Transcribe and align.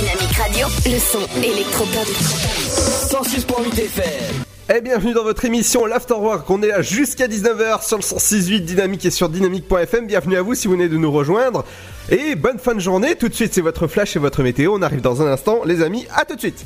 Dynamique 0.00 0.32
Radio. 0.32 0.66
Le 0.86 0.98
son 0.98 1.20
électropop. 1.42 2.06
106.8 2.06 3.84
FM. 3.84 4.44
Et 4.74 4.80
bienvenue 4.80 5.12
dans 5.12 5.24
votre 5.24 5.44
émission 5.44 5.84
l'Afterwork. 5.84 6.48
On 6.48 6.62
est 6.62 6.68
là 6.68 6.80
jusqu'à 6.80 7.28
19h 7.28 7.86
sur 7.86 7.98
le 7.98 8.02
106.8 8.02 8.60
Dynamique 8.60 9.04
et 9.04 9.10
sur 9.10 9.28
dynamique.fm. 9.28 10.06
Bienvenue 10.06 10.36
à 10.36 10.42
vous 10.42 10.54
si 10.54 10.68
vous 10.68 10.72
venez 10.72 10.88
de 10.88 10.96
nous 10.96 11.12
rejoindre. 11.12 11.66
Et 12.08 12.34
bonne 12.34 12.58
fin 12.58 12.74
de 12.74 12.80
journée. 12.80 13.14
Tout 13.14 13.28
de 13.28 13.34
suite, 13.34 13.52
c'est 13.52 13.60
votre 13.60 13.88
flash 13.88 14.16
et 14.16 14.18
votre 14.18 14.42
météo. 14.42 14.72
On 14.74 14.80
arrive 14.80 15.02
dans 15.02 15.20
un 15.20 15.30
instant, 15.30 15.60
les 15.66 15.82
amis. 15.82 16.06
À 16.16 16.24
tout 16.24 16.34
de 16.34 16.40
suite. 16.40 16.64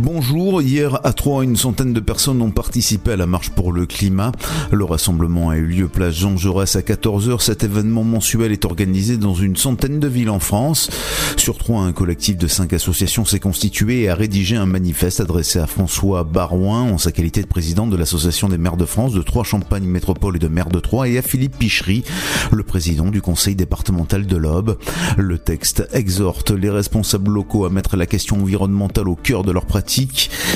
Bonjour, 0.00 0.62
hier 0.62 1.00
à 1.04 1.12
Troyes, 1.12 1.42
une 1.42 1.56
centaine 1.56 1.92
de 1.92 1.98
personnes 1.98 2.40
ont 2.40 2.52
participé 2.52 3.12
à 3.12 3.16
la 3.16 3.26
marche 3.26 3.50
pour 3.50 3.72
le 3.72 3.84
climat. 3.84 4.30
Le 4.70 4.84
rassemblement 4.84 5.50
a 5.50 5.56
eu 5.56 5.66
lieu 5.66 5.88
place 5.88 6.14
Jean 6.14 6.36
Jaurès 6.36 6.76
à 6.76 6.82
14h. 6.82 7.40
Cet 7.40 7.64
événement 7.64 8.04
mensuel 8.04 8.52
est 8.52 8.64
organisé 8.64 9.16
dans 9.16 9.34
une 9.34 9.56
centaine 9.56 9.98
de 9.98 10.06
villes 10.06 10.30
en 10.30 10.38
France. 10.38 10.88
Sur 11.36 11.58
Troyes, 11.58 11.82
un 11.82 11.92
collectif 11.92 12.36
de 12.36 12.46
cinq 12.46 12.74
associations 12.74 13.24
s'est 13.24 13.40
constitué 13.40 14.02
et 14.02 14.08
a 14.08 14.14
rédigé 14.14 14.54
un 14.54 14.66
manifeste 14.66 15.20
adressé 15.20 15.58
à 15.58 15.66
François 15.66 16.22
Barouin 16.22 16.82
en 16.82 16.98
sa 16.98 17.10
qualité 17.10 17.42
de 17.42 17.48
président 17.48 17.88
de 17.88 17.96
l'Association 17.96 18.48
des 18.48 18.58
maires 18.58 18.76
de 18.76 18.86
France, 18.86 19.12
de 19.14 19.22
Troyes-Champagne 19.22 19.84
Métropole 19.84 20.36
et 20.36 20.40
de 20.40 20.48
maire 20.48 20.68
de 20.68 20.78
Troyes 20.78 21.08
et 21.08 21.18
à 21.18 21.22
Philippe 21.22 21.58
Pichery, 21.58 22.04
le 22.52 22.62
président 22.62 23.10
du 23.10 23.20
conseil 23.20 23.56
départemental 23.56 24.26
de 24.26 24.36
l'Aube. 24.36 24.78
Le 25.16 25.38
texte 25.38 25.88
exhorte 25.92 26.52
les 26.52 26.70
responsables 26.70 27.32
locaux 27.32 27.64
à 27.64 27.70
mettre 27.70 27.96
la 27.96 28.06
question 28.06 28.36
environnementale 28.36 29.08
au 29.08 29.16
cœur 29.16 29.42
de 29.42 29.50
leur 29.50 29.66
pratique. 29.66 29.87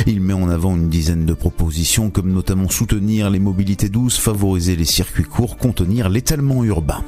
Il 0.07 0.21
met 0.21 0.35
en 0.35 0.49
avant 0.51 0.77
une 0.77 0.91
dizaine 0.91 1.25
de 1.25 1.33
propositions 1.33 2.11
comme 2.11 2.33
notamment 2.33 2.69
soutenir 2.69 3.31
les 3.31 3.39
mobilités 3.39 3.89
douces, 3.89 4.19
favoriser 4.19 4.77
les 4.77 4.85
circuits 4.85 5.25
courts, 5.25 5.57
contenir 5.57 6.09
l'étalement 6.09 6.65
urbain. 6.65 7.03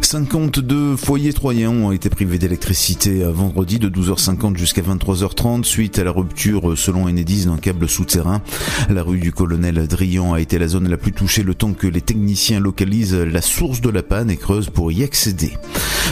52 0.00 0.96
foyers 0.96 1.32
troyens 1.32 1.70
ont 1.70 1.92
été 1.92 2.10
privés 2.10 2.38
d'électricité 2.38 3.24
vendredi 3.24 3.78
de 3.78 3.88
12h50 3.88 4.56
jusqu'à 4.56 4.82
23h30 4.82 5.64
suite 5.64 5.98
à 5.98 6.04
la 6.04 6.10
rupture 6.10 6.76
selon 6.76 7.04
Enedis 7.04 7.46
d'un 7.46 7.56
câble 7.56 7.88
souterrain. 7.88 8.42
La 8.90 9.02
rue 9.02 9.18
du 9.18 9.32
colonel 9.32 9.86
Drian 9.86 10.34
a 10.34 10.40
été 10.40 10.58
la 10.58 10.68
zone 10.68 10.88
la 10.88 10.96
plus 10.96 11.12
touchée 11.12 11.42
le 11.42 11.54
temps 11.54 11.72
que 11.72 11.86
les 11.86 12.00
techniciens 12.00 12.60
localisent 12.60 13.14
la 13.14 13.40
source 13.40 13.80
de 13.80 13.90
la 13.90 14.02
panne 14.02 14.30
et 14.30 14.36
creusent 14.36 14.70
pour 14.70 14.90
y 14.92 15.02
accéder. 15.04 15.52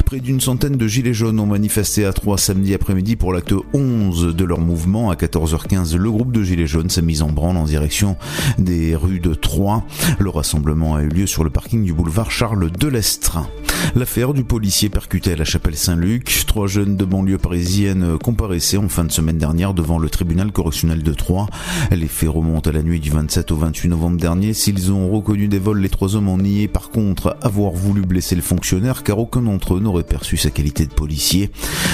Près 0.06 0.20
d'une 0.20 0.41
centaine 0.41 0.77
de 0.77 0.86
gilets 0.86 1.14
jaunes 1.14 1.41
ont 1.41 1.47
manifesté 1.47 2.05
à 2.05 2.12
Troyes 2.12 2.39
samedi 2.39 2.75
après-midi 2.75 3.17
pour 3.17 3.33
l'acte 3.33 3.55
11 3.73 4.34
de 4.34 4.45
leur 4.45 4.61
mouvement. 4.61 5.11
À 5.11 5.17
14h15, 5.43 5.97
le 5.97 6.11
groupe 6.11 6.31
de 6.31 6.43
gilets 6.43 6.69
jaunes 6.69 6.89
s'est 6.89 7.03
mis 7.03 7.21
en 7.21 7.29
branle 7.29 7.57
en 7.57 7.65
direction 7.65 8.17
des 8.59 8.95
rues 8.95 9.19
de 9.19 9.35
Troyes. 9.35 9.83
Le 10.21 10.31
rassemblement 10.31 10.95
a 10.95 11.03
eu 11.03 11.09
lieu 11.09 11.27
sur 11.27 11.43
le 11.43 11.51
parking 11.51 11.83
du 11.83 11.93
boulevard 11.93 12.31
Charles 12.31 12.71
Delestrin. 12.71 13.48
L'affaire 13.97 14.33
du 14.33 14.45
policier 14.45 14.89
percuté 14.89 15.33
à 15.33 15.37
la 15.37 15.45
chapelle 15.45 15.77
Saint-Luc. 15.77 16.45
Trois 16.47 16.67
jeunes 16.67 16.97
de 16.97 17.05
banlieue 17.05 17.39
parisienne 17.39 18.17
comparaissaient 18.19 18.77
en 18.77 18.89
fin 18.89 19.05
de 19.05 19.13
semaine 19.13 19.39
dernière 19.39 19.75
devant 19.75 19.98
le 19.98 20.09
tribunal 20.09 20.53
correctionnel 20.53 21.03
de 21.03 21.13
Troyes. 21.13 21.48
Les 21.91 22.07
faits 22.07 22.29
remontent 22.29 22.70
à 22.70 22.73
la 22.73 22.83
nuit 22.83 23.01
du 23.01 23.11
27 23.11 23.51
au 23.51 23.57
28 23.57 23.89
novembre 23.89 24.19
dernier. 24.19 24.55
S'ils 24.55 24.92
ont 24.92 25.11
reconnu 25.11 25.48
des 25.48 25.59
vols, 25.59 25.80
les 25.80 25.89
trois 25.89 26.14
hommes 26.14 26.29
ont 26.29 26.39
nié 26.39 26.69
par 26.69 26.91
contre 26.91 27.36
avoir 27.42 27.73
voulu 27.73 28.03
blesser 28.03 28.36
le 28.36 28.42
fonctionnaire 28.42 29.03
car 29.03 29.19
aucun 29.19 29.42
d'entre 29.42 29.74
eux 29.74 29.80
n'aurait 29.80 30.05
perçu 30.05 30.36
sa 30.36 30.51
qualité 30.51 30.86
de 30.86 30.95
policier. 30.95 31.51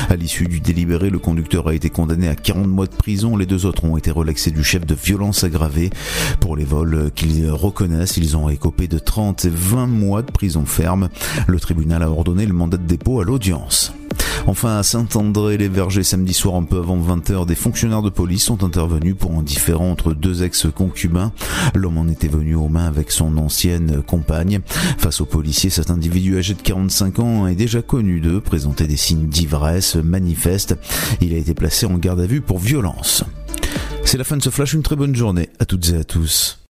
À 0.08 0.16
l'issue 0.16 0.46
du 0.46 0.60
délibéré, 0.60 1.10
le 1.10 1.18
conducteur 1.18 1.68
a 1.68 1.74
été 1.74 1.88
condamné 1.88 2.28
à 2.28 2.34
40 2.34 2.68
mois 2.68 2.86
de 2.86 2.94
prison. 2.94 3.36
Les 3.38 3.46
deux 3.46 3.66
autres 3.66 3.84
ont 3.84 3.96
été 3.96 4.10
relaxés 4.10 4.50
du 4.50 4.64
chef 4.64 4.84
de 4.84 4.94
violence 4.94 5.44
aggravée. 5.44 5.90
Pour 6.40 6.56
les 6.56 6.64
vols 6.64 7.10
qu'ils 7.14 7.48
reconnaissent, 7.50 8.16
ils 8.16 8.36
ont 8.36 8.48
écopé 8.48 8.88
de 8.88 8.98
30 8.98 9.44
et 9.44 9.50
20 9.50 9.86
mois 9.86 10.22
de 10.22 10.32
prison 10.32 10.64
ferme. 10.66 11.08
Le 11.46 11.60
tribunal 11.60 12.02
a 12.02 12.10
ordonné 12.10 12.46
le 12.46 12.52
mandat 12.52 12.78
de 12.78 12.86
dépôt 12.86 13.20
à 13.20 13.24
l'audience. 13.24 13.92
Enfin, 14.46 14.78
à 14.78 14.82
Saint-André-les-Vergers, 14.82 16.04
samedi 16.04 16.32
soir, 16.32 16.54
un 16.54 16.62
peu 16.62 16.78
avant 16.78 16.98
20h, 16.98 17.44
des 17.44 17.54
fonctionnaires 17.54 18.00
de 18.00 18.08
police 18.08 18.44
sont 18.44 18.64
intervenus 18.64 19.14
pour 19.14 19.32
un 19.32 19.42
différend 19.42 19.90
entre 19.90 20.14
deux 20.14 20.42
ex-concubins. 20.42 21.32
L'homme 21.74 21.98
en 21.98 22.08
était 22.08 22.28
venu 22.28 22.54
aux 22.54 22.68
mains 22.68 22.86
avec 22.86 23.10
son 23.10 23.36
ancienne 23.36 24.02
compagne. 24.02 24.60
Face 24.96 25.20
aux 25.20 25.26
policiers, 25.26 25.70
cet 25.70 25.90
individu 25.90 26.38
âgé 26.38 26.54
de 26.54 26.62
45 26.62 27.18
ans 27.18 27.46
est 27.46 27.56
déjà 27.56 27.82
connu 27.82 28.20
d'eux, 28.20 28.40
présentait 28.40 28.86
des 28.86 28.96
signes 28.96 29.28
d'ivresse, 29.28 29.96
manifeste. 29.96 30.76
Il 31.20 31.34
a 31.34 31.36
été 31.36 31.52
placé 31.52 31.86
en 31.86 31.98
garde 31.98 32.20
à 32.20 32.26
vue 32.26 32.40
pour 32.40 32.58
violence. 32.58 33.24
C'est 34.04 34.18
la 34.18 34.24
fin 34.24 34.38
de 34.38 34.42
ce 34.42 34.50
flash, 34.50 34.72
une 34.72 34.82
très 34.82 34.96
bonne 34.96 35.14
journée 35.14 35.50
à 35.58 35.66
toutes 35.66 35.90
et 35.90 35.96
à 35.96 36.04
tous. 36.04 36.67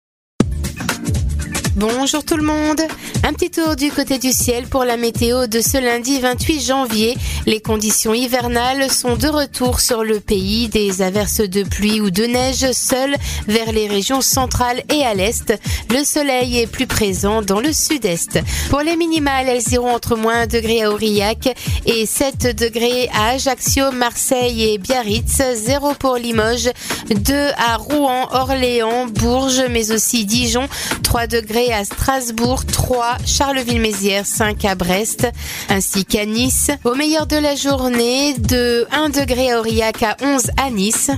Bonjour 1.78 2.22
tout 2.26 2.36
le 2.36 2.44
monde. 2.44 2.82
Un 3.24 3.32
petit 3.32 3.50
tour 3.50 3.78
du 3.78 3.92
côté 3.92 4.18
du 4.18 4.34
ciel 4.34 4.68
pour 4.68 4.84
la 4.84 4.98
météo 4.98 5.48
de 5.48 5.62
ce 5.62 5.78
lundi 5.78 6.20
28 6.20 6.60
janvier. 6.60 7.18
Les 7.46 7.62
conditions 7.62 8.14
hivernales 8.14 8.92
sont 8.92 9.16
de 9.16 9.30
retour 9.30 9.80
sur 9.80 10.04
le 10.04 10.20
pays. 10.20 10.68
Des 10.68 11.02
averses 11.02 11.40
de 11.40 11.64
pluie 11.64 12.02
ou 12.02 12.12
de 12.12 12.26
neige 12.26 12.70
seules 12.74 13.16
vers 13.48 13.72
les 13.72 13.88
régions 13.88 14.20
centrales 14.20 14.84
et 14.94 15.06
à 15.06 15.14
l'est. 15.14 15.58
Le 15.90 16.04
soleil 16.04 16.60
est 16.60 16.68
plus 16.68 16.88
présent 16.88 17.42
dans 17.42 17.62
le 17.62 17.72
sud-est. 17.72 18.42
Pour 18.70 18.82
les 18.82 18.98
minimales, 18.98 19.48
elles 19.48 19.72
iront 19.72 19.96
entre 19.96 20.18
moins 20.18 20.42
1 20.42 20.48
degré 20.48 20.84
à 20.84 20.92
Aurillac 20.92 21.56
et 21.86 22.06
7 22.06 22.54
degrés 22.54 23.10
à 23.14 23.30
Ajaccio, 23.30 23.94
Marseille 23.94 24.74
et 24.74 24.78
Biarritz. 24.78 25.42
0 25.56 25.94
pour 25.94 26.18
Limoges, 26.18 26.72
2 27.10 27.34
à 27.58 27.78
Rouen, 27.78 28.28
Orléans, 28.34 29.06
Bourges, 29.08 29.64
mais 29.70 29.92
aussi 29.92 30.26
Dijon. 30.26 30.68
3 31.04 31.28
degrés 31.28 31.61
à 31.70 31.86
Strasbourg, 31.86 32.66
3 32.66 33.18
Charleville-Mézières, 33.26 34.26
5 34.26 34.66
à 34.66 34.76
Brest, 34.76 35.28
ainsi 35.70 36.06
qu'à 36.06 36.26
Nice. 36.26 36.72
Au 36.84 36.96
meilleur 36.96 37.28
de 37.28 37.36
la 37.36 37.56
journée, 37.56 38.34
de 38.34 38.88
1 38.92 39.10
degré 39.10 39.52
à 39.52 39.60
Aurillac 39.60 40.02
à 40.02 40.18
11 40.22 40.52
à 40.58 40.72
Nice, 40.72 41.12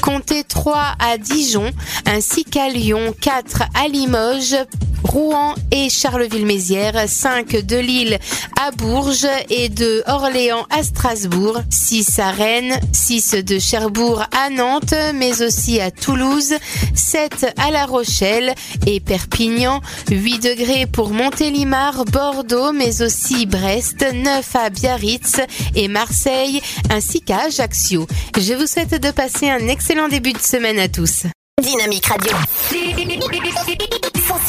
comptez 0.00 0.44
3 0.44 0.94
à 0.98 1.18
Dijon, 1.18 1.70
ainsi 2.06 2.44
qu'à 2.44 2.68
Lyon, 2.68 3.14
4 3.20 3.62
à 3.74 3.88
Limoges, 3.88 4.56
Rouen 5.04 5.54
et 5.70 5.88
Charleville-Mézières, 5.88 7.08
5 7.08 7.64
de 7.64 7.76
Lille 7.76 8.18
à 8.60 8.70
Bourges 8.70 9.26
et 9.50 9.68
de 9.68 10.02
Orléans 10.06 10.66
à 10.70 10.82
Strasbourg, 10.82 11.60
6 11.70 12.18
à 12.18 12.30
Rennes, 12.30 12.80
6 12.92 13.36
de 13.44 13.58
Cherbourg 13.58 14.24
à 14.32 14.50
Nantes, 14.50 14.94
mais 15.14 15.42
aussi 15.42 15.80
à 15.80 15.90
Toulouse, 15.90 16.54
7 16.94 17.54
à 17.56 17.70
La 17.70 17.86
Rochelle 17.86 18.54
et 18.86 19.00
Perpignan, 19.00 19.80
8 20.10 20.38
degrés 20.40 20.86
pour 20.86 21.10
Montélimar, 21.10 22.04
Bordeaux, 22.04 22.72
mais 22.72 23.02
aussi 23.02 23.46
Brest, 23.46 24.04
9 24.12 24.56
à 24.56 24.70
Biarritz 24.70 25.40
et 25.74 25.88
Marseille, 25.88 26.60
ainsi 26.90 27.20
qu'à 27.20 27.44
Ajaccio. 27.46 28.06
Je 28.36 28.54
vous 28.54 28.66
souhaite 28.66 29.00
de 29.00 29.10
passer 29.10 29.48
un 29.48 29.68
excellent 29.68 30.08
début 30.08 30.32
de 30.32 30.38
semaine 30.38 30.78
à 30.78 30.88
tous. 30.88 31.24
Dynamique 31.60 32.06
Radio. 32.06 32.32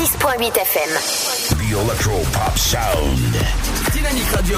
106.8 0.10 0.58
FM. 0.58 0.90
The 1.60 1.80
Electro 1.80 2.14
Pop 2.34 2.58
Sound. 2.58 3.36
Dynamique 3.94 4.32
Radio. 4.32 4.58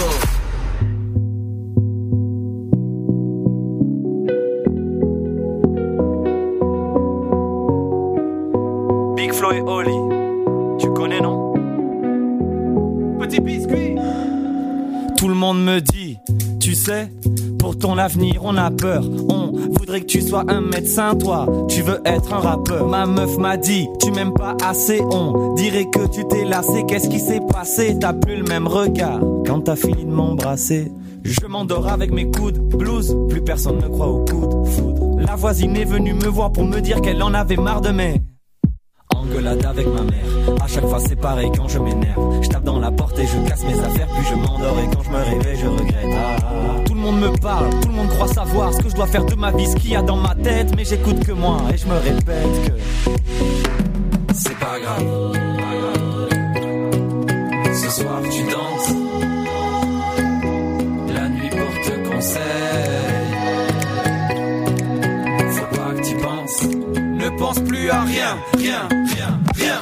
Big 9.15 9.33
Flo 9.33 9.51
et 9.51 9.61
Oli, 9.61 9.91
tu 10.79 10.89
connais 10.93 11.19
non? 11.19 11.53
Petit 13.19 13.41
biscuit 13.41 13.95
Tout 15.17 15.27
le 15.27 15.35
monde 15.35 15.63
me 15.63 15.79
dit, 15.79 16.17
tu 16.59 16.75
sais, 16.75 17.11
pour 17.71 17.79
ton 17.79 17.97
avenir 17.97 18.41
on 18.43 18.57
a 18.57 18.69
peur. 18.69 19.01
On 19.29 19.53
voudrait 19.77 20.01
que 20.01 20.05
tu 20.05 20.21
sois 20.21 20.43
un 20.49 20.59
médecin, 20.59 21.15
toi, 21.15 21.47
tu 21.69 21.81
veux 21.81 22.01
être 22.05 22.33
un 22.33 22.39
rappeur. 22.39 22.87
Ma 22.87 23.05
meuf 23.05 23.37
m'a 23.37 23.55
dit, 23.55 23.87
tu 24.01 24.11
m'aimes 24.11 24.33
pas 24.33 24.57
assez, 24.65 25.01
on 25.01 25.53
dirait 25.53 25.85
que 25.85 26.05
tu 26.07 26.27
t'es 26.27 26.43
lassé. 26.43 26.83
Qu'est-ce 26.85 27.07
qui 27.07 27.19
s'est 27.19 27.39
passé? 27.49 27.97
T'as 27.97 28.11
plus 28.11 28.35
le 28.35 28.43
même 28.43 28.67
regard 28.67 29.21
quand 29.45 29.61
t'as 29.61 29.77
fini 29.77 30.03
de 30.03 30.11
m'embrasser. 30.11 30.91
Je 31.23 31.45
m'endors 31.47 31.87
avec 31.87 32.11
mes 32.11 32.29
coudes, 32.29 32.59
blues, 32.59 33.15
plus 33.29 33.41
personne 33.41 33.77
ne 33.77 33.87
croit 33.87 34.07
au 34.07 34.25
coude, 34.25 34.67
foudre. 34.67 35.21
La 35.21 35.35
voisine 35.35 35.77
est 35.77 35.85
venue 35.85 36.13
me 36.13 36.27
voir 36.27 36.51
pour 36.51 36.65
me 36.65 36.81
dire 36.81 36.99
qu'elle 36.99 37.23
en 37.23 37.33
avait 37.33 37.55
marre 37.55 37.81
de 37.81 37.91
mes 37.91 38.21
engueulade 39.15 39.65
avec 39.65 39.87
ma 39.87 40.01
mère. 40.01 40.61
À 40.61 40.67
chaque 40.67 40.87
fois 40.87 40.99
c'est 40.99 41.15
pareil 41.15 41.51
quand 41.55 41.67
je 41.67 41.79
m'énerve. 41.79 42.41
Je 42.41 42.49
tape 42.49 42.63
dans 42.63 42.79
la 42.79 42.91
porte 42.91 43.17
et 43.19 43.25
je 43.25 43.47
casse 43.47 43.63
mes 43.63 43.79
affaires, 43.79 44.07
puis 44.07 44.27
je 44.29 44.35
m'endors 44.35 44.79
et 44.79 44.95
quand 44.95 45.03
je 45.03 45.09
me 45.09 45.17
réveille 45.17 45.57
je 45.57 45.67
regrette. 45.67 46.60
Me 47.09 47.35
parle, 47.39 47.69
tout 47.81 47.87
le 47.87 47.95
monde 47.95 48.09
croit 48.09 48.27
savoir 48.27 48.73
ce 48.73 48.81
que 48.81 48.89
je 48.89 48.95
dois 48.95 49.07
faire 49.07 49.25
de 49.25 49.35
ma 49.35 49.51
vie, 49.51 49.65
ce 49.65 49.75
qu'il 49.75 49.91
y 49.91 49.95
a 49.95 50.01
dans 50.01 50.17
ma 50.17 50.35
tête, 50.35 50.75
mais 50.75 50.85
j'écoute 50.85 51.25
que 51.25 51.31
moi 51.31 51.57
et 51.73 51.77
je 51.77 51.87
me 51.87 51.97
répète 51.97 52.67
que 52.67 52.73
c'est 54.33 54.57
pas 54.59 54.79
grave. 54.79 55.37
Ce 57.73 57.89
soir 58.01 58.21
tu 58.29 58.43
danses, 58.43 58.93
la 61.13 61.29
nuit 61.29 61.49
porte 61.49 62.11
conseil. 62.11 62.41
Faut 65.49 65.75
pas 65.75 65.93
que 65.95 66.07
tu 66.07 66.15
penses, 66.17 66.63
ne 66.97 67.29
pense 67.37 67.59
plus 67.61 67.89
à 67.89 68.01
rien, 68.01 68.37
rien, 68.57 68.87
rien, 69.15 69.39
rien. 69.55 69.81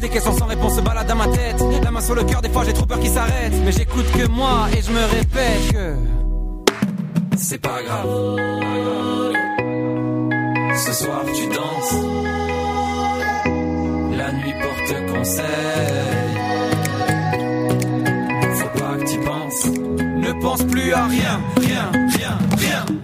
Les 0.00 0.08
questions 0.08 0.32
sans 0.36 0.46
réponse 0.46 0.76
se 0.76 0.80
baladent 0.80 1.08
dans 1.08 1.16
ma 1.16 1.28
tête. 1.28 1.62
La 1.82 1.90
main 1.90 2.00
sur 2.00 2.14
le 2.14 2.24
cœur, 2.24 2.40
des 2.40 2.48
fois 2.48 2.64
j'ai 2.64 2.72
trop 2.72 2.86
peur 2.86 3.00
qu'ils 3.00 3.10
s'arrêtent. 3.10 3.54
Mais 3.64 3.72
j'écoute 3.72 4.06
que 4.12 4.28
moi 4.28 4.68
et 4.76 4.82
je 4.82 4.90
me 4.90 5.04
répète 5.04 5.72
que 5.72 5.96
c'est 7.36 7.60
pas 7.60 7.82
grave. 7.82 8.36
Ce 10.76 10.92
soir 10.92 11.22
tu 11.34 11.46
danses. 11.48 11.94
La 14.16 14.32
nuit 14.32 14.54
porte 14.60 15.12
conseil. 15.12 15.44
Faut 18.54 18.78
pas 18.78 18.96
que 18.98 19.04
tu 19.10 19.18
penses. 19.18 19.66
Ne 19.66 20.32
pense 20.40 20.62
plus 20.64 20.92
à 20.92 21.06
rien, 21.06 21.40
rien, 21.56 21.90
rien, 22.16 22.38
rien. 22.56 22.97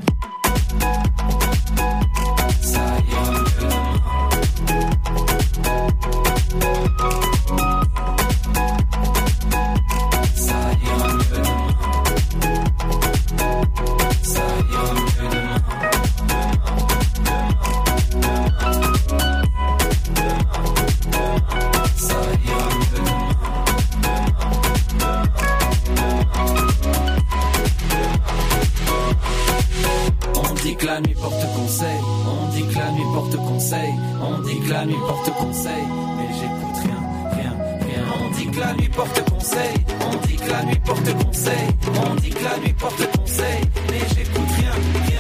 Dit 30.64 30.76
que 30.76 30.86
la 30.86 30.98
nuit 30.98 31.14
porte 31.14 31.46
conseil, 31.56 32.00
on 32.26 32.48
dit 32.54 32.62
que 32.62 32.78
la 32.78 32.90
nuit 32.92 33.04
porte 33.12 33.36
conseil, 33.36 33.92
on 34.22 34.38
dit 34.40 34.60
que 34.60 34.70
la 34.72 34.86
nuit 34.86 34.96
porte 35.06 35.30
conseil, 35.34 35.84
mais 36.16 36.28
j'écoute 36.38 36.78
rien, 36.84 37.00
rien, 37.36 37.52
rien. 37.86 38.04
On 38.18 38.30
dit 38.30 38.46
que 38.46 38.60
la 38.60 38.72
nuit 38.72 38.88
porte 38.88 39.30
conseil, 39.30 39.74
on 40.10 40.26
dit 40.26 40.36
que 40.36 40.50
la 40.50 40.62
nuit 40.62 40.80
porte 40.82 41.24
conseil, 41.24 41.66
on 42.10 42.14
dit 42.14 42.30
que 42.30 42.44
la 42.44 42.56
nuit 42.58 42.72
porte 42.72 43.18
conseil, 43.18 43.60
mais 43.90 44.00
j'écoute 44.14 44.50
rien. 44.56 45.13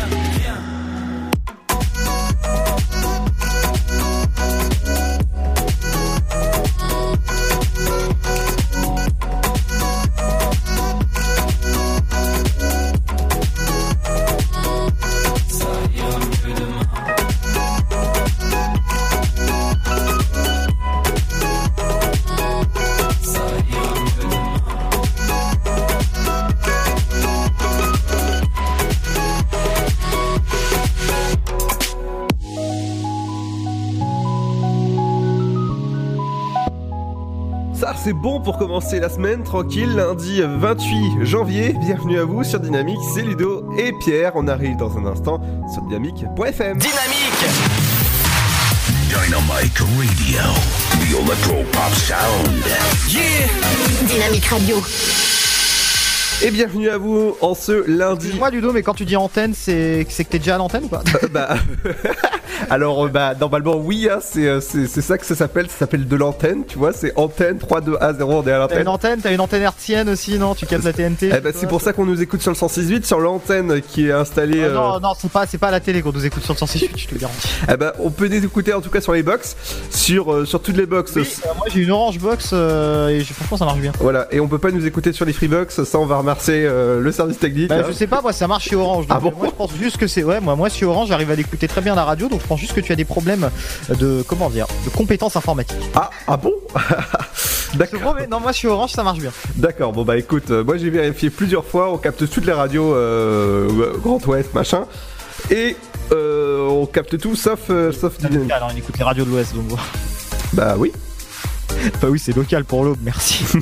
C'est 38.04 38.12
bon 38.12 38.38
pour 38.38 38.58
commencer 38.58 39.00
la 39.00 39.08
semaine 39.08 39.42
tranquille, 39.44 39.94
lundi 39.94 40.42
28 40.42 41.24
janvier. 41.24 41.72
Bienvenue 41.72 42.18
à 42.18 42.24
vous 42.24 42.44
sur 42.44 42.60
Dynamique, 42.60 42.98
c'est 43.14 43.22
Ludo 43.22 43.72
et 43.78 43.92
Pierre. 43.98 44.32
On 44.34 44.46
arrive 44.46 44.76
dans 44.76 44.98
un 44.98 45.06
instant 45.06 45.40
sur 45.72 45.80
dynamique.fm. 45.84 46.76
Dynamique 46.76 47.44
Dynamite 49.08 49.78
Radio. 49.78 50.52
The 50.90 51.24
Electro 51.24 51.64
Pop 51.72 51.94
Sound. 51.94 52.64
Yeah 53.08 53.48
Dynamique 54.06 54.44
Radio. 54.48 54.76
Et 56.42 56.50
bienvenue 56.50 56.90
à 56.90 56.98
vous 56.98 57.38
en 57.40 57.54
ce 57.54 57.88
lundi. 57.88 58.26
Excuse-moi 58.26 58.50
Ludo, 58.50 58.72
mais 58.72 58.82
quand 58.82 58.92
tu 58.92 59.06
dis 59.06 59.16
antenne, 59.16 59.54
c'est 59.54 60.04
c'est 60.10 60.24
que 60.24 60.30
t'es 60.30 60.38
déjà 60.38 60.56
à 60.56 60.58
l'antenne 60.58 60.84
ou 60.84 60.88
pas? 60.88 61.02
Euh, 61.22 61.28
bah, 61.28 61.56
alors, 62.70 63.06
euh, 63.06 63.08
bah, 63.08 63.34
normalement, 63.38 63.76
oui, 63.76 64.08
hein, 64.10 64.18
c'est, 64.22 64.46
euh, 64.46 64.60
c'est, 64.60 64.86
c'est 64.86 65.00
ça 65.02 65.18
que 65.18 65.26
ça 65.26 65.34
s'appelle. 65.34 65.68
Ça 65.70 65.78
s'appelle 65.80 66.06
de 66.06 66.16
l'antenne, 66.16 66.64
tu 66.66 66.78
vois. 66.78 66.92
C'est 66.92 67.12
antenne 67.16 67.58
3, 67.58 67.80
2, 67.80 67.96
1, 68.00 68.14
0, 68.14 68.32
on 68.32 68.46
est 68.46 68.52
à 68.52 68.54
T'as 68.54 68.58
l'antenne. 68.58 68.80
une 68.82 68.88
antenne, 68.88 69.20
t'as 69.22 69.32
une 69.32 69.40
antenne 69.40 69.62
hertzienne 69.62 70.08
aussi, 70.08 70.38
non? 70.38 70.54
Tu 70.54 70.66
captes 70.66 70.84
la 70.84 70.92
TNT 70.92 71.30
Eh 71.36 71.40
bah, 71.40 71.50
c'est 71.54 71.68
pour 71.68 71.80
ça 71.80 71.92
qu'on 71.92 72.04
nous 72.06 72.20
écoute 72.22 72.42
sur 72.42 72.50
le 72.50 72.56
106.8, 72.56 73.04
sur 73.04 73.20
l'antenne 73.20 73.80
qui 73.82 74.08
est 74.08 74.12
installée. 74.12 74.60
Ah 74.62 74.66
euh, 74.66 74.74
Non, 74.74 75.00
non, 75.00 75.12
c'est 75.18 75.30
pas, 75.30 75.46
c'est 75.46 75.58
pas 75.58 75.68
à 75.68 75.72
la 75.72 75.80
télé 75.80 76.02
qu'on 76.02 76.12
nous 76.12 76.24
écoute 76.26 76.42
sur 76.44 76.52
le 76.54 76.58
168, 76.58 76.90
je 76.98 77.06
te 77.08 77.14
le 77.14 77.20
garantis. 77.20 77.48
eh 77.72 77.76
bah, 77.76 77.92
on 77.98 78.10
peut 78.10 78.28
nous 78.28 78.44
écouter 78.44 78.72
en 78.72 78.80
tout 78.80 78.90
cas 78.90 79.00
sur 79.00 79.12
les 79.12 79.22
box, 79.22 79.56
sur, 79.90 80.32
euh, 80.32 80.44
sur 80.44 80.60
toutes 80.62 80.76
les 80.76 80.86
box. 80.86 81.12
Oui, 81.16 81.28
moi 81.56 81.66
j'ai 81.72 81.80
une 81.80 81.90
Orange 81.90 82.18
Box 82.18 82.52
et 82.52 83.20
je- 83.20 83.32
franchement 83.34 83.56
ça 83.56 83.64
marche 83.64 83.80
bien. 83.80 83.92
Voilà, 84.00 84.26
et 84.30 84.40
on 84.40 84.48
peut 84.48 84.58
pas 84.58 84.70
nous 84.70 84.86
écouter 84.86 85.12
sur 85.12 85.24
les 85.24 85.32
Freebox, 85.32 85.84
ça 85.84 85.98
on 85.98 86.06
va 86.06 86.16
remercier 86.18 86.62
le 86.64 87.12
service 87.12 87.38
technique. 87.38 87.68
Bah, 87.68 87.76
hein. 87.80 87.84
je 87.88 87.92
sais 87.92 88.06
pas, 88.06 88.20
moi 88.22 88.32
ça 88.32 88.46
marche 88.48 88.68
chez 88.68 88.76
Orange. 88.76 89.06
Donc, 89.06 89.16
Ah 89.16 89.20
bon 89.20 89.32
Moi 89.36 89.48
je 89.50 89.54
pense 89.54 89.70
juste 89.80 89.96
que 89.98 90.06
c'est. 90.06 90.22
Ouais, 90.24 90.40
moi, 90.40 90.56
moi 90.56 90.68
chez 90.68 90.84
Orange 90.86 91.08
j'arrive 91.08 91.30
à 91.30 91.34
l'écouter 91.34 91.68
très 91.68 91.80
bien 91.80 91.94
la 91.94 92.04
radio, 92.04 92.28
donc 92.28 92.40
je 92.40 92.46
pense 92.54 92.60
juste 92.60 92.74
que 92.74 92.80
tu 92.80 92.92
as 92.92 92.96
des 92.96 93.04
problèmes 93.04 93.50
de. 93.88 94.22
Comment 94.28 94.48
dire 94.48 94.66
De 94.84 94.90
compétences 94.90 95.34
informatiques. 95.34 95.76
Ah, 95.96 96.10
ah 96.28 96.36
bon 96.36 96.52
Je 97.72 97.78
D'accord, 97.78 98.16
non, 98.30 98.38
moi 98.38 98.52
chez 98.52 98.68
Orange 98.68 98.92
ça 98.92 99.02
marche 99.02 99.18
bien. 99.18 99.32
d'accord, 99.56 99.92
bon 99.92 100.04
bah 100.04 100.16
écoute, 100.16 100.52
euh, 100.52 100.62
moi 100.62 100.76
j'ai 100.76 100.90
vérifié 100.90 101.28
plusieurs 101.28 101.64
fois, 101.64 101.90
on 101.92 101.98
capte 101.98 102.30
toutes 102.30 102.46
les 102.46 102.52
radios 102.52 102.94
euh, 102.94 103.98
Grand 104.00 104.24
Ouest, 104.28 104.54
machin, 104.54 104.84
et 105.50 105.76
euh, 106.12 106.68
on 106.68 106.86
capte 106.86 107.18
tout 107.18 107.34
sauf, 107.34 107.62
euh, 107.70 107.90
sauf 107.90 108.16
Dynamique. 108.18 108.42
local, 108.42 108.62
hein, 108.62 108.68
il 108.74 108.78
écoute 108.78 108.96
les 108.96 109.02
radios 109.02 109.24
de 109.24 109.30
l'Ouest, 109.30 109.56
donc. 109.56 109.66
Bah 110.52 110.76
oui, 110.78 110.92
Bah 112.00 112.06
oui, 112.08 112.20
c'est 112.24 112.36
local 112.36 112.64
pour 112.64 112.84
l'aube, 112.84 112.98
merci. 113.02 113.44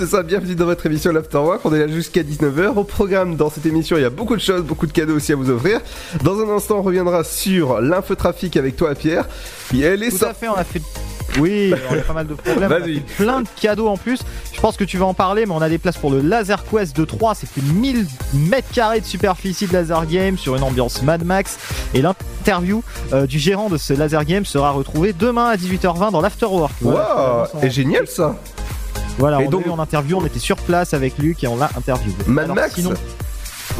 c'est 0.00 0.06
ça, 0.06 0.22
bienvenue 0.22 0.54
dans 0.54 0.64
votre 0.64 0.86
émission 0.86 1.12
L'Afterwork, 1.12 1.60
on 1.66 1.74
est 1.74 1.78
là 1.78 1.86
jusqu'à 1.86 2.22
19h. 2.22 2.68
Au 2.68 2.84
programme 2.84 3.36
dans 3.36 3.50
cette 3.50 3.66
émission, 3.66 3.98
il 3.98 4.00
y 4.00 4.06
a 4.06 4.08
beaucoup 4.08 4.34
de 4.34 4.40
choses, 4.40 4.62
beaucoup 4.62 4.86
de 4.86 4.92
cadeaux 4.92 5.16
aussi 5.16 5.30
à 5.34 5.36
vous 5.36 5.50
offrir. 5.50 5.78
Dans 6.24 6.40
un 6.40 6.48
instant, 6.48 6.78
on 6.78 6.82
reviendra 6.82 7.22
sur 7.22 7.82
l'infotrafic 7.82 8.56
avec 8.56 8.76
toi 8.76 8.94
Pierre. 8.94 9.28
Et 9.74 9.80
elle 9.80 10.02
est 10.02 10.18
Tout 10.18 10.24
à 10.24 10.32
fait, 10.32 10.48
on 10.48 10.54
a 10.54 10.64
fait. 10.64 10.80
Oui, 11.38 11.74
on 11.90 11.98
a 11.98 12.00
pas 12.00 12.14
mal 12.14 12.26
de 12.26 12.32
problèmes. 12.32 12.72
On 12.72 12.74
a 12.76 12.80
fait 12.80 13.00
plein 13.18 13.42
de 13.42 13.48
cadeaux 13.60 13.88
en 13.88 13.98
plus. 13.98 14.20
Je 14.54 14.60
pense 14.62 14.78
que 14.78 14.84
tu 14.84 14.96
vas 14.96 15.04
en 15.04 15.12
parler, 15.12 15.44
mais 15.44 15.52
on 15.52 15.60
a 15.60 15.68
des 15.68 15.76
places 15.76 15.98
pour 15.98 16.10
le 16.10 16.22
Laser 16.22 16.64
Quest 16.64 16.96
de 16.96 17.04
3. 17.04 17.34
C'est 17.34 17.50
plus 17.50 17.60
de 17.60 17.70
1000 17.70 18.06
mètres 18.48 18.72
carrés 18.72 19.00
de 19.00 19.06
superficie 19.06 19.66
de 19.66 19.74
Laser 19.74 20.06
Game 20.06 20.38
sur 20.38 20.56
une 20.56 20.62
ambiance 20.62 21.02
Mad 21.02 21.26
Max. 21.26 21.58
Et 21.92 22.00
l'interview 22.00 22.82
euh, 23.12 23.26
du 23.26 23.38
gérant 23.38 23.68
de 23.68 23.76
ce 23.76 23.92
Laser 23.92 24.24
Game 24.24 24.46
sera 24.46 24.70
retrouvée 24.70 25.12
demain 25.12 25.50
à 25.50 25.56
18h20 25.56 26.10
dans 26.10 26.22
l'Afterwork. 26.22 26.72
Voilà, 26.80 27.16
Waouh, 27.16 27.44
vraiment, 27.48 27.62
et 27.64 27.70
génial 27.70 28.06
ça 28.06 28.40
Voilà, 29.20 29.42
Et 29.42 29.46
on 29.46 29.50
donc- 29.50 29.66
eu 29.66 29.70
en 29.70 29.78
interview, 29.78 30.16
on 30.18 30.24
était 30.24 30.38
sur 30.38 30.56
place 30.56 30.94
avec 30.94 31.18
Luc 31.18 31.44
et 31.44 31.46
on 31.46 31.56
l'a 31.56 31.70
interviewé. 31.76 32.14
Mad 32.26 32.44
Alors, 32.46 32.56
Max 32.56 32.74
Sinon, 32.74 32.94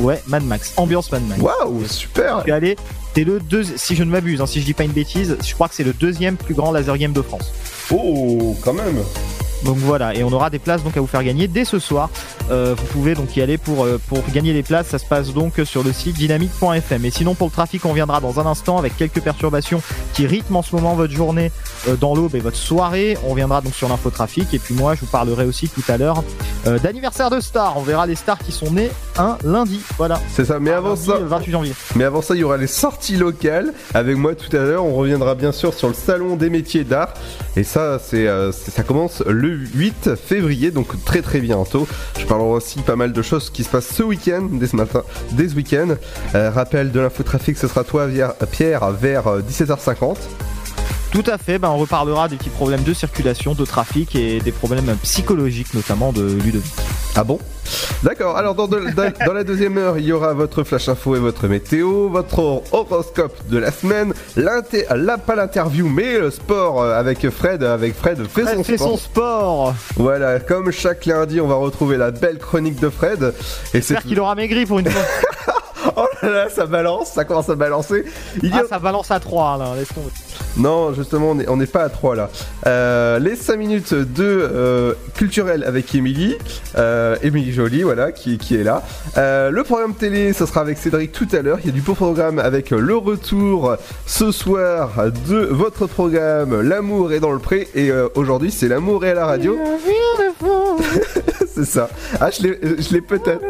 ouais, 0.01 0.23
Mad 0.27 0.45
Max, 0.45 0.75
ambiance 0.77 1.11
Mad 1.11 1.27
Max. 1.27 1.41
Waouh, 1.41 1.85
super 1.89 2.43
suis 2.43 2.53
allé, 2.53 2.77
c'est 3.15 3.25
le 3.25 3.41
deux, 3.41 3.65
si 3.77 3.97
je 3.97 4.05
ne 4.05 4.11
m'abuse, 4.11 4.41
hein, 4.43 4.47
si 4.47 4.61
je 4.61 4.67
dis 4.67 4.75
pas 4.75 4.85
une 4.85 4.93
bêtise, 4.93 5.37
je 5.43 5.55
crois 5.55 5.69
que 5.69 5.75
c'est 5.75 5.83
le 5.85 5.95
deuxième 5.95 6.37
plus 6.37 6.55
grand 6.55 6.73
laser 6.73 6.97
game 6.99 7.13
de 7.15 7.23
France. 7.23 7.53
Oh, 7.91 8.55
quand 8.63 8.75
même 8.75 9.03
Donc 9.65 9.77
voilà, 9.77 10.15
et 10.15 10.25
on 10.25 10.33
aura 10.33 10.49
des 10.51 10.59
places 10.59 10.83
donc 10.83 10.97
à 10.97 11.01
vous 11.01 11.07
faire 11.07 11.23
gagner 11.23 11.47
dès 11.49 11.65
ce 11.65 11.79
soir. 11.79 12.09
Euh, 12.51 12.75
vous 12.77 12.87
pouvez 12.87 13.15
donc 13.15 13.37
y 13.37 13.43
aller 13.43 13.59
pour, 13.59 13.85
euh, 13.85 14.01
pour 14.09 14.23
gagner 14.33 14.53
les 14.53 14.63
places. 14.63 14.89
Ça 14.89 14.99
se 14.99 15.05
passe 15.05 15.33
donc 15.35 15.61
sur 15.65 15.83
le 15.85 15.93
site 15.93 16.17
dynamique.fm. 16.17 17.05
Et 17.05 17.11
sinon 17.11 17.35
pour 17.35 17.49
le 17.49 17.53
trafic, 17.53 17.85
on 17.85 17.93
viendra 17.93 18.21
dans 18.21 18.41
un 18.41 18.47
instant 18.47 18.79
avec 18.79 18.97
quelques 18.97 19.21
perturbations 19.21 19.83
qui 20.15 20.27
rythment 20.27 20.57
en 20.57 20.63
ce 20.63 20.75
moment 20.75 20.95
votre 20.95 21.13
journée 21.13 21.53
euh, 21.89 21.97
dans 21.97 22.15
l'aube 22.15 22.35
et 22.35 22.41
votre 22.41 22.57
soirée. 22.57 23.17
On 23.27 23.35
viendra 23.35 23.61
donc 23.61 23.75
sur 23.75 23.89
l'infotrafic. 23.89 24.53
Et 24.55 24.59
puis 24.59 24.75
moi, 24.75 24.95
je 24.95 25.01
vous 25.01 25.07
parlerai 25.07 25.45
aussi 25.45 25.69
tout 25.69 25.85
à 25.89 25.97
l'heure 25.99 26.23
d'anniversaire 26.83 27.31
de 27.31 27.41
stars. 27.41 27.75
On 27.77 27.83
verra 27.83 28.07
les 28.07 28.15
stars 28.15 28.39
qui 28.39 28.53
sont 28.53 28.71
nées 28.71 28.91
un 29.19 29.39
lundi. 29.45 29.81
Voilà. 29.99 30.21
C'est 30.35 30.45
ça, 30.45 30.59
mais 30.59 30.71
avant 30.71 30.91
Lundi, 30.91 31.05
ça, 31.07 31.19
le 31.19 31.27
28 31.27 31.53
janvier. 31.53 31.73
mais 31.97 32.05
avant 32.05 32.21
ça, 32.23 32.35
il 32.35 32.41
y 32.41 32.45
aura 32.45 32.57
les 32.57 32.67
sorties 32.67 33.17
locales 33.17 33.73
avec 33.95 34.17
moi 34.17 34.35
tout 34.35 34.55
à 34.55 34.61
l'heure. 34.61 34.85
On 34.85 34.95
reviendra 34.95 35.35
bien 35.35 35.53
sûr 35.53 35.73
sur 35.75 35.89
le 35.89 35.95
salon 35.95 36.37
des 36.37 36.51
métiers 36.51 36.85
d'art, 36.85 37.15
et 37.57 37.65
ça, 37.65 37.99
c'est- 37.99 38.29
ça 38.53 38.83
commence 38.83 39.23
le 39.27 39.50
8 39.53 40.17
février, 40.17 40.71
donc 40.71 41.05
très 41.05 41.23
très 41.23 41.41
bientôt. 41.41 41.87
Je 42.19 42.27
parlerai 42.27 42.51
aussi 42.51 42.81
pas 42.81 42.97
mal 42.97 43.13
de 43.13 43.23
choses 43.23 43.51
qui 43.51 43.65
se 43.65 43.69
passent 43.69 43.95
ce 43.95 44.03
week-end, 44.03 44.49
dès 44.53 44.67
ce 44.67 44.77
matin, 44.77 45.03
dès 45.33 45.49
ce 45.49 45.55
week-end. 45.55 45.97
Euh, 46.35 46.51
rappel 46.51 46.93
de 46.93 47.01
l'infotrafic, 47.01 47.59
ce 47.59 47.69
sera 47.69 47.85
toi, 47.85 48.09
Pierre, 48.51 48.91
vers 48.91 49.27
euh, 49.27 49.41
17h50. 49.41 50.17
Tout 51.13 51.25
à 51.27 51.39
fait, 51.39 51.59
ben 51.59 51.71
on 51.71 51.77
reparlera 51.77 52.29
des 52.29 52.37
petits 52.37 52.51
problèmes 52.51 52.85
de 52.85 52.95
circulation, 52.95 53.55
de 53.55 53.65
trafic 53.65 54.15
et 54.15 54.39
des 54.39 54.53
problèmes 54.53 54.97
psychologiques 55.03 55.75
notamment 55.75 56.13
de 56.13 56.23
Ludovic. 56.23 56.73
Ah 57.17 57.25
bon? 57.25 57.41
D'accord, 58.05 58.37
alors 58.37 58.55
dans, 58.55 58.69
de- 58.69 58.85
dans- 58.95 59.27
dans 59.27 59.33
la 59.33 59.43
deuxième 59.43 59.77
heure, 59.77 59.99
il 59.99 60.05
y 60.05 60.13
aura 60.13 60.33
votre 60.35 60.63
flash 60.63 60.89
info 60.89 61.17
et 61.17 61.19
votre 61.19 61.49
météo, 61.49 62.09
votre 62.09 62.63
horoscope 62.71 63.37
de 63.49 63.59
la 63.59 63.73
semaine, 63.73 64.15
l'inter- 64.37 64.87
la, 64.95 65.19
pas 65.19 65.35
l'interview, 65.35 65.89
mais 65.89 66.19
le 66.19 66.31
sport 66.31 66.81
euh, 66.83 66.97
avec 66.99 67.29
Fred, 67.31 67.65
avec 67.65 67.97
Fred 67.97 68.19
fait 68.29 68.43
son 68.45 68.47
Fred 68.47 68.65
fait 68.65 68.77
sport. 68.79 68.91
son 68.91 68.97
sport 68.97 69.75
Voilà, 69.97 70.39
comme 70.39 70.71
chaque 70.71 71.07
lundi, 71.07 71.41
on 71.41 71.49
va 71.49 71.57
retrouver 71.57 71.97
la 71.97 72.13
belle 72.13 72.39
chronique 72.39 72.79
de 72.79 72.89
Fred. 72.89 73.35
Et 73.75 73.79
J'espère 73.79 74.03
qu'il 74.05 74.21
aura 74.21 74.37
maigri 74.37 74.65
pour 74.65 74.79
une 74.79 74.89
fois. 74.91 75.03
Oh 75.97 76.07
là 76.23 76.49
ça 76.49 76.67
balance, 76.67 77.13
ça 77.13 77.25
commence 77.25 77.49
à 77.49 77.55
balancer. 77.55 78.05
Il 78.43 78.49
y 78.51 78.53
a- 78.53 78.63
Ah, 78.65 78.69
ça 78.69 78.79
balance 78.79 79.11
à 79.11 79.21
3 79.21 79.57
là, 79.59 79.73
laisse 79.77 79.89
tomber. 79.89 80.11
Non, 80.57 80.93
justement, 80.93 81.31
on 81.49 81.57
n'est 81.57 81.67
pas 81.67 81.83
à 81.85 81.89
3 81.89 82.17
là. 82.17 82.29
Euh, 82.67 83.19
les 83.19 83.37
5 83.37 83.57
minutes 83.57 83.95
de 83.95 84.07
euh, 84.25 84.95
culturel 85.15 85.65
avec 85.65 85.95
Émilie, 85.95 86.37
euh, 86.77 87.17
Émilie 87.23 87.53
Jolie, 87.53 87.83
voilà, 87.83 88.11
qui, 88.13 88.37
qui 88.39 88.57
est 88.57 88.65
là. 88.65 88.83
Euh, 89.17 89.51
le 89.51 89.63
programme 89.65 89.95
télé, 89.95 90.33
ce 90.33 90.47
sera 90.47 90.61
avec 90.61 90.79
Cédric 90.79 91.13
tout 91.13 91.29
à 91.33 91.43
l'heure. 91.43 91.59
Il 91.63 91.67
y 91.67 91.69
a 91.69 91.73
du 91.73 91.81
beau 91.83 91.95
programme 91.95 92.39
avec 92.39 92.71
le 92.71 92.97
retour 92.97 93.77
ce 94.07 94.33
soir 94.33 94.91
de 95.29 95.39
votre 95.51 95.87
programme 95.87 96.61
L'amour 96.63 97.13
est 97.13 97.21
dans 97.21 97.33
le 97.33 97.39
pré. 97.39 97.69
Et 97.75 97.91
euh, 97.91 98.09
aujourd'hui, 98.15 98.51
c'est 98.51 98.69
L'amour 98.69 99.05
est 99.05 99.11
à 99.11 99.15
la 99.15 99.27
radio. 99.27 99.57
c'est 101.55 101.65
ça. 101.65 101.89
Ah, 102.21 102.31
je 102.31 102.43
l'ai, 102.43 102.59
je 102.79 102.93
l'ai 102.93 103.01
peut-être. 103.01 103.43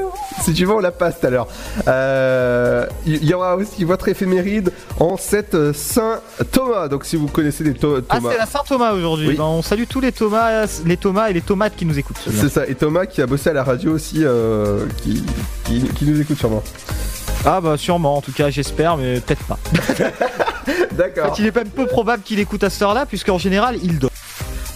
Si 0.43 0.53
tu 0.53 0.65
veux, 0.65 0.73
on 0.75 0.81
la 0.81 0.91
passe 0.91 1.21
tout 1.21 1.27
à 1.27 1.31
l'heure. 1.31 1.47
Euh, 1.89 2.60
Il 3.07 3.25
y 3.25 3.35
aura 3.35 3.57
aussi 3.57 3.85
votre 3.85 4.09
éphéméride 4.09 4.73
en 4.99 5.17
7 5.17 5.73
Saint 5.73 6.21
Thomas. 6.53 6.89
Donc, 6.89 7.05
si 7.05 7.17
vous 7.17 7.27
connaissez 7.29 7.65
des 7.65 7.75
to- 7.75 7.99
Ah, 8.09 8.17
Thomas. 8.17 8.31
c'est 8.33 8.39
la 8.39 8.47
Saint-Thomas 8.47 8.93
aujourd'hui. 8.93 9.29
Oui. 9.29 9.37
Ben, 9.37 9.45
on 9.45 9.63
salue 9.63 9.85
tous 9.89 10.01
les 10.01 10.13
Thomas, 10.13 10.67
les 10.85 10.97
Thomas 10.97 11.29
et 11.29 11.33
les 11.33 11.41
tomates 11.41 11.77
qui 11.77 11.87
nous 11.87 11.99
écoutent. 11.99 12.17
c'est 12.35 12.49
ça. 12.49 12.67
Et 12.67 12.75
Thomas 12.75 13.07
qui 13.07 13.23
a 13.23 13.27
bossé 13.27 13.51
à 13.51 13.53
la 13.53 13.65
radio 13.65 13.93
aussi, 13.93 14.25
euh, 14.25 14.87
qui, 15.03 15.25
qui, 15.65 15.81
qui 15.85 16.05
nous 16.05 16.21
écoute 16.21 16.39
sûrement. 16.39 16.63
Ah, 17.47 17.61
bah, 17.61 17.77
sûrement, 17.79 18.17
en 18.19 18.21
tout 18.21 18.33
cas, 18.33 18.51
j'espère, 18.51 18.97
mais 18.97 19.21
peut-être 19.21 19.45
pas. 19.45 19.59
En 20.93 20.95
D'accord. 20.97 21.35
fait, 21.37 21.43
il 21.43 21.49
est 21.49 21.55
même 21.57 21.69
peu 21.69 21.87
probable 21.87 22.23
qu'il 22.23 22.39
écoute 22.39 22.63
à 22.63 22.71
cette 22.71 22.83
heure-là, 22.83 23.07
puisqu'en 23.07 23.39
général, 23.39 23.77
il 23.83 23.99
dort. 23.99 24.10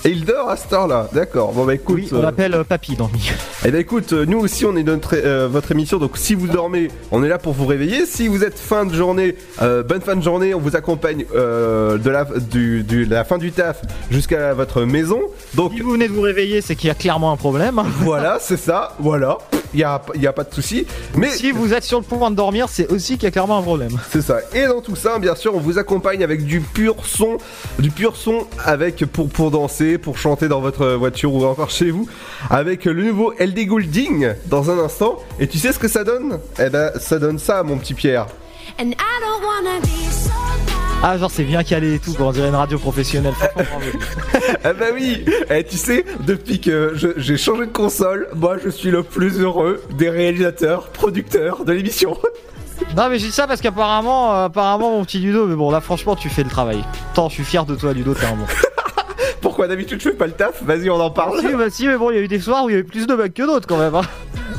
Et 0.06 0.10
il 0.10 0.24
dort 0.26 0.50
à 0.50 0.56
cette 0.56 0.72
heure-là. 0.72 1.08
D'accord. 1.12 1.52
Bon, 1.52 1.64
bah 1.64 1.74
écoute. 1.74 1.96
Oui, 1.96 2.08
on 2.12 2.16
euh, 2.16 2.22
l'appelle 2.22 2.54
euh, 2.54 2.64
Papy 2.64 2.94
dans 2.94 3.06
le 3.06 3.12
milieu. 3.14 3.32
Eh 3.64 3.70
ben 3.70 3.80
écoute, 3.80 4.12
euh, 4.12 4.26
nous 4.26 4.38
aussi 4.38 4.66
on 4.66 4.76
est 4.76 4.82
notre, 4.82 5.14
euh, 5.16 5.48
votre 5.50 5.72
émission, 5.72 5.96
donc 5.98 6.18
si 6.18 6.34
vous 6.34 6.46
dormez, 6.46 6.88
on 7.10 7.24
est 7.24 7.28
là 7.28 7.38
pour 7.38 7.54
vous 7.54 7.64
réveiller. 7.66 8.04
Si 8.04 8.28
vous 8.28 8.44
êtes 8.44 8.58
fin 8.58 8.84
de 8.84 8.94
journée, 8.94 9.36
euh, 9.62 9.82
bonne 9.82 10.02
fin 10.02 10.14
de 10.16 10.22
journée, 10.22 10.52
on 10.54 10.60
vous 10.60 10.76
accompagne 10.76 11.24
euh, 11.34 11.96
de, 11.96 12.10
la, 12.10 12.24
du, 12.24 12.82
du- 12.82 13.06
de 13.06 13.10
la 13.14 13.24
fin 13.24 13.38
du 13.38 13.50
taf 13.52 13.80
jusqu'à 14.10 14.52
votre 14.52 14.82
maison. 14.82 15.20
Donc 15.54 15.72
Si 15.74 15.80
vous 15.80 15.92
venez 15.92 16.08
de 16.08 16.12
vous 16.12 16.20
réveiller, 16.20 16.60
c'est 16.60 16.76
qu'il 16.76 16.88
y 16.88 16.90
a 16.90 16.94
clairement 16.94 17.32
un 17.32 17.36
problème. 17.36 17.80
voilà, 18.00 18.36
c'est 18.40 18.58
ça, 18.58 18.94
voilà. 18.98 19.38
Il 19.74 19.78
n'y 19.78 19.84
a, 19.84 20.00
y 20.14 20.26
a 20.26 20.32
pas 20.32 20.44
de 20.44 20.54
souci. 20.54 20.86
Mais 21.16 21.30
Si 21.30 21.50
vous 21.50 21.74
êtes 21.74 21.82
sur 21.84 21.98
le 21.98 22.04
point 22.04 22.30
de 22.30 22.36
dormir, 22.36 22.68
c'est 22.68 22.90
aussi 22.92 23.14
qu'il 23.14 23.24
y 23.24 23.26
a 23.26 23.30
clairement 23.32 23.58
un 23.58 23.62
problème. 23.62 23.98
c'est 24.10 24.22
ça. 24.22 24.38
Et 24.54 24.66
dans 24.66 24.80
tout 24.80 24.94
ça, 24.96 25.18
bien 25.18 25.34
sûr, 25.34 25.54
on 25.54 25.58
vous 25.58 25.78
accompagne 25.78 26.22
avec 26.22 26.44
du 26.44 26.60
pur 26.60 26.94
son, 27.04 27.38
du 27.80 27.90
pur 27.90 28.16
son 28.16 28.46
avec 28.64 29.04
pour, 29.06 29.28
pour 29.28 29.50
danser, 29.50 29.98
pour 29.98 30.16
chanter 30.16 30.48
dans 30.48 30.60
votre 30.60 30.86
voiture 30.92 31.34
ou 31.34 31.44
encore 31.44 31.70
chez 31.70 31.90
vous, 31.90 32.08
avec 32.50 32.84
le 32.84 33.02
nouveau 33.02 33.32
LD 33.38 33.66
Goulding 33.66 34.28
dans 34.46 34.70
un 34.70 34.78
instant. 34.78 35.18
Et 35.40 35.48
tu 35.48 35.58
sais 35.58 35.72
ce 35.72 35.78
que 35.78 35.88
ça 35.88 36.04
donne? 36.04 36.38
Eh 36.58 36.70
ben, 36.70 36.90
ça 37.00 37.18
donne 37.18 37.38
ça, 37.38 37.62
mon 37.62 37.76
petit 37.76 37.94
Pierre. 37.94 38.26
Ah, 41.02 41.18
genre, 41.18 41.30
c'est 41.30 41.44
bien 41.44 41.62
calé 41.62 41.94
et 41.94 41.98
tout, 41.98 42.14
on 42.18 42.32
dirait 42.32 42.48
une 42.48 42.54
radio 42.54 42.78
professionnelle. 42.78 43.34
Ah 44.66 44.72
bah 44.72 44.86
oui 44.94 45.24
Eh, 45.50 45.62
tu 45.64 45.76
sais, 45.76 46.06
depuis 46.20 46.58
que 46.58 46.92
je- 46.94 47.08
j'ai 47.18 47.36
changé 47.36 47.66
de 47.66 47.70
console, 47.72 48.28
moi 48.34 48.56
je 48.62 48.70
suis 48.70 48.90
le 48.90 49.02
plus 49.02 49.38
heureux 49.40 49.82
des 49.98 50.08
réalisateurs, 50.08 50.88
producteurs 50.88 51.64
de 51.64 51.72
l'émission. 51.72 52.16
Non 52.96 53.08
mais 53.08 53.18
j'ai 53.20 53.26
dit 53.26 53.32
ça 53.32 53.46
parce 53.46 53.60
qu'apparemment, 53.60 54.34
euh, 54.34 54.44
apparemment 54.46 54.90
mon 54.98 55.04
petit 55.04 55.18
Ludo, 55.20 55.46
mais 55.46 55.54
bon 55.54 55.70
là 55.70 55.80
franchement 55.80 56.16
tu 56.16 56.28
fais 56.28 56.42
le 56.42 56.50
travail. 56.50 56.82
Tant 57.14 57.28
je 57.28 57.34
suis 57.34 57.44
fier 57.44 57.64
de 57.66 57.74
toi 57.76 57.92
Ludo, 57.92 58.14
t'es 58.14 58.26
un 58.26 58.34
bon. 58.36 58.46
Pourquoi 59.40 59.68
d'habitude 59.68 60.00
je 60.00 60.08
fais 60.10 60.14
pas 60.16 60.26
le 60.26 60.32
taf? 60.32 60.62
Vas-y, 60.64 60.90
on 60.90 61.00
en 61.00 61.10
parle. 61.10 61.38
si, 61.40 61.48
bah, 61.54 61.70
si, 61.70 61.86
mais 61.86 61.96
bon 61.96 62.10
il 62.10 62.16
y 62.16 62.18
a 62.18 62.22
eu 62.22 62.28
des 62.28 62.40
soirs 62.40 62.64
où 62.64 62.70
il 62.70 62.72
y 62.72 62.76
a 62.76 62.80
eu 62.80 62.84
plus 62.84 63.06
de 63.06 63.14
bugs 63.14 63.28
que 63.28 63.42
d'autres 63.44 63.66
quand 63.68 63.78
même. 63.78 63.94
hein. 63.94 64.02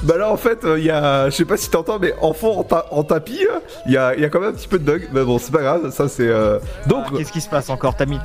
Bah 0.05 0.17
là 0.17 0.31
en 0.31 0.37
fait, 0.37 0.59
il 0.77 0.83
y 0.83 0.89
a, 0.91 1.29
je 1.29 1.35
sais 1.35 1.45
pas 1.45 1.57
si 1.57 1.69
t'entends, 1.69 1.97
mais 1.99 2.13
en 2.21 2.33
fond, 2.33 2.59
en, 2.59 2.63
ta- 2.63 2.85
en 2.91 3.03
tapis, 3.03 3.45
il 3.87 3.91
y 3.93 3.97
a, 3.97 4.15
y 4.15 4.23
a 4.23 4.29
quand 4.29 4.39
même 4.39 4.49
un 4.49 4.53
petit 4.53 4.67
peu 4.67 4.77
de 4.79 4.83
bug. 4.83 5.09
Mais 5.13 5.23
bon, 5.23 5.39
c'est 5.39 5.51
pas 5.51 5.61
grave, 5.61 5.91
ça 5.91 6.07
c'est... 6.07 6.27
euh, 6.27 6.59
Donc, 6.87 7.05
Ah, 7.07 7.13
Qu'est-ce 7.17 7.31
qui 7.31 7.41
se 7.41 7.49
passe 7.49 7.69
encore? 7.69 7.95
T'as 7.95 8.05
mis, 8.05 8.19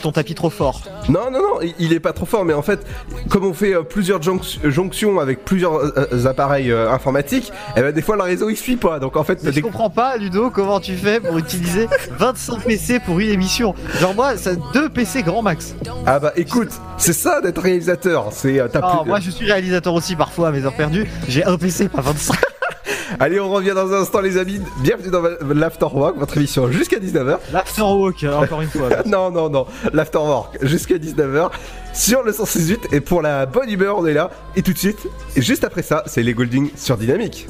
ton 0.00 0.12
tapis 0.12 0.34
trop 0.34 0.50
fort. 0.50 0.82
non, 1.08 1.30
non, 1.30 1.38
non, 1.40 1.68
il- 1.78 1.92
est 1.92 2.00
pas 2.00 2.12
trop 2.12 2.26
fort, 2.26 2.44
mais 2.44 2.52
en 2.54 2.62
fait, 2.62 2.80
comme 3.28 3.44
on 3.44 3.52
fait 3.54 3.74
euh, 3.74 3.82
plusieurs 3.82 4.20
jonc- 4.20 4.58
jonctions 4.64 5.20
avec 5.20 5.44
plusieurs 5.44 5.74
euh, 5.76 6.08
euh, 6.12 6.26
appareils 6.26 6.70
euh, 6.70 6.90
informatiques, 6.90 7.52
et 7.76 7.80
ben 7.82 7.92
des 7.92 8.02
fois 8.02 8.16
le 8.16 8.22
réseau 8.22 8.48
il 8.50 8.56
suit 8.56 8.76
pas. 8.76 8.98
Donc 8.98 9.16
en 9.16 9.24
fait, 9.24 9.40
je 9.44 9.50
des- 9.50 9.60
comprends 9.62 9.90
pas 9.90 10.16
Ludo 10.16 10.50
comment 10.50 10.80
tu 10.80 10.96
fais 10.96 11.20
pour 11.20 11.36
utiliser 11.38 11.88
25 12.18 12.64
PC 12.64 13.00
pour 13.00 13.18
une 13.20 13.28
émission? 13.30 13.74
Genre 14.00 14.14
moi, 14.14 14.36
c'est 14.36 14.58
deux 14.72 14.88
PC 14.88 15.22
grand 15.22 15.42
max. 15.42 15.74
ah 16.06 16.18
bah 16.18 16.32
écoute, 16.36 16.70
c'est 16.98 17.12
ça 17.12 17.40
d'être 17.40 17.60
réalisateur. 17.60 18.28
C'est 18.32 18.58
euh, 18.60 18.68
Ah, 18.74 18.98
plus- 19.02 19.08
moi 19.08 19.20
je 19.20 19.30
suis 19.30 19.46
réalisateur 19.46 19.94
aussi 19.94 20.16
parfois 20.16 20.48
à 20.48 20.50
mes 20.52 20.64
heures 20.64 20.74
perdues. 20.76 21.06
J'ai 21.28 21.44
un 21.44 21.56
PC, 21.56 21.88
pas 21.88 22.00
25. 22.00 22.36
Allez, 23.20 23.38
on 23.38 23.50
revient 23.50 23.72
dans 23.74 23.92
un 23.92 24.02
instant, 24.02 24.20
les 24.20 24.38
amis. 24.38 24.60
Bienvenue 24.82 25.10
dans 25.10 25.22
l'Afterwork, 25.54 26.16
votre 26.18 26.36
émission 26.36 26.70
jusqu'à 26.70 26.98
19h. 26.98 27.38
L'afterwalk, 27.52 28.24
euh, 28.24 28.34
encore 28.34 28.62
une 28.62 28.68
fois. 28.68 28.88
Non, 29.06 29.30
non, 29.30 29.50
non, 29.50 29.66
l'Afterwork 29.92 30.58
jusqu'à 30.62 30.96
19h 30.96 31.50
sur 31.92 32.22
le 32.22 32.32
168. 32.32 32.88
Et 32.92 33.00
pour 33.00 33.22
la 33.22 33.46
bonne 33.46 33.70
humeur, 33.70 33.98
on 33.98 34.06
est 34.06 34.14
là. 34.14 34.30
Et 34.56 34.62
tout 34.62 34.72
de 34.72 34.78
suite, 34.78 34.98
et 35.36 35.42
juste 35.42 35.64
après 35.64 35.82
ça, 35.82 36.02
c'est 36.06 36.22
les 36.22 36.34
Golding 36.34 36.70
sur 36.76 36.96
Dynamique. 36.96 37.46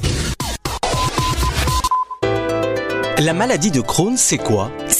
La 3.19 3.33
maladie 3.33 3.71
de 3.71 3.81
Crohn, 3.81 4.17
c'est 4.17 4.37
quoi? 4.37 4.69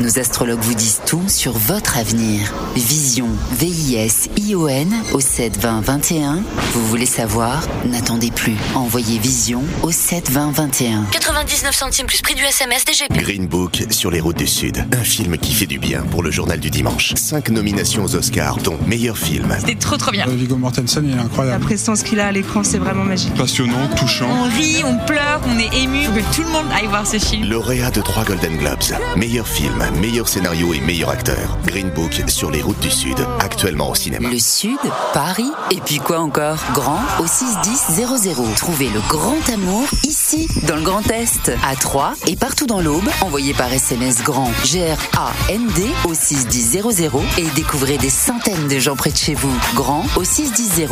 Nos 0.00 0.18
astrologues 0.18 0.60
vous 0.62 0.74
disent 0.74 1.02
tout 1.04 1.28
sur 1.28 1.52
votre 1.52 1.98
avenir. 1.98 2.50
Vision, 2.74 3.26
V-I-S-I-O-N 3.52 4.94
au 5.12 5.20
7 5.20 5.58
20 5.58 5.80
21. 5.82 6.42
Vous 6.72 6.86
voulez 6.86 7.04
savoir? 7.04 7.62
N'attendez 7.84 8.30
plus. 8.30 8.54
Envoyez 8.74 9.18
Vision 9.18 9.62
au 9.82 9.90
7 9.90 10.30
20 10.30 10.52
21. 10.52 11.04
99 11.10 11.74
centimes 11.74 12.06
plus 12.06 12.22
prix 12.22 12.34
du 12.34 12.42
SMS 12.42 12.86
DGP. 12.86 13.12
Green 13.22 13.46
Book 13.46 13.82
sur 13.90 14.10
les 14.10 14.20
routes 14.20 14.38
du 14.38 14.46
Sud. 14.46 14.82
Un 14.90 15.04
film 15.04 15.36
qui 15.36 15.52
fait 15.52 15.66
du 15.66 15.78
bien 15.78 16.00
pour 16.10 16.22
le 16.22 16.30
journal 16.30 16.58
du 16.60 16.70
dimanche. 16.70 17.12
Cinq 17.16 17.50
nominations 17.50 18.02
aux 18.04 18.14
Oscars, 18.16 18.56
dont 18.58 18.78
meilleur 18.86 19.18
film. 19.18 19.54
C'était 19.60 19.74
trop 19.74 19.98
trop 19.98 20.12
bien. 20.12 20.26
Euh, 20.28 20.34
Viggo 20.34 20.56
Mortensen, 20.56 21.04
il 21.04 21.12
est 21.12 21.16
La 21.16 21.22
incroyable. 21.24 21.62
prestance 21.64 22.02
qu'il 22.04 22.20
a 22.20 22.28
à 22.28 22.32
l'écran, 22.32 22.62
c'est 22.64 22.78
vraiment 22.78 23.04
magique. 23.04 23.34
Passionnant, 23.34 23.86
touchant. 23.98 24.28
On 24.30 24.44
rit, 24.44 24.82
on 24.82 24.96
pleure, 25.04 25.42
on 25.46 25.58
est 25.58 25.74
ému. 25.82 26.04
Faut 26.06 26.12
que 26.12 26.34
tout 26.34 26.42
le 26.42 26.48
monde 26.48 26.66
aille 26.74 26.86
voir 26.86 27.06
ce 27.06 27.18
film. 27.18 27.44
Lauréat 27.50 27.90
de 27.90 28.00
trois 28.00 28.24
Golden 28.24 28.56
Globes. 28.56 28.78
Meilleur 29.16 29.46
film, 29.46 29.74
meilleur 29.90 30.28
scénario 30.28 30.72
et 30.74 30.80
meilleur 30.80 31.10
acteur. 31.10 31.58
Green 31.66 31.90
Book 31.90 32.22
sur 32.28 32.50
les 32.50 32.62
routes 32.62 32.80
du 32.80 32.90
Sud. 32.90 33.16
Actuellement 33.38 33.90
au 33.90 33.94
cinéma. 33.94 34.28
Le 34.28 34.38
Sud, 34.38 34.78
Paris, 35.12 35.50
et 35.70 35.80
puis 35.80 35.98
quoi 35.98 36.20
encore? 36.20 36.58
Grand 36.72 37.00
au 37.20 37.26
61000. 37.26 38.54
Trouvez 38.56 38.88
le 38.88 39.00
grand 39.08 39.36
amour 39.52 39.86
ici, 40.04 40.48
dans 40.66 40.76
le 40.76 40.82
Grand 40.82 41.08
Est, 41.10 41.52
à 41.64 41.76
Troyes 41.76 42.14
et 42.26 42.36
partout 42.36 42.66
dans 42.66 42.80
l'Aube. 42.80 43.08
Envoyez 43.20 43.54
par 43.54 43.72
SMS 43.72 44.22
grand 44.22 44.50
G-R-A-N-D 44.64 45.86
au 46.04 46.14
61000 46.14 47.10
et 47.38 47.46
découvrez 47.54 47.98
des 47.98 48.10
centaines 48.10 48.68
de 48.68 48.78
gens 48.78 48.96
près 48.96 49.10
de 49.10 49.16
chez 49.16 49.34
vous. 49.34 49.54
Grand 49.74 50.04
au 50.16 50.24
61000. 50.24 50.88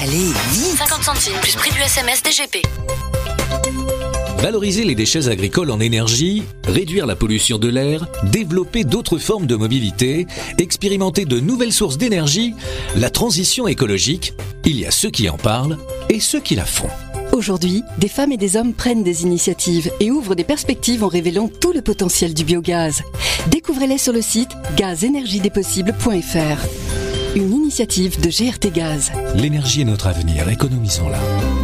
Allez, 0.00 0.32
vite 0.50 0.78
50 0.78 1.04
centimes 1.04 1.38
plus 1.40 1.56
prix 1.56 1.70
du 1.70 1.80
SMS 1.80 2.22
DGP. 2.22 2.62
Valoriser 4.44 4.84
les 4.84 4.94
déchets 4.94 5.28
agricoles 5.28 5.70
en 5.70 5.80
énergie, 5.80 6.42
réduire 6.64 7.06
la 7.06 7.16
pollution 7.16 7.56
de 7.56 7.66
l'air, 7.68 8.06
développer 8.24 8.84
d'autres 8.84 9.16
formes 9.16 9.46
de 9.46 9.56
mobilité, 9.56 10.26
expérimenter 10.58 11.24
de 11.24 11.40
nouvelles 11.40 11.72
sources 11.72 11.96
d'énergie, 11.96 12.54
la 12.94 13.08
transition 13.08 13.66
écologique, 13.66 14.34
il 14.66 14.78
y 14.78 14.84
a 14.84 14.90
ceux 14.90 15.08
qui 15.08 15.30
en 15.30 15.38
parlent 15.38 15.78
et 16.10 16.20
ceux 16.20 16.40
qui 16.40 16.56
la 16.56 16.66
font. 16.66 16.90
Aujourd'hui, 17.32 17.84
des 17.96 18.08
femmes 18.08 18.32
et 18.32 18.36
des 18.36 18.58
hommes 18.58 18.74
prennent 18.74 19.02
des 19.02 19.22
initiatives 19.22 19.90
et 19.98 20.10
ouvrent 20.10 20.34
des 20.34 20.44
perspectives 20.44 21.04
en 21.04 21.08
révélant 21.08 21.48
tout 21.48 21.72
le 21.72 21.80
potentiel 21.80 22.34
du 22.34 22.44
biogaz. 22.44 23.00
Découvrez-les 23.46 23.96
sur 23.96 24.12
le 24.12 24.20
site 24.20 24.50
gazenergiedespossibles.fr. 24.76 26.66
Une 27.34 27.50
initiative 27.50 28.20
de 28.20 28.28
GRT 28.28 28.70
Gaz. 28.74 29.10
L'énergie 29.36 29.80
est 29.80 29.86
notre 29.86 30.08
avenir, 30.08 30.46
économisons-la. 30.50 31.63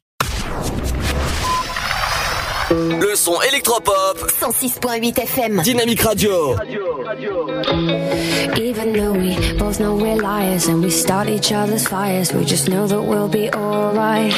Le 2.71 3.15
son 3.15 3.35
électropop. 3.49 4.17
106.8 4.39 5.19
FM. 5.19 5.61
Dynamique 5.61 6.01
Radio. 6.03 6.55
Even 8.55 8.93
though 8.93 9.11
we 9.11 9.35
both 9.57 9.81
know 9.81 9.95
we're 9.97 10.15
liars 10.15 10.67
and 10.69 10.81
we 10.81 10.89
start 10.89 11.27
each 11.27 11.51
other's 11.51 11.85
fires, 11.85 12.31
we 12.33 12.45
just 12.45 12.69
know 12.69 12.87
that 12.87 13.01
we'll 13.01 13.27
be 13.27 13.49
alright. 13.53 14.33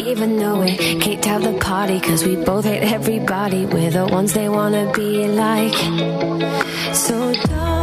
Even 0.00 0.38
though 0.38 0.60
we 0.60 0.76
kicked 0.98 1.28
out 1.28 1.42
the 1.42 1.56
party, 1.60 2.00
cause 2.00 2.24
we 2.24 2.34
both 2.34 2.64
hate 2.64 2.82
everybody, 2.82 3.64
we're 3.66 3.90
the 3.90 4.06
ones 4.06 4.32
they 4.32 4.48
wanna 4.48 4.90
be 4.92 5.28
like. 5.28 5.76
So 6.94 7.32
don't 7.32 7.75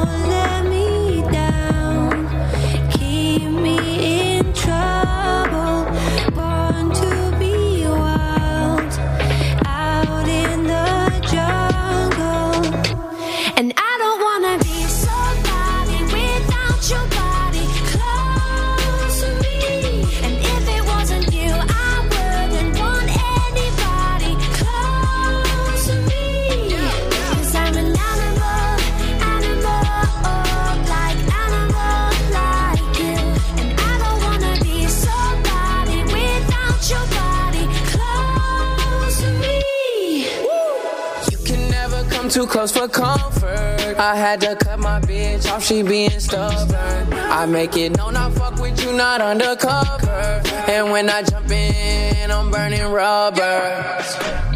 too 42.33 42.47
close 42.47 42.71
for 42.71 42.87
comfort. 42.87 43.95
I 43.99 44.15
had 44.15 44.41
to 44.41 44.55
cut 44.55 44.79
my 44.79 44.99
bitch 45.01 45.47
off, 45.51 45.63
she 45.63 45.83
being 45.83 46.19
stubborn. 46.19 47.13
I 47.13 47.45
make 47.45 47.77
it 47.77 47.95
known 47.95 48.15
I 48.15 48.31
fuck 48.31 48.59
with 48.59 48.83
you, 48.83 48.91
not 48.93 49.21
undercover. 49.21 50.41
And 50.67 50.91
when 50.91 51.11
I 51.11 51.21
jump 51.21 51.51
in, 51.51 52.31
I'm 52.31 52.49
burning 52.49 52.85
rubber. 52.85 54.01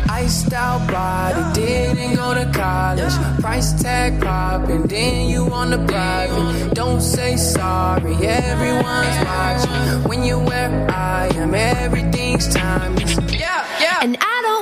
Iced 0.09 0.53
out 0.53 0.89
body, 0.89 1.61
didn't 1.61 2.15
go 2.15 2.33
to 2.33 2.51
college. 2.51 3.13
Price 3.41 3.79
tag 3.79 4.19
popping, 4.23 4.87
then 4.87 5.29
you 5.29 5.45
on 5.53 5.69
the 5.69 5.77
private. 5.85 6.73
Don't 6.73 7.01
say 7.01 7.37
sorry, 7.37 8.15
everyone's 8.25 9.17
watching. 9.23 10.09
When 10.09 10.23
you're 10.23 10.43
where 10.43 10.89
I 10.89 11.29
am, 11.35 11.53
everything's 11.53 12.47
timeless. 12.51 13.17
Yeah, 13.31 13.63
yeah. 13.79 13.99
And 14.01 14.17
I 14.19 14.41
don't 14.41 14.56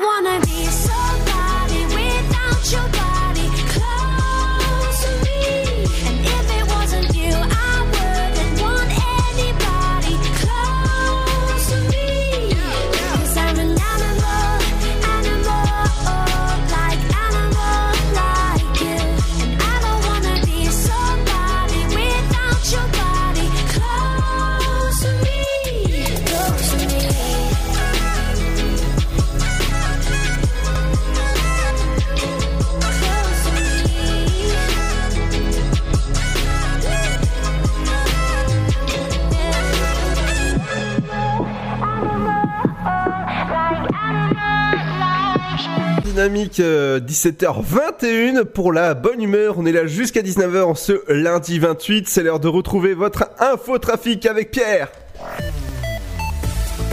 Dynamique 46.25 46.59
euh, 46.59 46.99
17h21 47.01 48.45
pour 48.45 48.73
la 48.73 48.95
bonne 48.95 49.21
humeur. 49.21 49.59
On 49.59 49.65
est 49.67 49.71
là 49.71 49.85
jusqu'à 49.85 50.23
19h 50.23 50.63
en 50.63 50.73
ce 50.73 51.03
lundi 51.07 51.59
28. 51.59 52.09
C'est 52.09 52.23
l'heure 52.23 52.39
de 52.39 52.47
retrouver 52.47 52.95
votre 52.95 53.29
info 53.39 53.77
trafic 53.77 54.25
avec 54.25 54.49
Pierre. 54.49 54.89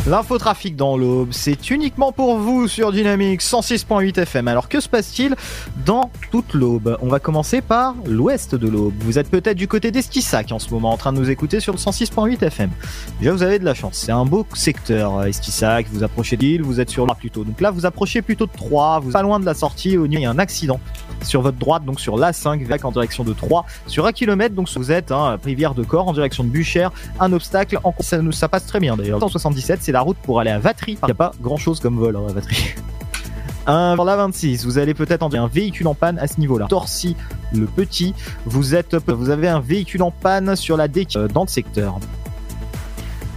L'infotrafic 0.05 0.75
dans 0.75 0.97
l'aube, 0.97 1.29
c'est 1.31 1.71
uniquement 1.71 2.11
pour 2.11 2.37
vous 2.37 2.67
sur 2.67 2.91
Dynamique 2.91 3.41
106.8 3.41 4.19
FM. 4.19 4.49
Alors 4.49 4.69
que 4.69 4.81
se 4.81 4.89
passe-t-il 4.89 5.37
dans 5.87 6.11
toute 6.33 6.55
l'aube? 6.55 6.99
On 7.03 7.07
va 7.07 7.21
commencer 7.21 7.61
par 7.61 7.95
l'ouest 8.05 8.57
de 8.57 8.69
l'aube. 8.69 8.95
Vous 9.03 9.21
êtes 9.21 9.31
peut-être 9.31 9.57
du 9.57 9.69
côté 9.69 9.93
d'Estissac 9.93 10.51
en 10.51 10.59
ce 10.59 10.71
moment 10.71 10.91
en 10.91 10.97
train 10.97 11.13
de 11.13 11.19
nous 11.19 11.31
écouter 11.31 11.61
sur 11.61 11.73
le 11.73 11.79
106.8 11.79 12.43
FM. 12.45 12.71
Déjà 13.21 13.33
vous 13.33 13.45
avez 13.45 13.61
de 13.61 13.65
la 13.65 13.75
chance, 13.75 13.95
c'est 13.95 14.11
un 14.11 14.25
beau 14.25 14.45
secteur 14.55 15.19
euh, 15.19 15.27
Estissac, 15.27 15.87
vous 15.93 16.03
approchez 16.03 16.37
de 16.37 16.43
l'île, 16.43 16.63
vous 16.63 16.81
êtes 16.81 16.91
sur 16.91 17.07
là 17.07 17.15
plutôt. 17.15 17.45
Donc 17.45 17.61
là 17.61 17.71
vous 17.71 17.87
approchez 17.87 18.23
plutôt 18.23 18.47
de 18.47 18.53
3, 18.57 18.99
vous 18.99 19.11
êtes 19.11 19.13
pas 19.13 19.23
loin 19.23 19.39
de 19.39 19.47
la 19.47 19.55
sortie, 19.55 19.97
au 19.97 20.07
il 20.07 20.19
y 20.19 20.27
a 20.27 20.31
un 20.31 20.39
accident 20.41 20.81
sur 21.23 21.43
votre 21.43 21.59
droite, 21.59 21.85
donc 21.85 22.01
sur 22.01 22.17
l'A5, 22.17 22.67
VAC 22.67 22.85
en 22.85 22.91
direction 22.91 23.23
de 23.23 23.33
3, 23.33 23.65
sur 23.87 24.07
1 24.07 24.13
km, 24.13 24.53
donc 24.53 24.69
vous 24.75 24.91
êtes 24.91 25.13
hein, 25.13 25.39
rivière 25.45 25.75
de 25.75 25.85
Corps 25.85 26.09
en 26.09 26.13
direction 26.13 26.43
de 26.43 26.49
Buchère, 26.49 26.91
un 27.21 27.33
obstacle, 27.33 27.79
ça, 28.01 28.19
ça 28.33 28.49
passe 28.49 28.67
très 28.67 28.81
bien 28.81 28.97
d'ailleurs. 28.97 29.21
177, 29.21 29.79
c'est 29.81 29.92
la 29.93 30.01
route 30.01 30.17
pour 30.23 30.41
aller 30.41 30.51
à 30.51 30.59
Vatry. 30.59 30.99
Il 31.03 31.07
n'y 31.07 31.13
a 31.13 31.15
pas 31.15 31.33
grand 31.41 31.57
chose 31.57 31.81
comme 31.81 31.99
vol 31.99 32.17
hein, 32.17 32.23
à 32.29 32.33
Vatry. 32.33 32.57
Un, 33.67 33.95
la 33.95 34.17
26, 34.17 34.65
vous 34.65 34.79
allez 34.79 34.93
peut-être 34.93 35.23
en 35.23 35.33
un 35.33 35.47
véhicule 35.47 35.87
en 35.87 35.95
panne 35.95 36.19
à 36.19 36.27
ce 36.27 36.41
niveau-là. 36.41 36.67
Torcy, 36.69 37.15
le 37.53 37.67
petit, 37.67 38.13
vous 38.45 38.75
êtes, 38.75 38.97
vous 39.09 39.31
avez 39.31 39.47
un 39.47 39.61
véhicule 39.61 40.03
en 40.03 40.11
panne 40.11 40.57
sur 40.57 40.77
la 40.77 40.89
DEC 40.89 41.15
euh, 41.15 41.29
dans 41.29 41.43
le 41.43 41.49
secteur. 41.49 42.01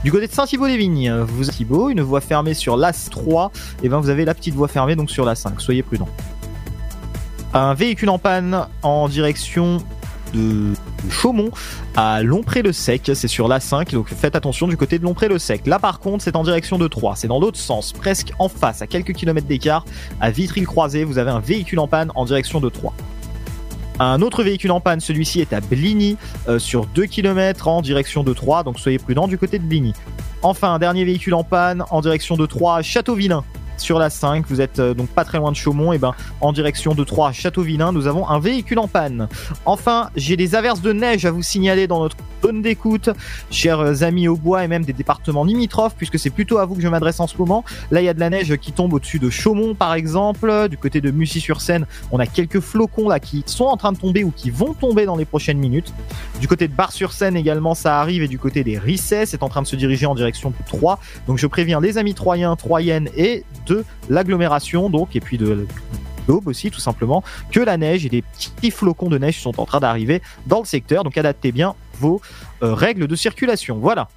Du 0.04 0.12
côté 0.12 0.26
de 0.28 0.32
Saint-Thibault-des-Vignes, 0.32 1.13
vous 1.22 1.50
avez 1.50 1.91
une 1.91 2.02
voie 2.02 2.22
fermée 2.22 2.56
sur 2.56 2.76
l'As 2.76 3.10
3, 3.12 3.52
et 3.84 3.89
ben 3.89 4.00
vous 4.00 4.10
avez 4.10 4.26
la 4.26 4.34
petite 4.34 4.56
voie 4.56 4.68
fermée 4.68 4.96
donc 4.96 5.12
sur 5.12 5.26
la 5.26 5.36
5. 5.36 5.62
Soyez 5.62 5.84
prudents. 5.84 6.10
Un 7.54 7.74
véhicule 7.74 8.10
en 8.10 8.20
panne 8.20 8.68
en 8.82 9.08
direction 9.08 9.78
de 10.34 10.74
Chaumont 11.10 11.52
à 11.96 12.24
Lompré-le-Sec, 12.24 13.12
c'est 13.14 13.28
sur 13.28 13.48
l'A5, 13.48 13.92
donc 13.92 14.10
faites 14.10 14.36
attention 14.36 14.68
du 14.68 14.78
côté 14.78 15.00
de 15.00 15.04
Lompré-le-Sec. 15.04 15.68
Là 15.68 15.80
par 15.80 16.00
contre, 16.00 16.24
c'est 16.24 16.36
en 16.36 16.44
direction 16.44 16.78
de 16.78 16.88
Troyes, 16.88 17.16
c'est 17.16 17.28
dans 17.28 17.40
l'autre 17.40 17.60
sens, 17.60 17.94
presque 17.94 18.32
en 18.40 18.50
face, 18.50 18.82
à 18.82 18.88
quelques 18.88 19.14
kilomètres 19.14 19.48
d'écart, 19.48 19.86
à 20.20 20.32
Vitry-le-Croisé, 20.32 21.04
vous 21.04 21.18
avez 21.18 21.32
un 21.32 21.40
véhicule 21.40 21.80
en 21.80 21.88
panne 21.88 22.12
en 22.16 22.26
direction 22.26 22.60
de 22.60 22.70
Troyes. 22.70 22.94
Un 24.00 24.22
autre 24.22 24.44
véhicule 24.44 24.72
en 24.72 24.82
panne, 24.82 25.00
celui-ci 25.00 25.40
est 25.40 25.54
à 25.54 25.62
Bligny, 25.62 26.18
euh, 26.50 26.60
sur 26.60 26.86
2 26.88 27.06
km 27.06 27.70
en 27.70 27.82
direction 27.82 28.24
de 28.24 28.34
Troyes, 28.34 28.64
donc 28.64 28.80
soyez 28.80 28.98
prudents 28.98 29.28
du 29.28 29.38
côté 29.38 29.58
de 29.58 29.64
Bligny. 29.64 29.94
Enfin, 30.42 30.74
un 30.74 30.80
dernier 30.80 31.06
véhicule 31.06 31.34
en 31.34 31.44
panne 31.44 31.84
en 31.90 32.02
direction 32.02 32.36
de 32.36 32.46
Troyes, 32.46 32.82
Châteauvillain, 32.82 33.44
sur 33.80 34.00
la 34.00 34.10
5, 34.10 34.46
vous 34.48 34.62
êtes 34.62 34.80
euh, 34.80 34.94
donc 34.94 35.10
pas 35.10 35.24
très 35.24 35.38
loin 35.38 35.52
de 35.52 35.56
Chaumont, 35.56 35.94
et 35.94 35.98
ben 35.98 36.14
en 36.42 36.54
direction 36.54 36.94
de 36.94 37.04
3 37.04 37.32
Châteauvillain, 37.32 37.92
nous 37.92 38.08
avons 38.08 38.28
un 38.28 38.40
véhicule 38.40 38.80
en 38.80 38.88
panne. 38.88 39.28
Enfin, 39.66 40.10
j'ai 40.16 40.38
des 40.38 40.56
averses 40.56 40.82
de 40.82 40.94
neige 40.94 41.26
à 41.26 41.32
vous 41.32 41.44
signaler 41.44 41.88
dans 41.88 42.02
notre 42.02 42.18
zone 42.44 42.62
d'écoute, 42.62 43.10
chers 43.50 44.04
amis 44.04 44.28
au 44.28 44.36
bois 44.36 44.64
et 44.64 44.68
même 44.68 44.86
des 44.86 44.94
départements 44.94 45.44
limitrophes, 45.44 45.96
puisque 45.96 46.20
c'est 46.20 46.30
plutôt 46.30 46.58
à 46.58 46.66
vous 46.66 46.76
que 46.76 46.82
je 46.82 46.88
m'adresse 46.88 47.20
en 47.20 47.28
ce 47.28 47.38
moment. 47.38 47.64
Là, 47.92 48.02
il 48.02 48.06
y 48.06 48.10
a 48.10 48.14
de 48.14 48.20
la 48.20 48.30
neige 48.30 48.56
qui 48.58 48.72
tombe 48.72 48.94
au-dessus 48.94 49.20
de 49.20 49.30
Chaumont, 49.30 49.74
par 49.74 49.94
exemple. 49.94 50.68
Du 50.70 50.78
côté 50.78 51.02
de 51.02 51.12
Mussy-sur-Seine, 51.12 51.86
on 52.12 52.20
a 52.20 52.28
quelques 52.28 52.60
flocons 52.60 53.10
là 53.10 53.20
qui 53.20 53.44
sont 53.46 53.66
en 53.66 53.78
train 53.78 53.92
de 53.92 53.98
tomber 53.98 54.24
ou 54.24 54.32
qui 54.32 54.50
vont 54.50 54.74
tomber 54.74 55.06
dans 55.06 55.16
les 55.16 55.26
prochaines 55.26 55.58
minutes. 55.58 55.94
Du 56.40 56.48
côté 56.48 56.68
de 56.68 56.74
Bar-sur-Seine 56.74 57.36
également, 57.36 57.74
ça 57.74 58.00
arrive, 58.00 58.24
et 58.24 58.28
du 58.28 58.38
côté 58.40 58.64
des 58.64 58.78
Rissets, 58.78 59.26
c'est 59.26 59.44
en 59.44 59.50
train 59.50 59.62
de 59.62 59.68
se 59.68 59.76
diriger 59.76 60.06
en 60.06 60.16
direction 60.16 60.50
de 60.50 60.56
3. 60.68 61.00
Donc 61.28 61.38
je 61.38 61.48
préviens 61.48 61.80
les 61.80 61.98
amis 61.98 62.14
troyens, 62.14 62.56
troyennes 62.56 63.10
et 63.16 63.44
de 63.65 63.86
l'agglomération, 64.10 64.89
donc, 64.89 65.15
et 65.15 65.19
puis 65.19 65.38
de 65.38 65.67
l'aube 66.28 66.47
aussi, 66.47 66.71
tout 66.71 66.80
simplement, 66.80 67.23
que 67.51 67.60
la 67.60 67.78
neige 67.78 68.06
et 68.06 68.10
des 68.10 68.21
petits 68.21 68.71
flocons 68.71 69.10
de 69.10 69.17
neige 69.17 69.39
sont 69.41 69.60
en 69.60 69.65
train 69.65 69.80
d'arriver 69.80 70.21
dans 70.47 70.60
le 70.60 70.65
secteur. 70.65 71.04
Donc 71.04 71.17
adaptez 71.17 71.51
bien 71.51 71.75
vos 71.99 72.21
euh, 72.63 72.73
règles 72.73 73.08
de 73.08 73.15
circulation. 73.15 73.78
Voilà. 73.78 74.08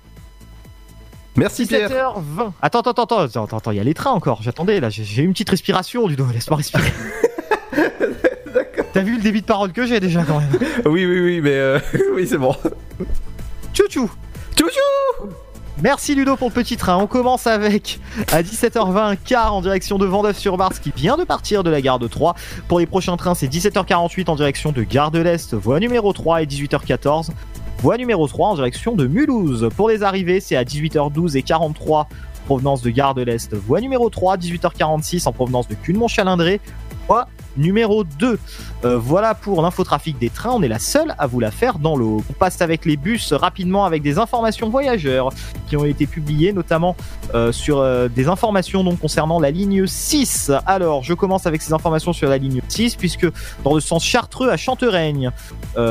Merci 1.37 1.67
Pierre. 1.67 1.91
17h20. 1.91 2.53
Attends, 2.61 2.81
attends, 2.81 3.05
attends, 3.05 3.21
attends, 3.21 3.45
attends, 3.45 3.71
il 3.71 3.77
y 3.77 3.81
a 3.81 3.85
les 3.85 3.95
trains 3.95 4.11
encore. 4.11 4.43
J'attendais 4.43 4.81
là, 4.81 4.91
j'ai 4.91 5.23
une 5.23 5.33
petite 5.33 5.51
respiration 5.51 6.09
du 6.09 6.17
dos. 6.17 6.27
Laisse-moi 6.33 6.57
respirer. 6.57 6.93
T'as 8.93 9.03
vu 9.03 9.17
le 9.17 9.23
débit 9.23 9.43
de 9.43 9.47
parole 9.47 9.73
que 9.73 9.87
j'ai 9.87 10.01
déjà 10.01 10.25
quand 10.25 10.41
même? 10.41 10.49
Oui, 10.87 11.07
oui, 11.07 11.21
oui, 11.21 11.41
mais 11.41 11.55
euh, 11.55 11.79
oui, 12.15 12.27
c'est 12.27 12.39
bon. 12.39 12.57
Tchou-tchou 13.73 14.11
Tchou-tchou 14.57 15.29
Merci 15.81 16.17
Ludo 16.17 16.35
pour 16.35 16.49
le 16.49 16.55
petit 16.55 16.77
train. 16.77 16.97
On 16.97 17.07
commence 17.07 17.47
avec 17.47 18.01
à 18.33 18.43
17h20 18.43 19.13
un 19.13 19.17
car 19.17 19.55
en 19.55 19.61
direction 19.61 19.97
de 19.97 20.07
Vendeuf-sur-Mars 20.07 20.81
qui 20.81 20.93
vient 20.95 21.17
de 21.17 21.23
partir 21.23 21.63
de 21.63 21.71
la 21.71 21.81
gare 21.81 22.01
de 22.01 22.09
3. 22.09 22.35
Pour 22.67 22.81
les 22.81 22.87
prochains 22.87 23.17
trains, 23.17 23.37
c'est 23.37 23.47
17h48 23.47 24.29
en 24.29 24.35
direction 24.35 24.73
de 24.73 24.83
Gare 24.83 25.13
de 25.13 25.21
l'Est, 25.21 25.55
voie 25.55 25.79
numéro 25.79 26.13
3 26.13 26.43
et 26.43 26.47
18h14. 26.47 27.29
Voie 27.81 27.97
numéro 27.97 28.27
3 28.27 28.49
en 28.49 28.55
direction 28.57 28.97
de 28.97 29.07
Mulhouse. 29.07 29.69
Pour 29.77 29.89
les 29.89 30.03
arrivées, 30.03 30.41
c'est 30.41 30.57
à 30.57 30.65
18h12 30.65 31.37
et 31.37 31.43
43 31.43 32.09
provenance 32.47 32.83
de 32.83 32.91
Gare 32.91 33.15
de 33.15 33.23
l'Est. 33.23 33.55
Voie 33.55 33.81
numéro 33.81 34.11
3, 34.11 34.37
18h46 34.37 35.29
en 35.29 35.33
provenance 35.33 35.69
de 35.69 35.77
Culemont-Chalindré. 35.77 36.61
Voie 37.07 37.29
numéro 37.57 38.03
2. 38.03 38.39
Euh, 38.85 38.97
voilà 38.97 39.35
pour 39.35 39.61
l'infotrafic 39.61 40.19
des 40.19 40.31
trains, 40.31 40.53
on 40.53 40.63
est 40.63 40.69
la 40.69 40.79
seule 40.79 41.15
à 41.19 41.27
vous 41.27 41.41
la 41.41 41.51
faire 41.51 41.79
dans 41.79 41.97
l'eau. 41.97 42.23
On 42.31 42.33
passe 42.33 42.61
avec 42.61 42.85
les 42.85 42.97
bus 42.97 43.33
rapidement 43.33 43.85
avec 43.85 44.03
des 44.03 44.19
informations 44.19 44.69
voyageurs 44.69 45.31
qui 45.69 45.77
ont 45.77 45.85
été 45.85 46.07
publiées 46.07 46.53
notamment 46.53 46.97
euh, 47.35 47.51
sur 47.51 47.79
euh, 47.79 48.09
des 48.09 48.29
informations 48.29 48.85
donc 48.85 49.01
concernant 49.01 49.41
la 49.41 49.51
ligne 49.51 49.87
6. 49.87 50.53
Alors, 50.67 51.03
je 51.03 51.15
commence 51.15 51.47
avec 51.47 51.63
ces 51.63 51.73
informations 51.73 52.13
sur 52.13 52.29
la 52.29 52.39
ligne 52.39 52.61
6 52.69 52.95
puisque 52.97 53.27
dans 53.65 53.75
le 53.75 53.81
sens 53.81 54.05
Chartreux 54.05 54.51
à 54.51 54.57
Chantereigne 54.57 55.31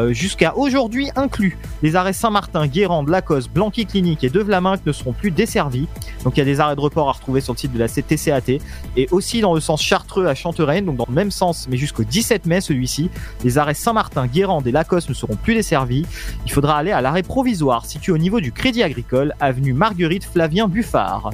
jusqu'à 0.10 0.56
aujourd'hui 0.58 1.10
inclus 1.16 1.58
les 1.82 1.96
arrêts 1.96 2.12
Saint-Martin, 2.12 2.68
Guérande, 2.68 3.08
Lacoste, 3.08 3.50
Blanqui 3.52 3.86
Clinique 3.86 4.24
et 4.24 4.30
De 4.30 4.42
Vlaminck 4.42 4.86
ne 4.86 4.92
seront 4.92 5.14
plus 5.14 5.32
desservis. 5.32 5.88
Donc 6.24 6.36
il 6.36 6.40
y 6.40 6.42
a 6.42 6.46
des 6.46 6.60
arrêts 6.60 6.76
de 6.76 6.82
report 6.82 7.10
à 7.10 7.14
retrouver 7.14 7.42
sur 7.42 7.54
le 7.54 7.58
site 7.58 7.74
de 7.74 7.80
la 7.80 7.88
TCAT 7.88 8.60
et 8.96 9.08
aussi 9.12 9.42
dans 9.42 9.54
le 9.54 9.62
sens 9.62 9.82
Chartreux 9.82 10.28
à 10.28 10.36
Chantereigne 10.36 10.86
donc 10.86 10.98
dans 10.98 11.06
le 11.08 11.14
même 11.14 11.32
sens 11.32 11.68
mais 11.70 11.78
jusqu'au 11.78 12.04
17 12.04 12.46
mai 12.46 12.62
celui-ci. 12.78 13.10
Les 13.44 13.58
arrêts 13.58 13.74
Saint-Martin, 13.74 14.28
Guérande 14.28 14.68
et 14.68 14.72
Lacoste 14.72 15.10
ne 15.10 15.14
seront 15.16 15.36
plus 15.36 15.56
desservis. 15.56 16.06
Il 16.46 16.52
faudra 16.52 16.78
aller 16.78 16.92
à 16.92 17.02
l'arrêt 17.02 17.24
provisoire 17.24 17.86
situé 17.86 18.12
au 18.12 18.18
niveau 18.18 18.40
du 18.40 18.52
Crédit 18.52 18.84
Agricole, 18.84 19.34
avenue 19.40 19.74
Marguerite 19.74 20.26
Flavien 20.26 20.68
Buffard. 20.68 21.32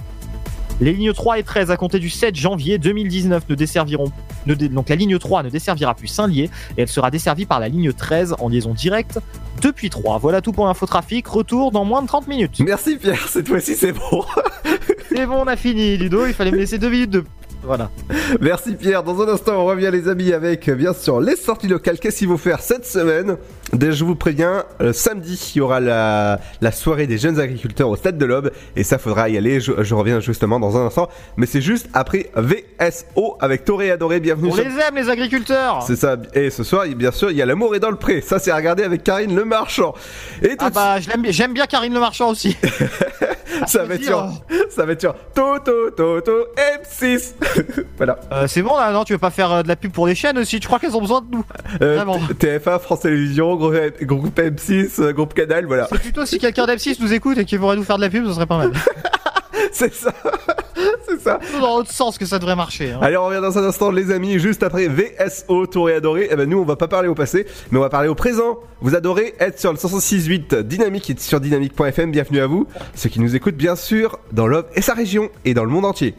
Les 0.81 0.91
lignes 0.93 1.13
3 1.13 1.37
et 1.39 1.43
13 1.43 1.69
à 1.69 1.77
compter 1.77 1.99
du 1.99 2.09
7 2.09 2.35
janvier 2.35 2.77
2019 2.79 3.43
ne 3.47 3.55
desserviront 3.55 4.11
ne 4.47 4.55
dé- 4.55 4.69
donc 4.69 4.89
la 4.89 4.95
ligne 4.95 5.17
3 5.19 5.43
ne 5.43 5.49
desservira 5.49 5.93
plus 5.93 6.07
Saint-Lié 6.07 6.49
et 6.77 6.81
elle 6.81 6.87
sera 6.87 7.11
desservie 7.11 7.45
par 7.45 7.59
la 7.59 7.69
ligne 7.69 7.93
13 7.93 8.35
en 8.39 8.49
liaison 8.49 8.73
directe 8.73 9.19
depuis 9.61 9.89
3. 9.91 10.17
Voilà 10.17 10.41
tout 10.41 10.51
pour 10.51 10.65
l'infotrafic, 10.65 11.27
retour 11.27 11.71
dans 11.71 11.85
moins 11.85 12.01
de 12.01 12.07
30 12.07 12.27
minutes. 12.27 12.59
Merci 12.65 12.95
Pierre, 12.97 13.27
cette 13.27 13.47
fois-ci 13.49 13.75
c'est 13.75 13.91
bon. 13.93 14.23
C'est 15.09 15.27
bon, 15.27 15.43
on 15.43 15.47
a 15.47 15.55
fini 15.55 15.95
Ludo, 15.95 16.25
il 16.25 16.33
fallait 16.33 16.51
me 16.51 16.57
laisser 16.57 16.79
deux 16.79 16.89
minutes 16.89 17.11
de 17.11 17.23
voilà. 17.65 17.89
Merci 18.41 18.75
Pierre. 18.75 19.03
Dans 19.03 19.21
un 19.21 19.27
instant, 19.29 19.53
on 19.55 19.65
revient 19.65 19.89
les 19.91 20.07
amis 20.07 20.33
avec 20.33 20.69
bien 20.69 20.93
sûr 20.93 21.19
les 21.21 21.35
sorties 21.35 21.67
locales. 21.67 21.99
Qu'est-ce 21.99 22.19
qu'il 22.19 22.27
faut 22.27 22.37
faire 22.37 22.59
cette 22.59 22.85
semaine? 22.85 23.37
Déjà, 23.71 23.91
je 23.93 24.03
vous 24.03 24.15
préviens, 24.15 24.65
le 24.79 24.93
samedi, 24.93 25.51
il 25.55 25.57
y 25.57 25.61
aura 25.61 25.79
la, 25.79 26.39
la 26.61 26.71
soirée 26.71 27.07
des 27.07 27.17
jeunes 27.17 27.39
agriculteurs 27.39 27.89
au 27.89 27.95
Stade 27.95 28.17
de 28.17 28.25
l'Aube 28.25 28.51
et 28.75 28.83
ça 28.83 28.97
faudra 28.97 29.29
y 29.29 29.37
aller. 29.37 29.59
Je, 29.59 29.71
je 29.81 29.95
reviens 29.95 30.19
justement 30.19 30.59
dans 30.59 30.77
un 30.77 30.85
instant, 30.85 31.09
mais 31.37 31.45
c'est 31.45 31.61
juste 31.61 31.87
après 31.93 32.29
VSO 32.35 33.37
avec 33.39 33.65
Toré 33.65 33.91
Adoré. 33.91 34.19
Bienvenue. 34.19 34.49
On 34.51 34.55
sur- 34.55 34.63
les 34.63 34.69
aime 34.79 34.95
les 34.95 35.09
agriculteurs 35.09 35.83
C'est 35.87 35.95
ça. 35.95 36.17
Et 36.33 36.49
ce 36.49 36.63
soir, 36.63 36.85
bien 36.95 37.11
sûr, 37.11 37.31
il 37.31 37.37
y 37.37 37.41
a 37.41 37.45
l'amour 37.45 37.75
est 37.75 37.79
dans 37.79 37.89
le 37.91 37.95
pré. 37.97 38.21
Ça, 38.21 38.39
c'est 38.39 38.51
à 38.51 38.55
regarder 38.55 38.83
avec 38.83 39.03
Karine 39.03 39.35
Le 39.35 39.45
Marchand. 39.45 39.93
Et 40.41 40.51
Ah 40.59 40.69
bah 40.69 40.97
j'aime 40.99 41.53
bien 41.53 41.65
Karine 41.65 41.93
Le 41.93 41.99
Marchand 41.99 42.29
aussi. 42.29 42.55
ça 43.67 43.83
va 43.85 43.95
être 43.95 44.03
sur, 44.03 44.29
ça 44.69 44.85
va 44.85 44.93
être 44.93 45.01
sur 45.01 45.15
Toto 45.33 45.89
Toto 45.91 46.47
M6. 46.57 47.33
voilà. 47.97 48.19
Euh, 48.31 48.47
c'est 48.47 48.61
bon 48.61 48.75
là, 48.77 48.91
non, 48.91 49.03
tu 49.03 49.13
veux 49.13 49.19
pas 49.19 49.29
faire 49.29 49.51
euh, 49.51 49.63
de 49.63 49.67
la 49.67 49.75
pub 49.75 49.91
pour 49.91 50.07
les 50.07 50.15
chaînes 50.15 50.37
aussi? 50.37 50.59
Tu 50.59 50.67
crois 50.67 50.79
qu'elles 50.79 50.95
ont 50.95 51.01
besoin 51.01 51.21
de 51.21 51.27
nous? 51.35 51.43
Euh, 51.81 51.95
Vraiment. 51.95 52.19
T- 52.39 52.57
TF1, 52.59 52.79
France 52.79 53.01
Télévisions, 53.01 53.55
groupe, 53.55 53.75
groupe 54.01 54.37
M6, 54.39 55.01
euh, 55.01 55.11
groupe 55.13 55.33
Canal, 55.33 55.65
voilà. 55.65 55.87
C'est 55.91 55.99
plutôt 55.99 56.25
si 56.25 56.39
quelqu'un 56.39 56.65
d'M6 56.65 56.97
nous 56.99 57.13
écoute 57.13 57.37
et 57.37 57.45
qui 57.45 57.57
pourrait 57.57 57.75
nous 57.75 57.83
faire 57.83 57.97
de 57.97 58.01
la 58.01 58.09
pub, 58.09 58.25
ce 58.27 58.33
serait 58.33 58.45
pas 58.45 58.57
mal. 58.57 58.71
c'est 59.71 59.93
ça. 59.93 60.11
c'est 61.07 61.19
ça. 61.21 61.39
C'est 61.43 61.59
dans 61.59 61.77
l'autre 61.77 61.91
sens 61.91 62.17
que 62.17 62.25
ça 62.25 62.39
devrait 62.39 62.55
marcher. 62.55 62.91
hein. 62.91 62.99
Allez, 63.01 63.17
on 63.17 63.25
revient 63.25 63.41
dans 63.41 63.57
un 63.57 63.63
instant, 63.63 63.91
les 63.91 64.11
amis, 64.11 64.39
juste 64.39 64.63
après 64.63 64.87
VSO 64.87 65.67
Tour 65.67 65.89
et 65.89 65.95
Adoré. 65.95 66.27
Eh 66.31 66.35
ben, 66.35 66.49
nous, 66.49 66.59
on 66.59 66.65
va 66.65 66.75
pas 66.75 66.87
parler 66.87 67.07
au 67.07 67.15
passé, 67.15 67.45
mais 67.71 67.77
on 67.77 67.81
va 67.81 67.89
parler 67.89 68.09
au 68.09 68.15
présent. 68.15 68.59
Vous 68.81 68.95
adorez 68.95 69.33
être 69.39 69.59
sur 69.59 69.71
le 69.71 69.77
106.8 69.77 70.61
Dynamique 70.63 71.09
et 71.09 71.15
sur 71.17 71.39
dynamique.fm. 71.39 72.11
Bienvenue 72.11 72.39
à 72.41 72.47
vous. 72.47 72.67
Ceux 72.95 73.09
qui 73.09 73.19
nous 73.19 73.35
écoutent, 73.35 73.55
bien 73.55 73.75
sûr, 73.75 74.19
dans 74.31 74.47
l'Ob 74.47 74.65
et 74.75 74.81
sa 74.81 74.93
région 74.93 75.29
et 75.45 75.53
dans 75.53 75.63
le 75.63 75.69
monde 75.71 75.85
entier. 75.85 76.15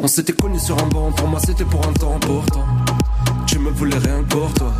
On 0.00 0.06
s'était 0.06 0.32
connus 0.32 0.60
sur 0.60 0.78
un 0.78 0.86
banc, 0.86 1.10
pour 1.10 1.26
moi 1.26 1.40
c'était 1.44 1.64
pour 1.64 1.84
un 1.86 1.92
temps 1.92 2.18
pourtant. 2.20 2.64
Tu 3.46 3.58
me 3.58 3.70
voulais 3.70 3.98
rien 3.98 4.22
pour 4.28 4.52
toi. 4.54 4.72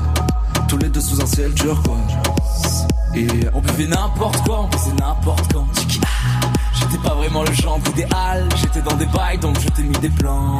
Tous 0.69 0.79
les 0.79 0.89
deux 0.89 1.01
sous 1.01 1.21
un 1.21 1.27
ciel 1.27 1.53
turquoise. 1.55 2.87
Et 3.17 3.27
on 3.53 3.61
buvait 3.61 3.89
n'importe 3.89 4.41
quoi, 4.45 4.63
on 4.63 4.77
faisait 4.77 4.95
n'importe 4.95 5.53
quand. 5.53 5.67
J'étais 6.73 7.03
pas 7.03 7.15
vraiment 7.15 7.43
le 7.43 7.53
genre 7.53 7.81
idéal, 7.91 8.49
j'étais 8.57 8.81
dans 8.83 8.95
des 8.95 9.07
bails 9.07 9.39
donc 9.39 9.59
je 9.61 9.69
t'ai 9.69 9.83
mis 9.83 9.99
des 9.99 10.11
plans. 10.11 10.57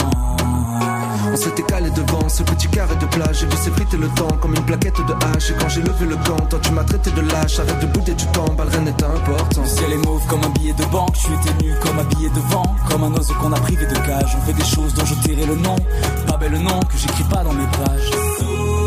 On 1.31 1.37
s'était 1.37 1.63
calé 1.63 1.91
devant 1.91 2.29
ce 2.29 2.43
petit 2.43 2.69
carré 2.69 2.97
de 2.97 3.07
plage. 3.07 3.41
J'ai 3.41 3.47
vu 3.47 3.57
s'effriter 3.57 3.97
le 3.97 4.09
temps 4.09 4.37
comme 4.41 4.55
une 4.55 4.65
plaquette 4.65 4.97
de 4.97 5.13
hache. 5.13 5.51
Et 5.51 5.55
quand 5.55 5.69
j'ai 5.69 5.83
levé 5.83 6.07
le 6.07 6.17
gant, 6.17 6.37
toi 6.49 6.59
tu 6.63 6.73
m'as 6.73 6.85
traité 6.85 7.11
de 7.11 7.21
lâche. 7.21 7.59
Arrête 7.59 7.81
de 7.81 7.87
bouder 7.87 8.15
du 8.15 8.27
temps, 8.27 8.53
balle 8.57 8.69
rien 8.69 8.81
n'est 8.81 9.05
important. 9.05 9.63
Le 9.63 9.69
ciel 9.69 9.93
est 9.93 10.07
mauve 10.07 10.27
comme 10.27 10.43
un 10.45 10.51
billet 10.51 10.73
de 10.73 10.85
banque, 10.87 11.15
tu 11.15 11.27
étais 11.33 11.65
nu 11.65 11.75
comme 11.83 11.99
un 11.99 12.05
billet 12.05 12.31
de 12.31 12.41
vent, 12.53 12.75
comme 12.89 13.05
un 13.05 13.13
oiseau 13.13 13.35
qu'on 13.35 13.53
a 13.53 13.61
privé 13.61 13.87
de 13.87 13.95
cage. 13.95 14.37
On 14.39 14.47
fait 14.47 14.53
des 14.53 14.65
choses 14.65 14.95
dont 14.95 15.05
je 15.05 15.15
tairai 15.27 15.47
le 15.47 15.57
nom, 15.57 15.77
pas 16.27 16.37
bel 16.37 16.53
le 16.53 16.59
nom 16.59 16.81
que 16.81 16.97
j'écris 16.97 17.25
pas 17.25 17.43
dans 17.45 17.53
mes 17.53 17.67
pages. 17.67 18.78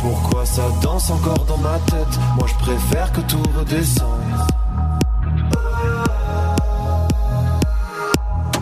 Pourquoi 0.00 0.44
ça 0.44 0.62
danse 0.82 1.10
encore 1.10 1.44
dans 1.44 1.58
ma 1.58 1.78
tête? 1.90 2.18
Moi 2.36 2.46
je 2.46 2.54
préfère 2.54 3.12
que 3.12 3.20
tout 3.20 3.42
redescende. 3.56 4.20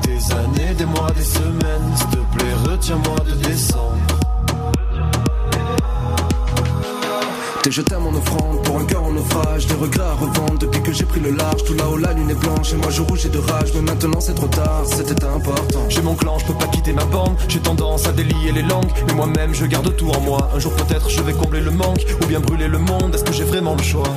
Des 0.03 0.33
années, 0.33 0.75
des 0.75 0.85
mois, 0.85 1.11
des 1.13 1.25
semaines. 1.25 1.97
S'il 1.97 2.09
te 2.09 2.37
plaît, 2.37 2.55
retiens-moi 2.71 3.17
de 3.25 3.33
descendre. 3.49 4.18
T'es 7.69 7.73
jeté 7.73 7.97
à 7.97 7.99
mon 7.99 8.15
offrande 8.15 8.63
pour 8.65 8.79
un 8.79 8.85
cœur 8.87 9.05
en 9.05 9.13
naufrage. 9.13 9.67
Des 9.67 9.75
regrets 9.75 10.07
à 10.07 10.15
revendre 10.15 10.59
depuis 10.59 10.81
que 10.81 10.91
j'ai 10.91 11.05
pris 11.05 11.21
le 11.21 11.33
large. 11.33 11.65
Tout 11.65 11.75
là-haut, 11.75 11.99
la 11.99 12.15
lune 12.15 12.31
est 12.31 12.35
blanche 12.35 12.73
et 12.73 12.77
moi 12.77 12.89
je 12.89 13.03
rougis 13.03 13.29
de 13.29 13.37
rage. 13.37 13.75
Mais 13.75 13.83
maintenant 13.83 14.21
c'est 14.21 14.33
trop 14.33 14.47
tard, 14.47 14.85
c'était 14.87 15.23
important. 15.23 15.85
J'ai 15.91 16.01
mon 16.01 16.15
clan, 16.15 16.39
je 16.39 16.47
peux 16.47 16.55
pas 16.55 16.69
quitter 16.69 16.95
ma 16.95 17.05
bande. 17.05 17.37
J'ai 17.47 17.61
tendance 17.61 18.07
à 18.07 18.13
délier 18.13 18.53
les 18.55 18.63
langues, 18.63 18.91
mais 19.07 19.13
moi-même 19.13 19.53
je 19.53 19.67
garde 19.67 19.95
tout 19.97 20.09
en 20.09 20.21
moi. 20.23 20.49
Un 20.55 20.59
jour 20.59 20.73
peut-être 20.77 21.11
je 21.11 21.21
vais 21.21 21.35
combler 21.35 21.61
le 21.61 21.71
manque 21.71 22.07
ou 22.23 22.25
bien 22.25 22.41
brûler 22.41 22.69
le 22.69 22.79
monde. 22.79 23.15
Est-ce 23.15 23.25
que 23.25 23.35
j'ai 23.35 23.45
vraiment 23.45 23.75
le 23.75 23.83
choix? 23.83 24.09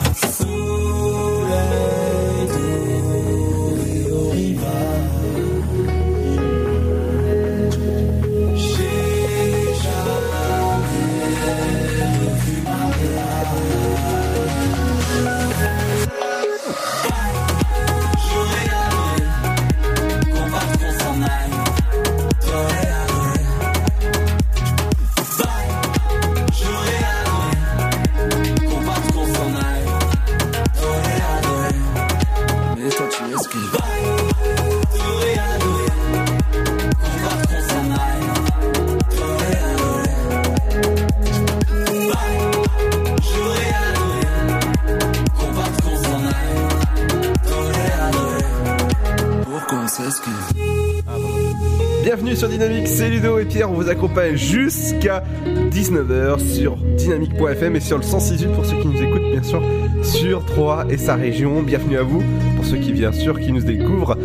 Dynamique, 52.61 52.87
c'est 52.89 53.09
Ludo 53.09 53.39
et 53.39 53.45
Pierre, 53.45 53.71
on 53.71 53.73
vous 53.73 53.89
accompagne 53.89 54.35
jusqu'à 54.35 55.23
19h 55.71 56.39
sur 56.39 56.75
dynamique.fm 56.75 57.75
et 57.75 57.79
sur 57.79 57.97
le 57.97 58.03
168 58.03 58.53
pour 58.53 58.63
ceux 58.63 58.79
qui 58.79 58.85
nous 58.85 59.01
écoutent 59.01 59.31
bien 59.31 59.41
sûr 59.41 59.63
sur 60.03 60.45
3 60.45 60.85
et 60.91 60.97
sa 60.97 61.15
région. 61.15 61.63
Bienvenue 61.63 61.97
à 61.97 62.03
vous 62.03 62.21
pour 62.55 62.63
ceux 62.63 62.77
qui 62.77 62.91
bien 62.93 63.11
sûr 63.11 63.39
qui 63.39 63.51
nous 63.51 63.63
découvrent. 63.63 64.15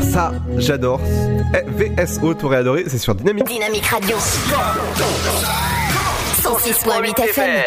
Ça, 0.00 0.30
j'adore. 0.56 1.00
Eh, 1.52 1.64
VSO, 2.04 2.34
Touré 2.34 2.58
adoré, 2.58 2.84
c'est 2.86 2.98
sur 2.98 3.16
Dynamique. 3.16 3.48
Dynamique 3.48 3.86
Radio. 3.86 4.16
106.8 6.44 7.24
FM. 7.24 7.64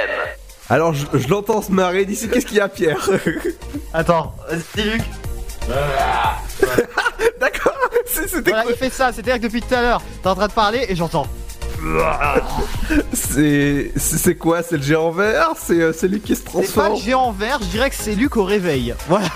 Alors 0.69 0.93
je, 0.93 1.05
je 1.15 1.27
l'entends 1.27 1.61
se 1.61 1.71
marrer 1.73 2.05
d'ici, 2.05 2.29
qu'est-ce 2.29 2.45
qu'il 2.45 2.57
y 2.57 2.61
a 2.61 2.69
Pierre? 2.69 3.09
Attends, 3.93 4.33
vas-y 4.49 4.85
Luc. 4.85 5.01
D'accord, 5.67 6.92
c'était 8.27 8.51
voilà, 8.51 8.65
il 8.69 8.75
fait 8.75 8.89
ça, 8.91 9.11
c'est-à-dire 9.11 9.35
que 9.35 9.41
depuis 9.43 9.61
tout 9.61 9.73
à 9.73 9.81
l'heure, 9.81 10.01
t'es 10.21 10.29
en 10.29 10.35
train 10.35 10.47
de 10.47 10.53
parler 10.53 10.85
et 10.89 10.95
j'entends. 10.95 11.27
C'est 13.13 13.91
c'est 13.97 14.35
quoi 14.35 14.63
C'est 14.63 14.77
le 14.77 14.83
géant 14.83 15.11
vert? 15.11 15.51
C'est 15.57 15.81
euh, 15.81 15.93
c'est 15.93 16.07
lui 16.07 16.19
qui 16.21 16.35
se 16.35 16.41
C'est 16.41 16.45
pas 16.45 16.51
transforme? 16.51 16.93
le 16.93 16.99
géant 16.99 17.31
vert, 17.31 17.59
je 17.61 17.67
dirais 17.67 17.89
que 17.89 17.95
c'est 17.97 18.15
Luc 18.15 18.37
au 18.37 18.43
réveil. 18.43 18.93
Voilà. 19.09 19.27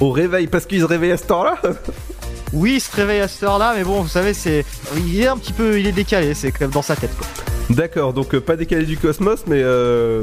au 0.00 0.10
réveil 0.10 0.46
parce 0.46 0.66
qu'il 0.66 0.80
se 0.80 0.84
réveille 0.84 1.12
à 1.12 1.16
cette 1.16 1.30
heure-là 1.30 1.56
Oui, 2.52 2.74
il 2.76 2.80
se 2.80 2.94
réveille 2.94 3.20
à 3.20 3.28
cette 3.28 3.42
heure-là, 3.42 3.74
mais 3.76 3.82
bon, 3.84 4.02
vous 4.02 4.08
savez, 4.08 4.34
c'est. 4.34 4.64
Il 4.96 5.20
est 5.20 5.26
un 5.26 5.36
petit 5.36 5.52
peu. 5.52 5.78
Il 5.80 5.86
est 5.86 5.92
décalé, 5.92 6.34
c'est 6.34 6.52
comme 6.52 6.70
dans 6.70 6.82
sa 6.82 6.94
tête, 6.96 7.16
quoi. 7.16 7.26
D'accord, 7.70 8.12
donc 8.12 8.34
euh, 8.34 8.40
pas 8.40 8.54
décalé 8.54 8.84
du 8.84 8.96
cosmos, 8.96 9.40
mais 9.48 9.60
euh... 9.60 10.22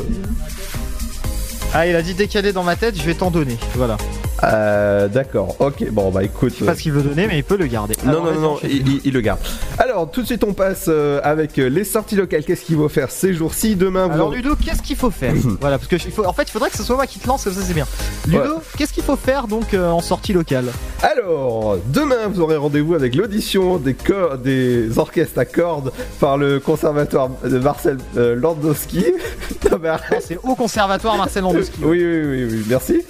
Ah, 1.74 1.86
il 1.88 1.96
a 1.96 2.02
dit 2.02 2.14
décalé 2.14 2.54
dans 2.54 2.64
ma 2.64 2.78
tête, 2.78 2.96
je 2.98 3.04
vais 3.04 3.16
t'en 3.16 3.30
donner. 3.32 3.58
Voilà. 3.76 3.98
Euh, 4.44 5.08
D'accord, 5.08 5.56
ok, 5.60 5.90
bon 5.92 6.10
bah 6.12 6.24
écoute. 6.24 6.54
Je 6.54 6.60
sais 6.60 6.66
pas 6.66 6.76
ce 6.76 6.82
qu'il 6.82 6.92
veut 6.92 7.02
donner, 7.04 7.28
mais 7.28 7.38
il 7.38 7.44
peut 7.44 7.58
le 7.58 7.68
garder. 7.68 7.96
Non, 8.04 8.12
Alors, 8.12 8.26
non, 8.34 8.40
non, 8.42 8.60
il, 8.64 8.88
il- 8.88 9.02
il 9.06 9.14
le 9.14 9.22
garde. 9.22 9.40
Alors, 9.78 10.10
tout 10.10 10.22
de 10.22 10.26
suite, 10.26 10.44
on 10.44 10.54
passe 10.54 10.86
euh, 10.88 11.20
avec 11.24 11.58
euh, 11.60 11.68
les 11.70 11.84
sorties 11.84 12.16
locales. 12.16 12.44
Qu'est-ce 12.44 12.66
qu'il 12.66 12.76
faut 12.76 12.90
faire 12.90 13.12
ces 13.12 13.34
jours-ci? 13.34 13.76
Demain, 13.76 14.08
vous 14.08 14.14
Alors 14.14 14.32
Ludo, 14.32 14.56
qu'est-ce 14.56 14.82
qu'il 14.82 14.96
faut 14.96 15.12
faire? 15.12 15.34
Voilà, 15.62 15.78
parce 15.78 15.88
que 15.88 15.96
il 15.96 16.12
faut, 16.12 16.26
en 16.26 16.34
fait, 16.34 16.44
il 16.44 16.52
faudrait 16.52 16.70
que 16.70 16.78
ce 16.78 16.84
soit 16.84 16.96
moi 16.96 17.06
qui 17.08 17.20
te 17.20 17.28
lance, 17.28 17.44
comme 17.44 17.54
ça 17.54 17.62
c'est 17.62 17.74
bien. 17.74 17.88
Ludo, 18.28 18.40
Ouais. 18.40 18.50
qu'est-ce 18.78 18.94
qu'il 18.94 19.04
faut 19.04 19.16
faire 19.16 19.48
donc 19.48 19.74
euh, 19.74 19.90
en 19.90 20.02
sortie 20.02 20.34
locale? 20.34 20.66
Alors, 21.02 21.78
demain, 21.88 22.28
vous 22.32 22.42
aurez 22.42 22.56
rendez-vous 22.58 22.96
avec 22.96 23.16
l'audition 23.16 23.78
des, 23.78 23.96
des 24.44 24.98
orchestres 24.98 25.40
à 25.40 25.46
cordes 25.46 25.92
par 26.20 26.38
le 26.38 26.60
conservatoire 26.60 27.30
de 27.44 27.60
Marcel 27.60 27.98
euh, 28.18 28.36
Landowski. 28.36 29.06
C'est 30.22 30.38
au 30.44 30.56
conservatoire 30.56 31.18
Marcel 31.18 31.44
Landowski. 31.44 31.80
Oui, 31.84 32.04
oui, 32.04 32.22
oui, 32.26 32.48
oui, 32.52 32.66
merci. 32.68 33.02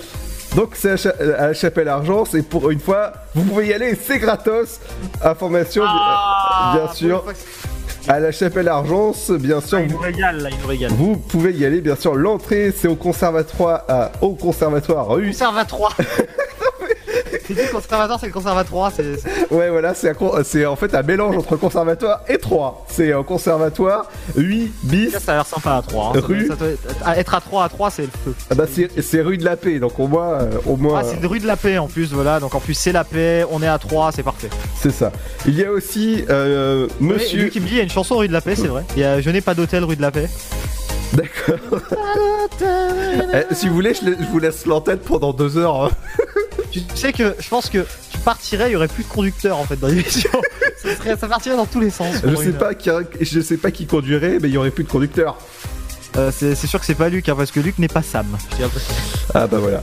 Donc 0.55 0.75
c'est 0.75 1.07
à, 1.07 1.47
la 1.47 1.53
chapelle 1.53 1.87
Argent, 1.87 2.25
c'est 2.25 2.43
pour 2.43 2.69
une 2.69 2.79
fois, 2.79 3.13
vous 3.33 3.43
pouvez 3.43 3.67
y 3.67 3.73
aller, 3.73 3.97
c'est 3.99 4.19
gratos. 4.19 4.79
Information, 5.23 5.83
Ah, 5.85 6.73
bien 6.75 6.93
sûr. 6.93 7.23
À 8.07 8.19
la 8.19 8.31
chapelle 8.31 8.67
Argence, 8.67 9.31
bien 9.31 9.61
sûr, 9.61 9.79
Il 9.79 9.87
vous, 9.87 9.93
nous 9.95 9.99
régale 10.01 10.41
là, 10.41 10.49
il 10.51 10.59
nous 10.61 10.67
régale. 10.67 10.91
vous 10.91 11.15
pouvez 11.15 11.53
y 11.53 11.65
aller, 11.65 11.81
bien 11.81 11.95
sûr. 11.95 12.13
L'entrée, 12.15 12.73
c'est 12.75 12.87
au 12.87 12.95
conservatoire, 12.95 13.83
à, 13.87 14.11
au 14.21 14.33
conservatoire 14.35 15.07
rue. 15.07 15.27
Conservatoire. 15.27 15.95
C'est 17.47 17.53
dit 17.53 17.61
conservatoire, 17.71 18.19
c'est 18.19 18.27
le 18.27 18.31
conservatoire. 18.33 18.91
C'est 18.95 19.51
Ouais, 19.51 19.69
voilà, 19.69 19.93
c'est 19.93 20.09
un 20.09 20.13
con- 20.13 20.33
c'est 20.43 20.65
en 20.65 20.75
fait 20.75 20.93
un 20.95 21.03
mélange 21.03 21.37
entre 21.37 21.55
conservatoire 21.57 22.21
et 22.27 22.37
3. 22.37 22.85
C'est 22.89 23.11
un 23.13 23.23
conservatoire 23.23 24.09
8 24.35 24.71
bis. 24.83 25.11
ça, 25.11 25.19
ça 25.19 25.31
a 25.33 25.35
l'air 25.35 25.45
sympa 25.45 25.75
à 25.75 25.81
3. 25.81 26.13
Hein. 26.15 26.19
Rue. 26.23 26.47
ça 26.47 26.53
être- 26.65 26.79
à- 27.05 27.17
être 27.17 27.33
à 27.33 27.41
3 27.41 27.63
à 27.65 27.69
3, 27.69 27.89
c'est 27.91 28.03
le 28.03 28.09
feu. 28.25 28.33
Ah 28.49 28.55
bah 28.55 28.65
c'est 28.71 29.01
c'est 29.01 29.21
rue 29.21 29.37
de 29.37 29.45
la 29.45 29.55
Paix, 29.57 29.79
donc 29.79 29.99
au 29.99 30.07
moins, 30.07 30.33
euh, 30.33 30.51
au 30.65 30.75
moins, 30.77 30.99
Ah, 31.01 31.03
c'est 31.09 31.17
une 31.17 31.25
rue 31.25 31.39
de 31.39 31.47
la 31.47 31.55
paix 31.57 31.77
en 31.77 31.87
plus, 31.87 32.11
voilà. 32.13 32.39
Donc 32.39 32.55
en 32.55 32.59
plus, 32.59 32.73
c'est 32.73 32.91
la 32.91 33.03
paix, 33.03 33.45
on 33.51 33.61
est 33.61 33.67
à 33.67 33.77
3, 33.77 34.11
c'est 34.11 34.23
parfait. 34.23 34.49
c'est 34.81 34.91
ça. 34.91 35.11
Il 35.45 35.57
y 35.59 35.63
a 35.65 35.71
aussi 35.71 36.23
euh, 36.29 36.87
Monsieur. 36.99 37.49
qui 37.49 37.59
me 37.59 37.65
dit, 37.65 37.73
il 37.73 37.77
y 37.77 37.81
a 37.81 37.83
une 37.83 37.89
chanson 37.89 38.15
rue 38.17 38.27
de 38.27 38.33
la 38.33 38.41
paix, 38.41 38.55
c'est 38.55 38.67
vrai. 38.67 38.83
Il 38.95 39.01
y 39.01 39.05
a 39.05 39.19
Je 39.21 39.29
n'ai 39.29 39.41
pas 39.41 39.53
d'hôtel 39.53 39.83
rue 39.83 39.95
de 39.95 40.01
la 40.01 40.11
paix. 40.11 40.29
D'accord. 41.13 41.79
Eh, 42.61 43.53
si 43.53 43.67
vous 43.67 43.73
voulez, 43.75 43.93
je, 43.93 44.09
vous 44.31 44.39
laisse 44.39 44.65
l'antenne 44.65 44.99
pendant 44.99 45.33
deux 45.33 45.57
heures. 45.57 45.85
hein. 45.85 45.89
Tu 46.73 46.81
sais 46.95 47.13
que 47.13 47.35
je 47.39 47.47
pense 47.49 47.69
que 47.69 47.85
tu 48.11 48.17
partirais, 48.19 48.69
il 48.69 48.73
y 48.73 48.75
aurait 48.75 48.87
plus 48.87 49.03
de 49.03 49.09
conducteur 49.09 49.57
en 49.57 49.63
fait 49.65 49.75
dans 49.79 49.87
l'émission. 49.87 50.29
ça, 50.83 50.95
serait- 50.95 51.17
ça 51.17 51.27
partirait 51.27 51.55
dans 51.55 51.65
tous 51.67 51.79
les 51.79 51.89
sens. 51.91 52.15
Je 52.25 52.35
sais 52.35 52.51
pas 52.51 52.73
qui, 52.73 52.89
je 53.21 53.39
sais 53.41 53.57
pas 53.57 53.71
qui 53.71 53.85
conduirait, 53.85 54.39
mais 54.41 54.49
il 54.49 54.53
y 54.53 54.57
aurait 54.57 54.71
plus 54.71 54.83
de 54.83 54.89
conducteur. 54.89 55.37
Euh, 56.15 56.31
c'est 56.31 56.55
sûr 56.55 56.79
que 56.79 56.85
c'est 56.85 56.93
pas 56.93 57.09
Luc, 57.09 57.27
hein, 57.29 57.33
parce 57.35 57.49
que 57.51 57.59
Luc 57.59 57.79
n'est 57.79 57.87
pas 57.87 58.03
Sam. 58.03 58.25
Ah 59.33 59.47
bah 59.47 59.57
voilà. 59.59 59.81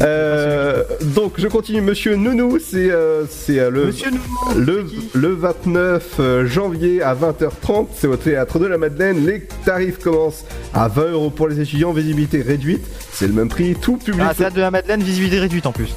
Euh, 0.00 0.82
donc 1.02 1.34
je 1.38 1.46
continue, 1.48 1.80
Monsieur 1.80 2.16
Nounou, 2.16 2.58
c'est 2.58 2.90
euh, 2.90 3.24
c'est 3.28 3.58
euh, 3.60 3.70
le, 3.70 3.92
le, 4.56 4.84
le 5.14 5.28
29 5.34 6.04
euh, 6.20 6.46
janvier 6.46 7.02
à 7.02 7.14
20h30, 7.14 7.86
c'est 7.96 8.06
au 8.08 8.16
théâtre 8.16 8.58
de 8.58 8.66
la 8.66 8.76
Madeleine. 8.78 9.24
Les 9.26 9.46
tarifs 9.64 9.98
commencent 9.98 10.44
à 10.74 10.88
20 10.88 11.10
euros 11.12 11.30
pour 11.30 11.48
les 11.48 11.60
étudiants, 11.60 11.92
visibilité 11.92 12.42
réduite, 12.42 12.84
c'est 13.12 13.26
le 13.28 13.32
même 13.32 13.48
prix, 13.48 13.74
tout 13.80 13.96
public. 13.96 14.22
Ah, 14.28 14.34
théâtre 14.34 14.54
de 14.56 14.60
la 14.60 14.70
Madeleine, 14.72 15.02
visibilité 15.02 15.38
réduite 15.40 15.66
en 15.66 15.72
plus. 15.72 15.94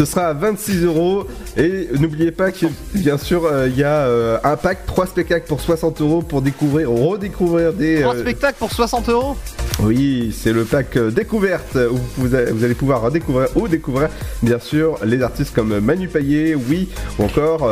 Ce 0.00 0.06
sera 0.06 0.28
à 0.28 0.32
26 0.32 0.84
euros 0.86 1.26
et 1.58 1.88
n'oubliez 1.98 2.30
pas 2.30 2.52
que 2.52 2.64
bien 2.94 3.18
sûr 3.18 3.44
euh, 3.44 3.68
il 3.68 3.76
y 3.76 3.84
a 3.84 4.06
euh, 4.06 4.38
un 4.44 4.56
pack 4.56 4.86
3 4.86 5.04
spectacles 5.04 5.46
pour 5.46 5.60
60 5.60 6.00
euros 6.00 6.22
pour 6.22 6.40
découvrir, 6.40 6.90
redécouvrir 6.90 7.74
des. 7.74 8.02
Un 8.02 8.14
euh, 8.14 8.20
spectacle 8.22 8.56
pour 8.58 8.72
60 8.72 9.10
euros? 9.10 9.36
Oui, 9.82 10.34
c'est 10.34 10.54
le 10.54 10.64
pack 10.64 10.96
découverte 10.96 11.76
où 11.76 11.98
vous, 12.16 12.34
a- 12.34 12.44
vous 12.50 12.64
allez 12.64 12.72
pouvoir 12.72 13.10
découvrir 13.10 13.48
ou 13.54 13.68
découvrir 13.68 14.08
bien 14.42 14.58
sûr 14.58 14.96
les 15.04 15.20
artistes 15.20 15.54
comme 15.54 15.80
Manu 15.80 16.08
Payet, 16.08 16.54
oui, 16.54 16.88
ou 17.18 17.24
encore 17.24 17.70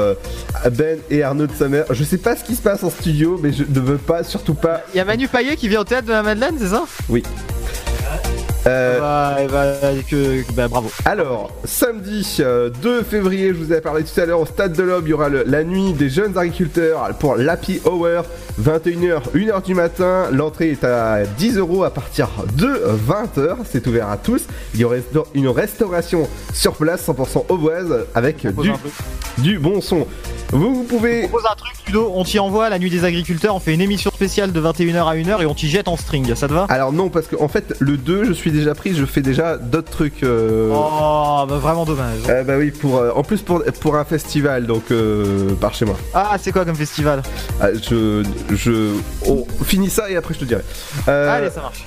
Ben 0.72 0.98
et 1.08 1.22
Arnaud 1.22 1.46
de 1.46 1.52
Samer. 1.52 1.84
Je 1.90 2.04
sais 2.04 2.18
pas 2.18 2.36
ce 2.36 2.44
qui 2.44 2.56
se 2.56 2.62
passe 2.62 2.84
en 2.84 2.90
studio, 2.90 3.40
mais 3.42 3.54
je 3.54 3.62
ne 3.62 3.80
veux 3.80 3.96
pas, 3.96 4.22
surtout 4.22 4.52
pas. 4.54 4.82
Il 4.92 4.98
y 4.98 5.00
a 5.00 5.06
Manu 5.06 5.28
Payet 5.28 5.56
qui 5.56 5.66
vient 5.66 5.80
au 5.80 5.84
théâtre 5.84 6.08
de 6.08 6.12
la 6.12 6.22
Madeleine, 6.22 6.56
c'est 6.58 6.68
ça? 6.68 6.84
Oui. 7.08 7.22
Euh, 8.68 9.00
bah, 9.00 9.36
eh 9.42 9.46
bah, 9.46 9.72
que, 10.08 10.52
bah, 10.52 10.68
bravo. 10.68 10.90
Alors, 11.04 11.50
samedi 11.64 12.36
euh, 12.40 12.70
2 12.82 13.02
février, 13.02 13.48
je 13.48 13.54
vous 13.54 13.72
avais 13.72 13.80
parlé 13.80 14.04
tout 14.04 14.20
à 14.20 14.26
l'heure 14.26 14.40
au 14.40 14.46
Stade 14.46 14.74
de 14.74 14.82
l'Aube, 14.82 15.04
il 15.06 15.10
y 15.10 15.12
aura 15.14 15.28
le- 15.28 15.44
la 15.46 15.64
nuit 15.64 15.92
des 15.94 16.08
jeunes 16.10 16.36
agriculteurs 16.36 17.08
pour 17.18 17.36
l'Happy 17.36 17.80
Hour, 17.86 18.24
21h, 18.60 19.22
1h 19.34 19.62
du 19.64 19.74
matin. 19.74 20.24
L'entrée 20.32 20.70
est 20.72 20.84
à 20.84 21.24
10 21.24 21.56
euros 21.58 21.84
à 21.84 21.90
partir 21.90 22.28
de 22.56 22.66
20h, 23.06 23.56
c'est 23.64 23.86
ouvert 23.86 24.08
à 24.10 24.16
tous. 24.16 24.42
Il 24.74 24.80
y 24.80 24.84
aura 24.84 24.96
une 25.34 25.48
restauration 25.48 26.28
sur 26.52 26.74
place, 26.74 27.06
100% 27.08 27.46
auboise, 27.48 28.06
avec 28.14 28.46
du, 29.38 29.58
bon 29.58 29.80
son. 29.80 30.06
Vous, 30.50 30.74
vous 30.74 30.82
pouvez... 30.84 31.22
Propose 31.28 31.44
un 31.50 31.54
truc, 31.56 31.72
Ludo, 31.86 32.10
on 32.14 32.24
t'y 32.24 32.38
envoie 32.38 32.70
la 32.70 32.78
nuit 32.78 32.88
des 32.88 33.04
agriculteurs, 33.04 33.54
on 33.54 33.60
fait 33.60 33.74
une 33.74 33.82
émission 33.82 34.10
spéciale 34.10 34.50
de 34.50 34.60
21h 34.60 35.06
à 35.06 35.14
1h 35.14 35.42
et 35.42 35.46
on 35.46 35.54
t'y 35.54 35.68
jette 35.68 35.88
en 35.88 35.96
string, 35.98 36.34
ça 36.34 36.48
te 36.48 36.54
va? 36.54 36.64
Alors 36.70 36.90
non, 36.92 37.10
parce 37.10 37.26
que 37.26 37.36
en 37.38 37.48
fait, 37.48 37.74
le 37.80 37.98
2, 37.98 38.24
je 38.24 38.32
suis 38.32 38.50
déjà 38.58 38.74
pris, 38.74 38.94
je 38.94 39.04
fais 39.04 39.20
déjà 39.22 39.56
d'autres 39.56 39.90
trucs. 39.90 40.22
euh, 40.22 40.70
Oh, 40.74 41.44
bah 41.48 41.56
vraiment 41.56 41.84
dommage. 41.84 42.18
euh, 42.28 42.42
bah 42.44 42.54
oui, 42.58 42.70
pour, 42.70 42.98
euh, 42.98 43.10
en 43.14 43.22
plus 43.22 43.40
pour, 43.42 43.62
pour 43.80 43.96
un 43.96 44.04
festival, 44.04 44.66
donc 44.66 44.90
euh, 44.90 45.54
par 45.60 45.74
chez 45.74 45.84
moi. 45.84 45.96
Ah, 46.14 46.36
c'est 46.40 46.52
quoi 46.52 46.64
comme 46.64 46.76
festival? 46.76 47.22
Ah, 47.60 47.68
je, 47.74 48.22
je, 48.50 48.92
on 49.26 49.44
finit 49.64 49.90
ça 49.90 50.10
et 50.10 50.16
après 50.16 50.34
je 50.34 50.40
te 50.40 50.44
dirai. 50.44 50.62
Allez, 51.06 51.50
ça 51.50 51.60
marche. 51.62 51.84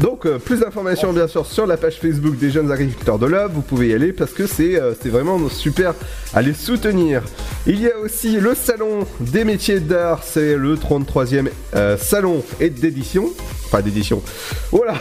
donc 0.00 0.28
plus 0.38 0.60
d'informations 0.60 1.12
bien 1.12 1.28
sûr 1.28 1.46
sur 1.46 1.66
la 1.66 1.76
page 1.76 1.98
Facebook 2.00 2.36
des 2.38 2.50
jeunes 2.50 2.70
agriculteurs 2.70 3.18
de 3.18 3.26
l'Ob. 3.26 3.52
Vous 3.54 3.62
pouvez 3.62 3.88
y 3.88 3.94
aller 3.94 4.12
parce 4.12 4.32
que 4.32 4.46
c'est 4.46 4.80
c'est 5.02 5.08
vraiment 5.08 5.48
super 5.48 5.94
à 6.34 6.42
les 6.42 6.54
soutenir. 6.54 7.22
Il 7.66 7.80
y 7.80 7.88
a 7.90 7.96
aussi 7.98 8.38
le 8.38 8.54
salon 8.54 9.06
des 9.20 9.44
métiers 9.44 9.80
d'art. 9.80 10.20
C'est 10.24 10.56
le 10.56 10.76
33e 10.76 11.48
euh, 11.74 11.96
salon 11.96 12.42
et 12.60 12.70
d'édition. 12.70 13.26
Enfin 13.70 13.82
d'édition. 13.82 14.20
Voilà. 14.72 14.94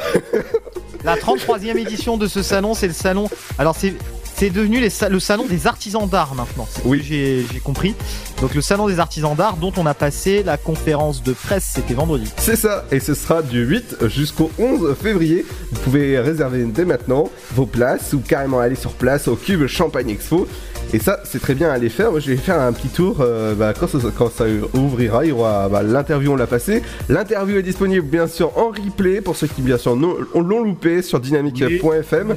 La 1.03 1.15
33e 1.15 1.75
édition 1.77 2.17
de 2.17 2.27
ce 2.27 2.43
salon, 2.43 2.75
c'est 2.75 2.87
le 2.87 2.93
salon. 2.93 3.27
Alors, 3.57 3.75
c'est. 3.75 3.95
C'est 4.39 4.51
devenu 4.51 4.79
les 4.79 4.89
sa- 4.89 5.09
le 5.09 5.19
salon 5.19 5.45
des 5.49 5.67
artisans 5.67 6.07
d'art 6.07 6.33
maintenant. 6.33 6.65
Oui. 6.85 7.01
J'ai 7.03 7.43
compris. 7.61 7.93
Donc 8.39 8.55
le 8.55 8.61
salon 8.61 8.87
des 8.87 8.97
artisans 8.97 9.35
d'art 9.35 9.57
dont 9.57 9.73
on 9.75 9.85
a 9.85 9.93
passé 9.93 10.43
la 10.43 10.55
conférence 10.55 11.21
de 11.21 11.33
presse, 11.33 11.71
c'était 11.75 11.93
vendredi. 11.93 12.31
C'est 12.37 12.55
ça, 12.55 12.85
et 12.89 13.01
ce 13.01 13.13
sera 13.15 13.41
du 13.41 13.65
8 13.65 14.07
jusqu'au 14.07 14.49
11 14.57 14.95
février. 14.95 15.45
Vous 15.73 15.81
pouvez 15.81 16.17
réserver 16.19 16.63
dès 16.63 16.85
maintenant 16.85 17.29
vos 17.53 17.65
places 17.65 18.13
ou 18.13 18.19
carrément 18.19 18.59
aller 18.59 18.75
sur 18.77 18.93
place 18.93 19.27
au 19.27 19.35
Cube 19.35 19.67
Champagne 19.67 20.09
Expo. 20.09 20.47
Et 20.93 20.99
ça, 20.99 21.19
c'est 21.25 21.39
très 21.41 21.53
bien 21.53 21.69
à 21.69 21.73
aller 21.73 21.89
faire. 21.89 22.11
Moi, 22.11 22.21
je 22.21 22.31
vais 22.31 22.37
faire 22.37 22.61
un 22.61 22.71
petit 22.71 22.87
tour 22.87 23.17
euh, 23.19 23.53
bah, 23.55 23.73
quand, 23.77 23.87
ça, 23.89 23.97
quand 24.17 24.31
ça 24.31 24.45
ouvrira. 24.73 25.25
Il 25.25 25.29
y 25.29 25.31
aura 25.33 25.67
bah, 25.67 25.83
l'interview, 25.83 26.31
on 26.31 26.37
l'a 26.37 26.47
passé. 26.47 26.81
L'interview 27.09 27.57
est 27.57 27.61
disponible 27.63 28.07
bien 28.07 28.27
sûr 28.27 28.57
en 28.57 28.69
replay 28.69 29.19
pour 29.19 29.35
ceux 29.35 29.47
qui 29.47 29.61
bien 29.61 29.77
sûr 29.77 29.97
l'ont 29.97 30.63
loupé 30.63 31.01
sur 31.01 31.19
dynamique.fm. 31.19 32.35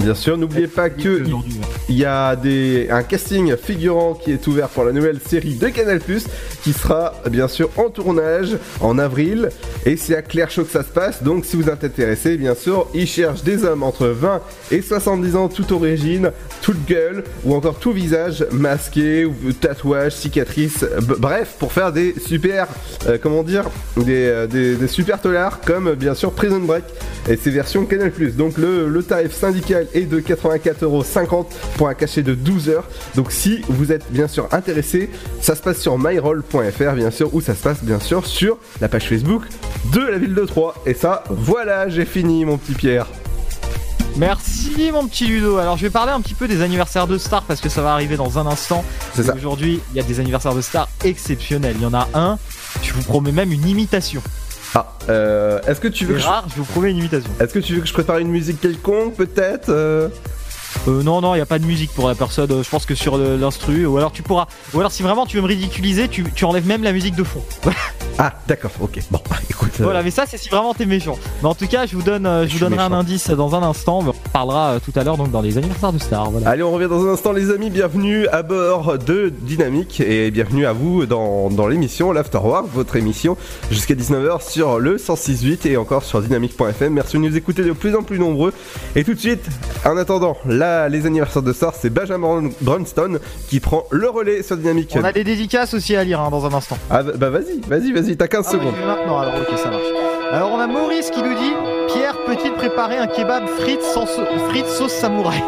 Bien 0.00 0.14
sûr, 0.14 0.38
n'oubliez 0.38 0.68
pas 0.68 0.90
que 0.90 1.22
il- 1.88 1.96
y 1.96 2.04
a 2.04 2.36
des, 2.36 2.88
un 2.90 3.02
casting 3.02 3.56
figurant 3.56 4.14
qui 4.14 4.32
est 4.32 4.46
ouvert 4.46 4.68
pour 4.68 4.84
la 4.84 4.92
nouvelle 4.92 5.18
série 5.26 5.54
de 5.54 5.68
Canal+, 5.68 6.00
qui 6.62 6.72
sera 6.72 7.14
bien 7.30 7.48
sûr 7.48 7.68
en 7.76 7.88
tournage 7.90 8.56
en 8.80 8.98
avril, 8.98 9.48
et 9.84 9.96
c'est 9.96 10.14
à 10.16 10.22
Clairechaud 10.22 10.64
que 10.64 10.70
ça 10.70 10.82
se 10.82 10.88
passe, 10.90 11.22
donc 11.22 11.44
si 11.44 11.56
vous 11.56 11.68
êtes 11.68 11.82
intéressé, 11.82 12.36
bien 12.36 12.54
sûr, 12.54 12.88
ils 12.94 13.06
cherchent 13.08 13.42
des 13.42 13.64
hommes 13.64 13.82
entre 13.82 14.06
20 14.06 14.40
et 14.70 14.82
70 14.82 15.36
ans, 15.36 15.48
toute 15.48 15.72
origine, 15.72 16.30
toute 16.62 16.84
gueule, 16.86 17.24
ou 17.44 17.54
encore 17.54 17.78
tout 17.78 17.92
visage, 17.92 18.46
masqué, 18.52 19.24
ou 19.24 19.34
tatouage, 19.60 20.12
cicatrice, 20.14 20.84
bref, 21.18 21.56
pour 21.58 21.72
faire 21.72 21.92
des 21.92 22.14
super, 22.24 22.68
euh, 23.06 23.18
comment 23.20 23.42
dire, 23.42 23.64
des, 23.96 24.26
euh, 24.26 24.46
des, 24.46 24.76
des 24.76 24.88
super 24.88 25.20
tolards, 25.20 25.60
comme 25.62 25.94
bien 25.94 26.14
sûr 26.14 26.32
Prison 26.32 26.60
Break, 26.60 26.84
et 27.28 27.36
ses 27.36 27.50
versions 27.50 27.84
Canal+. 27.84 28.12
Donc 28.36 28.56
le, 28.58 28.88
le 28.88 29.02
tarif 29.02 29.32
syndical 29.32 29.86
est 29.94 30.02
de 30.02 30.20
84,50€ 30.20 31.46
pour 31.76 31.88
un 31.88 31.94
cachet 31.94 32.22
de 32.22 32.34
12 32.34 32.68
heures. 32.68 32.84
Donc 33.14 33.32
si 33.32 33.62
vous 33.68 33.92
êtes 33.92 34.10
bien 34.10 34.28
sûr 34.28 34.48
intéressé, 34.52 35.10
ça 35.40 35.54
se 35.54 35.62
passe 35.62 35.80
sur 35.80 35.98
myroll.fr 35.98 36.92
bien 36.94 37.10
sûr, 37.10 37.34
ou 37.34 37.40
ça 37.40 37.54
se 37.54 37.62
passe 37.62 37.82
bien 37.82 38.00
sûr 38.00 38.26
sur 38.26 38.58
la 38.80 38.88
page 38.88 39.08
Facebook 39.08 39.42
de 39.92 40.00
la 40.00 40.18
ville 40.18 40.34
de 40.34 40.44
Troyes. 40.44 40.74
Et 40.86 40.94
ça, 40.94 41.24
voilà, 41.30 41.88
j'ai 41.88 42.04
fini 42.04 42.44
mon 42.44 42.58
petit 42.58 42.74
Pierre. 42.74 43.06
Merci 44.16 44.90
mon 44.92 45.06
petit 45.06 45.26
Ludo. 45.26 45.58
Alors 45.58 45.76
je 45.76 45.82
vais 45.82 45.90
parler 45.90 46.10
un 46.10 46.20
petit 46.20 46.34
peu 46.34 46.48
des 46.48 46.60
anniversaires 46.62 47.06
de 47.06 47.18
stars 47.18 47.44
parce 47.44 47.60
que 47.60 47.68
ça 47.68 47.82
va 47.82 47.92
arriver 47.92 48.16
dans 48.16 48.38
un 48.38 48.46
instant. 48.46 48.84
C'est 49.14 49.22
ça. 49.22 49.34
Aujourd'hui, 49.34 49.80
il 49.92 49.96
y 49.96 50.00
a 50.00 50.02
des 50.02 50.18
anniversaires 50.18 50.54
de 50.54 50.60
stars 50.60 50.88
exceptionnels. 51.04 51.76
Il 51.78 51.82
y 51.82 51.86
en 51.86 51.94
a 51.94 52.08
un, 52.14 52.38
je 52.82 52.92
vous 52.92 53.02
promets 53.02 53.30
même 53.30 53.52
une 53.52 53.68
imitation. 53.68 54.20
Ah, 54.74 54.86
euh, 55.08 55.60
est-ce 55.66 55.80
que 55.80 55.88
tu 55.88 56.04
veux 56.04 56.14
que 56.14 56.20
je... 56.20 56.26
rare, 56.26 56.46
je 56.48 56.56
vous 56.56 56.64
promets 56.64 56.90
une 56.90 56.98
imitation. 56.98 57.30
Est-ce 57.40 57.54
que 57.54 57.58
tu 57.58 57.74
veux 57.74 57.80
que 57.80 57.86
je 57.88 57.92
prépare 57.92 58.18
une 58.18 58.28
musique 58.28 58.60
quelconque 58.60 59.14
peut-être 59.14 59.70
euh? 59.70 60.08
Euh, 60.88 61.02
non, 61.02 61.20
non, 61.20 61.34
il 61.34 61.38
n'y 61.38 61.42
a 61.42 61.46
pas 61.46 61.58
de 61.58 61.64
musique 61.66 61.92
pour 61.92 62.08
la 62.08 62.14
personne. 62.14 62.50
euh, 62.52 62.62
Je 62.62 62.68
pense 62.68 62.86
que 62.86 62.94
sur 62.94 63.16
l'instru, 63.18 63.86
ou 63.86 63.96
alors 63.96 64.12
tu 64.12 64.22
pourras. 64.22 64.46
Ou 64.74 64.80
alors 64.80 64.92
si 64.92 65.02
vraiment 65.02 65.26
tu 65.26 65.36
veux 65.36 65.42
me 65.42 65.48
ridiculiser, 65.48 66.08
tu, 66.08 66.24
tu 66.34 66.44
enlèves 66.44 66.66
même 66.66 66.82
la 66.82 66.92
musique 66.92 67.14
de 67.16 67.24
fond. 67.24 67.42
Ah, 68.20 68.32
d'accord, 68.48 68.72
ok. 68.80 68.98
Bon, 69.12 69.20
écoute. 69.48 69.70
euh, 69.78 69.84
Voilà, 69.84 70.02
mais 70.02 70.10
ça 70.10 70.24
c'est 70.26 70.38
si 70.38 70.48
vraiment 70.48 70.74
t'es 70.74 70.86
méchant. 70.86 71.16
Mais 71.40 71.48
en 71.48 71.54
tout 71.54 71.68
cas, 71.68 71.86
je 71.86 71.94
vous 71.94 72.02
donne, 72.02 72.26
euh, 72.26 72.48
je 72.48 72.54
vous 72.54 72.58
donnerai 72.58 72.82
un 72.82 72.90
indice 72.90 73.30
dans 73.30 73.54
un 73.54 73.62
instant. 73.62 74.00
On 74.04 74.12
parlera 74.32 74.78
tout 74.84 74.90
à 74.98 75.04
l'heure 75.04 75.16
donc 75.16 75.30
dans 75.30 75.40
les 75.40 75.56
anniversaires 75.56 75.92
de 75.92 76.00
stars. 76.00 76.32
Voilà. 76.32 76.48
Allez, 76.50 76.64
on 76.64 76.72
revient 76.72 76.88
dans 76.88 77.06
un 77.06 77.12
instant, 77.12 77.30
les 77.30 77.52
amis. 77.52 77.70
Bienvenue 77.70 78.26
à 78.32 78.42
bord 78.42 78.98
de 78.98 79.28
Dynamique 79.42 80.00
et 80.00 80.32
bienvenue 80.32 80.66
à 80.66 80.72
vous 80.72 81.06
dans, 81.06 81.48
dans 81.48 81.68
l'émission 81.68 82.10
l'Afterwork, 82.10 82.66
votre 82.74 82.96
émission 82.96 83.36
jusqu'à 83.70 83.94
19h 83.94 84.50
sur 84.50 84.80
le 84.80 84.96
106.8 84.96 85.68
et 85.68 85.76
encore 85.76 86.02
sur 86.02 86.20
dynamique.fm. 86.20 86.92
Merci 86.92 87.18
de 87.18 87.22
nous 87.22 87.36
écouter 87.36 87.62
de 87.62 87.70
plus 87.70 87.94
en 87.94 88.02
plus 88.02 88.18
nombreux. 88.18 88.52
Et 88.96 89.04
tout 89.04 89.14
de 89.14 89.20
suite, 89.20 89.46
en 89.84 89.96
attendant, 89.96 90.36
là, 90.58 90.88
les 90.88 91.06
anniversaires 91.06 91.42
de 91.42 91.52
stars, 91.52 91.74
c'est 91.78 91.90
Benjamin 91.90 92.50
Brunston 92.60 93.18
qui 93.48 93.60
prend 93.60 93.84
le 93.90 94.08
relais 94.08 94.42
sur 94.42 94.56
Dynamique. 94.56 94.94
On 94.98 95.04
a 95.04 95.12
des 95.12 95.24
dédicaces 95.24 95.72
aussi 95.74 95.96
à 95.96 96.04
lire 96.04 96.20
hein, 96.20 96.30
dans 96.30 96.44
un 96.46 96.52
instant. 96.52 96.76
Ah, 96.90 97.02
bah 97.02 97.30
vas-y, 97.30 97.60
vas-y, 97.66 97.92
vas-y, 97.92 98.16
t'as 98.16 98.26
15 98.28 98.44
Ah 98.46 98.52
secondes. 98.52 98.74
je 98.76 98.80
vais 98.80 98.86
maintenant, 98.86 99.18
alors 99.18 99.34
ok, 99.40 99.58
ça 99.58 99.70
marche. 99.70 99.82
Alors 100.32 100.52
on 100.52 100.58
a 100.60 100.66
Maurice 100.66 101.10
qui 101.10 101.22
nous 101.22 101.34
dit 101.34 101.52
Pierre 101.88 102.16
peut-il 102.26 102.52
préparer 102.52 102.98
un 102.98 103.06
kebab 103.06 103.46
frites, 103.60 103.82
sans 103.82 104.04
frites 104.50 104.66
sauce 104.66 104.92
samouraï 104.92 105.42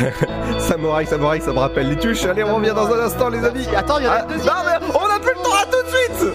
Samouraï, 0.60 1.06
samouraï, 1.06 1.40
ça 1.40 1.52
me 1.52 1.58
rappelle 1.58 1.88
les 1.88 1.96
tuches. 1.96 2.24
Allez, 2.24 2.44
on 2.44 2.54
revient 2.56 2.72
dans 2.74 2.86
un 2.86 3.00
instant, 3.00 3.28
les 3.28 3.44
amis. 3.44 3.66
Attends, 3.76 3.98
il 3.98 4.04
y 4.04 4.08
en 4.08 4.12
a 4.12 4.18
Ah. 4.20 4.26
Non, 4.30 4.62
mais 4.64 4.86
on 4.94 5.16
a 5.16 5.18
plus 5.18 5.34
le 5.34 5.42
temps, 5.42 5.56
à 5.60 5.64
tout 5.66 5.82
de 5.82 5.88
suite. 6.22 6.32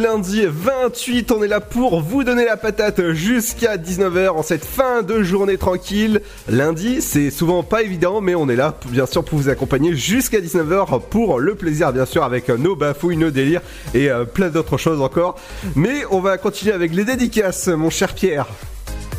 Lundi 0.00 0.46
28, 0.46 1.30
on 1.30 1.42
est 1.42 1.48
là 1.48 1.60
pour 1.60 2.00
vous 2.00 2.24
donner 2.24 2.46
la 2.46 2.56
patate 2.56 3.12
jusqu'à 3.12 3.76
19h 3.76 4.30
en 4.30 4.42
cette 4.42 4.64
fin 4.64 5.02
de 5.02 5.22
journée 5.22 5.58
tranquille. 5.58 6.22
Lundi, 6.48 7.02
c'est 7.02 7.30
souvent 7.30 7.62
pas 7.62 7.82
évident, 7.82 8.22
mais 8.22 8.34
on 8.34 8.48
est 8.48 8.56
là 8.56 8.74
bien 8.86 9.04
sûr 9.04 9.22
pour 9.22 9.38
vous 9.38 9.50
accompagner 9.50 9.94
jusqu'à 9.94 10.40
19h 10.40 11.02
pour 11.10 11.38
le 11.38 11.54
plaisir 11.54 11.92
bien 11.92 12.06
sûr 12.06 12.24
avec 12.24 12.48
nos 12.48 12.74
bafouilles, 12.76 13.18
nos 13.18 13.30
délires 13.30 13.60
et 13.92 14.10
euh, 14.10 14.24
plein 14.24 14.48
d'autres 14.48 14.78
choses 14.78 15.02
encore. 15.02 15.36
Mais 15.76 16.04
on 16.10 16.20
va 16.20 16.38
continuer 16.38 16.72
avec 16.72 16.94
les 16.94 17.04
dédicaces, 17.04 17.68
mon 17.68 17.90
cher 17.90 18.14
Pierre. 18.14 18.46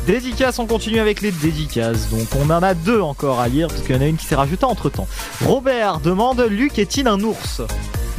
Dédicaces, 0.06 0.58
on 0.58 0.66
continue 0.66 0.98
avec 0.98 1.20
les 1.20 1.30
dédicaces. 1.30 2.10
Donc 2.10 2.26
on 2.36 2.50
en 2.50 2.62
a 2.62 2.74
deux 2.74 3.00
encore 3.00 3.38
à 3.38 3.46
lire, 3.46 3.68
parce 3.68 3.82
qu'il 3.82 3.94
y 3.94 3.98
en 3.98 4.02
a 4.02 4.06
une 4.06 4.16
qui 4.16 4.26
s'est 4.26 4.34
rajoutée 4.34 4.64
entre 4.64 4.90
temps. 4.90 5.06
Robert 5.44 6.00
demande 6.00 6.40
Luc 6.50 6.80
est-il 6.80 7.06
un 7.06 7.20
ours? 7.20 7.62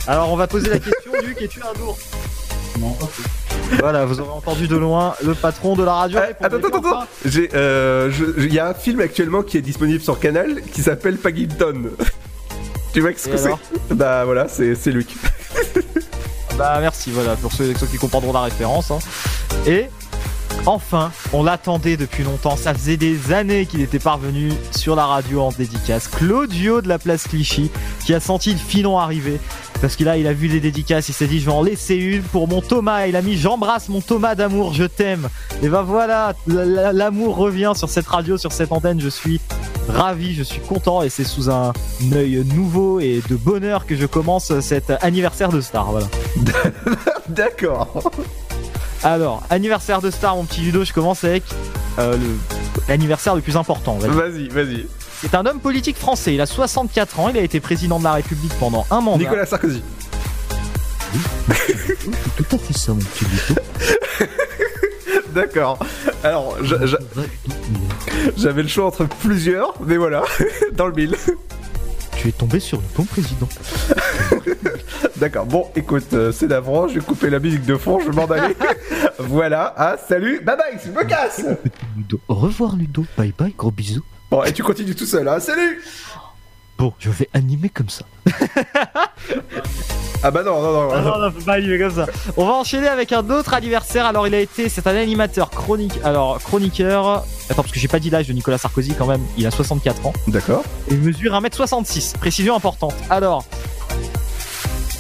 Alors 0.07 0.32
on 0.32 0.38
va 0.38 0.47
poser 0.47 0.70
la 0.70 0.80
question 0.80 1.11
Luc, 1.26 1.41
es-tu 1.41 1.59
un 1.61 1.82
ours? 1.86 2.22
Non, 2.80 2.97
Voilà, 3.80 4.05
vous 4.05 4.19
aurez 4.19 4.32
entendu 4.32 4.67
de 4.67 4.76
loin 4.76 5.13
le 5.24 5.34
patron 5.36 5.76
de 5.76 5.84
la 5.84 5.93
radio. 5.93 6.19
répondre. 6.19 6.55
Attends, 6.67 6.67
attends, 6.78 6.89
attends. 6.89 7.07
J'ai, 7.26 7.49
euh, 7.53 8.11
Il 8.38 8.53
y 8.53 8.59
a 8.59 8.67
un 8.69 8.74
film 8.74 8.99
actuellement 8.99 9.43
qui 9.43 9.57
est 9.57 9.61
disponible 9.61 10.01
sur 10.01 10.19
Canal 10.19 10.61
qui 10.74 10.82
s'appelle 10.82 11.17
Paddington. 11.17 11.91
tu 12.93 13.01
vois 13.01 13.11
ce 13.15 13.30
Et 13.30 13.32
que 13.32 13.38
c'est 13.38 13.51
Bah 13.95 14.26
voilà, 14.26 14.47
c'est 14.47 14.76
c'est 14.76 14.91
Luc. 14.91 15.07
Bah 16.57 16.78
merci, 16.82 17.11
voilà, 17.11 17.36
pour 17.36 17.51
ceux, 17.51 17.74
ceux 17.76 17.88
qui 17.88 17.97
comprendront 17.97 18.34
la 18.34 18.41
référence. 18.43 18.91
hein. 18.91 18.99
Et 19.65 19.88
enfin, 20.66 21.11
on 21.34 21.43
l'attendait 21.43 21.97
depuis 21.97 22.24
longtemps, 22.24 22.55
ça 22.55 22.74
faisait 22.74 22.97
des 22.97 23.34
années 23.34 23.66
qu'il 23.66 23.82
était 23.82 23.99
parvenu 23.99 24.51
sur 24.72 24.95
la 24.95 25.05
radio 25.05 25.41
en 25.41 25.49
dédicace. 25.49 26.07
Claudio 26.07 26.82
de 26.82 26.88
la 26.88 26.99
place 26.99 27.28
Clichy, 27.28 27.72
qui 28.05 28.14
a 28.14 28.20
senti 28.20 28.51
le 28.53 28.59
filon 28.59 28.97
arriver. 28.97 29.39
Parce 29.82 29.97
que 29.97 30.05
là, 30.05 30.16
il 30.16 30.28
a 30.28 30.34
vu 30.34 30.47
les 30.47 30.61
dédicaces, 30.61 31.09
il 31.09 31.14
s'est 31.14 31.28
dit, 31.28 31.41
je 31.41 31.45
vais 31.47 31.51
en 31.51 31.61
laisser 31.61 31.95
une 31.95 32.22
pour 32.22 32.47
mon 32.47 32.61
Thomas. 32.61 33.05
Il 33.07 33.16
a 33.18 33.22
mis, 33.22 33.36
j'embrasse 33.36 33.89
mon 33.89 33.99
Thomas 33.99 34.34
d'amour, 34.34 34.74
je 34.74 34.86
t'aime. 34.86 35.28
Et 35.61 35.68
bah 35.68 35.84
voilà, 35.86 36.34
l'amour 36.47 37.36
revient 37.36 37.74
sur 37.76 37.89
cette 37.89 38.07
radio, 38.07 38.38
sur 38.38 38.53
cette 38.53 38.72
antenne. 38.72 39.01
Je 39.01 39.09
suis 39.09 39.41
ravi, 39.89 40.36
je 40.36 40.43
suis 40.43 40.61
content 40.61 41.03
et 41.03 41.09
c'est 41.09 41.26
sous 41.26 41.49
un 41.49 41.74
œil 42.14 42.45
nouveau 42.55 43.01
et 43.01 43.22
de 43.30 43.36
bonheur 43.36 43.86
que 43.86 43.97
je 43.97 44.05
commence 44.05 44.57
cet 44.61 44.91
anniversaire 45.01 45.49
de 45.49 45.59
Star. 45.59 45.89
D'accord. 47.28 48.01
Alors, 49.04 49.43
anniversaire 49.49 50.01
de 50.01 50.10
Star, 50.12 50.36
mon 50.36 50.45
petit 50.45 50.62
Ludo, 50.62 50.86
je 50.86 50.93
commence 50.93 51.24
avec 51.24 51.43
euh, 51.99 52.16
le- 52.18 52.38
l'anniversaire 52.88 53.36
le 53.36 53.41
plus 53.41 53.58
important. 53.58 53.97
Vas-y, 53.97 54.47
vas-y. 54.49 54.88
C'est 55.22 55.36
un 55.36 55.45
homme 55.45 55.60
politique 55.60 55.97
français, 55.97 56.34
il 56.34 56.41
a 56.41 56.45
64 56.45 57.20
ans, 57.20 57.30
il 57.30 57.38
a 57.38 57.41
été 57.41 57.60
président 57.60 57.99
de 57.99 58.04
la 58.04 58.14
République 58.14 58.54
pendant 58.60 58.86
un 58.91 59.01
mandat. 59.01 59.24
Nicolas 59.24 59.45
Sarkozy. 59.45 59.82
Tout 62.38 62.45
à 62.56 62.58
fait 62.58 62.74
ça, 62.78 62.93
mon 62.93 62.99
petit 62.99 63.26
Ludo. 63.26 63.62
D'accord. 65.34 65.80
Alors, 66.24 66.58
j'a- 66.64 66.86
j'a- 66.86 66.97
j'avais 68.38 68.62
le 68.64 68.68
choix 68.68 68.86
entre 68.86 69.06
plusieurs, 69.06 69.74
mais 69.86 69.97
voilà, 69.97 70.24
dans 70.74 70.88
le 70.88 70.93
mille. 70.93 71.16
Tu 72.24 72.30
es 72.30 72.32
tombé 72.32 72.61
sur 72.61 72.78
le 72.78 72.86
bon 72.95 73.03
président. 73.03 73.49
D'accord, 75.17 75.45
bon, 75.45 75.69
écoute, 75.76 76.13
euh, 76.13 76.32
c'est 76.32 76.47
d'avant, 76.47 76.88
je 76.88 76.93
vais 76.93 77.01
couper 77.01 77.30
la 77.30 77.39
musique 77.39 77.65
de 77.65 77.76
fond, 77.76 77.99
je 77.99 78.09
vais 78.09 78.15
m'en 78.15 78.28
aller. 78.28 78.55
voilà, 79.19 79.74
ah, 79.76 79.97
salut, 80.07 80.39
bye 80.39 80.55
bye, 80.55 80.80
je 80.82 80.89
me 80.89 81.03
casse 81.03 81.43
Ludo. 81.97 82.21
Au 82.30 82.36
revoir 82.36 82.78
Ludo, 82.78 83.03
bye 83.17 83.34
bye, 83.38 83.53
gros 83.57 83.71
bisous. 83.71 84.05
Bon, 84.32 84.41
et 84.41 84.53
tu 84.53 84.63
continues 84.63 84.95
tout 84.95 85.05
seul, 85.05 85.28
hein, 85.28 85.41
salut 85.41 85.82
Bon, 86.78 86.93
je 86.99 87.09
vais 87.09 87.30
animer 87.34 87.69
comme 87.69 87.89
ça. 87.89 88.05
Ah 90.26 90.32
bah 90.32 90.41
non, 90.41 90.61
non, 90.61 90.71
non. 90.71 90.89
Ah 90.93 91.01
non, 91.01 91.19
non, 91.19 91.32
faut 91.32 91.41
pas 91.41 91.55
animer 91.55 91.78
comme 91.78 91.91
ça. 91.91 92.05
On 92.38 92.45
va 92.45 92.53
enchaîner 92.53 92.88
avec 92.88 93.11
un 93.11 93.30
autre 93.30 93.53
anniversaire. 93.53 94.05
Alors, 94.05 94.26
il 94.26 94.34
a 94.34 94.39
été, 94.39 94.69
c'est 94.69 94.88
un 94.88 94.95
animateur 94.95 95.49
chronique, 95.49 95.99
alors 96.05 96.39
chroniqueur. 96.39 97.26
Attends, 97.49 97.61
parce 97.61 97.74
que 97.74 97.80
j'ai 97.80 97.89
pas 97.89 97.99
dit 97.99 98.09
l'âge 98.09 98.30
de 98.30 98.34
Nicolas 98.34 98.57
Sarkozy 98.57 98.93
quand 98.97 99.05
même. 99.05 99.19
Il 99.38 99.45
a 99.45 99.51
64 99.51 100.05
ans. 100.05 100.13
D'accord. 100.30 100.63
Il 100.89 100.99
mesure 100.99 101.34
1m66. 101.34 102.17
Précision 102.17 102.55
importante. 102.55 102.95
Alors, 103.09 103.43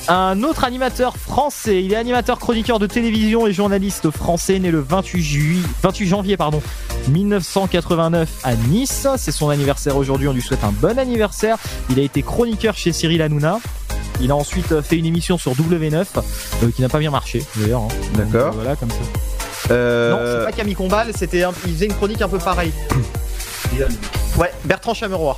un 0.07 0.43
autre 0.43 0.63
animateur 0.63 1.15
français. 1.17 1.83
Il 1.83 1.93
est 1.93 1.95
animateur 1.95 2.39
chroniqueur 2.39 2.79
de 2.79 2.87
télévision 2.87 3.47
et 3.47 3.53
journaliste 3.53 4.11
français, 4.11 4.59
né 4.59 4.69
le 4.71 4.79
28, 4.81 5.21
jui- 5.21 5.61
28 5.81 6.07
janvier 6.07 6.37
pardon, 6.37 6.61
1989 7.09 8.29
à 8.43 8.55
Nice. 8.55 9.07
C'est 9.17 9.31
son 9.31 9.49
anniversaire 9.49 9.95
aujourd'hui. 9.97 10.27
On 10.27 10.33
lui 10.33 10.41
souhaite 10.41 10.63
un 10.63 10.71
bon 10.71 10.99
anniversaire. 10.99 11.57
Il 11.89 11.99
a 11.99 12.03
été 12.03 12.21
chroniqueur 12.21 12.75
chez 12.75 12.91
Cyril 12.91 13.21
Hanouna. 13.21 13.59
Il 14.21 14.29
a 14.31 14.35
ensuite 14.35 14.71
euh, 14.71 14.81
fait 14.81 14.97
une 14.97 15.05
émission 15.05 15.37
sur 15.37 15.53
W9 15.53 16.05
euh, 16.63 16.71
qui 16.75 16.81
n'a 16.81 16.89
pas 16.89 16.99
bien 16.99 17.09
marché 17.11 17.43
d'ailleurs. 17.55 17.81
hein. 17.81 17.87
D'accord. 18.15 18.47
euh, 18.47 18.51
voilà 18.55 18.75
comme 18.75 18.89
ça. 18.91 18.95
Euh... 19.71 20.11
Non, 20.11 20.19
c'est 20.39 20.45
pas 20.45 20.51
Camille 20.51 20.75
Combal, 20.75 21.11
c'était 21.15 21.43
un- 21.43 21.51
il 21.65 21.73
faisait 21.73 21.85
une 21.85 21.93
chronique 21.95 22.21
un 22.21 22.27
peu 22.27 22.37
pareille. 22.37 22.71
Ouais, 24.37 24.51
Bertrand 24.65 24.93
Chameroy. 24.93 25.37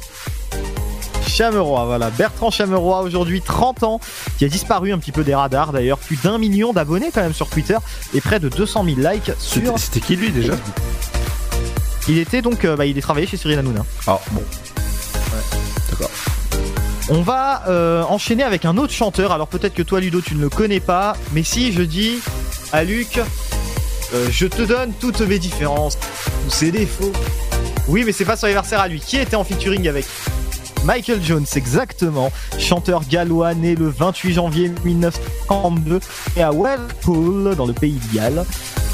Chameroy, 1.28 1.86
voilà. 1.86 2.10
Bertrand 2.12 2.52
Chameroy, 2.52 3.02
aujourd'hui 3.02 3.42
30 3.42 3.84
ans, 3.84 4.00
qui 4.38 4.46
a 4.46 4.48
disparu 4.48 4.92
un 4.94 4.98
petit 4.98 5.12
peu 5.12 5.24
des 5.24 5.36
radars 5.36 5.72
d'ailleurs. 5.74 5.98
Plus 5.98 6.18
d'un 6.22 6.38
million 6.38 6.74
d'abonnés 6.74 7.12
quand 7.14 7.22
même 7.22 7.34
sur 7.34 7.48
Twitter 7.50 7.78
et 8.14 8.22
près 8.22 8.40
de 8.40 8.50
200 8.50 8.86
000 8.86 8.98
likes 8.98 9.32
sur. 9.40 9.78
C'était 9.80 10.00
qui 10.00 10.16
lui 10.16 10.32
déjà 10.32 10.54
Il 12.08 12.18
était 12.18 12.42
donc. 12.42 12.66
euh, 12.66 12.76
bah, 12.76 12.86
il 12.86 12.98
est 12.98 13.02
travaillé 13.02 13.28
chez 13.28 13.38
Cyril 13.38 13.60
Hanouna. 13.60 13.86
Ah, 14.08 14.20
bon. 14.32 14.44
D'accord. 15.92 16.10
On 17.10 17.22
va 17.22 17.64
euh, 17.68 18.04
enchaîner 18.04 18.44
avec 18.44 18.66
un 18.66 18.78
autre 18.78 18.94
chanteur. 18.94 19.32
Alors 19.32 19.48
peut-être 19.48 19.74
que 19.76 19.84
toi, 19.84 20.00
Ludo, 20.00 20.22
tu 20.22 20.36
ne 20.36 20.42
le 20.42 20.50
connais 20.50 20.80
pas. 20.80 21.16
Mais 21.34 21.44
si 21.44 21.72
je 21.72 21.84
dis 21.84 22.20
à 22.74 22.84
Luc, 22.84 23.20
euh, 24.14 24.28
je 24.32 24.48
te 24.48 24.62
donne 24.64 24.92
toutes 25.00 25.22
mes 25.22 25.38
différences 25.40 25.98
ou 26.48 26.50
ses 26.50 26.72
défauts. 26.72 27.12
Oui, 27.88 28.04
mais 28.06 28.12
c'est 28.12 28.26
pas 28.26 28.36
son 28.36 28.46
anniversaire 28.46 28.80
à 28.80 28.88
lui. 28.88 29.00
Qui 29.00 29.18
était 29.18 29.36
en 29.36 29.44
featuring 29.44 29.88
avec? 29.88 30.06
Michael 30.86 31.22
Jones, 31.24 31.46
exactement. 31.56 32.32
Chanteur 32.60 33.02
gallois 33.10 33.56
né 33.56 33.76
le 33.76 33.90
28 33.90 34.34
janvier 34.34 34.72
1942 34.84 36.00
et 36.38 36.44
à 36.44 36.52
Welpool, 36.52 37.56
dans 37.56 37.66
le 37.66 37.74
pays 37.74 38.00
de 38.12 38.16
Galles. 38.16 38.46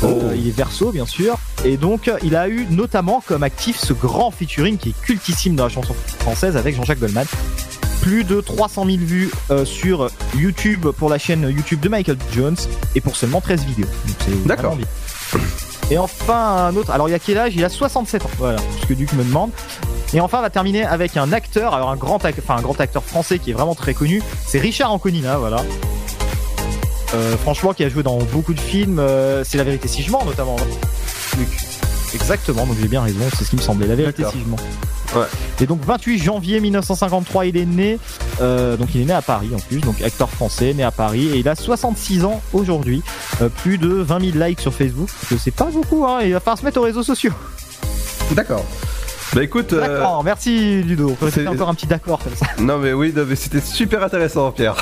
Euh, 0.03 0.33
il 0.35 0.47
est 0.47 0.55
verso, 0.55 0.91
bien 0.91 1.05
sûr. 1.05 1.37
Et 1.65 1.75
donc, 1.75 2.09
il 2.23 2.35
a 2.37 2.47
eu 2.47 2.65
notamment 2.69 3.21
comme 3.25 3.43
actif 3.43 3.77
ce 3.77 3.91
grand 3.91 4.31
featuring 4.31 4.77
qui 4.77 4.89
est 4.89 5.01
cultissime 5.01 5.55
dans 5.55 5.65
la 5.65 5.69
chanson 5.69 5.93
française 6.19 6.55
avec 6.55 6.75
Jean-Jacques 6.75 6.99
Goldman. 6.99 7.27
Plus 8.01 8.23
de 8.23 8.39
300 8.39 8.85
000 8.85 8.97
vues 8.99 9.29
euh, 9.51 9.65
sur 9.65 10.09
YouTube 10.35 10.87
pour 10.87 11.09
la 11.09 11.17
chaîne 11.17 11.43
YouTube 11.55 11.81
de 11.81 11.89
Michael 11.89 12.17
Jones 12.33 12.57
et 12.95 13.01
pour 13.01 13.17
seulement 13.17 13.41
13 13.41 13.65
vidéos. 13.65 13.87
D'accord. 14.45 14.77
Et 15.91 15.97
enfin, 15.99 16.67
un 16.69 16.75
autre. 16.77 16.89
Alors, 16.91 17.07
il 17.09 17.11
y 17.11 17.15
a 17.15 17.19
quel 17.19 17.37
âge? 17.37 17.53
Il 17.55 17.63
a 17.65 17.69
67 17.69 18.25
ans. 18.25 18.29
Voilà, 18.39 18.57
ce 18.81 18.85
que 18.87 18.93
Duc 18.93 19.11
me 19.13 19.23
demande. 19.23 19.51
Et 20.13 20.19
enfin, 20.21 20.39
on 20.39 20.41
va 20.41 20.49
terminer 20.49 20.83
avec 20.85 21.15
un 21.17 21.31
acteur, 21.31 21.73
alors 21.73 21.89
un 21.89 21.95
grand, 21.97 22.23
ac- 22.25 22.33
enfin, 22.39 22.55
un 22.57 22.61
grand 22.61 22.79
acteur 22.81 23.03
français 23.03 23.39
qui 23.39 23.51
est 23.51 23.53
vraiment 23.53 23.75
très 23.75 23.93
connu. 23.93 24.23
C'est 24.47 24.59
Richard 24.59 24.91
Anconina, 24.91 25.37
voilà. 25.37 25.57
Euh, 27.13 27.35
franchement, 27.37 27.73
qui 27.73 27.83
a 27.83 27.89
joué 27.89 28.03
dans 28.03 28.17
beaucoup 28.17 28.53
de 28.53 28.59
films. 28.59 28.99
euh, 28.99 29.43
c'est 29.43 29.57
La 29.57 29.63
vérité 29.65 29.87
si 29.89 30.01
je 30.01 30.11
mens, 30.11 30.23
notamment. 30.25 30.55
Luc. 31.37 31.49
Exactement, 32.13 32.65
donc 32.65 32.75
j'ai 32.81 32.87
bien 32.87 33.01
raison, 33.01 33.19
c'est 33.37 33.45
ce 33.45 33.49
qui 33.49 33.55
me 33.55 33.61
semblait. 33.61 33.87
La 33.87 33.95
vérité 33.95 34.23
si 34.31 34.39
je 34.39 34.45
mens. 34.49 34.57
Ouais. 35.15 35.25
Et 35.61 35.65
donc 35.65 35.83
28 35.85 36.19
janvier 36.19 36.59
1953, 36.61 37.45
il 37.45 37.57
est 37.57 37.65
né. 37.65 37.99
euh, 38.41 38.77
donc 38.77 38.89
il 38.95 39.01
est 39.01 39.05
né 39.05 39.13
à 39.13 39.21
Paris 39.21 39.49
en 39.53 39.59
plus, 39.59 39.79
donc 39.81 40.01
acteur 40.01 40.29
français, 40.29 40.73
né 40.73 40.83
à 40.83 40.91
Paris, 40.91 41.27
et 41.33 41.37
il 41.39 41.47
a 41.49 41.55
66 41.55 42.23
ans 42.25 42.41
aujourd'hui. 42.53 43.01
Euh, 43.41 43.49
plus 43.49 43.77
de 43.77 43.87
20 43.89 44.31
000 44.33 44.45
likes 44.45 44.59
sur 44.61 44.73
Facebook. 44.73 45.09
que 45.29 45.37
C'est 45.37 45.51
pas 45.51 45.65
beaucoup, 45.65 46.05
hein. 46.05 46.19
Il 46.23 46.33
va 46.33 46.39
falloir 46.39 46.57
se 46.59 46.65
mettre 46.65 46.79
aux 46.79 46.83
réseaux 46.83 47.03
sociaux. 47.03 47.33
D'accord. 48.31 48.65
Bah 49.33 49.43
écoute. 49.43 49.71
euh, 49.73 49.79
D'accord, 49.99 50.23
merci 50.25 50.81
Ludo. 50.83 51.15
Faire 51.29 51.51
encore 51.51 51.69
un 51.69 51.73
petit 51.75 51.87
d'accord 51.87 52.19
comme 52.23 52.35
ça. 52.35 52.45
Non 52.59 52.77
mais 52.77 52.91
oui, 52.93 53.13
c'était 53.35 53.61
super 53.61 54.03
intéressant, 54.03 54.51
Pierre. 54.51 54.75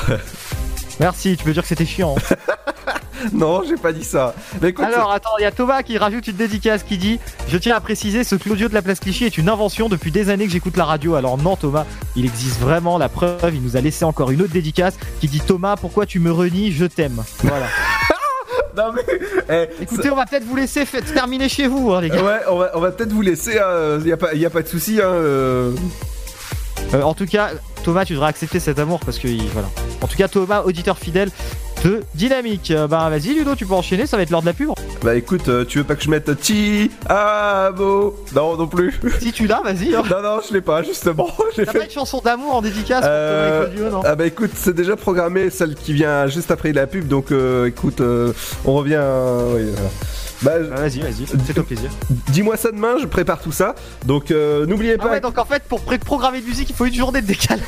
Merci, 0.98 1.36
tu 1.36 1.44
peux 1.44 1.52
dire 1.52 1.62
que 1.62 1.68
c'était 1.68 1.86
chiant. 1.86 2.14
non, 3.32 3.62
j'ai 3.68 3.76
pas 3.76 3.92
dit 3.92 4.04
ça. 4.04 4.34
Mais 4.60 4.68
écoute, 4.70 4.84
Alors 4.84 5.10
attends, 5.12 5.30
il 5.38 5.42
y 5.42 5.46
a 5.46 5.50
Thomas 5.52 5.82
qui 5.82 5.98
rajoute 5.98 6.26
une 6.28 6.36
dédicace 6.36 6.82
qui 6.82 6.98
dit 6.98 7.18
Je 7.48 7.58
tiens 7.58 7.76
à 7.76 7.80
préciser, 7.80 8.24
ce 8.24 8.34
Claudio 8.36 8.68
de 8.68 8.74
la 8.74 8.82
place 8.82 9.00
Clichy 9.00 9.24
est 9.24 9.38
une 9.38 9.48
invention 9.48 9.88
depuis 9.88 10.10
des 10.10 10.30
années 10.30 10.46
que 10.46 10.52
j'écoute 10.52 10.76
la 10.76 10.84
radio. 10.84 11.14
Alors 11.14 11.36
non 11.38 11.56
Thomas, 11.56 11.84
il 12.16 12.24
existe 12.24 12.60
vraiment 12.60 12.98
la 12.98 13.08
preuve, 13.08 13.54
il 13.54 13.62
nous 13.62 13.76
a 13.76 13.80
laissé 13.80 14.04
encore 14.04 14.30
une 14.30 14.42
autre 14.42 14.52
dédicace 14.52 14.94
qui 15.20 15.28
dit 15.28 15.40
Thomas, 15.40 15.76
pourquoi 15.76 16.06
tu 16.06 16.20
me 16.20 16.32
renies, 16.32 16.72
je 16.72 16.84
t'aime. 16.86 17.22
Voilà. 17.42 17.66
non 18.76 18.92
mais. 18.94 19.02
eh, 19.50 19.82
Écoutez, 19.82 20.10
on 20.10 20.16
va 20.16 20.26
peut-être 20.26 20.44
vous 20.44 20.56
laisser 20.56 20.84
terminer 20.86 21.48
chez 21.48 21.66
vous, 21.66 21.92
hein, 21.92 22.00
les 22.00 22.08
gars. 22.10 22.22
Ouais, 22.22 22.40
on 22.48 22.56
va, 22.58 22.70
on 22.74 22.80
va 22.80 22.90
peut-être 22.92 23.12
vous 23.12 23.22
laisser. 23.22 23.58
Il 24.00 24.06
y, 24.08 24.12
a 24.12 24.16
pas, 24.16 24.34
y 24.34 24.46
a 24.46 24.50
pas 24.50 24.62
de 24.62 24.68
souci. 24.68 25.00
Hein, 25.00 25.08
euh. 25.08 25.72
Euh, 26.94 27.02
en 27.02 27.14
tout 27.14 27.26
cas, 27.26 27.50
Thomas, 27.84 28.04
tu 28.04 28.14
devrais 28.14 28.28
accepter 28.28 28.58
cet 28.58 28.78
amour 28.78 29.00
parce 29.00 29.18
que 29.18 29.28
il- 29.28 29.46
voilà. 29.48 29.68
En 30.02 30.06
tout 30.06 30.16
cas, 30.16 30.28
Thomas, 30.28 30.62
auditeur 30.62 30.98
fidèle 30.98 31.30
de 31.84 32.02
Dynamique. 32.14 32.70
Euh, 32.70 32.86
bah 32.86 33.08
vas-y 33.10 33.34
Ludo, 33.34 33.54
tu 33.54 33.66
peux 33.66 33.74
enchaîner, 33.74 34.06
ça 34.06 34.16
va 34.16 34.22
être 34.22 34.30
l'heure 34.30 34.40
de 34.42 34.46
la 34.46 34.52
pub. 34.52 34.70
Bah 35.02 35.14
écoute, 35.14 35.48
euh, 35.48 35.64
tu 35.64 35.78
veux 35.78 35.84
pas 35.84 35.94
que 35.94 36.02
je 36.02 36.10
mette 36.10 36.38
Ti 36.40 36.90
Amo 37.08 38.16
Non, 38.34 38.56
non 38.56 38.66
plus. 38.66 39.00
Si 39.20 39.32
tu 39.32 39.46
l'as, 39.46 39.62
vas-y. 39.62 39.94
hein. 39.94 40.02
Non, 40.10 40.22
non, 40.22 40.40
je 40.46 40.52
l'ai 40.52 40.60
pas, 40.60 40.82
justement. 40.82 41.28
J'ai 41.56 41.64
T'as 41.64 41.72
fait- 41.72 41.78
pas 41.78 41.84
une 41.84 41.90
chanson 41.90 42.20
d'amour 42.22 42.54
en 42.56 42.62
dédicace 42.62 43.04
Euh, 43.06 43.90
non 43.90 44.02
ah 44.04 44.14
bah 44.14 44.26
écoute, 44.26 44.50
c'est 44.54 44.74
déjà 44.74 44.96
programmé, 44.96 45.48
celle 45.50 45.74
qui 45.74 45.92
vient 45.94 46.26
juste 46.26 46.50
après 46.50 46.72
la 46.72 46.86
pub, 46.86 47.08
donc 47.08 47.32
euh, 47.32 47.66
écoute, 47.66 48.00
on 48.64 48.74
revient. 48.74 48.94
euh, 48.98 49.54
oui, 49.56 49.70
voilà. 49.74 49.90
Bah, 50.42 50.58
vas-y, 50.58 51.00
vas-y, 51.00 51.26
fais-toi 51.26 51.64
plaisir. 51.64 51.90
Dis-moi 52.28 52.56
ça 52.56 52.70
demain, 52.72 52.96
je 53.00 53.06
prépare 53.06 53.40
tout 53.40 53.52
ça. 53.52 53.74
Donc 54.06 54.30
euh, 54.30 54.64
n'oubliez 54.66 54.96
Ah 54.98 55.02
pas. 55.02 55.10
ouais, 55.10 55.20
donc 55.20 55.36
en 55.38 55.44
fait, 55.44 55.62
pour 55.64 55.80
pré- 55.82 55.98
programmer 55.98 56.40
de 56.40 56.46
musique, 56.46 56.70
il 56.70 56.74
faut 56.76 56.86
une 56.86 56.94
journée 56.94 57.20
de 57.20 57.26
décalage. 57.26 57.60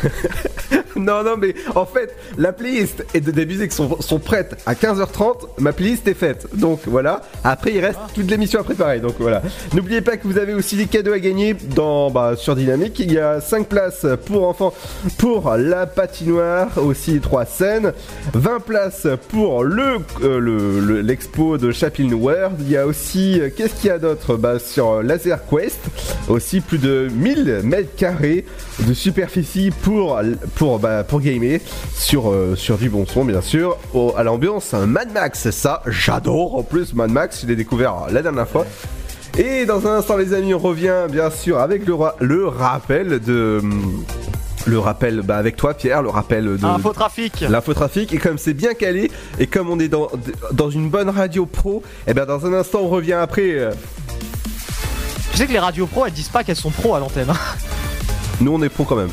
non, 0.97 1.23
non, 1.23 1.37
mais 1.39 1.55
en 1.75 1.85
fait, 1.87 2.15
la 2.39 2.53
playlist 2.53 3.05
et 3.15 3.21
de, 3.21 3.31
des 3.31 3.45
musiques 3.47 3.73
sont, 3.73 4.01
sont 4.01 4.19
prêtes 4.19 4.57
à 4.67 4.75
15h30. 4.75 5.49
Ma 5.59 5.73
playlist 5.73 6.07
est 6.09 6.15
faite. 6.15 6.47
Donc 6.55 6.81
voilà. 6.87 7.23
Après, 7.45 7.73
il 7.75 7.81
reste 7.81 7.99
toute 8.15 8.31
l'émission 8.31 8.61
à 8.61 8.65
préparer. 8.65 9.01
Donc 9.01 9.15
voilà. 9.19 9.43
N'oubliez 9.75 10.01
pas 10.01 10.17
que 10.17 10.27
vous 10.27 10.39
avez 10.39 10.55
aussi 10.55 10.77
des 10.77 10.87
cadeaux 10.87 11.13
à 11.13 11.19
gagner 11.19 11.55
dans, 11.55 12.11
bah, 12.11 12.35
sur 12.37 12.57
Dynamique. 12.57 12.99
Il 13.01 13.13
y 13.13 13.19
a 13.19 13.41
5 13.41 13.67
places 13.67 14.07
pour 14.27 14.47
enfants 14.49 14.73
pour 15.19 15.55
la 15.57 15.87
patinoire, 15.87 16.69
aussi 16.79 17.21
3 17.21 17.45
scènes. 17.45 17.93
20 18.35 18.61
places 18.61 19.07
pour 19.29 19.65
le, 19.65 19.97
euh, 20.23 20.39
le- 20.39 20.81
le- 20.81 21.01
l'expo 21.03 21.59
de 21.59 21.71
Chaplin 21.73 22.11
World. 22.13 22.62
Il 22.65 22.71
y 22.71 22.77
a 22.77 22.87
aussi, 22.87 23.41
euh, 23.41 23.51
qu'est-ce 23.55 23.75
qu'il 23.75 23.89
y 23.89 23.91
a 23.91 23.99
d'autre? 23.99 24.37
Bah, 24.37 24.59
Sur 24.61 25.03
Laser 25.03 25.41
Quest, 25.51 25.81
aussi 26.29 26.61
plus 26.61 26.79
de 26.79 27.09
1000 27.13 27.61
mètres 27.65 27.95
carrés 27.97 28.45
de 28.87 28.95
superficie 28.95 29.73
pour, 29.83 30.21
pour, 30.55 30.79
bah, 30.79 31.03
pour 31.03 31.21
gamer 31.21 31.61
sur, 31.95 32.31
euh, 32.31 32.57
du 32.81 32.89
bon 32.89 33.05
son, 33.05 33.25
bien 33.25 33.41
sûr, 33.41 33.79
à 34.17 34.23
l'ambiance 34.23 34.73
Mad 34.75 35.13
Max. 35.13 35.51
Ça, 35.51 35.83
j'adore 35.87 36.55
en 36.57 36.63
plus 36.63 36.95
Mad 36.95 37.11
Max, 37.11 37.41
je 37.43 37.49
l'ai 37.49 37.57
découvert 37.57 38.07
la 38.11 38.23
dernière 38.23 38.49
fois. 38.49 38.65
Et 39.39 39.65
dans 39.67 39.87
un 39.87 39.97
instant, 39.99 40.17
les 40.17 40.33
amis, 40.33 40.55
on 40.55 40.59
revient 40.59 41.07
bien 41.11 41.31
sûr 41.31 41.59
avec 41.59 41.87
le, 41.87 41.97
le 42.21 42.47
rappel 42.47 43.19
de. 43.19 43.61
Le 44.67 44.79
rappel, 44.79 45.23
bah 45.23 45.37
avec 45.39 45.57
toi 45.57 45.75
Pierre, 45.75 46.03
le 46.03 46.09
rappel 46.09 46.45
de 46.45 46.65
Infotrafic. 46.65 47.41
l'infotrafic 47.49 48.13
et 48.13 48.19
comme 48.19 48.39
c'est 48.39 48.55
bien 48.55 48.75
calé 48.75 49.11
et 49.41 49.49
comme 49.49 49.69
on 49.69 49.79
est 49.81 49.89
dans, 49.89 50.09
dans 50.53 50.71
une 50.71 50.89
bonne 50.89 51.11
radio 51.11 51.47
pro, 51.47 51.83
et 52.07 52.15
bien 52.15 52.27
dans 52.27 52.47
un 52.47 52.53
instant 52.55 52.79
on 52.83 52.89
revient 52.89 53.15
après. 53.15 53.71
Tu 55.33 55.37
sais 55.39 55.47
que 55.47 55.53
les 55.53 55.59
radios 55.59 55.87
pro, 55.87 56.07
elles 56.07 56.13
disent 56.13 56.29
pas 56.29 56.45
qu'elles 56.45 56.57
sont 56.57 56.71
pro 56.71 56.95
à 56.95 57.01
l'antenne. 57.01 57.31
hein. 57.31 57.37
Nous 58.41 58.53
on 58.53 58.63
est 58.63 58.69
pro 58.69 58.85
quand 58.85 58.97
même. 58.97 59.11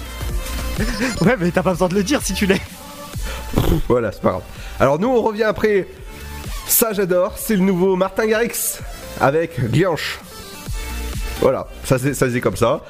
ouais, 1.22 1.36
mais 1.40 1.50
t'as 1.52 1.64
pas 1.64 1.72
besoin 1.72 1.88
de 1.88 1.96
le 1.96 2.04
dire 2.04 2.22
si 2.22 2.34
tu 2.34 2.46
l'es. 2.46 2.62
Voilà, 3.88 4.12
c'est 4.12 4.22
pas 4.22 4.30
grave. 4.30 4.44
Alors 4.80 5.00
nous 5.00 5.08
on 5.10 5.22
revient 5.22 5.44
après. 5.44 5.88
Ça 6.68 6.94
j'adore, 6.94 7.34
c'est 7.38 7.56
le 7.56 7.62
nouveau 7.64 7.96
Martin 7.96 8.28
Garrix 8.28 8.78
avec 9.20 9.60
Glianche. 9.72 10.20
Voilà, 11.42 11.68
ça 11.84 11.98
c'est 11.98 12.14
ça 12.14 12.28
c'est 12.32 12.40
comme 12.42 12.56
ça. 12.56 12.82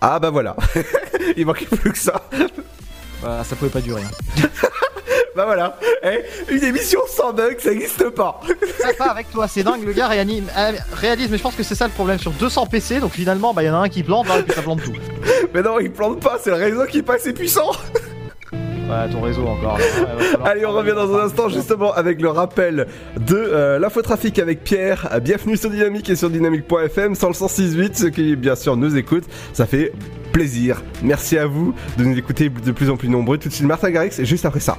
Ah 0.00 0.18
bah 0.18 0.30
voilà. 0.30 0.56
Il 1.36 1.46
manquait 1.46 1.66
plus 1.66 1.92
que 1.92 1.98
ça. 1.98 2.22
Bah, 3.22 3.42
ça 3.44 3.56
pouvait 3.56 3.70
pas 3.70 3.80
durer. 3.80 4.02
hein. 4.02 4.48
bah 5.36 5.44
voilà. 5.44 5.76
Eh, 6.04 6.54
une 6.54 6.62
émission 6.62 7.00
sans 7.08 7.32
bug, 7.32 7.58
ça 7.58 7.70
n'existe 7.70 8.08
pas. 8.10 8.40
Ah, 8.84 8.90
pas 8.96 9.06
avec 9.06 9.30
toi, 9.32 9.48
c'est 9.48 9.64
dingue, 9.64 9.84
le 9.84 9.92
gars 9.92 10.06
réanime, 10.06 10.46
euh, 10.56 10.72
réalise, 10.92 11.28
mais 11.30 11.36
je 11.38 11.42
pense 11.42 11.56
que 11.56 11.64
c'est 11.64 11.74
ça 11.74 11.86
le 11.86 11.92
problème 11.92 12.18
sur 12.18 12.30
200 12.30 12.66
PC, 12.66 13.00
donc 13.00 13.12
finalement, 13.12 13.52
bah, 13.52 13.62
il 13.64 13.66
y 13.66 13.70
en 13.70 13.74
a 13.74 13.78
un 13.78 13.88
qui 13.88 14.04
plante, 14.04 14.28
là, 14.28 14.38
et 14.38 14.42
puis 14.44 14.54
ça 14.54 14.62
plante 14.62 14.82
tout. 14.84 14.94
Mais 15.52 15.62
non, 15.62 15.80
il 15.80 15.90
plante 15.90 16.20
pas, 16.20 16.38
c'est 16.42 16.50
le 16.50 16.56
réseau 16.56 16.86
qui 16.86 16.98
est 16.98 17.02
pas 17.02 17.14
assez 17.14 17.32
puissant. 17.32 17.72
Ouais, 18.88 19.06
ton 19.12 19.20
réseau 19.20 19.46
encore. 19.46 19.78
Allez, 20.44 20.64
on 20.64 20.72
revient 20.72 20.94
dans 20.94 21.14
un 21.14 21.26
instant 21.26 21.50
justement 21.50 21.92
avec 21.92 22.22
le 22.22 22.30
rappel 22.30 22.86
de 23.20 23.36
euh, 23.36 23.78
l'infotrafic 23.78 24.38
avec 24.38 24.64
Pierre. 24.64 25.20
Bienvenue 25.22 25.58
sur 25.58 25.68
Dynamique 25.68 26.08
et 26.08 26.16
sur 26.16 26.30
dynamique.fm 26.30 27.14
sur 27.14 27.28
le 27.28 27.34
106.8, 27.34 27.90
ceux 27.94 28.08
qui 28.08 28.34
bien 28.34 28.56
sûr 28.56 28.78
nous 28.78 28.96
écoutent, 28.96 29.26
ça 29.52 29.66
fait 29.66 29.92
plaisir. 30.32 30.82
Merci 31.02 31.36
à 31.36 31.46
vous 31.46 31.74
de 31.98 32.04
nous 32.04 32.16
écouter 32.16 32.48
de 32.48 32.72
plus 32.72 32.88
en 32.88 32.96
plus 32.96 33.10
nombreux. 33.10 33.36
Tout 33.36 33.50
de 33.50 33.54
suite 33.54 33.66
Martin 33.66 33.90
Garrix 33.90 34.18
et 34.18 34.24
juste 34.24 34.46
après 34.46 34.60
ça. 34.60 34.78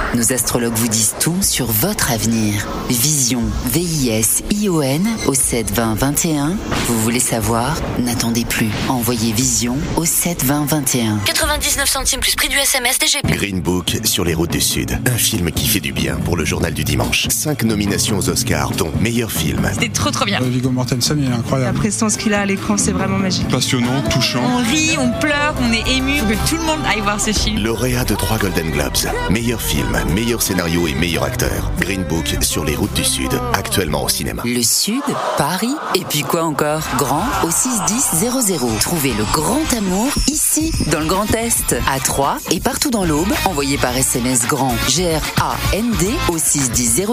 Nos 0.15 0.33
astrologues 0.33 0.73
vous 0.75 0.89
disent 0.89 1.15
tout 1.21 1.37
sur 1.41 1.67
votre 1.67 2.11
avenir. 2.11 2.67
Vision, 2.89 3.43
V-I-S-I-O-N 3.71 5.07
au 5.27 5.33
7 5.33 5.71
20 5.71 5.95
21. 5.95 6.57
Vous 6.87 6.99
voulez 7.01 7.21
savoir? 7.21 7.77
N'attendez 7.97 8.43
plus. 8.43 8.67
Envoyez 8.89 9.31
Vision 9.31 9.77
au 9.95 10.03
7 10.03 10.43
20 10.43 10.65
21. 10.65 11.17
99 11.23 11.87
centimes 11.89 12.19
plus 12.19 12.35
prix 12.35 12.49
du 12.49 12.57
SMS 12.57 12.99
DGP. 12.99 13.27
Green 13.37 13.61
Book 13.61 13.99
sur 14.03 14.25
les 14.25 14.33
routes 14.33 14.51
du 14.51 14.59
Sud. 14.59 14.99
Un 15.05 15.17
film 15.17 15.49
qui 15.51 15.65
fait 15.67 15.79
du 15.79 15.93
bien 15.93 16.17
pour 16.17 16.35
le 16.35 16.43
journal 16.43 16.73
du 16.73 16.83
dimanche. 16.83 17.27
Cinq 17.29 17.63
nominations 17.63 18.17
aux 18.17 18.29
Oscars, 18.29 18.71
dont 18.71 18.91
meilleur 18.99 19.31
film. 19.31 19.65
C'était 19.73 19.87
trop 19.89 20.11
trop 20.11 20.25
bien. 20.25 20.41
Viggo 20.41 20.71
Mortensen, 20.71 21.19
il 21.19 21.27
est 21.27 21.29
La 21.29 21.37
incroyable. 21.37 21.77
prestance 21.77 22.17
qu'il 22.17 22.33
a 22.33 22.41
à 22.41 22.45
l'écran, 22.45 22.75
c'est 22.77 22.91
vraiment 22.91 23.17
magique. 23.17 23.47
Passionnant, 23.47 24.01
touchant. 24.11 24.41
On 24.43 24.57
rit, 24.57 24.97
on 24.99 25.09
pleure, 25.21 25.55
on 25.61 25.71
est 25.71 25.87
ému. 25.95 26.17
Faut 26.19 26.25
que 26.25 26.49
tout 26.49 26.57
le 26.57 26.63
monde 26.63 26.81
aille 26.93 26.99
voir 27.01 27.21
ce 27.21 27.31
film. 27.31 27.63
Lauréat 27.63 28.03
de 28.03 28.15
trois 28.15 28.37
Golden 28.37 28.71
Globes. 28.71 28.97
Meilleur 29.29 29.61
film, 29.61 29.97
meilleur 30.05 30.41
scénario 30.41 30.87
et 30.87 30.93
meilleur 30.93 31.23
acteur. 31.23 31.71
Green 31.79 32.03
Book 32.03 32.35
sur 32.41 32.63
les 32.63 32.75
routes 32.75 32.93
du 32.93 33.03
Sud. 33.03 33.31
Actuellement 33.53 34.03
au 34.03 34.09
cinéma. 34.09 34.43
Le 34.45 34.61
Sud, 34.61 35.01
Paris, 35.37 35.75
et 35.95 36.03
puis 36.05 36.21
quoi 36.21 36.43
encore? 36.43 36.81
Grand 36.97 37.23
au 37.43 37.51
61000. 37.51 38.79
Trouvez 38.79 39.13
le 39.13 39.23
grand 39.31 39.73
amour 39.77 40.07
ici, 40.27 40.71
dans 40.87 40.99
le 40.99 41.05
Grand 41.05 41.33
Est, 41.35 41.75
à 41.89 41.99
Troyes 41.99 42.37
et 42.51 42.59
partout 42.59 42.89
dans 42.89 43.05
l'Aube. 43.05 43.31
Envoyez 43.45 43.77
par 43.77 43.95
SMS 43.95 44.47
grand 44.47 44.75
G-R-A-N-D 44.87 46.09
au 46.29 46.37
61000 46.37 47.07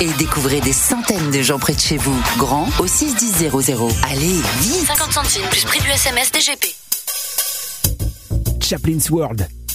et 0.00 0.08
découvrez 0.18 0.60
des 0.60 0.72
centaines 0.72 1.30
de 1.30 1.42
gens 1.42 1.58
près 1.58 1.74
de 1.74 1.80
chez 1.80 1.96
vous. 1.96 2.16
Grand 2.38 2.68
au 2.78 2.86
61000. 2.86 3.50
Allez, 4.10 4.40
vite 4.60 4.86
50 4.86 5.12
centimes 5.12 5.46
plus 5.50 5.64
prix 5.64 5.80
du 5.80 5.88
SMS 5.90 6.30
DGP. 6.32 6.74
Chaplin's 8.60 9.10
World. 9.10 9.48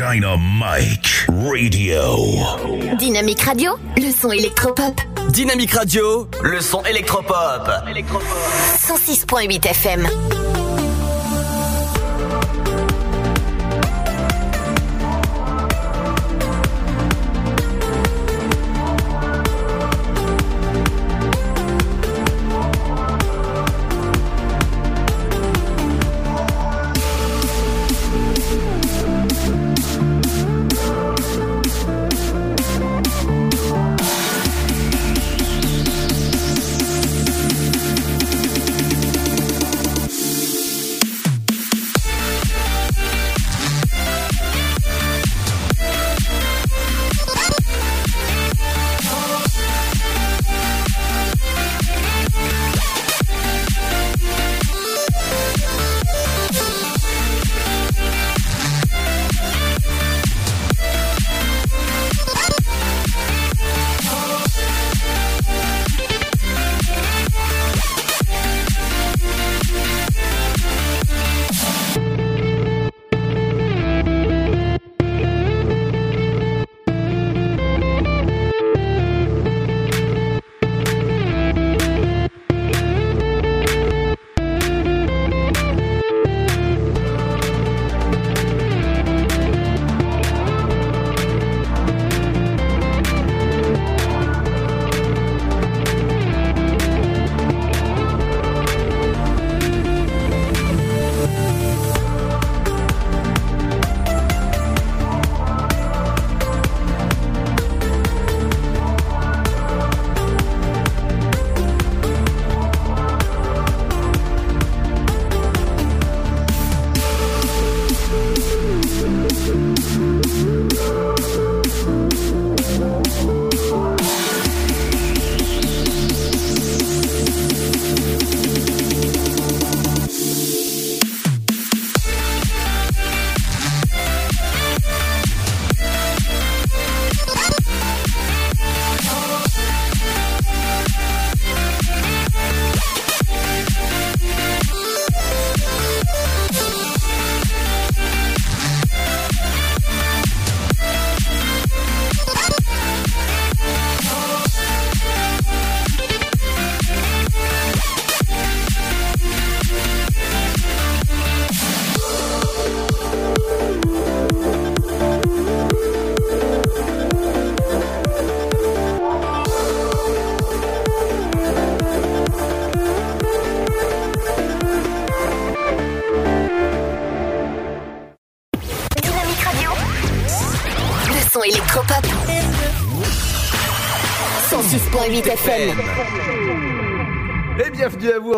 Dynamite 0.00 1.26
Radio. 1.28 2.96
Dynamique 2.96 3.42
Radio, 3.42 3.72
le 3.98 4.10
son 4.10 4.32
électropop. 4.32 4.98
Dynamique 5.28 5.72
Radio, 5.72 6.26
le 6.42 6.58
son 6.62 6.82
électropop. 6.84 7.68
106.8 8.78 9.66
FM. 9.68 10.08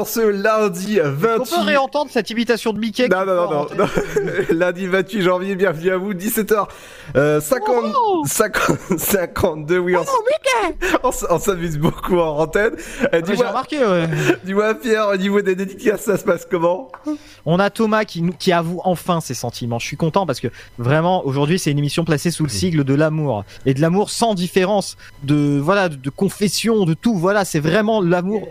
En 0.02 0.04
ce 0.04 0.20
lundi 0.20 0.98
28... 1.00 1.40
On 1.40 1.60
peut 1.60 1.66
réentendre 1.66 2.10
cette 2.10 2.28
imitation 2.30 2.72
de 2.72 2.80
Mickey 2.80 3.06
Non, 3.08 3.24
non, 3.24 3.34
non, 3.34 3.50
non, 3.50 3.66
non. 3.78 3.86
lundi 4.50 4.88
28 4.88 5.22
janvier, 5.22 5.54
bienvenue 5.54 5.90
à 5.90 5.96
vous, 5.96 6.12
17h 6.12 6.66
euh, 7.14 7.40
50, 7.40 8.26
50, 8.26 8.98
52, 8.98 9.78
oui, 9.78 9.94
on, 11.04 11.38
s'amuse 11.38 11.78
beaucoup 11.78 12.18
en 12.18 12.38
antenne. 12.38 12.72
Euh, 12.74 13.08
j'ai 13.12 13.22
dis-moi, 13.22 13.48
remarqué, 13.48 13.78
ouais. 13.78 14.08
dis-moi 14.44 14.74
Pierre, 14.74 15.08
au 15.08 15.16
niveau 15.16 15.40
des 15.40 15.54
dédicaces, 15.54 16.02
ça 16.02 16.18
se 16.18 16.24
passe 16.24 16.48
comment? 16.50 16.90
On 17.46 17.60
a 17.60 17.70
Thomas 17.70 18.04
qui, 18.04 18.52
avoue 18.52 18.80
enfin 18.84 19.20
ses 19.20 19.34
sentiments. 19.34 19.78
Je 19.78 19.86
suis 19.86 19.96
content 19.96 20.26
parce 20.26 20.40
que 20.40 20.48
vraiment 20.78 21.24
aujourd'hui 21.24 21.60
c'est 21.60 21.70
une 21.70 21.78
émission 21.78 22.04
placée 22.04 22.32
sous 22.32 22.42
le 22.42 22.48
sigle 22.48 22.82
de 22.82 22.94
l'amour 22.94 23.44
et 23.66 23.72
de 23.72 23.80
l'amour 23.80 24.10
sans 24.10 24.34
différence 24.34 24.96
de 25.22 25.58
voilà 25.58 25.88
de, 25.88 25.94
de 25.94 26.10
confession 26.10 26.84
de 26.84 26.94
tout. 26.94 27.14
Voilà 27.14 27.44
c'est 27.44 27.60
vraiment 27.60 28.00
l'amour 28.00 28.48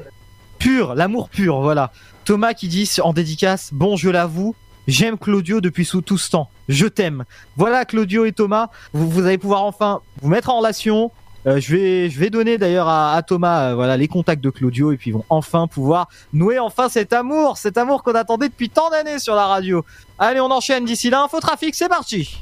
pur, 0.62 0.94
l'amour 0.94 1.30
pur. 1.30 1.60
Voilà 1.62 1.92
Thomas 2.24 2.54
qui 2.54 2.68
dit 2.68 2.88
en 3.02 3.14
dédicace 3.14 3.72
bon 3.74 3.96
je 3.96 4.10
l'avoue. 4.10 4.56
J'aime 4.88 5.18
Claudio 5.18 5.62
depuis 5.62 5.86
sous 5.86 6.02
tout 6.02 6.18
ce 6.18 6.30
temps. 6.30 6.50
Je 6.68 6.86
t'aime. 6.86 7.24
Voilà 7.58 7.86
Claudio 7.86 8.26
et 8.26 8.32
Thomas. 8.32 8.70
Vous, 8.94 9.10
vous 9.10 9.26
allez 9.26 9.38
pouvoir 9.38 9.64
enfin 9.64 10.02
vous 10.22 10.30
mettre 10.30 10.50
en 10.50 10.60
relation. 10.60 11.12
Euh, 11.48 11.60
je 11.60 11.76
vais, 11.76 12.10
je 12.12 12.20
vais 12.20 12.30
donner 12.30 12.60
d'ailleurs 12.60 12.88
à, 12.88 13.14
à 13.16 13.24
Thomas, 13.24 13.70
euh, 13.70 13.76
voilà, 13.76 13.98
les 13.98 14.08
contacts 14.08 14.44
de 14.44 14.52
Claudio 14.52 14.92
et 14.92 14.98
puis 14.98 15.10
ils 15.10 15.14
vont 15.14 15.26
enfin 15.30 15.66
pouvoir 15.66 16.08
nouer 16.34 16.60
enfin 16.60 16.88
cet 16.88 17.14
amour, 17.14 17.58
cet 17.58 17.80
amour 17.80 18.04
qu'on 18.04 18.14
attendait 18.14 18.50
depuis 18.50 18.70
tant 18.70 18.92
d'années 18.92 19.18
sur 19.18 19.34
la 19.34 19.48
radio. 19.48 19.84
Allez, 20.20 20.40
on 20.40 20.52
enchaîne 20.52 20.86
d'ici 20.86 21.10
là. 21.10 21.24
Infotrafic, 21.24 21.74
c'est 21.74 21.90
parti. 21.90 22.40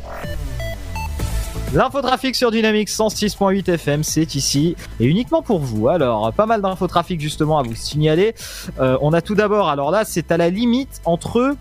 L'infotrafic 1.72 2.36
sur 2.36 2.50
Dynamique 2.50 2.90
106.8 2.90 3.70
FM, 3.70 4.04
c'est 4.04 4.34
ici 4.34 4.76
et 5.00 5.06
uniquement 5.06 5.44
pour 5.44 5.60
vous. 5.60 5.88
Alors, 5.88 6.34
pas 6.34 6.48
mal 6.48 6.64
d'infotrafic 6.64 7.22
justement 7.22 7.60
à 7.60 7.64
vous 7.64 7.76
signaler. 7.76 8.34
Euh, 8.80 8.98
on 9.02 9.14
a 9.14 9.22
tout 9.22 9.36
d'abord, 9.36 9.70
alors 9.70 9.92
là, 9.92 10.04
c'est 10.04 10.32
à 10.32 10.38
la 10.38 10.50
limite 10.50 11.00
entre 11.06 11.56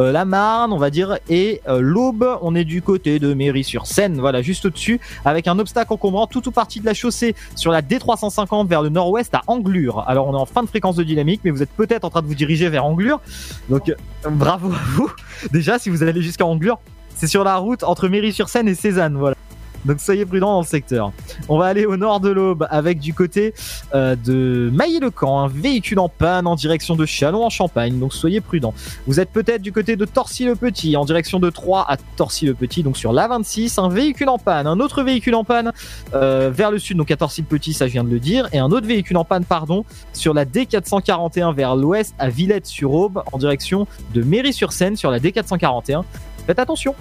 euh, 0.00 0.10
la 0.10 0.24
Marne, 0.24 0.72
on 0.72 0.78
va 0.78 0.88
dire, 0.88 1.18
et 1.28 1.60
euh, 1.68 1.80
l'Aube. 1.80 2.38
On 2.40 2.54
est 2.54 2.64
du 2.64 2.80
côté 2.80 3.18
de 3.18 3.34
Mairie-sur-Seine, 3.34 4.18
voilà, 4.18 4.40
juste 4.40 4.64
au-dessus, 4.64 5.00
avec 5.24 5.46
un 5.46 5.58
obstacle 5.58 5.92
encombrant 5.92 6.26
toute 6.26 6.46
ou 6.46 6.50
partie 6.50 6.80
de 6.80 6.86
la 6.86 6.94
chaussée 6.94 7.34
sur 7.54 7.72
la 7.72 7.82
D350 7.82 8.68
vers 8.68 8.80
le 8.80 8.88
nord-ouest 8.88 9.34
à 9.34 9.42
Anglure. 9.48 10.02
Alors, 10.06 10.28
on 10.28 10.32
est 10.32 10.40
en 10.40 10.46
fin 10.46 10.62
de 10.62 10.68
fréquence 10.68 10.96
de 10.96 11.02
dynamique, 11.02 11.42
mais 11.44 11.50
vous 11.50 11.62
êtes 11.62 11.72
peut-être 11.72 12.04
en 12.04 12.10
train 12.10 12.22
de 12.22 12.26
vous 12.26 12.34
diriger 12.34 12.70
vers 12.70 12.86
Anglure. 12.86 13.20
Donc, 13.68 13.90
euh, 13.90 13.94
bravo 14.30 14.72
à 14.72 14.80
vous. 14.92 15.12
Déjà, 15.52 15.78
si 15.78 15.90
vous 15.90 16.02
allez 16.02 16.22
jusqu'à 16.22 16.46
Anglure, 16.46 16.78
c'est 17.22 17.28
sur 17.28 17.44
la 17.44 17.56
route 17.56 17.84
entre 17.84 18.08
Mairie-sur-Seine 18.08 18.66
et 18.66 18.74
Cézanne, 18.74 19.14
voilà. 19.16 19.36
Donc 19.84 20.00
soyez 20.00 20.26
prudents 20.26 20.54
dans 20.54 20.60
le 20.60 20.66
secteur. 20.66 21.12
On 21.48 21.56
va 21.56 21.66
aller 21.66 21.86
au 21.86 21.96
nord 21.96 22.18
de 22.18 22.30
l'Aube 22.30 22.66
avec 22.68 22.98
du 22.98 23.14
côté 23.14 23.54
euh, 23.94 24.16
de 24.16 24.70
Mailly-le-Camp, 24.72 25.40
un 25.40 25.48
véhicule 25.48 26.00
en 26.00 26.08
panne 26.08 26.48
en 26.48 26.56
direction 26.56 26.96
de 26.96 27.06
Chalon 27.06 27.44
en 27.44 27.50
Champagne. 27.50 27.98
Donc 28.00 28.12
soyez 28.12 28.40
prudents. 28.40 28.74
Vous 29.06 29.20
êtes 29.20 29.30
peut-être 29.30 29.62
du 29.62 29.70
côté 29.70 29.94
de 29.94 30.04
Torcy-le-Petit 30.04 30.96
en 30.96 31.04
direction 31.04 31.38
de 31.38 31.48
Troyes 31.48 31.84
à 31.88 31.96
Torcy-le-Petit, 32.16 32.82
donc 32.82 32.96
sur 32.96 33.12
l'A26, 33.12 33.80
un 33.80 33.88
véhicule 33.88 34.28
en 34.28 34.38
panne, 34.38 34.66
un 34.66 34.80
autre 34.80 35.04
véhicule 35.04 35.36
en 35.36 35.44
panne 35.44 35.72
euh, 36.14 36.50
vers 36.52 36.72
le 36.72 36.80
sud, 36.80 36.96
donc 36.96 37.12
à 37.12 37.16
Torcy-le-Petit, 37.16 37.72
ça 37.72 37.86
je 37.86 37.92
viens 37.92 38.04
de 38.04 38.10
le 38.10 38.18
dire, 38.18 38.48
et 38.52 38.58
un 38.58 38.72
autre 38.72 38.88
véhicule 38.88 39.16
en 39.16 39.24
panne, 39.24 39.44
pardon, 39.44 39.84
sur 40.12 40.34
la 40.34 40.44
D441 40.44 41.54
vers 41.54 41.76
l'ouest 41.76 42.14
à 42.18 42.28
Villette-sur-Aube 42.28 43.22
en 43.30 43.38
direction 43.38 43.86
de 44.12 44.22
Mairie-sur-Seine 44.22 44.96
sur 44.96 45.12
la 45.12 45.20
D441. 45.20 46.02
Faites 46.46 46.58
attention. 46.58 46.94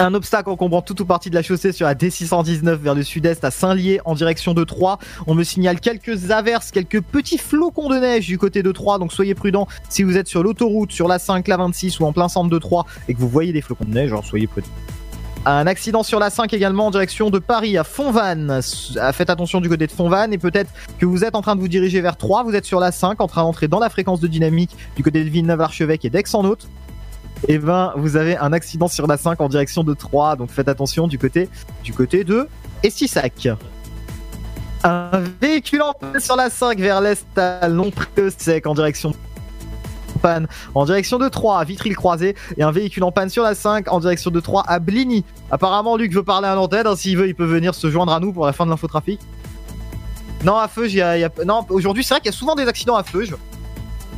Un 0.00 0.14
obstacle 0.14 0.48
encombrant 0.50 0.80
toute 0.80 1.00
ou 1.00 1.04
partie 1.04 1.28
de 1.28 1.34
la 1.34 1.42
chaussée 1.42 1.72
sur 1.72 1.84
la 1.84 1.96
D619 1.96 2.74
vers 2.76 2.94
le 2.94 3.02
sud-est 3.02 3.42
à 3.42 3.50
Saint-Lié 3.50 4.00
en 4.04 4.14
direction 4.14 4.54
de 4.54 4.62
Troyes. 4.62 4.98
On 5.26 5.34
me 5.34 5.42
signale 5.42 5.80
quelques 5.80 6.30
averses, 6.30 6.70
quelques 6.70 7.00
petits 7.00 7.38
flocons 7.38 7.88
de 7.88 7.96
neige 7.96 8.28
du 8.28 8.38
côté 8.38 8.62
de 8.62 8.70
Troyes, 8.70 8.98
donc 8.98 9.12
soyez 9.12 9.34
prudents 9.34 9.66
si 9.88 10.04
vous 10.04 10.16
êtes 10.16 10.28
sur 10.28 10.44
l'autoroute, 10.44 10.92
sur 10.92 11.08
la 11.08 11.18
5, 11.18 11.48
la 11.48 11.56
26 11.56 11.98
ou 11.98 12.04
en 12.04 12.12
plein 12.12 12.28
centre 12.28 12.48
de 12.48 12.58
Troyes 12.58 12.84
et 13.08 13.14
que 13.14 13.18
vous 13.18 13.28
voyez 13.28 13.52
des 13.52 13.60
flocons 13.60 13.86
de 13.86 13.90
neige, 13.94 14.12
alors 14.12 14.24
soyez 14.24 14.46
prudents. 14.46 14.68
Un 15.46 15.66
accident 15.66 16.04
sur 16.04 16.20
la 16.20 16.30
5 16.30 16.52
également 16.52 16.86
en 16.86 16.90
direction 16.92 17.30
de 17.30 17.40
Paris 17.40 17.76
à 17.76 17.82
Fontvannes. 17.82 18.60
Ah, 19.00 19.12
Faites 19.12 19.30
attention 19.30 19.60
du 19.60 19.68
côté 19.68 19.88
de 19.88 19.92
Fontvannes 19.92 20.32
et 20.32 20.38
peut-être 20.38 20.70
que 20.98 21.06
vous 21.06 21.24
êtes 21.24 21.34
en 21.34 21.42
train 21.42 21.56
de 21.56 21.60
vous 21.60 21.68
diriger 21.68 22.00
vers 22.00 22.16
3, 22.16 22.44
vous 22.44 22.54
êtes 22.54 22.66
sur 22.66 22.78
la 22.78 22.92
5 22.92 23.20
en 23.20 23.26
train 23.26 23.42
d'entrer 23.42 23.66
dans 23.66 23.80
la 23.80 23.88
fréquence 23.88 24.20
de 24.20 24.28
dynamique 24.28 24.76
du 24.94 25.02
côté 25.02 25.24
de 25.24 25.28
Villeneuve-Archevêque 25.28 26.04
et 26.04 26.10
d'Aix-en-Othe 26.10 26.68
et 27.46 27.58
ben 27.58 27.92
vous 27.96 28.16
avez 28.16 28.36
un 28.36 28.52
accident 28.52 28.88
sur 28.88 29.06
la 29.06 29.16
5 29.16 29.40
en 29.40 29.48
direction 29.48 29.84
de 29.84 29.94
3 29.94 30.36
donc 30.36 30.50
faites 30.50 30.68
attention 30.68 31.06
du 31.06 31.18
côté 31.18 31.48
du 31.84 31.92
côté 31.92 32.24
de 32.24 32.48
Estissac 32.82 33.48
un 34.84 35.10
véhicule 35.40 35.82
en 35.82 35.92
panne 35.92 36.20
sur 36.20 36.36
la 36.36 36.50
5 36.50 36.78
vers 36.78 37.00
l'est 37.00 37.26
à 37.36 37.68
Longpré-sec 37.68 38.66
en 38.66 38.74
direction 38.74 39.10
de 39.10 39.16
panne 40.20 40.48
en 40.74 40.84
direction 40.84 41.18
de 41.18 41.28
3 41.28 41.58
à 41.58 41.64
Vitry-le-Croisé 41.64 42.34
et 42.56 42.62
un 42.62 42.70
véhicule 42.70 43.04
en 43.04 43.12
panne 43.12 43.28
sur 43.28 43.42
la 43.42 43.54
5 43.54 43.90
en 43.92 44.00
direction 44.00 44.30
de 44.30 44.40
3 44.40 44.64
à 44.66 44.78
Bligny. 44.78 45.24
Apparemment 45.50 45.96
Luc 45.96 46.12
veut 46.12 46.24
parler 46.24 46.48
à 46.48 46.54
l'antenne, 46.54 46.86
hein, 46.86 46.96
s'il 46.96 47.16
veut 47.16 47.28
il 47.28 47.34
peut 47.34 47.44
venir 47.44 47.74
se 47.74 47.90
joindre 47.90 48.12
à 48.12 48.20
nous 48.20 48.32
pour 48.32 48.46
la 48.46 48.52
fin 48.52 48.64
de 48.64 48.70
l'infotrafic. 48.70 49.20
Non 50.44 50.56
à 50.56 50.68
Feuge, 50.68 50.94
il 50.94 51.30
non 51.46 51.64
aujourd'hui 51.70 52.04
c'est 52.04 52.14
vrai 52.14 52.20
qu'il 52.20 52.30
y 52.30 52.34
a 52.34 52.38
souvent 52.38 52.54
des 52.54 52.66
accidents 52.66 52.96
à 52.96 53.02
Feuge. 53.02 53.34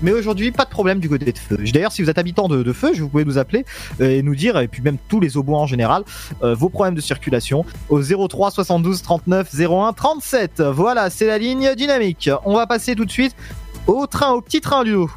Mais 0.03 0.13
aujourd'hui, 0.13 0.51
pas 0.51 0.65
de 0.65 0.71
problème 0.71 0.99
du 0.99 1.09
côté 1.09 1.33
de 1.33 1.39
Feuge. 1.39 1.73
D'ailleurs, 1.73 1.93
si 1.93 2.03
vous 2.03 2.11
êtes 2.11 2.19
habitant 2.19 2.49
de, 2.49 2.63
de 2.63 2.73
Feuge, 2.73 3.01
vous 3.01 3.09
pouvez 3.09 3.25
nous 3.25 3.39
appeler 3.39 3.65
euh, 4.01 4.11
et 4.11 4.23
nous 4.23 4.35
dire, 4.35 4.59
et 4.59 4.69
puis 4.69 4.83
même 4.83 4.97
tous 5.09 5.21
les 5.21 5.37
Aubois 5.37 5.59
en 5.59 5.67
général, 5.67 6.05
euh, 6.43 6.55
vos 6.55 6.69
problèmes 6.69 6.95
de 6.95 7.01
circulation 7.01 7.65
au 7.89 8.01
03 8.03 8.51
72 8.51 9.03
39 9.03 9.49
01 9.55 9.93
37. 9.93 10.63
Voilà, 10.63 11.11
c'est 11.11 11.27
la 11.27 11.39
ligne 11.39 11.75
dynamique. 11.75 12.31
On 12.45 12.55
va 12.55 12.67
passer 12.67 12.95
tout 12.95 13.05
de 13.05 13.11
suite 13.11 13.35
au 13.87 14.07
train, 14.07 14.33
au 14.33 14.41
petit 14.41 14.61
train, 14.61 14.85
Ludo. 14.85 15.09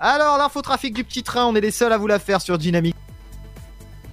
Alors, 0.00 0.36
l'infotrafic 0.38 0.92
du 0.92 1.02
petit 1.02 1.22
train, 1.22 1.46
on 1.46 1.54
est 1.54 1.60
les 1.60 1.70
seuls 1.70 1.92
à 1.92 1.96
vous 1.96 2.06
la 2.06 2.18
faire 2.18 2.40
sur 2.40 2.58
Dynamique. 2.58 2.96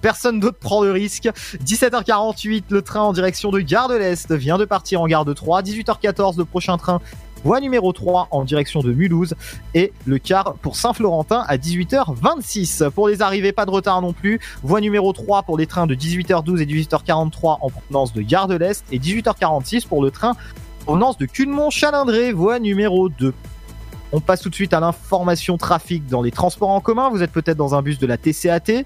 Personne 0.00 0.40
d'autre 0.40 0.58
prend 0.58 0.82
le 0.82 0.90
risque. 0.90 1.28
17h48, 1.64 2.64
le 2.70 2.82
train 2.82 3.02
en 3.02 3.12
direction 3.12 3.50
de 3.50 3.60
Gare 3.60 3.88
de 3.88 3.94
l'Est 3.94 4.32
vient 4.32 4.58
de 4.58 4.64
partir 4.64 5.00
en 5.00 5.06
gare 5.06 5.24
de 5.24 5.32
3. 5.32 5.62
18h14, 5.62 6.38
le 6.38 6.44
prochain 6.44 6.76
train 6.76 7.00
voie 7.44 7.60
numéro 7.60 7.92
3 7.92 8.28
en 8.30 8.44
direction 8.44 8.80
de 8.80 8.92
Mulhouse 8.92 9.34
et 9.74 9.92
le 10.06 10.18
quart 10.18 10.54
pour 10.62 10.76
Saint-Florentin 10.76 11.44
à 11.48 11.56
18h26. 11.56 12.90
Pour 12.90 13.08
les 13.08 13.22
arrivées, 13.22 13.52
pas 13.52 13.66
de 13.66 13.70
retard 13.70 14.02
non 14.02 14.12
plus. 14.12 14.40
Voie 14.62 14.80
numéro 14.80 15.12
3 15.12 15.42
pour 15.42 15.58
les 15.58 15.66
trains 15.66 15.86
de 15.86 15.94
18h12 15.94 16.60
et 16.60 16.66
18h43 16.66 17.58
en 17.60 17.70
provenance 17.70 18.12
de 18.12 18.22
Gare 18.22 18.48
de 18.48 18.56
l'Est 18.56 18.84
et 18.92 18.98
18h46 18.98 19.86
pour 19.86 20.02
le 20.02 20.10
train 20.10 20.30
en 20.30 20.84
provenance 20.84 21.16
de 21.16 21.26
Culmont-Chalindré, 21.26 22.32
voie 22.32 22.58
numéro 22.58 23.08
2. 23.08 23.32
On 24.12 24.20
passe 24.20 24.42
tout 24.42 24.50
de 24.50 24.54
suite 24.54 24.74
à 24.74 24.80
l'information 24.80 25.56
trafic 25.56 26.06
dans 26.06 26.22
les 26.22 26.30
transports 26.30 26.70
en 26.70 26.80
commun. 26.80 27.08
Vous 27.08 27.22
êtes 27.22 27.32
peut-être 27.32 27.56
dans 27.56 27.74
un 27.74 27.82
bus 27.82 27.98
de 27.98 28.06
la 28.06 28.18
TCAT. 28.18 28.84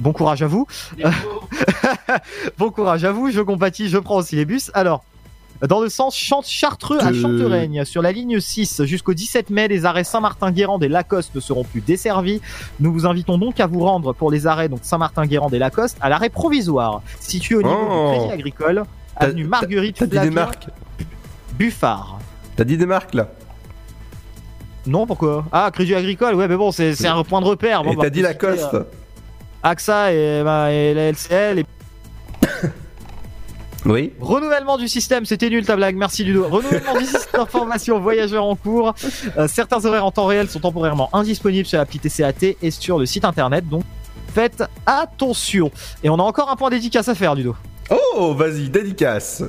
Bon 0.00 0.12
courage 0.12 0.42
à 0.42 0.46
vous. 0.48 0.66
bon 2.58 2.70
courage 2.70 3.04
à 3.04 3.12
vous. 3.12 3.30
Je 3.30 3.40
compatis, 3.40 3.88
je 3.88 3.98
prends 3.98 4.16
aussi 4.16 4.36
les 4.36 4.44
bus. 4.44 4.70
Alors, 4.74 5.04
dans 5.68 5.80
le 5.80 5.88
sens 5.88 6.16
Chant- 6.16 6.42
Chartreux 6.44 6.98
à. 7.00 7.12
Chantereigne, 7.12 7.84
sur 7.84 8.02
la 8.02 8.12
ligne 8.12 8.40
6 8.40 8.82
jusqu'au 8.84 9.14
17 9.14 9.50
mai, 9.50 9.68
les 9.68 9.84
arrêts 9.84 10.04
Saint-Martin-Guérande 10.04 10.82
et 10.84 10.88
Lacoste 10.88 11.34
ne 11.34 11.40
seront 11.40 11.64
plus 11.64 11.80
desservis. 11.80 12.40
Nous 12.80 12.92
vous 12.92 13.06
invitons 13.06 13.38
donc 13.38 13.60
à 13.60 13.66
vous 13.66 13.80
rendre 13.80 14.12
pour 14.12 14.30
les 14.30 14.46
arrêts 14.46 14.68
donc 14.68 14.80
Saint-Martin-Guérande 14.82 15.54
et 15.54 15.58
Lacoste 15.58 15.96
à 16.00 16.08
l'arrêt 16.08 16.30
provisoire, 16.30 17.02
situé 17.20 17.54
au 17.56 17.62
niveau 17.62 17.78
Oh. 17.90 18.10
du 18.12 18.18
Crédit 18.18 18.32
Agricole, 18.32 18.82
avenue 19.16 19.44
Marguerite 19.44 19.96
T'as 19.98 20.06
dit 20.06 20.18
des 20.18 20.30
marques 20.30 20.66
Buffard. 21.58 22.18
T'as 22.56 22.64
dit 22.64 22.76
des 22.76 22.86
marques 22.86 23.14
là 23.14 23.28
Non, 24.86 25.06
pourquoi? 25.06 25.44
Ah, 25.52 25.70
Crédit 25.72 25.94
Agricole, 25.94 26.34
ouais, 26.34 26.48
mais 26.48 26.56
bon, 26.56 26.70
c'est 26.72 27.06
un 27.06 27.22
point 27.24 27.40
de 27.40 27.46
repère. 27.46 27.82
Bon, 27.84 27.92
Et 27.92 27.96
bah, 27.96 28.02
t'as 28.04 28.10
dit 28.10 28.22
Lacoste 28.22 28.74
euh, 28.74 28.82
AXA 29.62 30.12
et, 30.12 30.42
bah, 30.42 30.72
et 30.72 30.92
la 30.94 31.08
LCL 31.12 31.60
et 31.60 31.66
Oui. 33.84 34.12
Renouvellement 34.20 34.78
du 34.78 34.86
système, 34.88 35.24
c'était 35.24 35.50
nul 35.50 35.64
ta 35.66 35.76
blague, 35.76 35.96
merci 35.96 36.24
Ludo. 36.24 36.46
Renouvellement 36.48 36.98
du 36.98 37.04
système 37.04 37.40
d'information 37.40 37.98
voyageurs 37.98 38.44
en 38.44 38.54
cours. 38.54 38.94
Euh, 39.36 39.48
certains 39.48 39.84
horaires 39.84 40.06
en 40.06 40.10
temps 40.12 40.26
réel 40.26 40.48
sont 40.48 40.60
temporairement 40.60 41.10
indisponibles 41.12 41.66
sur 41.66 41.78
l'appli 41.78 41.98
TCAT 41.98 42.56
et 42.62 42.70
sur 42.70 42.98
le 42.98 43.06
site 43.06 43.24
internet, 43.24 43.68
donc 43.68 43.82
faites 44.32 44.62
attention. 44.86 45.70
Et 46.04 46.10
on 46.10 46.14
a 46.14 46.22
encore 46.22 46.50
un 46.50 46.56
point 46.56 46.70
dédicace 46.70 47.08
à 47.08 47.14
faire, 47.14 47.34
Ludo. 47.34 47.56
Oh, 47.92 48.34
vas-y, 48.34 48.68
dédicace. 48.68 49.42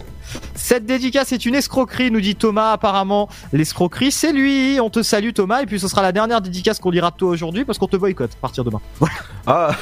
Cette 0.55 0.85
dédicace 0.85 1.31
est 1.31 1.45
une 1.45 1.55
escroquerie, 1.55 2.11
nous 2.11 2.21
dit 2.21 2.35
Thomas. 2.35 2.71
Apparemment, 2.71 3.29
l'escroquerie, 3.51 4.11
c'est 4.11 4.33
lui. 4.33 4.79
On 4.81 4.89
te 4.89 5.03
salue, 5.03 5.31
Thomas. 5.33 5.61
Et 5.61 5.65
puis, 5.65 5.79
ce 5.79 5.87
sera 5.87 6.01
la 6.01 6.11
dernière 6.11 6.41
dédicace 6.41 6.79
qu'on 6.79 6.89
lira 6.89 7.11
de 7.11 7.15
toi 7.15 7.29
aujourd'hui 7.29 7.65
parce 7.65 7.77
qu'on 7.77 7.87
te 7.87 7.97
boycotte 7.97 8.31
à 8.33 8.41
partir 8.41 8.63
de 8.63 8.69
demain. 8.69 8.81
Voilà. 8.99 9.15
Ah. 9.45 9.75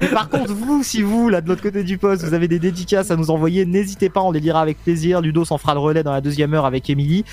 Et 0.00 0.06
par 0.06 0.28
contre, 0.28 0.52
vous, 0.52 0.82
si 0.82 1.02
vous, 1.02 1.28
là, 1.28 1.40
de 1.40 1.48
l'autre 1.48 1.62
côté 1.62 1.82
du 1.82 1.98
poste, 1.98 2.24
vous 2.24 2.34
avez 2.34 2.48
des 2.48 2.58
dédicaces 2.58 3.10
à 3.10 3.16
nous 3.16 3.30
envoyer, 3.30 3.64
n'hésitez 3.64 4.08
pas, 4.08 4.20
on 4.20 4.30
les 4.30 4.40
lira 4.40 4.60
avec 4.60 4.82
plaisir. 4.82 5.20
Ludo 5.20 5.44
s'en 5.44 5.58
fera 5.58 5.74
le 5.74 5.80
relais 5.80 6.02
dans 6.02 6.12
la 6.12 6.20
deuxième 6.20 6.54
heure 6.54 6.66
avec 6.66 6.88
Émilie. 6.90 7.24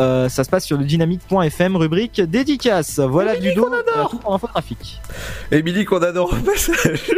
Euh, 0.00 0.28
ça 0.28 0.44
se 0.44 0.50
passe 0.50 0.64
sur 0.64 0.78
le 0.78 0.84
dynamique.fm, 0.84 1.76
rubrique 1.76 2.20
dédicace. 2.20 2.98
Voilà, 2.98 3.34
Ludo, 3.36 3.70
euh, 3.72 4.04
tout 4.10 4.18
pour 4.18 4.32
l'infotrafic. 4.32 5.00
Émilie 5.50 5.84
qu'on 5.84 6.02
adore 6.02 6.32
au 6.32 6.36
passage. 6.36 7.12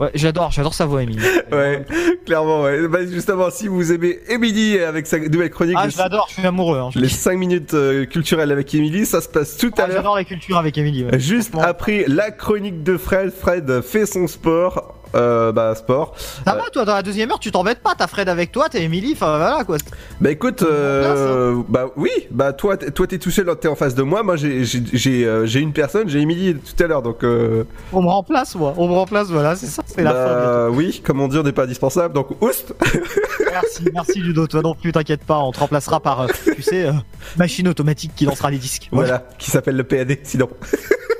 Ouais, 0.00 0.10
j'adore, 0.14 0.50
j'adore 0.50 0.74
sa 0.74 0.86
voix, 0.86 1.02
Émilie. 1.02 1.20
Ouais, 1.52 1.84
clairement, 2.26 2.62
ouais. 2.62 2.88
Bah, 2.88 2.98
justement, 3.06 3.50
si 3.50 3.68
vous 3.68 3.92
aimez 3.92 4.18
Émilie 4.28 4.78
avec 4.80 5.06
sa 5.06 5.18
nouvelle 5.18 5.50
chronique, 5.50 5.76
Ah, 5.78 5.88
je 5.88 5.96
l'adore, 5.96 6.26
je 6.28 6.34
suis 6.34 6.46
amoureux. 6.46 6.78
Hein, 6.78 6.90
je 6.92 6.98
les 6.98 7.04
le 7.04 7.08
dis. 7.08 7.14
5 7.14 7.38
minutes 7.38 7.74
euh, 7.74 8.04
culturelles 8.04 8.50
avec 8.52 8.74
Émilie, 8.74 9.06
ça 9.06 9.20
se 9.20 9.28
passe 9.28 9.56
tout 9.56 9.70
à 9.78 9.82
Ah, 9.82 9.86
l'heure. 9.86 9.96
J'adore 9.98 10.16
la 10.16 10.24
culture 10.24 10.56
avec 10.58 10.76
Émilie. 10.76 11.04
ouais. 11.04 11.18
Juste 11.20 11.54
après 11.60 12.04
la 12.08 12.30
chronique 12.32 12.82
de 12.82 12.96
Fred, 12.96 13.30
Fred 13.32 13.80
fait 13.82 14.06
son 14.06 14.26
sport. 14.26 14.95
Euh, 15.16 15.50
bah, 15.52 15.74
sport. 15.74 16.14
Ça 16.44 16.54
va, 16.54 16.62
toi, 16.72 16.84
dans 16.84 16.94
la 16.94 17.02
deuxième 17.02 17.30
heure, 17.30 17.38
tu 17.38 17.50
t'embêtes 17.50 17.80
pas, 17.80 17.94
t'as 17.96 18.06
Fred 18.06 18.28
avec 18.28 18.52
toi, 18.52 18.66
t'as 18.70 18.80
Émilie, 18.80 19.12
enfin 19.14 19.38
voilà 19.38 19.64
quoi. 19.64 19.76
Bah 20.20 20.30
écoute, 20.30 20.62
euh, 20.62 21.56
bah 21.68 21.86
oui, 21.96 22.10
bah 22.30 22.52
toi, 22.52 22.76
t'es- 22.76 22.90
toi 22.90 23.06
t'es 23.06 23.18
tout 23.18 23.30
seul, 23.30 23.46
t'es 23.58 23.68
en 23.68 23.76
face 23.76 23.94
de 23.94 24.02
moi. 24.02 24.22
Moi 24.22 24.36
j'ai 24.36 24.64
j'ai 24.64 25.24
euh, 25.24 25.46
une 25.46 25.72
personne, 25.72 26.08
j'ai 26.08 26.20
Émilie 26.20 26.54
tout 26.56 26.82
à 26.82 26.86
l'heure, 26.86 27.02
donc. 27.02 27.24
Euh, 27.24 27.64
On 27.92 28.02
me 28.02 28.08
remplace, 28.08 28.54
moi, 28.56 28.74
on 28.76 28.88
me 28.88 28.92
remplace, 28.94 29.28
voilà, 29.28 29.56
c'est 29.56 29.66
ça, 29.66 29.82
c'est 29.86 30.02
la 30.02 30.10
fin. 30.10 30.16
bah 30.16 30.68
oui, 30.70 31.00
comme 31.04 31.20
on 31.20 31.28
dit, 31.28 31.38
on 31.38 31.42
n'est 31.42 31.52
pas 31.52 31.64
indispensable, 31.64 32.12
donc 32.14 32.28
oust. 32.42 32.74
Merci, 33.52 33.84
merci 33.94 34.18
Ludo, 34.20 34.46
toi 34.46 34.60
non 34.60 34.74
plus, 34.74 34.92
t'inquiète 34.92 35.24
pas, 35.24 35.38
on 35.38 35.50
te 35.50 35.58
remplacera 35.60 35.98
par, 36.00 36.26
tu 36.54 36.60
sais, 36.60 36.90
machine 37.38 37.66
automatique 37.68 38.12
qui 38.14 38.26
lancera 38.26 38.50
les 38.50 38.58
disques. 38.58 38.88
Voilà, 38.92 39.22
qui 39.38 39.50
s'appelle 39.50 39.76
le 39.76 39.84
PAD, 39.84 40.18
sinon. 40.24 40.50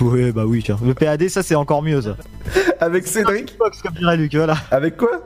Ouais, 0.10 0.32
bah 0.32 0.44
oui, 0.46 0.62
tiens. 0.64 0.78
Le 0.82 0.94
PAD, 0.94 1.28
ça 1.28 1.42
c'est 1.42 1.54
encore 1.54 1.82
mieux, 1.82 2.00
ça. 2.00 2.16
Avec 2.80 3.06
Cédric 3.06 3.56
Box, 3.58 3.82
comme 3.82 3.92
dirait 3.94 4.16
Luc, 4.16 4.34
voilà. 4.34 4.56
Avec 4.70 4.96
quoi? 4.96 5.20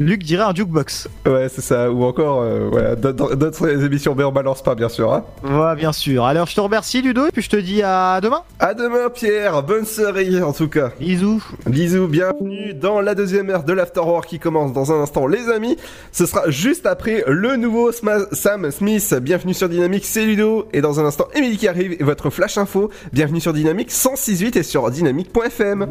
Luc 0.00 0.22
dirait 0.22 0.44
un 0.44 0.54
jukebox. 0.54 1.08
Ouais, 1.26 1.48
c'est 1.50 1.60
ça, 1.60 1.90
ou 1.90 2.04
encore, 2.04 2.40
euh, 2.40 2.68
voilà, 2.72 2.96
d'autres 2.96 3.84
émissions, 3.84 4.14
mais 4.16 4.24
on 4.24 4.32
balance 4.32 4.62
pas, 4.62 4.74
bien 4.74 4.88
sûr. 4.88 5.12
Hein. 5.12 5.24
Ouais, 5.44 5.76
bien 5.76 5.92
sûr. 5.92 6.24
Alors, 6.24 6.46
je 6.46 6.54
te 6.54 6.60
remercie 6.60 7.02
Ludo, 7.02 7.26
et 7.26 7.30
puis 7.30 7.42
je 7.42 7.50
te 7.50 7.56
dis 7.56 7.82
à 7.82 8.18
demain. 8.22 8.40
À 8.58 8.72
demain, 8.72 9.10
Pierre, 9.10 9.62
bonne 9.62 9.84
soirée 9.84 10.42
en 10.42 10.54
tout 10.54 10.68
cas. 10.68 10.90
Bisous. 10.98 11.44
Bisous, 11.66 12.08
bienvenue 12.08 12.72
dans 12.72 13.02
la 13.02 13.14
deuxième 13.14 13.50
heure 13.50 13.62
de 13.62 13.74
l'Afterwork 13.74 14.26
qui 14.26 14.38
commence 14.38 14.72
dans 14.72 14.90
un 14.90 15.02
instant, 15.02 15.26
les 15.26 15.50
amis. 15.50 15.76
Ce 16.12 16.24
sera 16.24 16.48
juste 16.48 16.86
après 16.86 17.22
le 17.26 17.56
nouveau 17.56 17.90
Sam 17.92 18.70
Smith. 18.70 19.14
Bienvenue 19.20 19.52
sur 19.52 19.68
Dynamique, 19.68 20.06
c'est 20.06 20.24
Ludo. 20.24 20.66
Et 20.72 20.80
dans 20.80 20.98
un 20.98 21.04
instant, 21.04 21.26
Émilie 21.34 21.58
qui 21.58 21.68
arrive 21.68 21.92
et 21.92 22.04
votre 22.04 22.30
flash 22.30 22.56
info. 22.56 22.90
Bienvenue 23.12 23.40
sur 23.40 23.52
Dynamique 23.52 23.90
106.8 23.90 24.58
et 24.58 24.62
sur 24.62 24.90
dynamique.fm. 24.90 25.86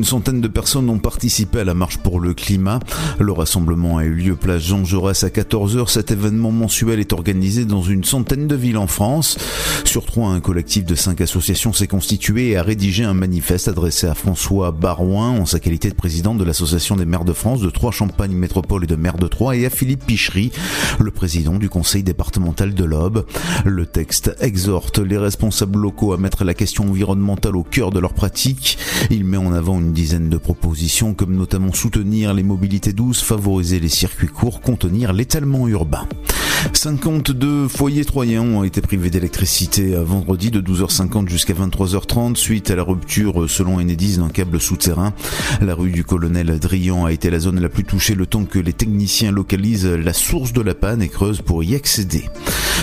une 0.00 0.04
centaine 0.04 0.40
de 0.40 0.48
personnes 0.70 0.90
ont 0.90 1.00
participé 1.00 1.58
à 1.58 1.64
la 1.64 1.74
marche 1.74 1.98
pour 1.98 2.20
le 2.20 2.32
climat. 2.32 2.78
Le 3.18 3.32
rassemblement 3.32 3.98
a 3.98 4.04
eu 4.04 4.14
lieu 4.14 4.36
place 4.36 4.62
Jean 4.62 4.84
Jaurès 4.84 5.24
à 5.24 5.28
14h. 5.28 5.88
Cet 5.88 6.12
événement 6.12 6.52
mensuel 6.52 7.00
est 7.00 7.12
organisé 7.12 7.64
dans 7.64 7.82
une 7.82 8.04
centaine 8.04 8.46
de 8.46 8.54
villes 8.54 8.76
en 8.76 8.86
France. 8.86 9.36
Sur 9.84 10.06
Troyes, 10.06 10.28
un 10.28 10.38
collectif 10.38 10.84
de 10.84 10.94
cinq 10.94 11.22
associations 11.22 11.72
s'est 11.72 11.88
constitué 11.88 12.50
et 12.50 12.56
a 12.56 12.62
rédigé 12.62 13.02
un 13.02 13.14
manifeste 13.14 13.66
adressé 13.66 14.06
à 14.06 14.14
François 14.14 14.70
Barouin 14.70 15.30
en 15.30 15.44
sa 15.44 15.58
qualité 15.58 15.90
de 15.90 15.96
président 15.96 16.36
de 16.36 16.44
l'Association 16.44 16.94
des 16.94 17.04
maires 17.04 17.24
de 17.24 17.32
France, 17.32 17.60
de 17.60 17.70
Troyes 17.70 17.90
Champagne 17.90 18.30
Métropole 18.30 18.84
et 18.84 18.86
de 18.86 18.94
maire 18.94 19.18
de 19.18 19.26
Troyes 19.26 19.56
et 19.56 19.66
à 19.66 19.70
Philippe 19.70 20.06
Pichery, 20.06 20.52
le 21.00 21.10
président 21.10 21.54
du 21.54 21.68
conseil 21.68 22.04
départemental 22.04 22.74
de 22.74 22.84
l'Aube. 22.84 23.26
Le 23.64 23.86
texte 23.86 24.36
exhorte 24.38 25.00
les 25.00 25.18
responsables 25.18 25.80
locaux 25.80 26.12
à 26.12 26.16
mettre 26.16 26.44
la 26.44 26.54
question 26.54 26.84
environnementale 26.84 27.56
au 27.56 27.64
cœur 27.64 27.90
de 27.90 27.98
leur 27.98 28.12
pratique 28.12 28.78
il 29.10 29.24
met 29.24 29.36
en 29.36 29.52
avant 29.52 29.80
une 29.80 29.92
dizaine 29.92 30.28
de 30.28 30.36
propositions 30.36 30.59
comme 31.16 31.36
notamment 31.36 31.72
soutenir 31.72 32.32
les 32.32 32.42
mobilités 32.42 32.92
douces, 32.92 33.22
favoriser 33.22 33.80
les 33.80 33.88
circuits 33.88 34.28
courts, 34.28 34.60
contenir 34.60 35.12
l'étalement 35.12 35.66
urbain. 35.68 36.06
52 36.72 37.68
foyers 37.68 38.04
troyens 38.04 38.42
ont 38.42 38.64
été 38.64 38.80
privés 38.80 39.10
d'électricité 39.10 39.94
vendredi 39.96 40.50
de 40.50 40.60
12h50 40.60 41.28
jusqu'à 41.28 41.54
23h30 41.54 42.36
suite 42.36 42.70
à 42.70 42.76
la 42.76 42.82
rupture 42.82 43.48
selon 43.48 43.80
Enedis 43.80 44.18
d'un 44.18 44.28
câble 44.28 44.60
souterrain. 44.60 45.12
La 45.60 45.74
rue 45.74 45.90
du 45.90 46.04
colonel 46.04 46.58
Drian 46.58 47.06
a 47.06 47.12
été 47.12 47.30
la 47.30 47.38
zone 47.38 47.60
la 47.60 47.68
plus 47.68 47.84
touchée 47.84 48.14
le 48.14 48.26
temps 48.26 48.44
que 48.44 48.58
les 48.58 48.72
techniciens 48.72 49.32
localisent 49.32 49.86
la 49.86 50.12
source 50.12 50.52
de 50.52 50.60
la 50.60 50.74
panne 50.74 51.02
et 51.02 51.08
creusent 51.08 51.42
pour 51.42 51.64
y 51.64 51.74
accéder. 51.74 52.24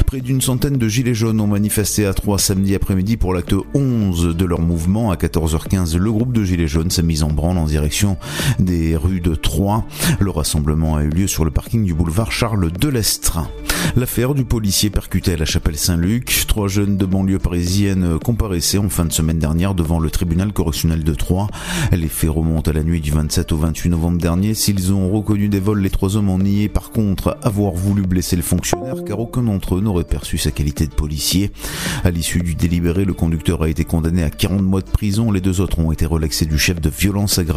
Près 0.05 0.21
d'une 0.21 0.41
centaine 0.41 0.77
de 0.77 0.87
gilets 0.87 1.13
jaunes 1.13 1.41
ont 1.41 1.47
manifesté 1.47 2.05
à 2.05 2.13
Troyes 2.13 2.37
samedi 2.37 2.75
après-midi 2.75 3.17
pour 3.17 3.33
l'acte 3.33 3.55
11 3.73 4.35
de 4.35 4.45
leur 4.45 4.61
mouvement. 4.61 5.11
À 5.11 5.15
14h15, 5.15 5.97
le 5.97 6.11
groupe 6.11 6.33
de 6.33 6.43
gilets 6.43 6.67
jaunes 6.67 6.91
s'est 6.91 7.03
mis 7.03 7.23
en 7.23 7.29
branle 7.29 7.57
en 7.57 7.66
direction 7.67 8.17
des 8.59 8.95
rues 8.95 9.21
de 9.21 9.35
Troyes. 9.35 9.85
Le 10.19 10.31
rassemblement 10.31 10.95
a 10.95 11.03
eu 11.03 11.09
lieu 11.09 11.27
sur 11.27 11.45
le 11.45 11.51
parking 11.51 11.83
du 11.83 11.93
boulevard 11.93 12.31
Charles 12.31 12.71
Delestrin. 12.71 13.47
L'affaire 13.95 14.33
du 14.33 14.43
policier 14.43 14.89
percuté 14.89 15.33
à 15.33 15.37
la 15.37 15.45
chapelle 15.45 15.77
Saint-Luc. 15.77 16.45
Trois 16.47 16.67
jeunes 16.67 16.97
de 16.97 17.05
banlieue 17.05 17.39
parisienne 17.39 18.19
comparaissaient 18.23 18.77
en 18.77 18.89
fin 18.89 19.05
de 19.05 19.13
semaine 19.13 19.39
dernière 19.39 19.73
devant 19.73 19.99
le 19.99 20.09
tribunal 20.09 20.53
correctionnel 20.53 21.03
de 21.03 21.13
Troyes. 21.13 21.47
Les 21.91 22.07
faits 22.07 22.29
remontent 22.29 22.69
à 22.69 22.73
la 22.73 22.83
nuit 22.83 23.01
du 23.01 23.11
27 23.11 23.51
au 23.51 23.57
28 23.57 23.89
novembre 23.89 24.17
dernier. 24.19 24.53
S'ils 24.53 24.93
ont 24.93 25.09
reconnu 25.09 25.49
des 25.49 25.59
vols, 25.59 25.81
les 25.81 25.89
trois 25.89 26.17
hommes 26.17 26.29
ont 26.29 26.39
nié 26.39 26.69
par 26.69 26.91
contre 26.91 27.37
avoir 27.43 27.73
voulu 27.73 28.03
blesser 28.03 28.35
le 28.35 28.41
fonctionnaire 28.41 29.03
car 29.05 29.19
aucun 29.19 29.43
d'entre 29.43 29.75
eux 29.75 29.81
n'aurait 29.81 30.03
perçu 30.03 30.37
sa 30.37 30.51
qualité 30.51 30.85
de 30.85 30.93
policier. 30.93 31.51
À 32.03 32.11
l'issue 32.11 32.41
du 32.41 32.55
délibéré, 32.55 33.05
le 33.05 33.13
conducteur 33.13 33.63
a 33.63 33.69
été 33.69 33.83
condamné 33.83 34.23
à 34.23 34.29
40 34.29 34.61
mois 34.61 34.81
de 34.81 34.89
prison. 34.89 35.31
Les 35.31 35.41
deux 35.41 35.61
autres 35.61 35.79
ont 35.79 35.91
été 35.91 36.05
relaxés 36.05 36.45
du 36.45 36.57
chef 36.57 36.81
de 36.81 36.89
violence 36.89 37.39
aggravée. 37.39 37.56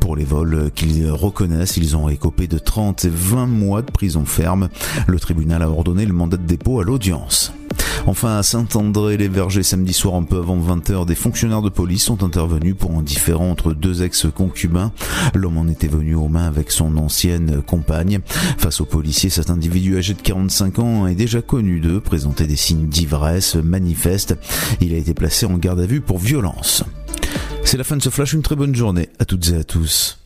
Pour 0.00 0.16
les 0.16 0.24
vols 0.24 0.70
qu'ils 0.74 1.10
reconnaissent, 1.10 1.76
ils 1.76 1.96
ont 1.96 2.08
écopé 2.08 2.46
de 2.46 2.58
30 2.58 3.04
et 3.04 3.10
20 3.10 3.46
mois 3.46 3.82
de 3.82 3.90
prison 3.90 4.24
ferme. 4.24 4.68
Le 5.06 5.18
tribunal 5.20 5.62
a 5.62 5.70
ordonné 5.70 6.06
le 6.06 6.12
mandat 6.12 6.36
de 6.36 6.46
dépôt 6.46 6.80
à 6.80 6.84
l'audience. 6.84 7.52
Enfin, 8.06 8.38
à 8.38 8.42
Saint-André-les-Vergers, 8.42 9.62
samedi 9.62 9.92
soir 9.92 10.16
un 10.16 10.24
peu 10.24 10.38
avant 10.38 10.58
20h, 10.58 11.06
des 11.06 11.14
fonctionnaires 11.14 11.62
de 11.62 11.68
police 11.68 12.04
sont 12.04 12.24
intervenus 12.24 12.74
pour 12.76 12.90
un 12.92 13.02
différend 13.02 13.50
entre 13.50 13.74
deux 13.74 14.02
ex-concubins. 14.02 14.92
L'homme 15.34 15.58
en 15.58 15.68
était 15.68 15.88
venu 15.88 16.14
aux 16.14 16.28
mains 16.28 16.46
avec 16.46 16.72
son 16.72 16.96
ancienne 16.96 17.62
compagne. 17.62 18.18
Face 18.58 18.80
aux 18.80 18.86
policiers, 18.86 19.30
cet 19.30 19.50
individu 19.50 19.96
âgé 19.96 20.14
de 20.14 20.20
45 20.20 20.78
ans 20.80 21.06
est 21.06 21.14
déjà 21.14 21.42
connu 21.42 21.80
d'eux, 21.80 22.00
présentait 22.00 22.46
des 22.46 22.56
signes 22.56 22.88
d'ivresse 22.88 23.54
manifeste. 23.54 24.36
Il 24.80 24.94
a 24.94 24.96
été 24.96 25.14
placé 25.14 25.46
en 25.46 25.56
garde 25.56 25.80
à 25.80 25.86
vue 25.86 26.00
pour 26.00 26.18
violence. 26.18 26.84
C'est 27.64 27.76
la 27.76 27.84
fin 27.84 27.96
de 27.96 28.02
ce 28.02 28.10
flash, 28.10 28.32
une 28.32 28.42
très 28.42 28.56
bonne 28.56 28.74
journée 28.74 29.08
à 29.18 29.24
toutes 29.24 29.48
et 29.50 29.56
à 29.56 29.64
tous. 29.64 30.18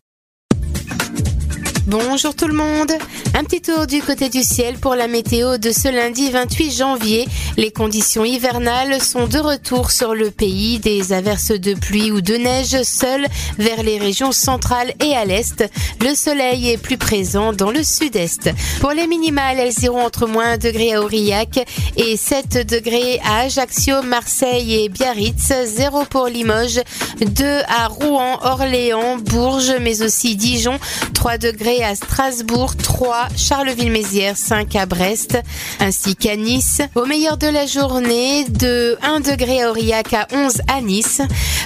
Bonjour 1.87 2.35
tout 2.35 2.49
le 2.49 2.55
monde. 2.55 2.91
Un 3.35 3.45
petit 3.45 3.61
tour 3.61 3.87
du 3.87 4.03
côté 4.03 4.29
du 4.29 4.43
ciel 4.43 4.77
pour 4.77 4.97
la 4.97 5.07
météo 5.07 5.57
de 5.57 5.71
ce 5.71 5.87
lundi 5.87 6.31
28 6.31 6.73
janvier. 6.73 7.29
Les 7.57 7.71
conditions 7.71 8.25
hivernales 8.25 9.01
sont 9.01 9.29
de 9.29 9.39
retour 9.39 9.93
sur 9.93 10.13
le 10.13 10.33
pays. 10.33 10.81
Des 10.81 11.13
averses 11.13 11.53
de 11.53 11.75
pluie 11.75 12.11
ou 12.11 12.21
de 12.21 12.35
neige 12.35 12.83
seules 12.83 13.29
vers 13.59 13.85
les 13.85 13.99
régions 13.99 14.33
centrales 14.33 14.95
et 15.01 15.15
à 15.15 15.25
l'est. 15.25 15.65
Le 16.01 16.17
soleil 16.17 16.71
est 16.71 16.77
plus 16.77 16.97
présent 16.97 17.53
dans 17.53 17.71
le 17.71 17.85
sud-est. 17.85 18.51
Pour 18.81 18.91
les 18.91 19.07
minimales, 19.07 19.61
elles 19.61 19.85
iront 19.85 20.05
entre 20.05 20.27
moins 20.27 20.55
1 20.55 20.59
degré 20.59 20.95
à 20.95 21.03
Aurillac 21.03 21.65
et 21.97 22.17
7 22.17 22.67
degrés 22.67 23.21
à 23.25 23.43
Ajaccio, 23.43 24.03
Marseille 24.03 24.83
et 24.83 24.89
Biarritz. 24.89 25.53
0 25.65 26.05
pour 26.07 26.27
Limoges, 26.27 26.81
2 27.21 27.45
à 27.69 27.87
Rouen, 27.87 28.41
Orléans, 28.43 29.19
Bourges, 29.19 29.77
mais 29.81 30.03
aussi 30.03 30.35
Dijon. 30.35 30.81
3 31.15 31.39
degrés 31.39 31.76
à 31.83 31.95
Strasbourg, 31.95 32.77
3, 32.77 33.29
Charleville-Mézières, 33.37 34.37
5 34.37 34.77
à 34.77 34.87
Brest, 34.87 35.39
ainsi 35.81 36.17
qu'à 36.17 36.37
Nice. 36.37 36.81
Au 36.95 37.07
meilleur 37.07 37.37
de 37.37 37.47
la 37.47 37.67
journée, 37.67 38.45
de 38.45 38.97
1 39.03 39.21
degré 39.21 39.63
à 39.63 39.71
Aurillac 39.71 40.13
à 40.13 40.27
11 40.33 40.63
à 40.69 40.81
Nice, 40.81 41.21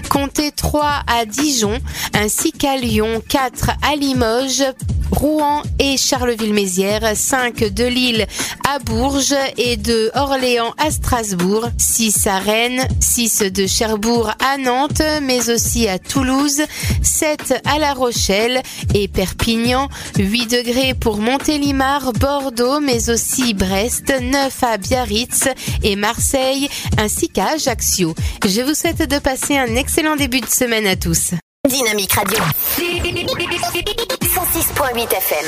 comptez 0.08 0.52
3 0.52 1.02
à 1.06 1.24
Dijon, 1.24 1.78
ainsi 2.14 2.52
qu'à 2.52 2.76
Lyon, 2.76 3.22
4 3.28 3.70
à 3.82 3.96
Limoges, 3.96 4.64
Rouen 5.10 5.62
et 5.78 5.96
Charleville-Mézières, 5.96 7.16
5 7.16 7.72
de 7.74 7.84
Lille 7.84 8.26
à 8.68 8.78
Bourges 8.78 9.34
et 9.56 9.76
de 9.76 10.10
Orléans 10.14 10.72
à 10.78 10.90
Strasbourg, 10.90 11.68
6 11.78 12.26
à 12.26 12.38
Rennes, 12.38 12.86
6 13.00 13.40
de 13.52 13.66
Cherbourg 13.66 14.30
à 14.38 14.56
Nantes, 14.56 15.02
mais 15.22 15.50
aussi 15.50 15.88
à 15.88 15.98
Toulouse, 15.98 16.62
7 17.02 17.60
à 17.64 17.78
La 17.78 17.92
Rochelle 17.92 18.62
et 18.94 19.08
Perpignan, 19.08 19.88
8 20.18 20.46
degrés 20.46 20.94
pour 20.94 21.18
Montélimar, 21.18 22.12
Bordeaux, 22.12 22.80
mais 22.80 23.10
aussi 23.10 23.54
Brest, 23.54 24.12
9 24.20 24.62
à 24.62 24.76
Biarritz 24.76 25.48
et 25.82 25.96
Marseille, 25.96 26.68
ainsi 26.98 27.28
qu'à 27.28 27.50
Ajaccio. 27.54 28.14
Je 28.44 28.60
vous 28.62 28.74
souhaite 28.74 29.08
de 29.08 29.18
passer 29.18 29.56
un 29.56 29.74
excellent 29.76 30.16
début 30.16 30.40
de 30.40 30.46
semaine 30.46 30.86
à 30.86 30.96
tous. 30.96 31.30
Dynamique 31.68 32.14
Radio. 32.14 32.38
106.8 32.78 35.12
FM. 35.12 35.44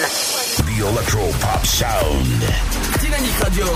The 0.58 0.80
Electro 0.80 1.32
Pop 1.40 1.64
Sound. 1.64 2.42
Dynamique 3.00 3.38
Radio. 3.42 3.66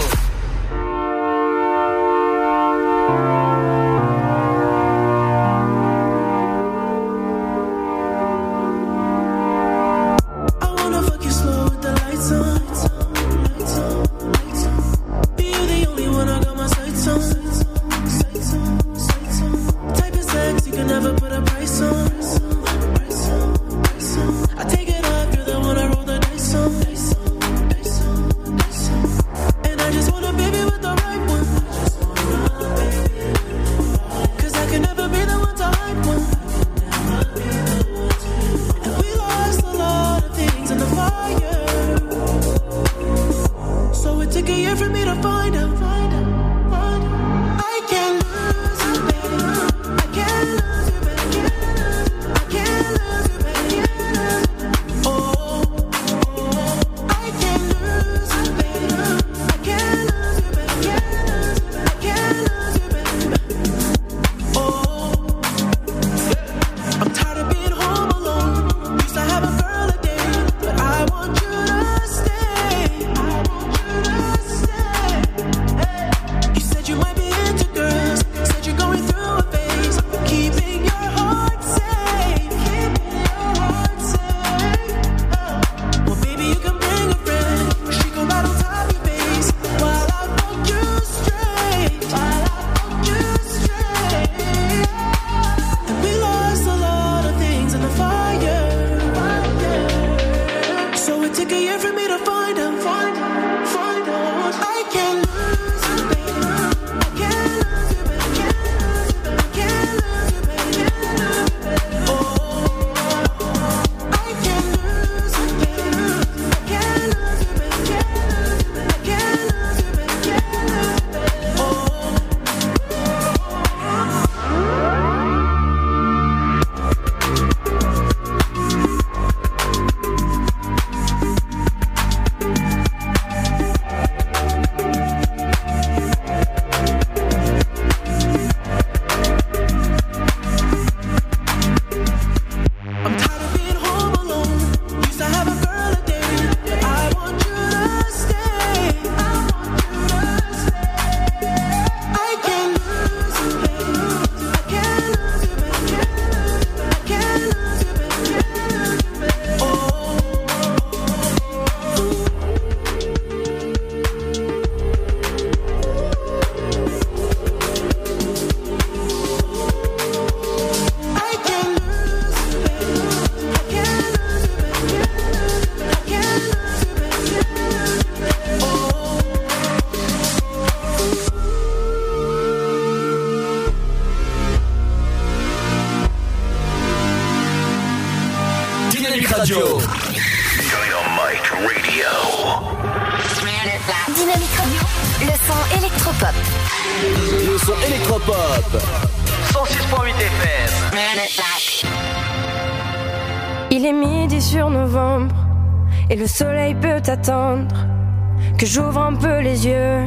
Un 208.99 209.15
peu 209.15 209.41
les 209.41 209.67
yeux 209.67 210.03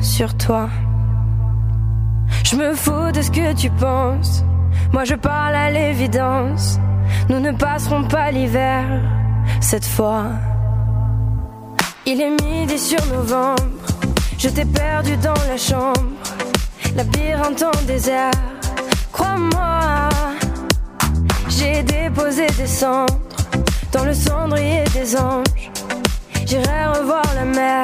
sur 0.00 0.36
toi. 0.36 0.68
Je 2.44 2.56
me 2.56 2.74
fous 2.74 3.10
de 3.12 3.22
ce 3.22 3.30
que 3.30 3.52
tu 3.52 3.70
penses, 3.70 4.44
moi 4.92 5.04
je 5.04 5.14
parle 5.14 5.54
à 5.54 5.70
l'évidence. 5.70 6.78
Nous 7.28 7.40
ne 7.40 7.52
passerons 7.52 8.04
pas 8.04 8.30
l'hiver 8.30 8.84
cette 9.60 9.84
fois. 9.84 10.26
Il 12.06 12.20
est 12.20 12.42
midi 12.42 12.78
sur 12.78 13.04
novembre, 13.06 13.62
je 14.38 14.48
t'ai 14.48 14.64
perdu 14.64 15.16
dans 15.16 15.42
la 15.48 15.56
chambre, 15.56 16.10
labyrinthe 16.96 17.62
en 17.62 17.86
désert. 17.86 18.30
Crois-moi, 19.12 20.08
j'ai 21.48 21.82
déposé 21.82 22.46
des 22.58 22.66
cendres 22.66 23.18
dans 23.92 24.04
le 24.04 24.14
cendrier 24.14 24.84
des 24.94 25.16
anges. 25.16 25.70
J'irai 26.46 26.86
revoir 26.86 27.22
la 27.34 27.44
mer 27.44 27.82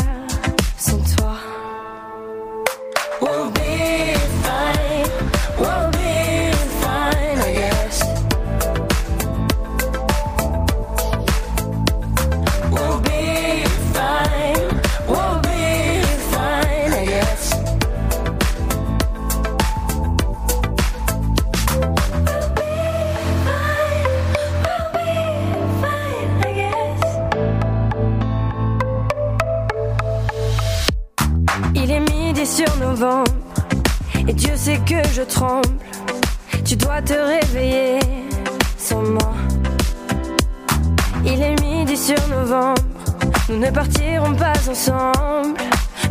pas 44.67 44.73
ensemble. 44.73 45.59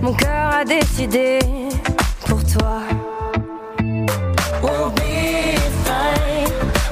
Mon 0.02 0.14
cœur 0.14 0.56
a 0.60 0.66
décidé 0.66 1.40
pour 2.28 2.42
toi. 2.44 2.82
We'll 4.62 4.90
be 4.92 5.58
fine, 5.86 6.50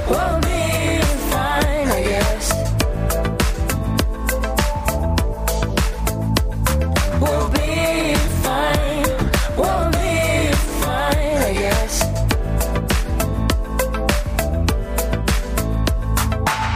we'll 0.10 0.40
be 0.42 1.02
fine, 1.32 1.90
I 1.90 2.04
guess. 2.04 2.52
We'll 7.20 7.50
be 7.50 8.16
fine, 8.44 9.06
we'll 9.58 9.90
be 9.92 10.54
fine, 10.82 11.42
I 11.50 11.54
guess. 11.54 12.00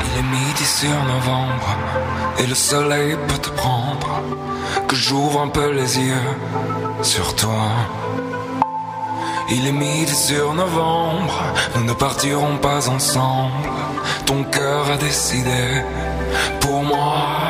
Il 0.01 0.19
est 0.19 0.23
midi 0.23 0.65
sur 0.65 0.89
novembre 0.89 1.67
et 2.39 2.47
le 2.47 2.55
soleil 2.55 3.15
Il 9.59 9.65
est 9.65 9.71
midi 9.71 10.13
sur 10.13 10.53
novembre, 10.53 11.41
nous 11.75 11.83
ne 11.83 11.93
partirons 11.93 12.57
pas 12.57 12.87
ensemble. 12.89 13.71
Ton 14.27 14.43
cœur 14.43 14.91
a 14.91 14.97
décidé 14.97 15.81
pour 16.59 16.83
moi. 16.83 17.46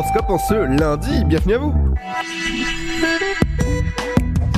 Horoscope 0.00 0.30
en 0.30 0.38
ce 0.38 0.54
lundi. 0.54 1.24
Bienvenue 1.26 1.54
à 1.54 1.58
vous. 1.58 1.74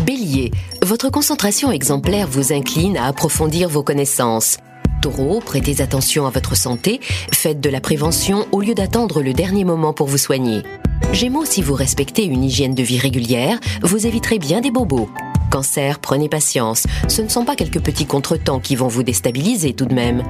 Bélier, 0.07 0.53
votre 0.85 1.11
concentration 1.11 1.73
exemplaire 1.73 2.29
vous 2.29 2.53
incline 2.53 2.97
à 2.97 3.07
approfondir 3.07 3.69
vos 3.69 3.83
connaissances. 3.83 4.59
Taureau, 5.01 5.41
prêtez 5.41 5.83
attention 5.83 6.27
à 6.27 6.31
votre 6.31 6.57
santé, 6.57 7.01
faites 7.33 7.61
de 7.61 7.71
la 7.71 7.81
prévention 7.81 8.47
au 8.53 8.61
lieu 8.61 8.75
d'attendre 8.75 9.21
le 9.21 9.33
dernier 9.33 9.65
moment 9.65 9.93
pour 9.93 10.07
vous 10.07 10.19
soigner. 10.19 10.63
Gémeaux, 11.13 11.45
si 11.45 11.61
vous 11.61 11.75
respectez 11.75 12.25
une 12.25 12.45
hygiène 12.45 12.77
de 12.77 12.83
vie 12.85 13.01
régulière, 13.01 13.59
vous 13.83 14.07
éviterez 14.07 14.39
bien 14.39 14.61
des 14.61 14.71
bobos. 14.71 15.11
Cancer, 15.51 15.99
prenez 15.99 16.29
patience. 16.29 16.87
Ce 17.09 17.21
ne 17.21 17.29
sont 17.29 17.45
pas 17.45 17.57
quelques 17.57 17.81
petits 17.81 18.07
contretemps 18.07 18.61
qui 18.61 18.77
vont 18.77 18.89
vous 18.89 19.03
déstabiliser 19.03 19.75
tout 19.75 19.87
de 19.87 19.95
même. 19.95 20.23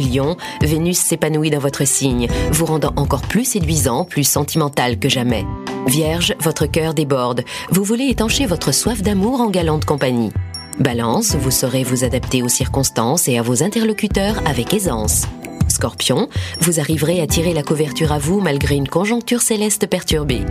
Lion, 0.00 0.36
Vénus 0.62 0.98
s'épanouit 0.98 1.50
dans 1.50 1.58
votre 1.58 1.86
signe, 1.86 2.28
vous 2.52 2.66
rendant 2.66 2.92
encore 2.96 3.22
plus 3.22 3.44
séduisant, 3.44 4.04
plus 4.04 4.24
sentimental 4.24 4.98
que 4.98 5.08
jamais. 5.08 5.44
Vierge, 5.86 6.34
votre 6.40 6.66
cœur 6.66 6.94
déborde. 6.94 7.44
Vous 7.70 7.84
voulez 7.84 8.08
étancher 8.08 8.46
votre 8.46 8.72
soif 8.72 9.02
d'amour 9.02 9.40
en 9.40 9.50
galante 9.50 9.84
compagnie. 9.84 10.32
Balance, 10.78 11.34
vous 11.34 11.50
saurez 11.50 11.82
vous 11.82 12.04
adapter 12.04 12.42
aux 12.42 12.48
circonstances 12.48 13.28
et 13.28 13.38
à 13.38 13.42
vos 13.42 13.62
interlocuteurs 13.62 14.40
avec 14.46 14.74
aisance. 14.74 15.22
Scorpion, 15.68 16.28
vous 16.60 16.80
arriverez 16.80 17.20
à 17.20 17.26
tirer 17.26 17.52
la 17.52 17.62
couverture 17.62 18.12
à 18.12 18.18
vous 18.18 18.40
malgré 18.40 18.74
une 18.74 18.88
conjoncture 18.88 19.42
céleste 19.42 19.86
perturbée. 19.86 20.42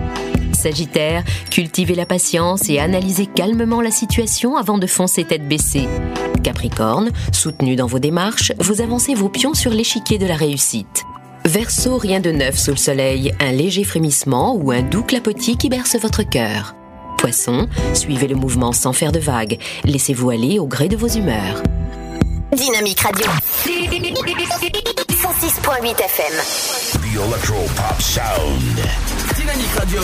Sagittaire, 0.53 1.24
cultivez 1.52 1.95
la 1.95 2.06
patience 2.06 2.69
et 2.69 2.80
analysez 2.80 3.26
calmement 3.26 3.82
la 3.82 3.91
situation 3.91 4.57
avant 4.57 4.78
de 4.78 4.88
foncer 4.88 5.24
tête 5.24 5.48
baissée. 5.48 5.88
Capricorne, 6.41 7.11
soutenu 7.31 7.76
dans 7.76 7.88
vos 7.88 7.99
démarches, 7.99 8.51
vous 8.59 8.81
avancez 8.81 9.14
vos 9.14 9.30
pions 9.30 9.53
sur 9.53 9.72
l'échiquier 9.72 10.18
de 10.18 10.26
la 10.26 10.35
réussite. 10.35 11.03
Verseau, 11.45 11.97
rien 11.97 12.19
de 12.19 12.31
neuf 12.31 12.57
sous 12.57 12.72
le 12.72 12.77
soleil, 12.77 13.34
un 13.39 13.51
léger 13.51 13.84
frémissement 13.84 14.55
ou 14.55 14.72
un 14.72 14.81
doux 14.81 15.03
clapotis 15.03 15.57
qui 15.57 15.69
berce 15.69 15.95
votre 15.95 16.23
cœur. 16.23 16.76
Poisson, 17.18 17.68
suivez 17.93 18.27
le 18.27 18.35
mouvement 18.35 18.73
sans 18.73 18.93
faire 18.93 19.11
de 19.11 19.19
vagues, 19.19 19.57
laissez-vous 19.85 20.30
aller 20.30 20.59
au 20.59 20.68
gré 20.68 20.88
de 20.88 20.95
vos 20.95 21.07
humeurs. 21.07 21.64
Dynamique 22.53 22.99
Radio. 23.01 23.26
106.8 25.11 26.01
FM. 26.01 26.34
The 26.93 27.15
Electro 27.15 27.65
Pop 27.76 28.01
Sound. 28.01 28.80
Dynamique 29.35 29.73
Radio. 29.77 30.01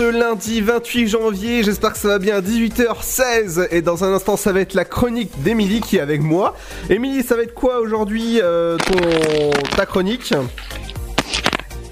Ce 0.00 0.08
lundi 0.08 0.62
28 0.62 1.08
janvier, 1.08 1.62
j'espère 1.62 1.92
que 1.92 1.98
ça 1.98 2.08
va 2.08 2.18
bien 2.18 2.36
à 2.36 2.40
18h16 2.40 3.68
et 3.70 3.82
dans 3.82 4.02
un 4.02 4.14
instant 4.14 4.38
ça 4.38 4.50
va 4.50 4.60
être 4.60 4.72
la 4.72 4.86
chronique 4.86 5.42
d'Emilie 5.42 5.82
qui 5.82 5.98
est 5.98 6.00
avec 6.00 6.22
moi. 6.22 6.56
Émilie, 6.88 7.22
ça 7.22 7.36
va 7.36 7.42
être 7.42 7.52
quoi 7.52 7.80
aujourd'hui 7.80 8.40
euh, 8.42 8.78
ton 8.78 9.50
ta 9.76 9.84
chronique? 9.84 10.32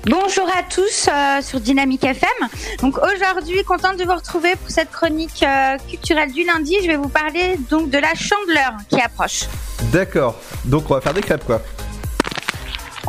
Bonjour 0.07 0.49
à 0.49 0.63
tous 0.63 1.09
euh, 1.09 1.43
sur 1.43 1.61
Dynamique 1.61 2.03
FM. 2.03 2.49
Donc 2.81 2.97
aujourd'hui, 2.97 3.63
contente 3.65 3.99
de 3.99 4.05
vous 4.05 4.15
retrouver 4.15 4.57
pour 4.57 4.71
cette 4.71 4.91
chronique 4.91 5.43
euh, 5.43 5.77
culturelle 5.87 6.33
du 6.33 6.45
lundi. 6.45 6.77
Je 6.81 6.87
vais 6.87 6.97
vous 6.97 7.11
parler 7.11 7.59
donc 7.69 7.91
de 7.91 7.99
la 7.99 8.15
chandeleur 8.15 8.73
qui 8.89 9.03
approche. 9.03 9.45
D'accord, 9.93 10.35
donc 10.65 10.91
on 10.91 10.95
va 10.95 11.03
faire 11.03 11.13
des 11.13 11.21
crêpes 11.21 11.45
quoi. 11.45 11.61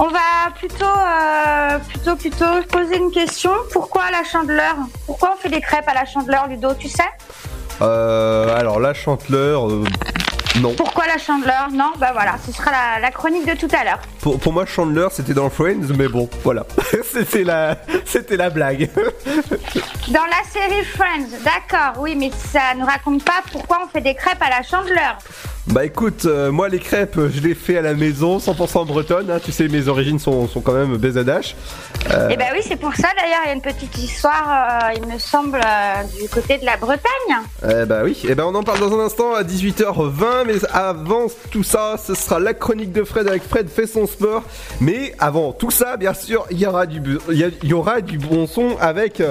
On 0.02 0.08
va 0.08 0.50
plutôt, 0.58 0.86
euh, 0.86 1.78
plutôt, 1.80 2.16
plutôt 2.16 2.64
poser 2.72 2.96
une 2.96 3.12
question. 3.12 3.52
Pourquoi 3.74 4.10
la 4.12 4.24
chandeleur? 4.24 4.76
Pourquoi 5.06 5.34
on 5.36 5.38
fait 5.38 5.50
des 5.50 5.60
crêpes 5.60 5.90
à 5.90 5.94
la 5.94 6.06
chandeleur, 6.06 6.48
Ludo 6.48 6.70
Tu 6.80 6.88
sais? 6.88 7.04
Euh, 7.82 8.58
alors 8.58 8.80
la 8.80 8.94
chanteleur, 8.94 9.70
euh, 9.70 9.84
non. 10.62 10.74
Pourquoi 10.74 11.06
la 11.06 11.18
chandeleur? 11.18 11.68
Non, 11.74 11.92
bah 11.98 12.12
voilà, 12.14 12.36
ce 12.46 12.54
sera 12.54 12.72
la, 12.72 13.00
la 13.02 13.12
chronique 13.12 13.46
de 13.46 13.56
tout 13.56 13.74
à 13.78 13.84
l'heure. 13.84 14.00
Pour, 14.22 14.40
pour 14.40 14.54
moi, 14.54 14.66
Chandler, 14.66 15.08
c'était 15.12 15.34
dans 15.34 15.50
Friends, 15.50 15.94
mais 15.98 16.08
bon, 16.08 16.30
voilà. 16.46 16.66
c'était 17.04 17.44
la, 17.44 17.76
c'était 18.06 18.38
la 18.38 18.50
blague. 18.50 18.90
Dans 20.08 20.26
la 20.26 20.44
série 20.50 20.84
Friends, 20.86 21.28
d'accord, 21.44 22.02
oui, 22.02 22.16
mais 22.16 22.32
ça 22.52 22.74
nous 22.78 22.86
raconte 22.86 23.24
pas 23.24 23.44
pourquoi 23.52 23.80
on 23.84 23.88
fait 23.88 24.02
des 24.02 24.16
crêpes 24.16 24.42
à 24.42 24.50
la 24.50 24.64
chandeleur. 24.64 25.18
Bah 25.68 25.86
écoute, 25.86 26.26
euh, 26.26 26.52
moi 26.52 26.68
les 26.68 26.80
crêpes, 26.80 27.20
je 27.32 27.42
les 27.42 27.54
fais 27.54 27.78
à 27.78 27.82
la 27.82 27.94
maison, 27.94 28.40
100% 28.40 28.88
bretonne. 28.88 29.30
Hein, 29.30 29.40
tu 29.44 29.52
sais, 29.52 29.68
mes 29.68 29.88
origines 29.88 30.18
sont, 30.18 30.48
sont 30.48 30.62
quand 30.62 30.74
même 30.74 30.98
BZH. 30.98 31.54
Euh, 32.12 32.30
Et 32.30 32.38
bah 32.38 32.46
oui, 32.54 32.62
c'est 32.64 32.76
pour 32.80 32.96
ça 32.96 33.08
d'ailleurs, 33.16 33.42
il 33.46 33.50
y 33.50 33.52
a 33.52 33.54
une 33.54 33.62
petite 33.62 33.96
histoire, 33.98 34.48
euh, 34.86 34.94
il 34.96 35.06
me 35.14 35.20
semble, 35.20 35.60
euh, 35.64 36.22
du 36.22 36.28
côté 36.30 36.58
de 36.58 36.66
la 36.66 36.78
Bretagne. 36.78 37.02
Eh 37.64 37.86
bah 37.86 38.02
oui, 38.04 38.20
et 38.28 38.34
ben 38.34 38.46
on 38.46 38.56
en 38.56 38.64
parle 38.64 38.80
dans 38.80 39.00
un 39.00 39.06
instant 39.06 39.36
à 39.36 39.44
18h20, 39.44 40.46
mais 40.48 40.56
avant 40.74 41.28
tout 41.52 41.64
ça, 41.64 41.98
ce 42.04 42.16
sera 42.16 42.40
la 42.40 42.56
chronique 42.56 42.92
de 42.92 43.04
Fred 43.04 43.28
avec 43.28 43.44
Fred 43.44 43.70
fait 43.70 43.86
son 43.86 44.08
sport. 44.08 44.44
Mais 44.82 45.14
avant 45.20 45.52
tout 45.52 45.72
ça, 45.72 45.98
bien 45.98 46.16
sûr, 46.16 46.48
il 46.50 46.60
y 46.60 46.66
aura 46.66 46.88
du, 46.88 47.00
il 47.30 47.38
y, 47.64 47.68
y 47.68 47.74
aura 47.74 48.02
du 48.02 48.18
bon 48.18 48.48
son 48.48 48.76
avec. 48.80 49.22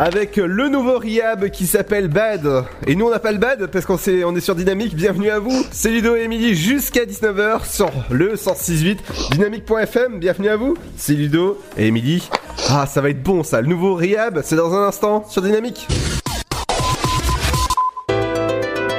Avec 0.00 0.36
le 0.36 0.68
nouveau 0.68 0.98
Riab 0.98 1.48
qui 1.50 1.66
s'appelle 1.66 2.08
Bad. 2.08 2.64
Et 2.86 2.96
nous 2.96 3.06
on 3.06 3.10
n'a 3.10 3.20
pas 3.20 3.30
le 3.32 3.38
Bad 3.38 3.68
parce 3.68 3.86
qu'on 3.86 3.96
s'est- 3.96 4.24
on 4.24 4.34
est 4.34 4.40
sur 4.40 4.54
Dynamique. 4.56 4.96
Bienvenue 4.96 5.30
à 5.30 5.38
vous. 5.38 5.64
C'est 5.70 5.90
Ludo 5.90 6.16
et 6.16 6.22
Emily 6.22 6.54
jusqu'à 6.54 7.04
19h 7.04 7.64
sur 7.64 7.90
le 8.10 8.34
106.8 8.36 8.98
Dynamique.fm. 9.32 10.18
Bienvenue 10.18 10.48
à 10.48 10.56
vous. 10.56 10.76
C'est 10.96 11.12
Ludo 11.14 11.60
et 11.78 11.86
Emily. 11.86 12.28
Ah, 12.70 12.86
ça 12.86 13.00
va 13.00 13.10
être 13.10 13.22
bon 13.22 13.44
ça. 13.44 13.60
Le 13.60 13.68
nouveau 13.68 13.94
Riab, 13.94 14.40
c'est 14.42 14.56
dans 14.56 14.74
un 14.74 14.88
instant 14.88 15.24
sur 15.28 15.42
Dynamique. 15.42 15.86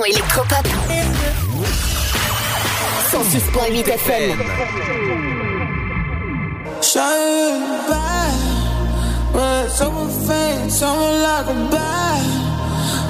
Son 0.00 0.04
électropop. 0.04 0.66
106.8 3.10 3.88
FM. 3.88 4.38
Shine 6.82 7.60
back, 7.88 8.34
well, 9.34 9.68
someone 9.68 10.10
faint, 10.26 10.70
someone 10.70 11.22
like 11.22 11.46
a 11.46 11.70
bat. 11.70 12.22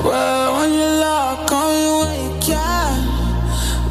Well, 0.05 0.59
when 0.59 0.73
you 0.73 0.89
lock, 1.01 1.51
when 1.51 2.25
you 2.25 2.41
can. 2.41 2.99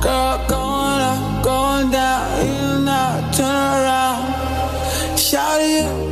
Girl, 0.01 0.37
going 0.47 1.01
up, 1.11 1.43
going 1.43 1.91
down, 1.91 2.41
in 2.41 2.87
and 2.87 3.33
turn 3.33 3.55
around. 3.55 5.17
Shout 5.17 5.61
you 5.61 6.08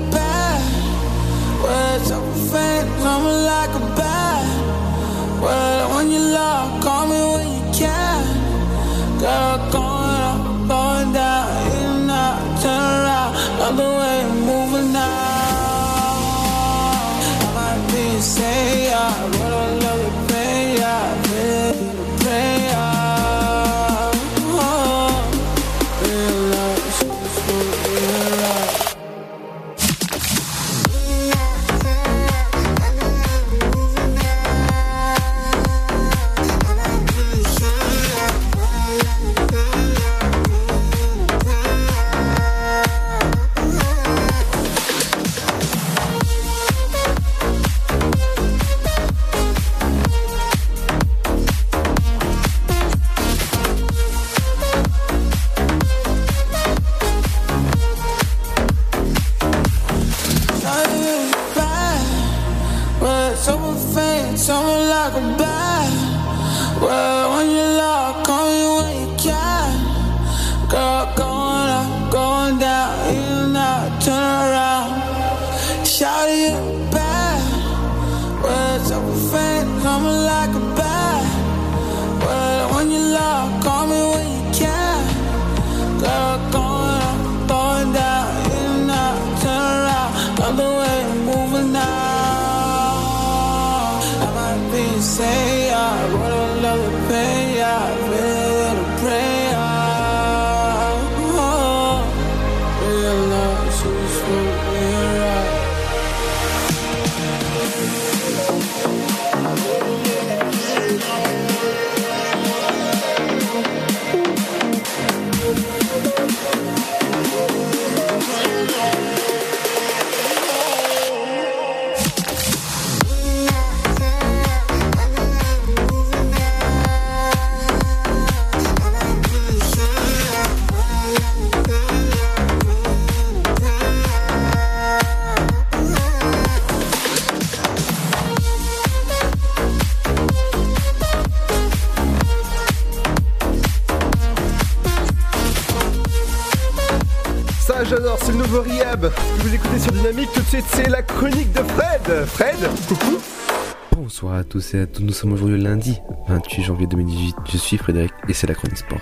à 154.55 155.01
nous 155.01 155.11
sommes 155.11 155.33
aujourd'hui 155.33 155.61
lundi 155.61 155.99
28 156.29 156.63
janvier 156.63 156.87
2018. 156.87 157.35
Je 157.51 157.57
suis 157.57 157.77
Frédéric 157.77 158.13
et 158.29 158.33
c'est 158.33 158.47
la 158.47 158.55
chronique 158.55 158.77
sport. 158.77 158.99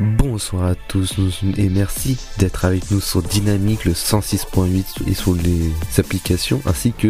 Bonsoir 0.00 0.64
à 0.64 0.74
tous 0.74 1.14
et 1.58 1.68
merci 1.68 2.18
d'être 2.38 2.64
avec 2.64 2.90
nous 2.90 3.00
sur 3.00 3.22
Dynamique 3.22 3.84
le 3.84 3.92
106.8 3.92 5.08
et 5.08 5.14
sur 5.14 5.34
les 5.34 5.72
applications 5.98 6.62
ainsi 6.64 6.92
que 6.92 7.08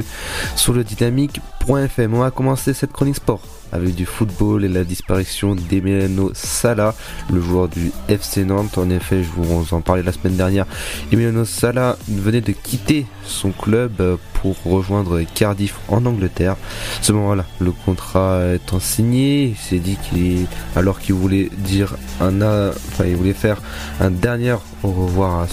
sur 0.56 0.72
le 0.72 0.82
dynamique.fm. 0.82 2.14
On 2.14 2.20
va 2.20 2.30
commencer 2.32 2.74
cette 2.74 2.92
chronique 2.92 3.16
sport 3.16 3.42
avec 3.72 3.94
du 3.94 4.06
football 4.06 4.64
et 4.64 4.68
la 4.68 4.84
disparition 4.84 5.54
d'Emiliano 5.54 6.30
Sala, 6.34 6.94
le 7.32 7.40
joueur 7.40 7.68
du 7.68 7.92
FC 8.08 8.44
Nantes. 8.44 8.78
En 8.78 8.90
effet, 8.90 9.22
je 9.22 9.28
vous 9.30 9.74
en 9.74 9.80
parlais 9.80 10.02
la 10.02 10.12
semaine 10.12 10.36
dernière. 10.36 10.66
Emiliano 11.12 11.44
Sala 11.44 11.96
venait 12.08 12.40
de 12.40 12.52
quitter 12.52 13.06
son 13.24 13.50
club 13.50 14.18
pour 14.40 14.56
rejoindre 14.64 15.20
Cardiff 15.34 15.74
en 15.88 16.04
Angleterre. 16.06 16.56
Ce 17.02 17.12
moment-là, 17.12 17.44
le 17.60 17.72
contrat 17.72 18.54
étant 18.54 18.80
signé, 18.80 19.44
il 19.44 19.56
s'est 19.56 19.78
dit 19.78 19.96
qu'il 20.08 20.46
alors 20.76 21.00
qu'il 21.00 21.14
voulait 21.14 21.50
dire 21.58 21.96
un, 22.20 22.40
enfin, 22.42 23.04
il 23.06 23.16
voulait 23.16 23.32
faire 23.32 23.60
un 24.00 24.10
dernier 24.10 24.56
au 24.82 24.90
revoir 24.90 25.40
à 25.40 25.46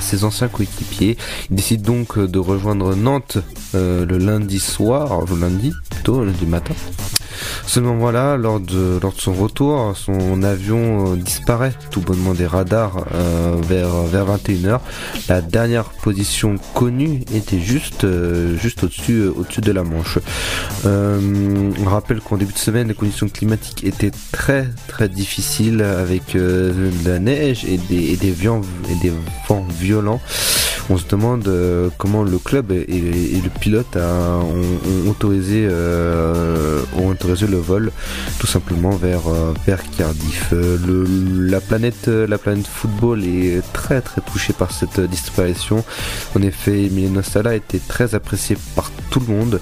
ses, 0.00 0.24
anciens 0.24 0.48
coéquipiers. 0.48 1.16
Il 1.50 1.56
décide 1.56 1.82
donc 1.82 2.18
de 2.18 2.38
rejoindre 2.38 2.94
Nantes 2.94 3.38
euh, 3.74 4.04
le 4.04 4.18
lundi 4.18 4.58
soir, 4.58 5.24
le 5.28 5.38
lundi 5.38 5.72
plutôt, 5.90 6.24
lundi 6.24 6.46
matin. 6.46 6.74
Seulement 7.66 7.96
voilà, 7.96 8.36
lors 8.36 8.60
de, 8.60 8.98
lors 9.02 9.12
de 9.12 9.20
son 9.20 9.32
retour, 9.32 9.96
son 9.96 10.42
avion 10.42 11.12
euh, 11.12 11.16
disparaît 11.16 11.72
tout 11.90 12.00
bonnement 12.00 12.34
des 12.34 12.46
radars 12.46 13.04
euh, 13.14 13.56
vers, 13.62 13.94
vers 14.04 14.26
21h. 14.36 14.80
La 15.28 15.40
dernière 15.40 15.84
position 15.84 16.56
connue 16.74 17.22
était 17.34 17.60
juste, 17.60 18.04
euh, 18.04 18.56
juste 18.56 18.84
au-dessus, 18.84 19.24
au-dessus 19.24 19.60
de 19.60 19.72
la 19.72 19.82
Manche. 19.82 20.18
on 20.84 21.84
rappelle 21.84 22.20
qu'en 22.20 22.36
début 22.36 22.52
de 22.52 22.58
semaine, 22.58 22.88
les 22.88 22.94
conditions 22.94 23.28
climatiques 23.28 23.84
étaient 23.84 24.12
très 24.32 24.66
très 24.88 25.08
difficiles 25.08 25.82
avec 25.82 26.34
de 26.34 26.90
la 27.04 27.18
neige 27.18 27.64
et 27.64 27.78
des, 27.78 28.12
et 28.12 28.16
des, 28.16 28.28
et 28.28 28.94
des 29.00 29.12
vents 29.48 29.66
violents. 29.78 30.20
On 30.88 30.96
se 30.96 31.06
demande 31.06 31.50
comment 31.98 32.22
le 32.22 32.38
club 32.38 32.70
et, 32.72 32.84
le 32.86 33.50
pilote 33.60 33.96
a, 33.96 34.38
ont, 34.38 35.10
autorisé, 35.10 35.66
le 35.66 37.56
vol 37.56 37.90
tout 38.38 38.46
simplement 38.46 38.90
vers, 38.90 39.28
euh, 39.28 39.52
Cardiff. 39.96 40.50
Euh, 40.52 40.78
le, 40.86 41.04
la, 41.48 41.60
planète, 41.60 42.08
euh, 42.08 42.26
la 42.26 42.38
planète 42.38 42.66
football 42.66 43.24
est 43.24 43.62
très 43.72 44.00
très 44.00 44.20
touchée 44.20 44.52
par 44.52 44.72
cette 44.72 45.00
disparition. 45.00 45.84
En 46.34 46.42
effet, 46.42 46.84
Emiliano 46.84 47.22
Sala 47.22 47.54
était 47.54 47.80
très 47.80 48.14
apprécié 48.14 48.56
par 48.74 48.90
tout 49.10 49.20
le 49.20 49.26
monde 49.26 49.60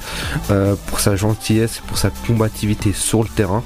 pour 0.87 1.01
sa 1.01 1.17
gentillesse 1.17 1.79
et 1.79 1.89
pour 1.89 1.99
sa 1.99 2.11
combativité 2.27 2.93
sur 2.93 3.23
le 3.23 3.29
terrain. 3.29 3.63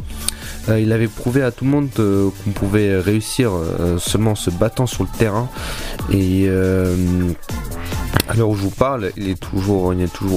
Il 0.68 0.92
avait 0.92 1.08
prouvé 1.08 1.42
à 1.42 1.50
tout 1.50 1.64
le 1.64 1.70
monde 1.70 1.88
qu'on 1.94 2.50
pouvait 2.50 2.98
réussir 2.98 3.52
seulement 3.98 4.32
en 4.32 4.34
se 4.34 4.50
battant 4.50 4.86
sur 4.86 5.04
le 5.04 5.18
terrain 5.18 5.48
et 6.12 6.48
à 8.28 8.34
l'heure 8.34 8.50
où 8.50 8.56
je 8.56 8.62
vous 8.62 8.70
parle, 8.70 9.10
il 9.16 9.24
n'y 9.24 9.32
a 9.32 9.34
toujours 9.36 9.94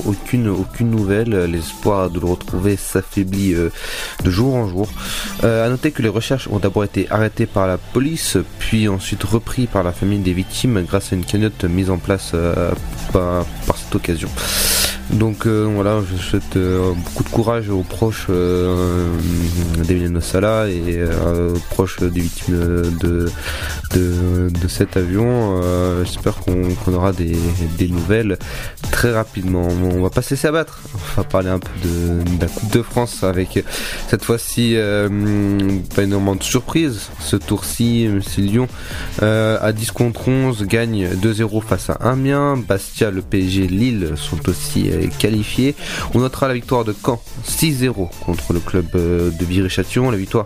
aucune, 0.08 0.44
nouvelle. 0.90 1.46
L'espoir 1.46 2.10
de 2.10 2.20
le 2.20 2.26
retrouver 2.26 2.78
s'affaiblit 2.78 3.54
euh, 3.54 3.70
de 4.24 4.32
jour 4.32 4.56
en 4.56 4.68
jour. 4.68 4.88
Euh, 5.44 5.66
à 5.66 5.70
noter 5.70 5.92
que 5.92 6.02
les 6.02 6.10
recherches 6.10 6.48
ont 6.48 6.60
d'abord 6.60 6.86
été 6.86 7.08
arrêtées 7.10 7.46
par 7.46 7.68
la 7.68 7.78
police, 7.78 8.38
puis 8.60 8.88
ensuite 8.88 9.24
repris 9.24 9.68
par 9.68 9.84
la 9.84 9.92
famille 9.92 10.20
des 10.20 10.34
victimes 10.34 10.84
grâce 10.88 11.12
à 11.12 11.16
une 11.16 11.26
cagnotte 11.26 11.66
mise 11.66 11.90
en 11.90 11.98
place 11.98 12.32
euh, 12.34 12.72
par, 13.12 13.46
cette 13.76 13.96
occasion. 13.96 14.30
Donc 15.10 15.46
euh, 15.46 15.68
voilà, 15.74 16.00
je 16.10 16.22
souhaite 16.22 16.56
euh, 16.56 16.94
beaucoup 16.94 17.24
de 17.24 17.30
courage 17.30 17.70
aux 17.70 17.84
proches 17.84 18.28
euh, 18.30 19.10
d'Emiliano 19.84 20.22
Sala 20.22 20.68
et 20.70 21.04
aux 21.04 21.60
proches 21.72 22.00
des 22.00 22.22
victimes 22.22 22.56
de, 23.00 23.30
de, 23.94 24.68
cet 24.68 24.96
avion. 24.96 25.62
J'espère 26.06 26.36
qu'on 26.38 26.94
aura 26.94 27.12
des, 27.12 27.36
des, 27.78 27.90
nouvelles 27.90 28.38
très 28.92 29.12
rapidement. 29.12 29.68
On 29.68 30.02
va 30.02 30.10
pas 30.10 30.22
se 30.22 30.32
laisser 30.32 30.48
abattre. 30.48 30.80
On 30.96 31.22
va 31.22 31.28
parler 31.28 31.50
un 31.50 31.60
peu 31.60 31.72
de, 31.84 32.40
la 32.40 32.48
Coupe 32.48 32.72
de 32.72 32.82
France 32.82 33.24
avec 33.24 33.64
cette 34.08 34.24
fois-ci 34.24 34.78
pas 35.96 36.04
énormément 36.04 36.36
de 36.36 36.44
surprise. 36.44 37.10
Ce 37.20 37.36
tour-ci, 37.36 38.08
c'est 38.26 38.42
Lyon 38.42 38.68
à 39.22 39.72
10 39.74 39.92
contre 39.92 40.30
11 40.30 40.64
gagne 40.64 41.10
2-0 41.22 41.62
face 41.62 41.90
à 41.90 41.94
Amiens. 41.94 42.56
Bastia, 42.56 43.12
le 43.12 43.22
PSG, 43.22 43.68
Lille 43.68 44.14
sont 44.16 44.48
aussi 44.48 44.91
qualifié. 45.20 45.76
On 46.14 46.20
notera 46.20 46.48
la 46.48 46.54
victoire 46.54 46.84
de 46.84 46.94
Caen 46.94 47.22
6-0 47.48 48.10
contre 48.26 48.54
le 48.54 48.60
club 48.60 48.86
euh, 48.96 49.32
de 49.32 49.46
Viry-Châtillon. 49.46 50.12
La 50.12 50.18
victoire 50.18 50.46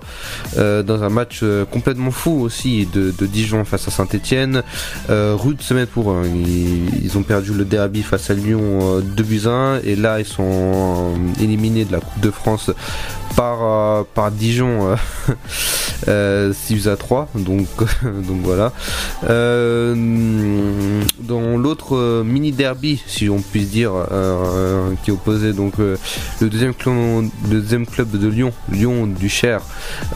euh, 0.57 0.83
dans 0.83 1.03
un 1.03 1.09
match 1.09 1.39
euh, 1.43 1.65
complètement 1.65 2.11
fou 2.11 2.41
aussi 2.41 2.85
de, 2.85 3.13
Dijon 3.25 3.65
face 3.65 3.87
à 3.87 3.91
Saint-Etienne. 3.91 4.61
rude 5.09 5.61
semaine 5.61 5.87
pour 5.87 6.11
eux. 6.11 6.23
Ils, 6.25 7.17
ont 7.17 7.23
perdu 7.23 7.53
le 7.53 7.65
derby 7.65 8.03
face 8.03 8.29
à 8.29 8.33
Lyon 8.33 9.01
2 9.01 9.23
buts 9.23 9.41
1 9.45 9.79
et 9.83 9.95
là 9.95 10.19
ils 10.19 10.25
sont 10.25 11.13
éliminés 11.41 11.85
de 11.85 11.93
la 11.93 11.99
Coupe 11.99 12.19
de 12.19 12.29
France 12.29 12.71
par, 13.35 14.05
par 14.07 14.31
Dijon 14.31 14.95
6 16.05 16.87
à 16.87 16.97
3 16.97 17.29
donc, 17.35 17.67
donc 18.03 18.41
voilà 18.43 18.71
dans 19.23 19.95
l'autre 21.57 22.23
mini 22.23 22.51
derby 22.51 23.01
si 23.07 23.29
on 23.29 23.39
puisse 23.39 23.69
dire 23.69 23.93
qui 25.03 25.11
opposait 25.11 25.53
donc 25.53 25.73
euh, 25.79 25.97
le 26.41 26.49
deuxième 26.49 26.73
club, 26.73 26.95
le 27.49 27.61
deuxième 27.61 27.85
club 27.85 28.09
de 28.11 28.27
Lyon, 28.27 28.51
Lyon 28.71 29.07
du 29.07 29.29
Cher, 29.29 29.61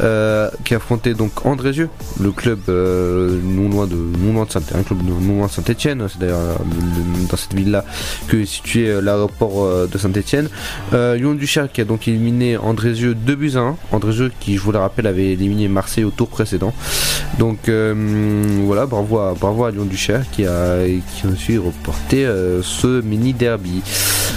euh, 0.01 0.49
qui 0.63 0.75
affrontait 0.75 1.13
donc 1.13 1.45
Andrézieux, 1.45 1.89
le 2.19 2.31
club 2.31 2.59
non 2.67 3.69
loin 3.69 3.87
de 3.87 3.95
non 3.95 4.33
loin 4.33 4.45
de 4.45 4.51
Saint 4.51 4.61
un 4.73 4.83
club 4.83 4.99
non 5.03 5.35
loin 5.35 5.47
de 5.47 5.51
Saint-Étienne, 5.51 6.05
c'est 6.09 6.19
d'ailleurs 6.19 6.59
dans 7.29 7.37
cette 7.37 7.53
ville-là 7.53 7.85
que 8.27 8.37
est 8.37 8.45
situé 8.45 8.99
l'aéroport 9.01 9.87
de 9.87 9.97
Saint-Étienne. 9.97 10.49
Lyon 10.91 11.33
du 11.33 11.47
Cher 11.47 11.71
qui 11.71 11.81
a 11.81 11.85
donc 11.85 12.07
éliminé 12.07 12.57
Andrézieux 12.57 13.15
2 13.15 13.35
buts 13.35 13.51
à 13.55 13.59
1. 13.59 13.77
Andrézieux 13.91 14.31
qui, 14.39 14.57
je 14.57 14.61
vous 14.61 14.71
le 14.71 14.79
rappelle, 14.79 15.07
avait 15.07 15.31
éliminé 15.33 15.67
Marseille 15.67 16.03
au 16.03 16.11
tour 16.11 16.27
précédent. 16.27 16.73
Donc 17.37 17.69
voilà, 17.69 18.85
bravo 18.85 19.19
à, 19.19 19.33
bravo 19.33 19.65
à 19.65 19.71
Lyon 19.71 19.85
du 19.85 19.97
Cher 19.97 20.23
qui 20.31 20.45
a, 20.45 20.85
qui 20.85 21.27
a 21.27 21.29
aussi 21.29 21.57
reporté 21.57 22.27
ce 22.61 23.01
mini 23.01 23.33
derby. 23.33 23.81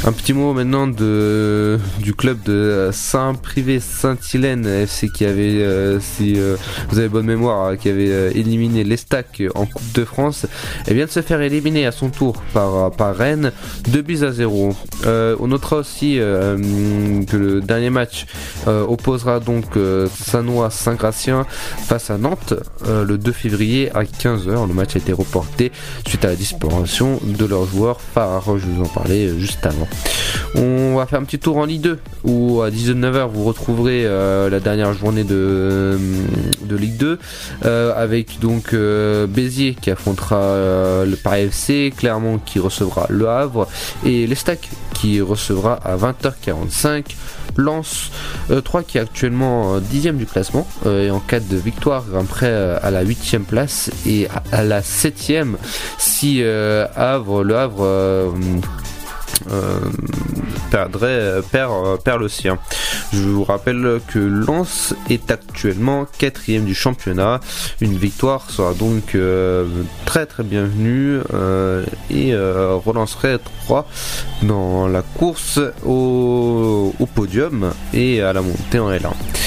Un 0.05 0.11
petit 0.11 0.33
mot 0.33 0.53
maintenant 0.53 0.89
de, 0.89 1.79
du 2.01 2.13
club 2.13 2.43
de 2.43 2.91
Saint-Privé 2.93 3.79
Saint-Hélène 3.79 4.67
FC 4.67 5.09
qui 5.09 5.25
avait, 5.25 5.63
euh, 5.63 6.01
si 6.01 6.41
euh, 6.41 6.57
vous 6.89 6.99
avez 6.99 7.09
bonne 7.09 7.27
mémoire, 7.27 7.77
qui 7.77 7.89
avait 7.89 8.11
euh, 8.11 8.33
éliminé 8.35 8.83
l'Estac 8.83 9.41
en 9.55 9.65
Coupe 9.65 9.93
de 9.93 10.05
France, 10.05 10.47
et 10.89 10.95
vient 10.95 11.05
de 11.05 11.11
se 11.11 11.23
faire 11.23 11.41
éliminer 11.41 11.87
à 11.87 11.93
son 11.93 12.09
tour 12.09 12.43
par, 12.53 12.91
par 12.91 13.15
Rennes, 13.15 13.53
2 13.91 14.03
buts 14.03 14.25
à 14.25 14.33
0. 14.33 14.75
on 15.07 15.47
notera 15.47 15.77
aussi 15.77 16.17
que 16.17 17.37
le 17.37 17.61
dernier 17.61 17.91
match 17.91 18.27
opposera 18.67 19.39
donc 19.39 19.67
Sanois 20.13 20.71
Saint-Gratien 20.71 21.47
face 21.87 22.11
à 22.11 22.19
Nantes 22.19 22.55
le 22.89 23.17
2 23.19 23.31
février 23.31 23.91
à 23.95 24.03
15h. 24.03 24.67
Le 24.67 24.75
match 24.75 24.97
a 24.97 24.99
été 24.99 25.13
reporté 25.13 25.71
suite 26.07 26.25
à 26.25 26.29
la 26.29 26.37
disparition 26.37 27.21
de 27.25 27.45
leurs 27.45 27.67
joueurs 27.67 28.01
phares. 28.01 28.59
Je 28.59 28.67
vous 28.67 28.83
en 28.83 28.89
parlais 28.89 29.39
juste 29.39 29.62
On 30.55 30.97
va 30.97 31.07
faire 31.07 31.21
un 31.21 31.25
petit 31.25 31.39
tour 31.39 31.57
en 31.57 31.65
Ligue 31.65 31.83
2 31.83 31.99
où 32.25 32.63
à 32.63 32.71
19h 32.71 33.29
vous 33.29 33.45
retrouverez 33.45 34.05
euh, 34.05 34.51
la 34.51 34.61
dernière 34.61 34.93
journée 34.93 35.25
de, 35.25 35.35
euh, 35.35 35.99
de 36.63 36.77
Ligue 36.77 36.97
2 36.97 37.19
euh, 37.65 37.93
avec 37.97 38.39
donc 38.41 38.75
Béziers 38.75 39.75
qui 39.81 39.91
affrontera 39.91 41.05
le 41.05 41.17
Paris 41.17 41.43
FC, 41.43 41.93
Clermont 41.97 42.39
qui 42.39 42.59
recevra 42.59 43.07
Le 43.09 43.29
Havre 43.29 43.67
et 44.05 44.27
l'Estac 44.27 44.69
qui 44.95 45.21
recevra 45.21 45.75
à 45.75 45.97
20h45 45.97 47.05
Lance 47.57 48.11
3 48.65 48.83
qui 48.83 48.99
est 48.99 49.01
actuellement 49.01 49.79
10ème 49.79 50.17
du 50.17 50.27
classement 50.27 50.67
et 50.87 51.11
en 51.11 51.21
cas 51.21 51.41
de 51.41 51.57
victoire 51.57 52.05
grimperait 52.11 52.79
à 52.83 52.91
la 52.91 53.05
8ème 53.05 53.45
place 53.45 53.91
et 54.07 54.27
à, 54.53 54.65
la 54.65 54.81
7ème 54.81 55.55
si 55.99 56.43
Havre, 56.43 57.45
le 57.45 57.57
Havre 57.57 57.85
euh, 57.85 58.31
perdrait, 60.73 61.09
euh, 61.09 61.43
perd, 61.43 61.73
euh, 61.73 61.97
perd 61.97 62.21
le 62.21 62.29
sien. 62.29 62.59
Je 63.13 63.21
vous 63.21 63.45
rappelle 63.45 64.01
que 64.09 64.19
Lens 64.19 64.95
est 65.11 65.31
actuellement 65.31 66.07
quatrième 66.19 66.65
du 66.65 66.75
championnat. 66.75 67.41
Une 67.83 67.97
victoire 67.97 68.51
sera 68.51 68.73
donc 68.73 69.15
euh, 69.15 69.67
très 70.07 70.25
très 70.25 70.43
bienvenue 70.43 71.19
euh, 71.35 71.85
et 72.11 72.33
euh, 72.33 72.75
relancerait 72.75 73.39
3 73.65 73.87
dans 74.43 74.89
la 74.89 75.03
course 75.03 75.61
au, 75.85 76.95
au 76.99 77.07
podium 77.07 77.73
et 77.93 78.23
à 78.23 78.33
la 78.33 78.41
montée 78.41 78.79
en 78.79 78.91
L1. 78.91 79.42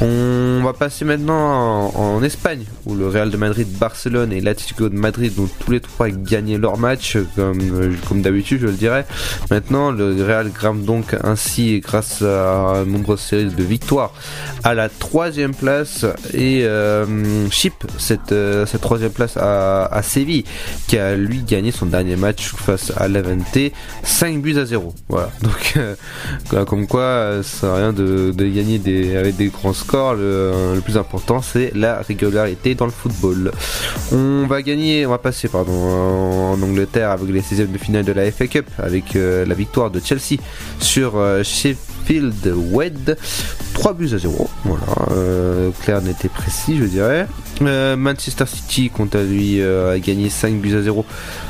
On 0.00 0.62
va 0.62 0.74
passer 0.74 1.06
maintenant 1.06 1.90
en, 1.94 2.22
Espagne 2.22 2.64
où 2.86 2.94
le 2.94 3.08
Real 3.08 3.30
de 3.30 3.36
Madrid, 3.36 3.68
Barcelone 3.78 4.32
et 4.32 4.40
l'Atlético 4.40 4.88
de 4.88 4.94
Madrid 4.96 5.32
ont 5.38 5.48
tous 5.60 5.70
les 5.70 5.80
trois 5.80 6.08
gagné 6.10 6.58
leur 6.58 6.76
match 6.76 7.16
comme, 7.36 8.20
d'habitude 8.20 8.60
je 8.60 8.66
le 8.66 8.72
dirais. 8.72 9.06
Maintenant 9.50 9.90
le 9.90 10.22
Real 10.22 10.50
grimpe 10.50 10.82
donc 10.84 11.16
ainsi 11.22 11.80
grâce 11.80 12.20
à 12.22 12.82
de 12.84 12.90
nombreuses 12.90 13.20
séries 13.20 13.46
de 13.46 13.62
victoires 13.62 14.12
à 14.64 14.74
la 14.74 14.88
troisième 14.88 15.54
place. 15.54 16.04
Et 16.34 16.64
euh, 16.64 17.48
chip 17.50 17.74
cette, 17.98 18.32
euh, 18.32 18.66
cette 18.66 18.80
troisième 18.80 19.12
place 19.12 19.36
à, 19.36 20.00
Séville 20.02 20.44
qui 20.88 20.98
a 20.98 21.16
lui 21.16 21.42
gagné 21.42 21.70
son 21.70 21.86
dernier 21.86 22.16
match 22.16 22.52
face 22.54 22.92
à 22.96 23.08
l'Avente 23.08 23.58
5 24.02 24.40
buts 24.42 24.58
à 24.58 24.66
0 24.66 24.94
voilà. 25.08 25.30
Donc 25.42 25.78
comme 26.66 26.86
quoi 26.86 27.00
euh, 27.00 27.42
ça 27.42 27.76
rien 27.76 27.92
de, 27.92 28.32
gagner 28.32 28.78
des, 28.78 29.16
avec 29.16 29.36
des 29.36 29.46
grands 29.46 29.72
le, 29.92 30.74
le 30.74 30.80
plus 30.80 30.96
important 30.96 31.42
c'est 31.42 31.72
la 31.74 32.00
régularité 32.02 32.74
dans 32.74 32.86
le 32.86 32.90
football. 32.90 33.52
On 34.12 34.46
va 34.46 34.62
gagner 34.62 35.06
on 35.06 35.10
va 35.10 35.18
passer 35.18 35.48
pardon 35.48 35.72
en, 35.72 36.62
Angleterre 36.62 37.10
avec 37.10 37.28
les 37.28 37.40
16e 37.40 37.70
de 37.70 37.78
finale 37.78 38.04
de 38.04 38.12
la 38.12 38.30
FA 38.30 38.46
Cup 38.46 38.66
avec 38.78 39.16
euh, 39.16 39.44
la 39.44 39.54
victoire 39.54 39.90
de 39.90 40.00
Chelsea 40.00 40.40
sur 40.80 41.16
euh, 41.16 41.42
Sheffield 42.06 42.54
Wed. 42.70 43.16
3 43.74 43.92
buts 43.92 44.14
à 44.14 44.18
0 44.18 44.48
voilà 44.64 44.86
euh, 45.10 45.70
clair 45.82 46.00
n'était 46.00 46.30
précis 46.30 46.78
je 46.78 46.84
dirais. 46.84 47.26
Euh, 47.60 47.94
Manchester 47.94 48.46
City 48.46 48.90
quant 48.90 49.08
à 49.12 49.22
lui 49.22 49.60
euh, 49.60 49.94
a 49.94 49.98
gagné 49.98 50.30
5 50.30 50.54
buts 50.60 50.74
à 50.74 50.82
0 50.82 51.04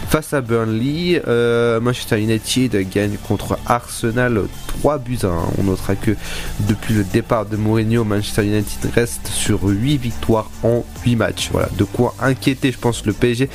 face 0.08 0.34
à 0.34 0.40
Burnley. 0.40 1.22
Euh, 1.28 1.78
Manchester 1.80 2.20
United 2.20 2.88
gagne 2.90 3.16
contre 3.28 3.58
Arsenal 3.66 4.42
3 4.80 4.98
buts 4.98 5.18
à 5.22 5.28
1 5.28 5.30
on 5.58 5.62
notera 5.64 5.94
que 5.94 6.16
depuis 6.60 6.94
le 6.94 7.04
départ 7.04 7.46
de 7.46 7.56
Mourinho 7.56 8.02
Manchester 8.02 8.44
United 8.44 8.90
reste 8.92 9.28
sur 9.28 9.62
8 9.62 9.96
victoires 9.96 10.50
en 10.64 10.84
8 11.04 11.16
matchs. 11.16 11.50
Voilà 11.52 11.68
de 11.78 11.84
quoi 11.84 12.14
inquiéter 12.20 12.72
je 12.72 12.78
pense 12.78 13.06
le 13.06 13.12
PSG 13.12 13.48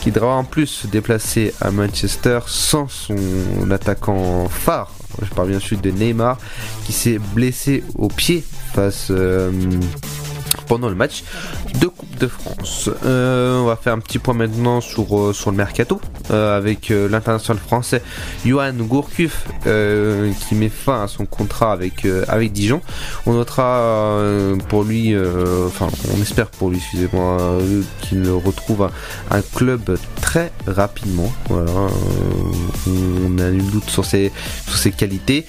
qui 0.00 0.10
devra 0.10 0.34
en 0.34 0.44
plus 0.44 0.66
se 0.66 0.86
déplacer 0.88 1.54
à 1.60 1.70
Manchester 1.70 2.40
sans 2.46 2.88
son 2.88 3.70
attaquant 3.70 4.48
phare 4.48 4.90
je 5.22 5.34
parle 5.34 5.48
bien 5.48 5.60
sûr 5.60 5.78
de 5.78 5.90
Neymar 5.90 6.38
qui 6.84 6.92
s'est 6.92 7.18
blessé 7.18 7.84
au 7.94 8.08
pied 8.08 8.44
face 8.74 9.08
euh, 9.10 9.50
pendant 10.66 10.88
le 10.88 10.94
match 10.94 11.24
De 12.18 12.28
France. 12.28 12.88
Euh, 13.04 13.60
on 13.60 13.66
va 13.66 13.76
faire 13.76 13.92
un 13.92 13.98
petit 13.98 14.18
point 14.18 14.32
maintenant 14.32 14.80
sur, 14.80 15.18
euh, 15.18 15.32
sur 15.34 15.50
le 15.50 15.56
mercato 15.56 16.00
euh, 16.30 16.56
avec 16.56 16.88
l'international 16.88 17.60
français 17.60 18.02
Johan 18.44 18.72
Gourcuff 18.72 19.46
qui 19.64 20.54
met 20.54 20.68
fin 20.68 21.02
à 21.02 21.08
son 21.08 21.26
contrat 21.26 21.72
avec, 21.72 22.06
avec 22.28 22.52
Dijon. 22.52 22.80
On 23.26 23.34
notera 23.34 24.12
pour 24.68 24.84
lui, 24.84 25.14
enfin 25.66 25.88
on 26.16 26.22
espère 26.22 26.48
pour 26.48 26.70
lui, 26.70 26.78
excusez-moi, 26.78 27.58
qu'il 28.00 28.28
retrouve 28.30 28.88
un, 29.30 29.42
club 29.54 29.98
très 30.20 30.52
rapidement. 30.66 31.32
Voilà, 31.48 31.72
on 32.86 33.38
a 33.38 33.50
nul 33.50 33.70
doute 33.70 33.90
sur 33.90 34.04
ses, 34.04 34.32
sur 34.66 34.78
ses 34.78 34.92
qualités. 34.92 35.44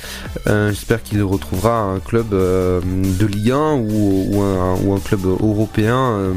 J'espère 0.46 1.04
qu'il 1.04 1.22
retrouvera 1.24 1.82
un 1.82 2.00
club 2.00 2.30
de 2.32 3.26
Ligue 3.26 3.52
1 3.52 3.74
ou, 3.74 4.42
ou, 4.84 4.94
un, 4.94 5.00
club 5.00 5.26
européen 5.26 6.34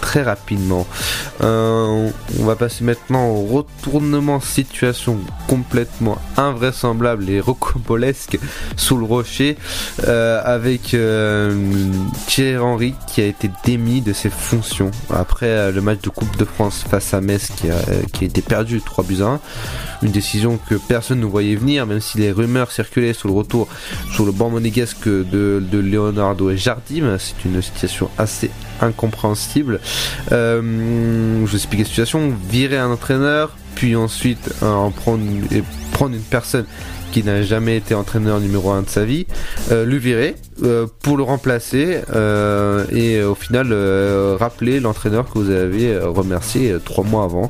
très 0.00 0.22
rapidement. 0.22 0.86
Euh, 1.42 2.10
on 2.38 2.44
va 2.44 2.56
passer 2.56 2.84
maintenant 2.84 3.28
au 3.28 3.42
retournement 3.44 4.40
situation 4.40 5.18
complètement 5.48 6.18
invraisemblable 6.36 7.28
et 7.30 7.40
rocambolesque 7.40 8.38
sous 8.76 8.96
le 8.96 9.04
rocher 9.04 9.56
euh, 10.06 10.40
avec 10.44 10.94
euh, 10.94 11.54
Thierry 12.26 12.58
Henry 12.58 12.94
qui 13.06 13.20
a 13.20 13.26
été 13.26 13.50
démis 13.64 14.00
de 14.00 14.12
ses 14.12 14.30
fonctions 14.30 14.90
après 15.10 15.72
le 15.72 15.80
match 15.80 16.00
de 16.02 16.10
Coupe 16.10 16.36
de 16.36 16.44
France 16.44 16.84
face 16.88 17.14
à 17.14 17.20
Metz 17.20 17.48
qui 17.56 17.70
a, 17.70 17.76
qui 18.12 18.24
a 18.24 18.26
été 18.26 18.42
perdu 18.42 18.80
3 18.80 19.04
buts 19.04 19.22
à 19.22 19.26
1 19.26 19.40
une 20.02 20.12
décision 20.12 20.58
que 20.68 20.74
personne 20.74 21.20
ne 21.20 21.26
voyait 21.26 21.56
venir, 21.56 21.86
même 21.86 22.00
si 22.00 22.18
les 22.18 22.32
rumeurs 22.32 22.72
circulaient 22.72 23.12
sur 23.12 23.28
le 23.28 23.34
retour 23.34 23.68
sur 24.12 24.24
le 24.24 24.32
banc 24.32 24.50
monégasque 24.50 25.06
de, 25.06 25.62
de 25.70 25.78
Leonardo 25.78 26.50
et 26.50 26.56
Jardim. 26.56 27.16
C'est 27.18 27.44
une 27.44 27.60
situation 27.60 28.10
assez 28.18 28.50
incompréhensible. 28.82 29.80
Euh, 30.32 30.60
je 31.44 31.50
vous 31.50 31.54
explique 31.54 31.80
la 31.80 31.86
situation. 31.86 32.32
Virer 32.48 32.78
un 32.78 32.90
entraîneur, 32.90 33.56
puis 33.80 33.96
ensuite 33.96 34.50
euh, 34.62 34.70
en 34.70 34.90
prendre, 34.90 35.24
et 35.50 35.62
prendre 35.92 36.14
une 36.14 36.20
personne 36.20 36.66
qui 37.12 37.24
n'a 37.24 37.42
jamais 37.42 37.78
été 37.78 37.94
entraîneur 37.94 38.38
numéro 38.38 38.70
1 38.70 38.82
de 38.82 38.88
sa 38.90 39.06
vie, 39.06 39.26
euh, 39.72 39.86
virer 39.90 40.36
euh, 40.62 40.86
pour 41.02 41.16
le 41.16 41.22
remplacer 41.22 42.00
euh, 42.14 42.84
et 42.90 43.22
au 43.22 43.34
final 43.34 43.68
euh, 43.72 44.36
rappeler 44.38 44.80
l'entraîneur 44.80 45.26
que 45.26 45.38
vous 45.38 45.50
avez 45.50 45.92
euh, 45.94 46.08
remercié 46.08 46.76
trois 46.84 47.04
mois 47.04 47.24
avant. 47.24 47.48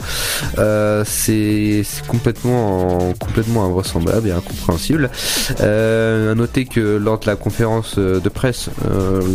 C'est 1.05 1.83
complètement 2.07 3.13
complètement 3.19 3.67
invraisemblable 3.67 4.29
et 4.29 4.33
incompréhensible. 4.33 5.11
À 5.59 6.35
noter 6.35 6.65
que 6.65 6.97
lors 6.97 7.19
de 7.19 7.27
la 7.27 7.35
conférence 7.35 7.99
de 7.99 8.29
presse, 8.29 8.71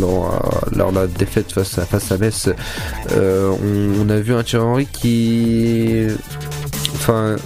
lors, 0.00 0.64
lors 0.74 0.92
de 0.92 0.96
la 0.96 1.06
défaite 1.06 1.52
face 1.52 1.78
à, 1.78 1.84
face 1.84 2.10
à 2.10 2.16
Metz, 2.16 2.48
on, 3.14 3.56
on 4.00 4.08
a 4.08 4.18
vu 4.18 4.32
un 4.32 4.42
Thierry 4.42 4.64
Henry 4.64 4.86
qui 4.86 6.06
enfin 6.94 7.36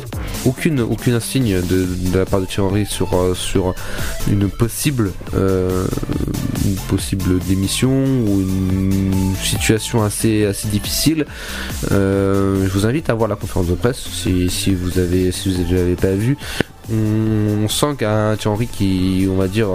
aucune 0.46 0.80
aucune 0.80 1.14
insigne 1.14 1.60
de, 1.60 1.86
la 2.16 2.24
part 2.24 2.40
de 2.40 2.46
Thierry 2.46 2.86
sur 2.86 3.14
euh, 3.14 3.34
sur 3.34 3.74
une 4.30 4.48
possible 4.48 5.12
euh, 5.34 5.86
une 6.64 6.76
possible 6.88 7.38
démission 7.40 7.90
ou 7.90 8.40
une 8.40 9.34
situation 9.42 10.02
assez 10.02 10.46
assez 10.46 10.68
difficile. 10.68 11.26
Euh, 11.92 12.64
je 12.64 12.70
vous 12.70 12.86
invite 12.86 13.10
à 13.10 13.14
voir 13.14 13.28
la 13.28 13.36
conférence 13.36 13.66
de 13.66 13.74
presse 13.74 13.98
si, 13.98 14.48
si 14.48 14.74
vous 14.74 14.98
avez 14.98 15.32
si 15.32 15.52
vous 15.52 15.74
l'avez 15.74 15.96
pas 15.96 16.12
vu 16.12 16.36
on, 16.92 17.64
on 17.64 17.68
sent 17.68 17.96
qu'un 17.98 18.36
Thierry 18.36 18.66
qui 18.66 19.28
on 19.30 19.36
va 19.36 19.48
dire 19.48 19.68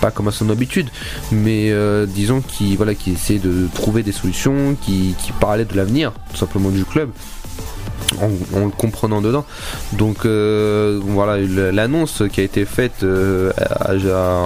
pas 0.00 0.10
comme 0.10 0.28
à 0.28 0.32
son 0.32 0.50
habitude 0.50 0.88
mais 1.32 1.72
disons 2.06 2.40
qui 2.40 2.76
voilà 2.76 2.94
qui 2.94 3.12
essaie 3.12 3.38
de 3.38 3.68
trouver 3.74 4.02
des 4.02 4.12
solutions 4.12 4.76
qui, 4.82 5.14
qui 5.22 5.32
parlait 5.32 5.64
de 5.64 5.74
l'avenir 5.74 6.12
tout 6.30 6.36
simplement 6.36 6.70
du 6.70 6.84
club 6.84 7.10
en, 8.20 8.64
le 8.64 8.70
comprenant 8.70 9.20
dedans. 9.20 9.44
Donc 9.92 10.24
euh, 10.24 11.00
voilà, 11.02 11.38
l'annonce 11.72 12.22
qui 12.32 12.40
a 12.40 12.44
été 12.44 12.64
faite 12.64 13.02
euh, 13.02 13.52
a, 13.58 13.92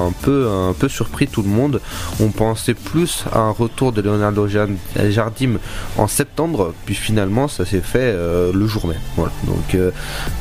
un 0.07 0.13
peu 0.23 0.49
un 0.49 0.73
peu 0.73 0.89
surpris 0.89 1.27
tout 1.29 1.43
le 1.43 1.49
monde. 1.49 1.81
On 2.21 2.29
pensait 2.29 2.75
plus 2.75 3.25
à 3.33 3.41
un 3.41 3.51
retour 3.51 3.93
de 3.93 4.01
Leonardo 4.01 4.47
Jar- 4.49 4.69
Jardim 5.09 5.59
en 5.97 6.07
septembre, 6.07 6.75
puis 6.87 6.95
finalement 6.95 7.49
ça 7.49 7.65
s'est 7.65 7.81
fait 7.81 7.99
euh, 8.15 8.53
le 8.53 8.67
jour 8.67 8.87
même. 8.87 9.01
Voilà. 9.17 9.33
Donc 9.47 9.77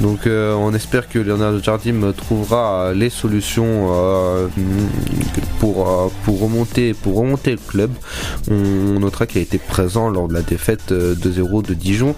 donc 0.01 0.19
on 0.27 0.73
espère 0.73 1.07
que 1.09 1.19
Leonardo 1.19 1.61
Jardim 1.61 2.13
trouvera 2.15 2.93
les 2.93 3.09
solutions 3.09 3.89
pour 5.59 6.11
pour 6.23 6.41
remonter 6.41 6.93
pour 6.93 7.15
remonter 7.17 7.51
le 7.51 7.57
club. 7.57 7.91
On 8.49 8.99
notera 8.99 9.25
qu'il 9.27 9.39
a 9.39 9.41
été 9.41 9.57
présent 9.57 10.09
lors 10.09 10.27
de 10.27 10.33
la 10.33 10.41
défaite 10.41 10.91
euh, 10.91 11.15
2-0 11.15 11.65
de 11.65 11.73
Dijon 11.73 12.15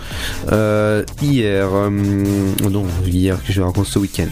euh, 0.51 1.03
hier. 1.21 1.69
euh, 1.73 1.89
non, 1.89 2.85
hier 3.05 3.37
que 3.45 3.51
je 3.51 3.61
raconte 3.61 3.85
ce 3.87 3.99
week-end? 3.99 4.27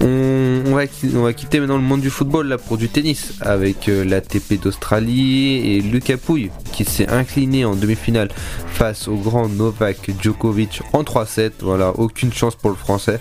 On, 0.00 0.74
va, 0.74 0.82
on 1.14 1.22
va 1.22 1.32
quitter 1.32 1.60
maintenant 1.60 1.76
le 1.76 1.82
monde 1.82 2.00
du 2.00 2.10
football 2.10 2.48
là 2.48 2.58
pour 2.58 2.76
du 2.78 2.88
tennis 2.88 3.34
avec 3.40 3.88
euh, 3.88 4.04
l'ATP 4.04 4.60
d'Australie 4.60 5.76
et 5.76 5.80
Lucas 5.80 6.16
Pouille 6.16 6.50
qui 6.72 6.84
s'est 6.84 7.08
incliné 7.08 7.64
en 7.64 7.74
demi-finale 7.74 8.28
face 8.68 9.08
au 9.08 9.16
grand 9.16 9.48
Novak 9.48 10.10
Djokovic 10.22 10.82
en 10.92 11.02
3-7. 11.02 11.52
Voilà, 11.60 11.92
aucune 11.96 12.32
chance 12.32 12.54
pour 12.54 12.70
le 12.70 12.76
français. 12.76 13.20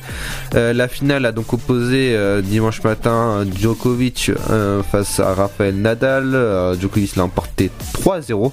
Euh, 0.55 0.73
la 0.73 0.87
finale 0.87 1.25
a 1.25 1.31
donc 1.31 1.51
opposé 1.53 2.15
euh, 2.15 2.41
dimanche 2.41 2.83
matin 2.83 3.45
Djokovic 3.59 4.31
euh, 4.49 4.83
face 4.83 5.19
à 5.19 5.33
Rafael 5.33 5.75
Nadal. 5.75 5.88
Euh, 6.03 6.75
Djokovic 6.79 7.15
l'a 7.15 7.23
emporté 7.23 7.71
3-0. 8.01 8.51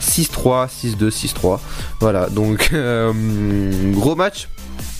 6-3, 0.00 0.68
6-2, 0.68 1.10
6-3. 1.10 1.58
Voilà, 2.00 2.28
donc 2.28 2.70
euh, 2.72 3.12
gros 3.92 4.14
match 4.14 4.48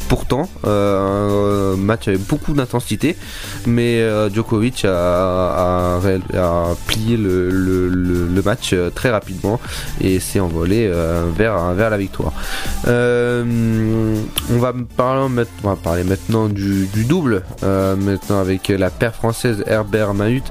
pourtant. 0.08 0.48
Euh, 0.66 1.74
un 1.74 1.76
match 1.76 2.08
avec 2.08 2.26
beaucoup 2.26 2.54
d'intensité, 2.54 3.16
mais 3.66 4.00
euh, 4.00 4.30
Djokovic 4.30 4.84
a, 4.84 6.00
plié 6.86 7.16
le, 7.16 8.42
match 8.44 8.72
euh, 8.72 8.90
très 8.90 9.10
rapidement 9.10 9.60
et 10.00 10.20
s'est 10.20 10.40
envolé 10.40 10.90
vers, 11.36 11.74
la 11.76 11.98
victoire. 11.98 12.32
on, 12.86 14.58
va 14.58 14.72
parler, 14.96 15.44
on 15.64 15.68
va 15.68 15.76
parler 15.76 16.04
maintenant 16.04 16.48
du, 16.48 16.86
du 16.86 17.04
double, 17.04 17.42
maintenant 17.62 18.40
avec 18.40 18.68
la 18.68 18.90
paire 18.90 19.14
française 19.14 19.64
Herbert 19.66 20.14
Mahut, 20.14 20.44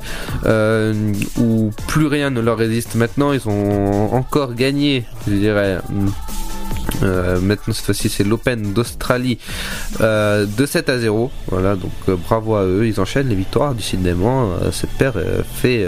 où 1.37 1.71
plus 1.87 2.07
rien 2.07 2.29
ne 2.29 2.41
leur 2.41 2.57
résiste 2.57 2.95
maintenant. 2.95 3.33
Ils 3.33 3.47
ont 3.47 4.13
encore 4.13 4.53
gagné, 4.53 5.05
je 5.27 5.33
dirais, 5.33 5.79
euh, 7.03 7.39
maintenant 7.39 7.73
cette 7.73 7.85
fois-ci 7.85 8.09
c'est 8.09 8.23
l'Open 8.23 8.73
d'Australie 8.73 9.37
euh, 10.01 10.45
de 10.45 10.65
7 10.65 10.89
à 10.89 10.99
0 10.99 11.31
voilà 11.47 11.75
donc 11.75 11.91
euh, 12.09 12.15
bravo 12.15 12.55
à 12.55 12.63
eux. 12.63 12.87
Ils 12.87 12.99
enchaînent 12.99 13.29
les 13.29 13.35
victoires 13.35 13.73
décidément 13.75 14.49
cette 14.71 14.91
paire 14.91 15.13
fait 15.53 15.85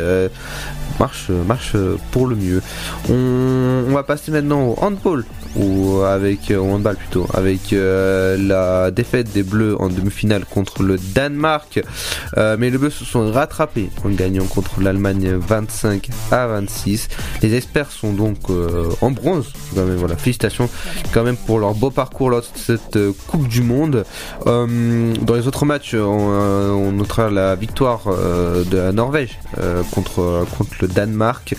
marche 1.00 1.30
marche 1.30 1.76
pour 2.12 2.28
le 2.28 2.36
mieux. 2.36 2.62
On, 3.10 3.92
va 3.94 4.04
passer 4.04 4.32
maintenant 4.32 4.68
au 4.68 4.76
handball 4.82 5.26
ou 5.56 6.02
avec 6.02 6.52
euh, 6.52 6.60
handball 6.60 6.96
plutôt 6.96 7.26
avec 7.34 7.74
euh, 7.74 8.38
la 8.38 8.92
défaite 8.92 9.32
des 9.34 9.44
Bleus 9.44 9.76
en 9.80 9.90
demi-finale 9.90 10.46
contre 10.46 10.84
le 10.84 10.98
Danemark. 10.98 11.82
Euh, 12.38 12.56
mais 12.60 12.70
les 12.70 12.78
Bleus 12.78 12.92
se 12.92 13.06
sont 13.06 13.32
rattrapés 13.32 13.90
en 14.04 14.10
gagnant 14.10 14.46
contre 14.46 14.82
l'Allemagne 14.82 15.32
25 15.32 16.10
à 16.32 16.48
26 16.48 17.08
les 17.42 17.56
experts 17.56 17.92
sont 17.92 18.14
donc 18.14 18.38
en 19.02 19.12
bronze 19.12 19.52
quand 19.74 19.86
même 19.86 19.96
voilà. 19.96 20.18
Félicitations 20.18 20.70
quand 21.14 21.24
même 21.24 21.38
pour 21.38 21.60
leur 21.60 21.74
beau 21.74 21.90
parcours 21.90 22.30
lors 22.30 22.42
de 22.42 22.46
cette 22.56 22.98
Coupe 23.28 23.48
du 23.48 23.62
Monde. 23.62 24.06
Dans 24.46 25.36
les 25.36 25.48
autres 25.48 25.66
matchs 25.66 25.94
on, 25.96 26.92
notera 26.92 27.30
la 27.30 27.56
victoire 27.56 28.02
de 28.06 28.78
la 28.78 28.92
Norvège 28.92 29.40
contre, 29.92 30.46
contre 30.58 30.76
le 30.82 30.88
Danemark 30.90 31.56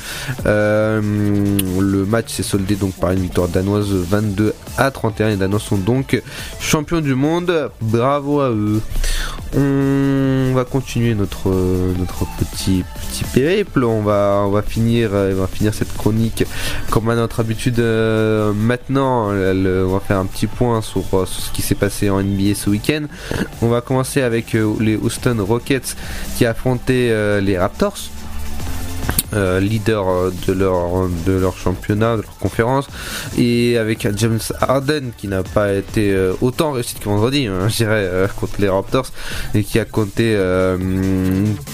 le 1.80 2.04
match 2.04 2.32
s'est 2.32 2.42
soldé 2.42 2.76
donc 2.76 2.94
par 2.94 3.10
une 3.10 3.20
victoire 3.20 3.48
danoise 3.48 3.88
22 3.88 4.54
à 4.76 4.90
31. 4.90 5.30
Les 5.30 5.36
Danois 5.36 5.60
sont 5.60 5.76
donc 5.76 6.20
champions 6.60 7.00
du 7.00 7.14
monde. 7.14 7.70
Bravo 7.80 8.40
à 8.40 8.50
eux. 8.50 8.80
On 9.56 10.52
va 10.54 10.64
continuer 10.64 11.14
notre, 11.14 11.50
petit, 12.38 12.84
petit 13.08 13.24
périple. 13.34 13.84
On 13.84 14.02
va, 14.02 14.44
on 14.46 14.50
va, 14.50 14.62
finir, 14.62 15.10
on 15.12 15.34
va 15.34 15.46
finir 15.48 15.74
cette 15.74 15.92
chronique 15.96 16.44
comme 16.90 17.08
à 17.08 17.16
notre 17.16 17.40
habitude 17.40 17.80
euh, 17.80 18.52
maintenant. 18.52 19.30
on 19.30 19.92
va 19.92 20.00
faire 20.00 20.18
un 20.18 20.26
petit 20.26 20.46
point 20.46 20.82
sur, 20.82 21.04
sur 21.04 21.26
ce 21.26 21.50
qui 21.50 21.62
s'est 21.62 21.74
passé 21.74 22.10
en 22.10 22.22
NBA 22.22 22.54
ce 22.54 22.70
week-end. 22.70 23.06
On 23.62 23.68
va 23.68 23.80
commencer 23.80 24.22
avec 24.22 24.54
euh, 24.54 24.72
les 24.80 24.96
Houston 24.96 25.36
Rockets 25.40 25.96
qui 26.36 26.46
affrontaient 26.46 27.10
euh, 27.10 27.40
les 27.40 27.58
Raptors. 27.58 27.98
Euh, 29.32 29.60
leader 29.60 30.08
euh, 30.08 30.32
de 30.48 30.52
leur, 30.52 31.08
de 31.24 31.32
leur 31.32 31.56
championnat, 31.56 32.16
de 32.16 32.22
leur 32.22 32.36
conférence, 32.38 32.88
et 33.38 33.78
avec 33.78 34.08
James 34.16 34.40
Harden 34.60 35.12
qui 35.16 35.28
n'a 35.28 35.44
pas 35.44 35.72
été 35.72 36.10
euh, 36.10 36.32
autant 36.40 36.72
réussi 36.72 36.96
que 36.96 37.04
vendredi, 37.04 37.46
hein, 37.46 37.68
je 37.68 37.76
dirais, 37.76 38.10
contre 38.40 38.54
les 38.58 38.68
Raptors, 38.68 39.06
et 39.54 39.62
qui 39.62 39.78
a 39.78 39.84
compté 39.84 40.36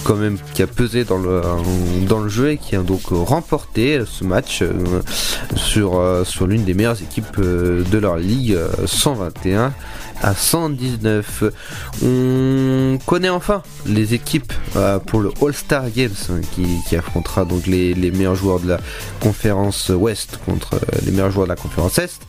quand 0.04 0.16
même, 0.16 0.36
qui 0.52 0.62
a 0.62 0.66
pesé 0.66 1.04
dans 1.04 1.16
le, 1.16 2.28
jeu 2.28 2.50
et 2.50 2.58
qui 2.58 2.76
a 2.76 2.80
donc 2.80 3.02
remporté 3.10 4.02
ce 4.04 4.24
match 4.24 4.62
sur, 5.54 6.02
sur 6.24 6.46
l'une 6.46 6.64
des 6.64 6.74
meilleures 6.74 7.00
équipes 7.00 7.40
de 7.40 7.98
leur 7.98 8.16
ligue, 8.16 8.58
121 8.84 9.72
à 10.22 10.34
119. 10.34 11.44
On 12.04 12.98
connaît 13.06 13.28
enfin 13.28 13.62
les 13.86 14.14
équipes 14.14 14.52
euh, 14.76 14.98
pour 14.98 15.20
le 15.20 15.30
All-Star 15.42 15.90
Games 15.90 16.10
hein, 16.30 16.40
qui, 16.52 16.96
affrontera 16.96 17.44
donc 17.44 17.66
les, 17.66 17.94
meilleurs 18.10 18.34
joueurs 18.34 18.60
de 18.60 18.68
la 18.68 18.80
conférence 19.20 19.90
Ouest 19.90 20.38
contre 20.44 20.74
euh, 20.74 20.98
les 21.04 21.12
meilleurs 21.12 21.30
joueurs 21.30 21.46
de 21.46 21.52
la 21.52 21.56
conférence 21.56 21.98
Est. 21.98 22.20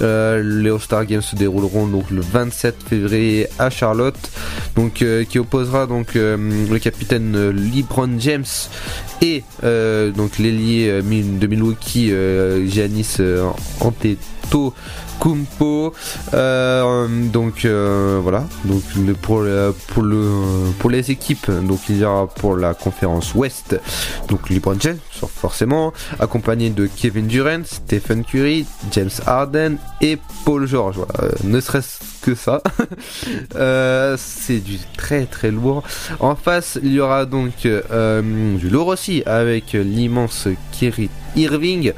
Euh, 0.00 0.42
les 0.42 0.70
All-Star 0.70 1.06
Games 1.06 1.22
se 1.22 1.36
dérouleront 1.36 1.86
donc 1.86 2.10
le 2.10 2.20
27 2.20 2.76
février 2.88 3.46
à 3.58 3.70
Charlotte, 3.70 4.18
donc 4.76 5.04
qui 5.28 5.38
opposera 5.38 5.86
donc 5.86 6.14
le 6.14 6.78
capitaine 6.78 7.50
LeBron 7.50 8.18
James 8.18 8.44
et 9.22 9.42
donc 9.62 10.38
l'ailier 10.38 11.02
de 11.02 11.46
Milwaukee 11.46 12.12
Giannis 12.68 13.18
Antetokounmpo 13.80 14.74
Kumpo. 15.20 15.92
Euh, 16.34 17.08
donc 17.32 17.64
euh, 17.64 18.20
voilà. 18.22 18.44
Donc 18.64 18.82
pour 19.22 19.44
pour 19.88 20.02
le 20.02 20.24
pour 20.78 20.90
les 20.90 21.10
équipes, 21.10 21.50
donc 21.50 21.80
il 21.88 21.98
y 21.98 22.04
aura 22.04 22.26
pour 22.26 22.56
la 22.56 22.74
conférence 22.74 23.34
Ouest, 23.34 23.80
donc 24.28 24.50
LeBron 24.50 24.76
James 24.80 24.98
forcément, 25.26 25.92
accompagné 26.20 26.70
de 26.70 26.86
Kevin 26.86 27.26
Durant, 27.26 27.62
Stephen 27.64 28.24
Curry, 28.24 28.66
James 28.92 29.10
Harden 29.26 29.76
et 30.00 30.16
Paul 30.44 30.66
George. 30.66 30.98
Euh, 31.20 31.30
ne 31.42 31.60
serait-ce 31.60 31.98
que 32.22 32.34
ça, 32.34 32.62
c'est 34.16 34.60
du 34.60 34.78
très 34.96 35.26
très 35.26 35.50
lourd. 35.50 35.82
En 36.20 36.36
face, 36.36 36.78
il 36.82 36.92
y 36.92 37.00
aura 37.00 37.26
donc 37.26 37.66
du 37.66 38.70
lourd 38.70 38.88
aussi 38.88 39.22
avec 39.26 39.72
l'immense 39.72 40.48
Kerry 40.78 41.10
Irving, 41.36 41.92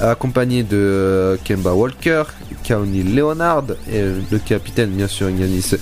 accompagné 0.00 0.62
de 0.62 1.38
Kemba 1.44 1.72
Walker, 1.72 2.24
Kaoni 2.64 3.02
Leonard, 3.02 3.66
et 3.92 4.02
le 4.30 4.38
capitaine 4.38 4.90
bien 4.90 5.06
sûr 5.06 5.30
Yanis 5.30 5.74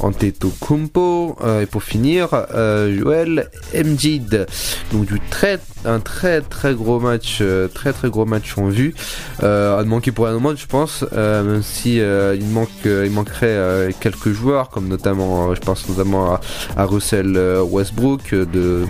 Antetokounmpo, 0.00 1.36
euh, 1.42 1.62
et 1.62 1.66
pour 1.66 1.82
finir 1.82 2.28
euh, 2.32 2.96
Joel 2.98 3.48
Emjid. 3.74 4.46
Donc 4.92 5.06
du 5.06 5.20
très 5.30 5.58
un 5.86 6.00
très 6.00 6.40
très 6.40 6.74
gros 6.74 6.98
match, 6.98 7.38
euh, 7.40 7.68
très 7.68 7.92
très 7.92 8.08
gros 8.08 8.24
match 8.24 8.56
en 8.58 8.68
vue. 8.68 8.94
À 9.40 9.82
manquer 9.84 10.12
pour 10.12 10.26
un 10.26 10.32
moment, 10.32 10.54
je 10.56 10.66
pense, 10.66 11.04
même 11.12 11.62
si 11.62 11.96
il 11.96 12.46
manque, 12.46 12.86
manquerait 13.10 13.90
quelques 14.00 14.32
joueurs, 14.32 14.70
comme 14.70 14.88
notamment, 14.88 15.54
je 15.54 15.60
pense 15.60 15.86
notamment 15.88 16.38
à, 16.76 16.84
Russell 16.84 17.38
Westbrook 17.70 18.34
de, 18.34 18.84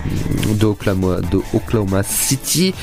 Oklahoma, 1.53 2.03
City. 2.03 2.73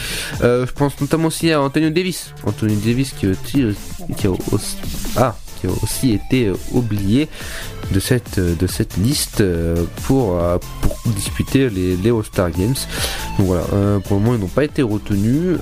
Pense 0.72 1.00
notamment 1.00 1.28
aussi 1.28 1.50
à 1.52 1.60
Antonio 1.60 1.90
Davis, 1.90 2.32
Antonio 2.46 2.76
Davis 2.84 3.12
qui, 3.12 3.26
aussi, 3.26 4.76
ah, 5.16 5.36
a 5.66 5.70
aussi 5.82 6.12
été 6.12 6.46
euh, 6.46 6.54
oublié 6.72 7.28
de 7.92 8.00
cette, 8.00 8.38
euh, 8.38 8.54
de 8.54 8.66
cette 8.66 8.96
liste 8.96 9.40
euh, 9.40 9.84
pour, 10.04 10.38
pour 10.80 10.98
disputer 11.14 11.68
les, 11.68 11.96
les 11.96 12.10
All-Star 12.10 12.50
Games. 12.50 12.74
Donc 13.38 13.46
voilà, 13.46 13.64
pour 14.00 14.16
le 14.16 14.22
moment 14.22 14.34
ils 14.34 14.40
n'ont 14.40 14.46
pas 14.46 14.64
été 14.64 14.82
retenus 14.82 15.58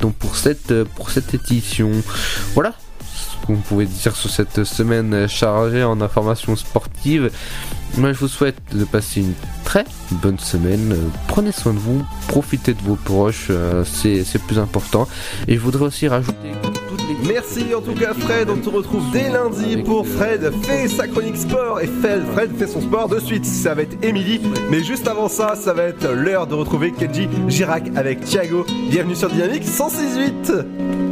donc 0.00 0.14
pour 0.16 0.36
cette, 0.36 0.84
pour 0.96 1.10
cette 1.10 1.34
édition. 1.34 1.90
Voilà 2.54 2.74
qu'on 3.46 3.56
pouvait 3.56 3.86
dire 3.86 4.16
sur 4.16 4.30
cette 4.30 4.64
semaine 4.64 5.28
chargée 5.28 5.84
en 5.84 6.00
informations 6.00 6.56
sportives. 6.56 7.30
Moi 7.98 8.12
je 8.12 8.18
vous 8.18 8.28
souhaite 8.28 8.56
de 8.72 8.84
passer 8.84 9.20
une 9.20 9.34
très 9.64 9.84
bonne 10.10 10.38
semaine. 10.38 10.96
Prenez 11.28 11.52
soin 11.52 11.74
de 11.74 11.78
vous, 11.78 12.02
profitez 12.28 12.74
de 12.74 12.82
vos 12.82 12.96
proches, 12.96 13.50
c'est 13.84 14.42
plus 14.46 14.58
important. 14.58 15.06
Et 15.48 15.54
je 15.54 15.60
voudrais 15.60 15.84
aussi 15.84 16.08
rajouter 16.08 16.52
Merci 17.26 17.74
en 17.74 17.80
tout 17.80 17.94
cas 17.94 18.14
Fred, 18.14 18.50
on 18.50 18.56
te 18.56 18.68
retrouve 18.68 19.04
dès 19.12 19.30
lundi 19.30 19.76
pour 19.76 20.06
Fred 20.06 20.50
fait 20.62 20.88
sa 20.88 21.06
chronique 21.06 21.36
sport 21.36 21.80
et 21.80 21.86
Fred, 21.86 22.22
Fred 22.32 22.56
fait 22.56 22.66
son 22.66 22.80
sport 22.80 23.08
de 23.08 23.20
suite. 23.20 23.44
Ça 23.44 23.74
va 23.74 23.82
être 23.82 24.02
Emily, 24.02 24.40
mais 24.70 24.82
juste 24.82 25.06
avant 25.06 25.28
ça, 25.28 25.54
ça 25.54 25.72
va 25.72 25.84
être 25.84 26.10
l'heure 26.10 26.46
de 26.46 26.54
retrouver 26.54 26.92
Kenji 26.92 27.28
Girac 27.48 27.84
avec 27.94 28.24
Thiago. 28.24 28.66
Bienvenue 28.90 29.14
sur 29.14 29.28
Dynamique 29.28 29.64
168. 29.64 31.11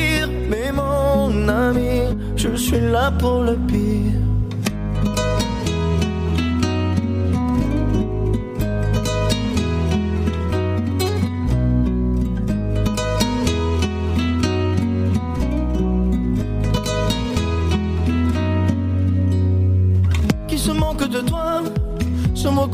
je 2.35 2.55
suis 2.55 2.79
là 2.79 3.11
pour 3.11 3.43
le 3.43 3.55
pire. 3.67 4.21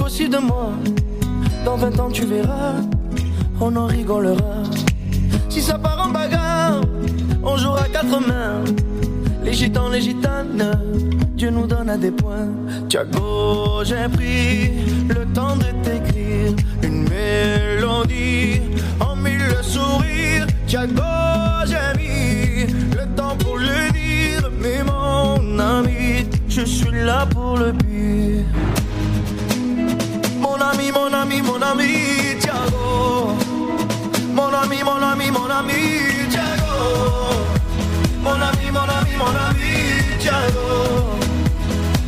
aussi 0.08 0.30
de 0.30 0.38
moi. 0.38 0.72
Dans 1.66 1.76
20 1.76 2.00
ans, 2.00 2.10
tu 2.10 2.26
verras, 2.26 2.76
on 3.60 3.76
en 3.76 3.88
rigolera. 3.88 4.64
Si 5.50 5.62
ça 5.62 5.78
part 5.78 6.08
en 6.08 6.12
bagarre, 6.12 6.37
on 7.48 7.58
jouera 7.58 7.84
à 7.84 7.88
quatre 7.90 8.20
mains. 8.20 8.64
Les 9.44 9.54
gitans, 9.54 9.90
les 9.90 10.02
gitanes, 10.02 10.80
Dieu 11.36 11.50
nous 11.50 11.66
donne 11.66 11.98
des 12.00 12.12
points. 12.12 12.50
Tiago, 12.90 13.84
j'ai 13.84 14.08
pris 14.12 14.72
le 15.08 15.26
temps 15.34 15.56
de 15.56 15.70
t'écrire 15.84 16.52
une 16.84 17.08
mélodie 17.08 18.62
en 19.00 19.16
mille 19.16 19.56
sourires. 19.62 20.48
Tiago, 20.68 21.02
j'ai 21.66 21.90
mis 21.98 22.74
le 23.00 23.06
temps 23.16 23.36
pour 23.38 23.58
le 23.58 23.92
dire. 23.94 24.50
Mais 24.62 24.84
mon 24.84 25.60
ami, 25.60 26.28
je 26.50 26.64
suis 26.66 26.92
là 27.06 27.26
pour 27.28 27.58
le 27.58 27.72
pire. 27.72 28.46
Mon 30.42 30.56
ami, 30.56 30.92
mon 30.92 31.14
ami, 31.14 31.42
mon 31.42 31.62
ami, 31.62 31.94
Tiago. 32.42 33.38
Mon 34.34 34.52
ami, 34.62 34.80
mon 34.84 35.02
ami, 35.02 35.32
mon 35.32 35.50
ami. 35.50 36.17
Mon 38.24 38.32
ami, 38.32 38.68
mon 38.72 38.80
ami, 38.80 39.14
mon 39.18 39.36
ami, 39.50 39.76
Tiago. 40.20 40.70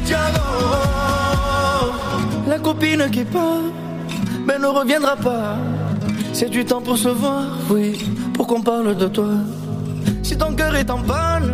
Tiago. 0.05 0.47
La 2.47 2.59
copine 2.59 3.09
qui 3.11 3.23
part, 3.23 3.69
mais 4.45 4.57
ne 4.57 4.67
reviendra 4.67 5.15
pas. 5.15 5.55
C'est 6.33 6.49
du 6.49 6.65
temps 6.65 6.81
pour 6.81 6.97
se 6.97 7.09
voir, 7.09 7.43
oui, 7.69 7.97
pour 8.33 8.47
qu'on 8.47 8.61
parle 8.61 8.95
de 8.95 9.07
toi. 9.07 9.31
Si 10.23 10.37
ton 10.37 10.53
cœur 10.53 10.75
est 10.75 10.89
en 10.89 10.99
panne, 10.99 11.51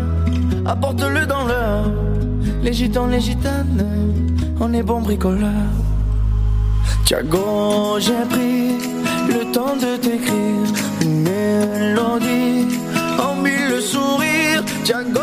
apporte-le 0.65 1.25
dans 1.25 1.45
l'heure. 1.45 1.91
Les 2.61 2.73
gitans, 2.73 3.07
les 3.07 3.19
gitanes, 3.19 3.85
on 4.59 4.73
est 4.73 4.83
bons 4.83 5.01
bricoleurs. 5.01 5.71
Tiago, 7.05 7.99
j'ai 7.99 8.25
pris 8.29 8.77
le 9.27 9.51
temps 9.51 9.75
de 9.75 9.97
t'écrire 9.97 10.67
une 11.01 11.21
mélodie 11.21 12.79
en 13.45 13.49
mille 13.49 13.81
sourires. 13.81 14.63
Tiago, 14.83 15.19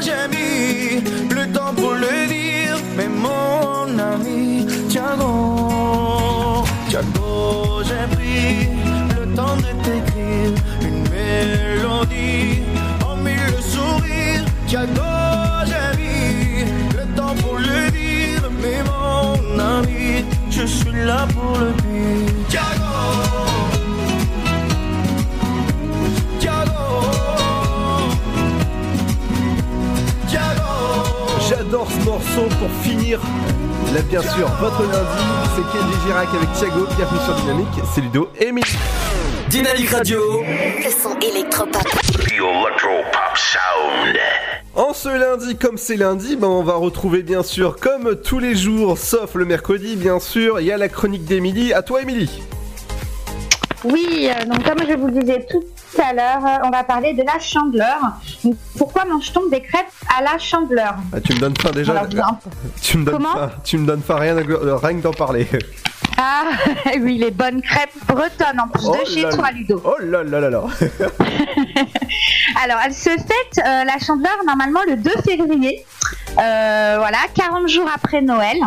j'ai 0.00 0.28
mis 0.34 1.00
le 1.34 1.52
temps 1.52 1.74
pour 1.74 1.92
le 1.94 2.26
dire, 2.28 2.76
mais 2.96 3.08
mon 3.08 3.98
ami, 3.98 4.66
Tiago, 4.88 6.64
Tiago, 6.88 7.82
j'ai 7.84 8.06
pris 8.14 8.68
le 9.18 9.34
temps 9.34 9.56
de 9.56 9.70
t'écrire 9.84 10.52
une 10.82 11.02
mélodie 11.10 12.62
morceau 32.34 32.48
pour 32.56 32.70
finir. 32.82 33.20
Là, 33.94 34.00
bien 34.02 34.22
sûr, 34.22 34.48
votre 34.60 34.82
lundi, 34.82 35.24
c'est 35.54 35.62
Kenji 35.72 35.94
Girac 36.06 36.28
avec 36.34 36.52
Thiago. 36.52 36.86
Bienvenue 36.96 37.20
sur 37.24 37.34
Dynamique, 37.34 37.68
c'est 37.94 38.00
Ludo 38.00 38.28
et 38.40 38.48
Emily. 38.48 38.76
Dynamique 39.48 39.90
Radio. 39.90 40.20
Le 40.42 40.90
son 40.90 41.18
électropop. 41.20 41.82
The 41.82 42.32
Electro 42.32 43.02
Pop 43.12 43.36
Sound. 43.36 44.16
En 44.74 44.92
ce 44.92 45.08
lundi, 45.08 45.56
comme 45.56 45.78
c'est 45.78 45.96
lundi, 45.96 46.36
ben 46.36 46.48
on 46.48 46.64
va 46.64 46.74
retrouver 46.74 47.22
bien 47.22 47.42
sûr, 47.42 47.76
comme 47.76 48.16
tous 48.16 48.40
les 48.40 48.56
jours, 48.56 48.98
sauf 48.98 49.34
le 49.34 49.44
mercredi, 49.44 49.94
bien 49.96 50.18
sûr, 50.18 50.58
il 50.60 50.66
y 50.66 50.72
a 50.72 50.76
la 50.76 50.88
chronique 50.88 51.24
d'Emily. 51.24 51.72
À 51.72 51.82
toi, 51.82 52.02
Emily. 52.02 52.42
Oui, 53.84 54.28
euh, 54.30 54.44
donc 54.46 54.64
comme 54.64 54.88
je 54.88 54.96
vous 54.96 55.06
le 55.06 55.20
disais 55.20 55.46
tout 55.48 55.62
à 56.00 56.12
l'heure, 56.12 56.44
euh, 56.46 56.66
on 56.66 56.70
va 56.70 56.84
parler 56.84 57.12
de 57.12 57.22
la 57.22 57.38
chandeleur. 57.38 57.98
Donc, 58.42 58.56
pourquoi 58.76 59.04
mange-t-on 59.04 59.48
des 59.48 59.60
crêpes 59.60 59.86
à 60.16 60.22
la 60.22 60.38
chandeleur? 60.38 60.94
Ah, 61.12 61.20
tu 61.20 61.34
me 61.34 61.40
donnes 61.40 61.56
faim 61.60 61.70
déjà. 61.72 61.92
Alors. 61.92 62.38
Tu 62.80 62.98
me 62.98 63.04
donnes 63.04 63.14
Comment? 63.14 63.48
Tu 63.64 63.78
me 63.78 63.86
donnes 63.86 64.02
faim 64.02 64.16
rien, 64.16 64.36
euh, 64.36 64.76
rien 64.76 64.96
que 64.96 65.02
d'en 65.02 65.12
parler. 65.12 65.48
Ah 66.16 66.44
oui, 67.00 67.18
les 67.18 67.30
bonnes 67.30 67.60
crêpes 67.62 67.90
bretonnes 68.06 68.60
en 68.60 68.68
plus 68.68 68.86
Oh 68.86 68.96
de 69.00 69.10
chez 69.10 69.22
là 69.22 69.32
toi. 69.32 69.50
Ludo. 69.50 69.82
Oh 69.84 69.96
là 70.00 70.22
là 70.22 70.40
là 70.40 70.50
là. 70.50 70.62
Alors, 72.62 72.78
elle 72.84 72.94
se 72.94 73.10
fête 73.10 73.58
euh, 73.58 73.84
la 73.84 73.98
chandeleur 73.98 74.36
normalement 74.46 74.80
le 74.86 74.96
2 74.96 75.10
février. 75.24 75.84
Euh, 76.38 76.96
voilà, 76.98 77.18
40 77.34 77.68
jours 77.68 77.88
après 77.92 78.20
Noël. 78.20 78.58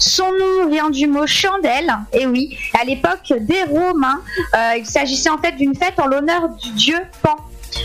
Son 0.00 0.32
nom 0.32 0.68
vient 0.68 0.88
du 0.88 1.06
mot 1.06 1.26
chandelle. 1.26 1.94
Et 2.12 2.26
oui, 2.26 2.56
à 2.80 2.84
l'époque 2.84 3.32
des 3.40 3.62
Romains, 3.64 4.22
euh, 4.54 4.72
il 4.78 4.86
s'agissait 4.86 5.28
en 5.28 5.38
fait 5.38 5.52
d'une 5.52 5.74
fête 5.74 5.98
en 5.98 6.06
l'honneur 6.06 6.48
du 6.48 6.70
dieu 6.70 6.96
Pan. 7.22 7.36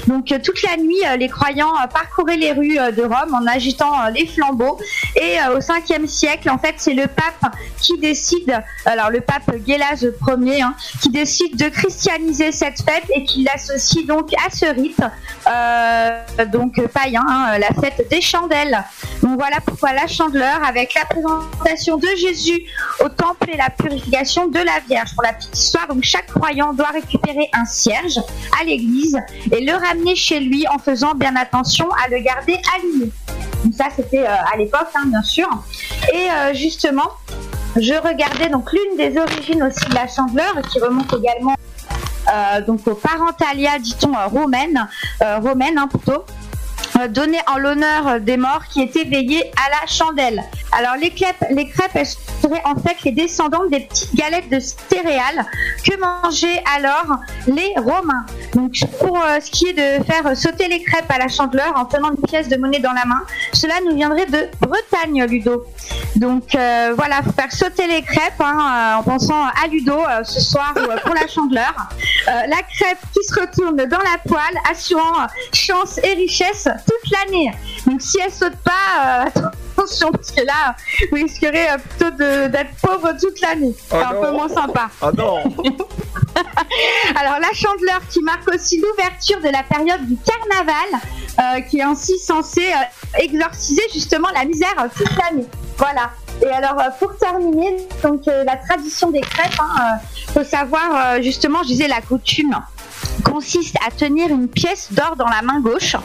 Donc 0.07 0.31
euh, 0.31 0.39
toute 0.43 0.61
la 0.63 0.77
nuit, 0.77 1.01
euh, 1.05 1.17
les 1.17 1.29
croyants 1.29 1.73
euh, 1.75 1.87
parcouraient 1.87 2.37
les 2.37 2.51
rues 2.51 2.77
de 2.95 3.01
Rome 3.01 3.33
en 3.33 3.45
agitant 3.47 3.91
les 4.13 4.27
flambeaux. 4.27 4.77
Et 5.15 5.37
au 5.53 5.59
5e 5.59 6.07
siècle, 6.07 6.49
en 6.49 6.57
fait, 6.57 6.75
c'est 6.77 6.93
le 6.93 7.07
pape 7.07 7.53
qui 7.79 7.97
décide, 7.97 8.61
alors 8.85 9.09
le 9.09 9.21
pape 9.21 9.51
Gélas 9.65 10.03
Ier, 10.03 10.61
hein, 10.61 10.75
qui 11.01 11.09
décide 11.09 11.55
de 11.57 11.69
christianiser 11.69 12.51
cette 12.51 12.81
fête 12.81 13.05
et 13.15 13.23
qui 13.23 13.43
l'associe 13.43 14.05
donc 14.05 14.31
à 14.45 14.49
ce 14.49 14.65
rite, 14.65 15.01
donc 16.51 16.85
païen, 16.87 17.23
hein, 17.27 17.57
la 17.57 17.69
fête 17.81 18.07
des 18.09 18.21
chandelles. 18.21 18.83
Donc 19.21 19.39
voilà 19.39 19.57
pourquoi 19.65 19.93
la 19.93 20.07
chandeleur, 20.07 20.63
avec 20.65 20.93
la 20.93 21.05
présentation 21.05 21.97
de 21.97 22.07
Jésus 22.17 22.63
au 23.03 23.09
temple 23.09 23.49
et 23.51 23.57
la 23.57 23.69
purification 23.69 24.47
de 24.47 24.59
la 24.59 24.79
Vierge. 24.87 25.13
Pour 25.13 25.23
la 25.23 25.33
petite 25.33 25.57
histoire, 25.57 25.87
donc 25.87 26.03
chaque 26.03 26.27
croyant 26.27 26.73
doit 26.73 26.89
récupérer 26.89 27.49
un 27.53 27.65
cierge 27.65 28.19
à 28.59 28.63
l'église 28.63 29.17
et 29.51 29.63
le 29.63 29.74
ramener 29.77 30.15
chez 30.15 30.39
lui 30.39 30.67
en 30.67 30.77
faisant 30.77 31.13
bien 31.13 31.35
attention 31.35 31.89
à 32.03 32.09
le 32.09 32.19
garder 32.19 32.59
allumé. 32.75 33.11
Donc 33.63 33.73
ça, 33.73 33.85
c'était 33.95 34.23
euh, 34.23 34.53
à 34.53 34.57
l'époque, 34.57 34.87
hein, 34.95 35.03
bien 35.05 35.23
sûr. 35.23 35.47
Et 36.13 36.29
euh, 36.29 36.53
justement, 36.53 37.09
je 37.75 37.93
regardais 37.93 38.49
donc 38.49 38.71
l'une 38.71 38.97
des 38.97 39.17
origines 39.19 39.63
aussi 39.63 39.85
de 39.89 39.95
la 39.95 40.07
chandeleur, 40.07 40.61
qui 40.71 40.79
remonte 40.79 41.13
également 41.13 41.55
euh, 42.27 42.61
donc 42.61 42.87
aux 42.87 42.95
parentalia, 42.95 43.77
dit-on, 43.79 44.15
euh, 44.15 44.27
romaines, 44.27 44.87
euh, 45.21 45.39
romaines 45.39 45.77
hein, 45.77 45.87
plutôt. 45.87 46.25
Euh, 46.99 47.07
Donné 47.07 47.39
en 47.47 47.57
l'honneur 47.57 48.19
des 48.19 48.37
morts 48.37 48.65
qui 48.69 48.81
étaient 48.81 49.03
veillés 49.03 49.51
à 49.65 49.81
la 49.81 49.87
chandelle. 49.87 50.43
Alors 50.71 50.95
les 50.99 51.09
crêpes, 51.09 51.43
les 51.51 51.67
crêpes 51.69 51.91
elles 51.93 52.05
seraient 52.05 52.61
en 52.65 52.75
fait 52.75 52.97
les 53.05 53.11
descendants 53.11 53.65
des 53.71 53.81
petites 53.81 54.13
galettes 54.15 54.49
de 54.49 54.59
céréales 54.59 55.45
que 55.85 55.97
mangeaient 55.97 56.61
alors 56.75 57.17
les 57.47 57.73
Romains? 57.77 58.25
Donc 58.53 58.73
pour 58.99 59.17
euh, 59.17 59.39
ce 59.39 59.49
qui 59.51 59.67
est 59.67 59.73
de 59.73 60.03
faire 60.03 60.35
sauter 60.35 60.67
les 60.67 60.81
crêpes 60.83 61.09
à 61.09 61.17
la 61.17 61.27
chandeleur 61.27 61.73
en 61.75 61.85
tenant 61.85 62.11
une 62.11 62.21
pièce 62.27 62.49
de 62.49 62.57
monnaie 62.57 62.79
dans 62.79 62.91
la 62.91 63.05
main, 63.05 63.21
cela 63.53 63.75
nous 63.85 63.95
viendrait 63.95 64.25
de 64.25 64.49
Bretagne, 64.59 65.25
Ludo. 65.25 65.65
Donc 66.17 66.55
euh, 66.55 66.93
voilà, 66.95 67.21
faut 67.23 67.31
faire 67.31 67.51
sauter 67.51 67.87
les 67.87 68.01
crêpes 68.01 68.41
hein, 68.41 68.95
euh, 68.97 68.99
en 68.99 69.03
pensant 69.03 69.45
à 69.45 69.67
Ludo 69.69 69.97
ce 70.23 70.41
soir 70.41 70.73
ou, 70.75 70.99
pour 71.05 71.15
la 71.15 71.27
chandeleur. 71.27 71.73
La 72.27 72.61
crêpe 72.63 72.97
qui 73.13 73.23
se 73.23 73.39
retourne 73.39 73.77
dans 73.77 73.99
la 73.99 74.17
poêle, 74.25 74.57
assurant 74.69 75.27
chance 75.53 75.99
et 75.99 76.13
richesse 76.13 76.67
toute 76.85 77.11
l'année. 77.11 77.51
Donc 77.85 78.01
si 78.01 78.19
elle 78.19 78.31
saute 78.31 78.55
pas, 78.57 79.25
euh, 79.25 79.41
attention 79.77 80.11
parce 80.11 80.31
que 80.31 80.41
là, 80.45 80.75
vous 81.11 81.15
risquerez 81.17 81.69
euh, 81.69 81.77
plutôt 81.77 82.11
d'être 82.11 82.75
pauvre 82.81 83.11
toute 83.19 83.39
l'année. 83.41 83.73
C'est 83.77 83.95
Oh 83.95 84.03
un 84.03 84.13
non. 84.13 84.21
peu 84.21 84.31
moins 84.31 84.49
sympa. 84.49 84.89
Ah 85.01 85.11
non 85.17 85.43
Alors 87.15 87.39
la 87.39 87.53
chandeleur 87.53 88.01
qui 88.09 88.21
marque 88.21 88.47
aussi 88.53 88.79
l'ouverture 88.81 89.39
de 89.41 89.49
la 89.49 89.63
période 89.63 90.05
du 90.05 90.17
carnaval, 90.17 91.01
euh, 91.39 91.61
qui 91.61 91.79
est 91.79 91.83
ainsi 91.83 92.17
censée 92.19 92.71
exorciser 93.19 93.83
justement 93.93 94.27
la 94.33 94.45
misère 94.45 94.73
toute 94.95 95.11
l'année. 95.17 95.45
Voilà. 95.77 96.11
Et 96.41 96.49
alors 96.51 96.75
pour 96.99 97.15
terminer, 97.17 97.77
donc 98.03 98.23
la 98.25 98.57
tradition 98.57 99.09
des 99.11 99.21
crêpes, 99.21 99.57
hein, 99.59 99.97
euh, 100.27 100.33
faut 100.33 100.43
savoir 100.43 101.21
justement, 101.21 101.63
je 101.63 101.67
disais 101.69 101.87
la 101.87 102.01
coutume 102.01 102.55
consiste 103.29 103.75
à 103.85 103.91
tenir 103.91 104.29
une 104.29 104.47
pièce 104.47 104.87
d'or 104.91 105.15
dans 105.17 105.27
la 105.27 105.41
main 105.41 105.59
gauche, 105.59 105.95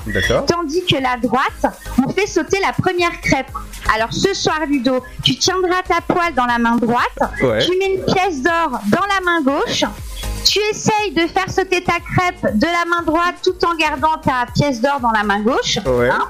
tandis 0.47 0.83
que 0.85 0.97
la 0.97 1.17
droite, 1.17 1.67
on 2.05 2.09
fait 2.11 2.27
sauter 2.27 2.59
la 2.61 2.73
première 2.73 3.21
crêpe. 3.21 3.51
Alors 3.95 4.13
ce 4.13 4.33
soir, 4.35 4.61
Ludo, 4.67 5.03
tu 5.23 5.37
tiendras 5.37 5.83
ta 5.87 6.01
poêle 6.01 6.35
dans 6.35 6.47
la 6.47 6.59
main 6.59 6.77
droite, 6.77 7.19
Ouais. 7.43 7.59
tu 7.65 7.77
mets 7.79 7.95
une 7.97 8.05
pièce 8.13 8.43
d'or 8.43 8.81
dans 8.89 9.07
la 9.07 9.21
main 9.25 9.43
gauche, 9.43 9.85
tu 10.45 10.59
essayes 10.71 11.13
de 11.13 11.27
faire 11.27 11.51
sauter 11.51 11.83
ta 11.85 11.99
crêpe 12.01 12.57
de 12.59 12.67
la 12.67 12.85
main 12.89 13.03
droite 13.05 13.37
tout 13.43 13.57
en 13.67 13.75
gardant 13.77 14.17
ta 14.23 14.47
pièce 14.55 14.81
d'or 14.81 14.99
dans 15.01 15.11
la 15.11 15.23
main 15.23 15.41
gauche. 15.41 15.79
Ouais. 15.87 16.09
hein. 16.09 16.27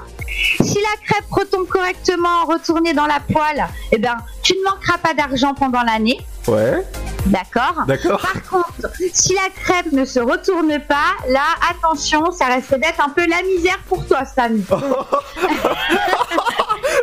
Si 0.63 0.75
la 0.75 1.05
crêpe 1.05 1.29
retombe 1.29 1.67
correctement 1.67 2.45
retournée 2.45 2.93
dans 2.93 3.07
la 3.07 3.19
poêle, 3.19 3.65
eh 3.91 3.97
ben, 3.97 4.17
tu 4.41 4.53
ne 4.57 4.63
manqueras 4.63 4.97
pas 4.97 5.13
d'argent 5.13 5.53
pendant 5.53 5.81
l'année. 5.83 6.19
Ouais. 6.47 6.83
D'accord 7.27 7.83
D'accord. 7.87 8.19
Par 8.19 8.41
contre, 8.43 8.89
si 9.13 9.35
la 9.35 9.49
crêpe 9.63 9.91
ne 9.91 10.05
se 10.05 10.19
retourne 10.19 10.79
pas, 10.79 11.13
là, 11.29 11.43
attention, 11.69 12.31
ça 12.31 12.45
risque 12.45 12.73
d'être 12.75 12.99
un 12.99 13.09
peu 13.09 13.27
la 13.27 13.43
misère 13.43 13.79
pour 13.87 14.05
toi 14.07 14.23
année. 14.37 14.63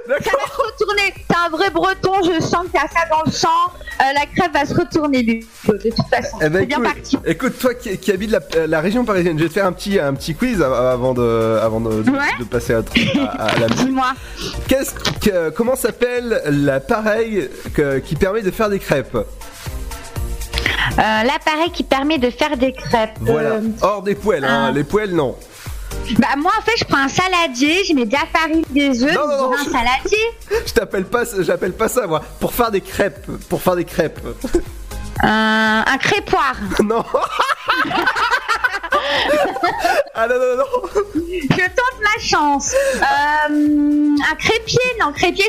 Ça 0.09 0.31
va 0.37 0.47
se 0.47 0.57
retourner. 0.57 1.13
T'es 1.29 1.35
un 1.47 1.51
vrai 1.51 1.71
breton, 1.71 2.13
je 2.25 2.41
sens 2.41 2.67
que 2.67 2.73
t'as 2.73 2.89
ça 2.89 3.07
dans 3.11 3.23
le 3.27 3.31
sang. 3.31 3.49
Euh, 4.01 4.05
la 4.15 4.27
crêpe 4.27 4.53
va 4.55 4.65
se 4.65 4.75
retourner, 4.75 5.23
lui. 5.23 5.47
De 5.67 5.73
toute 5.91 6.07
façon, 6.09 6.39
Eh 6.41 6.49
ben, 6.49 6.61
c'est 6.61 6.67
bien 6.67 6.81
parti. 6.81 7.19
écoute, 7.27 7.59
toi 7.59 7.75
qui, 7.75 7.99
qui 7.99 8.13
habites 8.13 8.31
la, 8.31 8.67
la 8.67 8.81
région 8.81 9.05
parisienne, 9.05 9.37
je 9.39 9.43
vais 9.43 9.49
te 9.49 9.55
faire 9.55 9.67
un 9.67 9.73
petit, 9.73 9.99
un 9.99 10.15
petit 10.15 10.35
quiz 10.35 10.63
av- 10.63 10.73
avant 10.73 11.15
de, 11.15 11.59
avant 11.63 11.81
de, 11.81 12.03
de- 12.03 12.11
Ouais. 12.11 12.19
de 12.39 12.45
passer 12.45 12.75
à, 12.75 12.79
à- 12.79 13.45
à 13.49 13.59
la. 13.59 13.69
Dis-moi. 13.69 14.13
Qu'est-ce 14.69 14.95
que, 15.21 15.51
comment 15.51 15.77
s'appelle 15.77 16.43
l'appareil 16.47 17.49
que- 17.75 17.99
qui 17.99 18.15
permet 18.15 18.43
de 18.43 18.51
faire 18.51 18.71
des 18.71 18.79
crêpes? 18.79 19.17
Euh, 20.99 21.23
L'appareil 21.23 21.71
qui 21.73 21.85
permet 21.85 22.19
de 22.19 22.31
faire 22.31 22.57
des 22.57 22.73
crêpes. 22.73 23.19
Voilà, 23.21 23.51
Euh, 23.57 23.61
hors 23.83 24.03
des 24.03 24.15
poêles, 24.15 24.45
hein, 24.45 24.67
ah. 24.69 24.73
les 24.73 24.85
poêles 24.85 25.15
non. 25.15 25.37
Bah, 26.19 26.28
moi, 26.36 26.52
en 26.59 26.62
fait, 26.62 26.73
je 26.78 26.85
prends 26.85 26.98
un 26.98 27.09
saladier, 27.09 27.85
je 27.85 27.94
mets 27.94 28.05
de 28.06 28.12
la 28.12 28.24
farine, 28.32 28.62
des 28.70 29.02
œufs, 29.02 29.15
Non, 29.15 29.28
non, 29.28 29.36
non, 29.51 29.55
un 29.55 29.65
je- 29.65 29.70
saladier. 29.70 30.27
Je 30.66 30.73
t'appelle 30.73 31.05
pas, 31.05 31.24
j'appelle 31.40 31.73
pas 31.73 31.89
ça 31.89 32.06
moi. 32.06 32.23
Pour 32.40 32.52
faire 32.52 32.70
des 32.70 32.81
crêpes, 32.81 33.27
pour 33.48 33.60
faire 33.62 33.77
des 33.77 33.85
crêpes. 33.85 34.20
Euh, 34.24 35.27
un 35.27 35.98
crépoire. 35.98 36.55
Non. 36.85 37.05
ah 40.15 40.27
non 40.28 40.35
non 40.36 40.56
non. 40.56 40.65
Je 41.15 41.56
tente 41.56 42.01
ma 42.02 42.20
chance. 42.23 42.74
Euh, 42.97 44.16
un 44.31 44.35
crépier, 44.36 44.81
non, 45.01 45.12
crépier. 45.12 45.47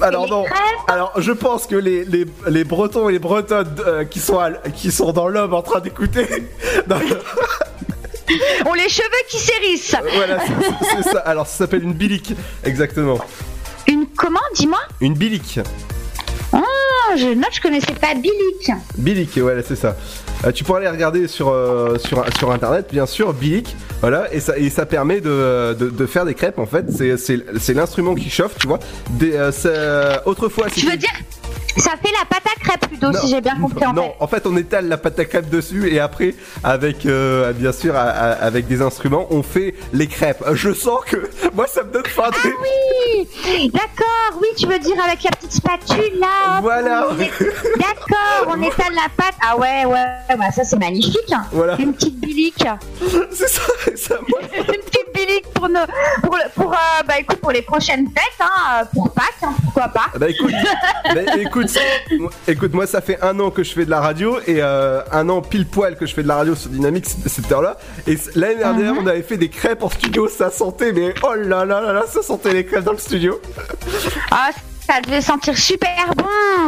Alors 0.00 0.28
non. 0.28 0.44
Alors 0.88 1.12
je 1.18 1.32
pense 1.32 1.66
que 1.66 1.76
les, 1.76 2.04
les, 2.04 2.26
les 2.48 2.64
Bretons 2.64 3.08
et 3.08 3.12
les 3.12 3.18
Bretonnes 3.18 3.74
euh, 3.86 4.04
qui 4.04 4.20
sont 4.20 4.38
à- 4.38 4.50
qui 4.74 4.90
sont 4.90 5.12
dans 5.12 5.28
l'homme 5.28 5.54
en 5.54 5.62
train 5.62 5.80
d'écouter. 5.80 6.26
ont 8.66 8.74
les 8.74 8.88
cheveux 8.88 9.08
qui 9.28 9.38
s'hérissent. 9.38 9.96
voilà, 10.14 10.38
c'est- 10.40 11.10
ça. 11.10 11.18
Alors 11.20 11.46
ça 11.46 11.58
s'appelle 11.58 11.82
une 11.82 11.94
bilique, 11.94 12.34
exactement. 12.64 13.18
Une 13.88 14.06
comment, 14.16 14.40
dis-moi? 14.54 14.80
Une 15.00 15.14
bilique. 15.14 15.60
Oh, 16.52 16.58
je 17.16 17.28
note, 17.34 17.48
je 17.52 17.60
connaissais 17.60 17.94
pas 17.94 18.14
Bilic. 18.14 18.70
Bilic, 18.98 19.38
voilà, 19.38 19.62
c'est 19.62 19.76
ça. 19.76 19.96
Euh, 20.44 20.52
tu 20.52 20.64
pourras 20.64 20.78
aller 20.80 20.88
regarder 20.88 21.26
sur, 21.28 21.48
euh, 21.48 21.96
sur, 21.98 22.24
sur 22.36 22.50
internet, 22.50 22.88
bien 22.92 23.06
sûr, 23.06 23.32
Bilic, 23.32 23.74
voilà, 24.00 24.32
et 24.34 24.40
ça, 24.40 24.58
et 24.58 24.68
ça 24.70 24.84
permet 24.86 25.20
de, 25.20 25.74
de, 25.78 25.88
de 25.88 26.06
faire 26.06 26.24
des 26.26 26.34
crêpes 26.34 26.58
en 26.58 26.66
fait. 26.66 26.84
C'est, 26.90 27.74
l'instrument 27.74 28.14
qui 28.14 28.28
chauffe, 28.28 28.56
tu 28.58 28.66
vois. 28.66 28.80
Des, 29.10 29.32
euh, 29.34 29.50
ça- 29.52 30.26
autrefois, 30.28 30.66
Tu 30.68 30.84
veux 30.86 30.96
dire, 30.96 31.10
ça 31.76 31.92
fait 31.92 32.12
la 32.18 32.24
pâte 32.28 32.42
à 32.46 32.60
crêpes 32.60 32.86
plutôt, 32.88 33.12
si 33.12 33.28
j'ai 33.28 33.40
bien 33.40 33.56
compris 33.60 33.84
en 33.86 33.92
non, 33.92 34.02
fait. 34.10 34.16
en 34.20 34.26
fait, 34.26 34.46
on 34.46 34.56
étale 34.56 34.88
la 34.88 34.98
pâte 34.98 35.18
à 35.18 35.24
crêpes 35.24 35.48
dessus 35.50 35.92
et 35.92 36.00
après, 36.00 36.34
avec 36.64 37.06
euh, 37.06 37.52
bien 37.52 37.72
sûr, 37.72 37.96
à- 37.96 38.00
à- 38.02 38.32
avec 38.44 38.66
des 38.66 38.82
instruments, 38.82 39.26
on 39.30 39.42
fait 39.42 39.74
les 39.92 40.06
crêpes. 40.06 40.42
Je 40.52 40.72
sens 40.72 41.00
que 41.06 41.30
moi, 41.54 41.66
ça 41.66 41.82
me 41.82 41.92
donne 41.92 42.06
faim. 42.06 42.24
Ah 42.32 42.36
oui 42.62 43.70
D'accord, 43.72 44.40
oui, 44.40 44.48
tu 44.56 44.66
veux 44.66 44.78
dire 44.78 44.96
avec 45.04 45.22
la 45.22 45.30
petite 45.30 45.52
spatule 45.52 46.18
là 46.18 46.56
hop, 46.58 46.62
Voilà. 46.62 47.06
est- 47.20 47.78
D'accord, 47.78 48.48
on 48.56 48.62
étale 48.62 48.94
la 48.94 49.08
pâte. 49.16 49.34
Ah 49.44 49.56
ouais, 49.56 49.84
ouais, 49.86 50.36
ouais, 50.38 50.50
ça 50.54 50.64
c'est 50.64 50.78
magnifique. 50.78 51.32
Voilà. 51.52 51.76
Une 51.78 51.92
petite 51.94 52.18
bilique. 52.20 52.64
C'est 53.32 53.48
ça, 53.48 53.62
ça 53.96 54.14
Une 54.56 54.64
petite 54.64 55.12
bilique 55.14 55.46
pour 55.54 55.68
nos, 55.68 55.80
pour, 56.22 56.36
le- 56.36 56.50
pour, 56.54 56.72
euh, 56.72 56.76
bah 57.06 57.14
écoute, 57.18 57.38
pour 57.38 57.50
les 57.50 57.62
prochaines 57.62 58.06
fêtes, 58.08 58.40
hein, 58.40 58.84
pour 58.94 59.10
Pâques, 59.12 59.24
hein, 59.42 59.52
pourquoi 59.64 59.88
pas. 59.88 60.06
Bah 60.18 60.28
écoute, 60.28 60.52
bah, 61.14 61.20
écoute, 61.38 61.61
écoute, 62.48 62.72
moi 62.72 62.86
ça 62.86 63.00
fait 63.00 63.20
un 63.22 63.38
an 63.40 63.50
que 63.50 63.62
je 63.62 63.72
fais 63.72 63.84
de 63.84 63.90
la 63.90 64.00
radio 64.00 64.38
et 64.46 64.62
euh, 64.62 65.00
un 65.12 65.28
an 65.28 65.40
pile 65.42 65.66
poil 65.66 65.96
que 65.96 66.06
je 66.06 66.14
fais 66.14 66.22
de 66.22 66.28
la 66.28 66.36
radio 66.36 66.54
sur 66.54 66.70
Dynamique 66.70 67.06
c- 67.08 67.16
cette 67.26 67.50
heure-là. 67.50 67.76
Et 68.06 68.16
l'année 68.34 68.56
dernière, 68.56 68.94
on 69.00 69.06
avait 69.06 69.22
fait 69.22 69.36
des 69.36 69.48
crêpes 69.48 69.82
en 69.82 69.90
studio, 69.90 70.28
ça 70.28 70.50
sentait, 70.50 70.92
mais 70.92 71.14
oh 71.22 71.34
là 71.34 71.64
là 71.64 71.80
là 71.80 71.92
là, 71.92 72.02
ça 72.08 72.22
sentait 72.22 72.52
les 72.52 72.64
crêpes 72.66 72.84
dans 72.84 72.92
le 72.92 72.98
studio. 72.98 73.40
Ah, 74.30 74.50
ça 74.86 75.00
devait 75.00 75.20
sentir 75.20 75.56
super 75.56 76.12
bon. 76.16 76.24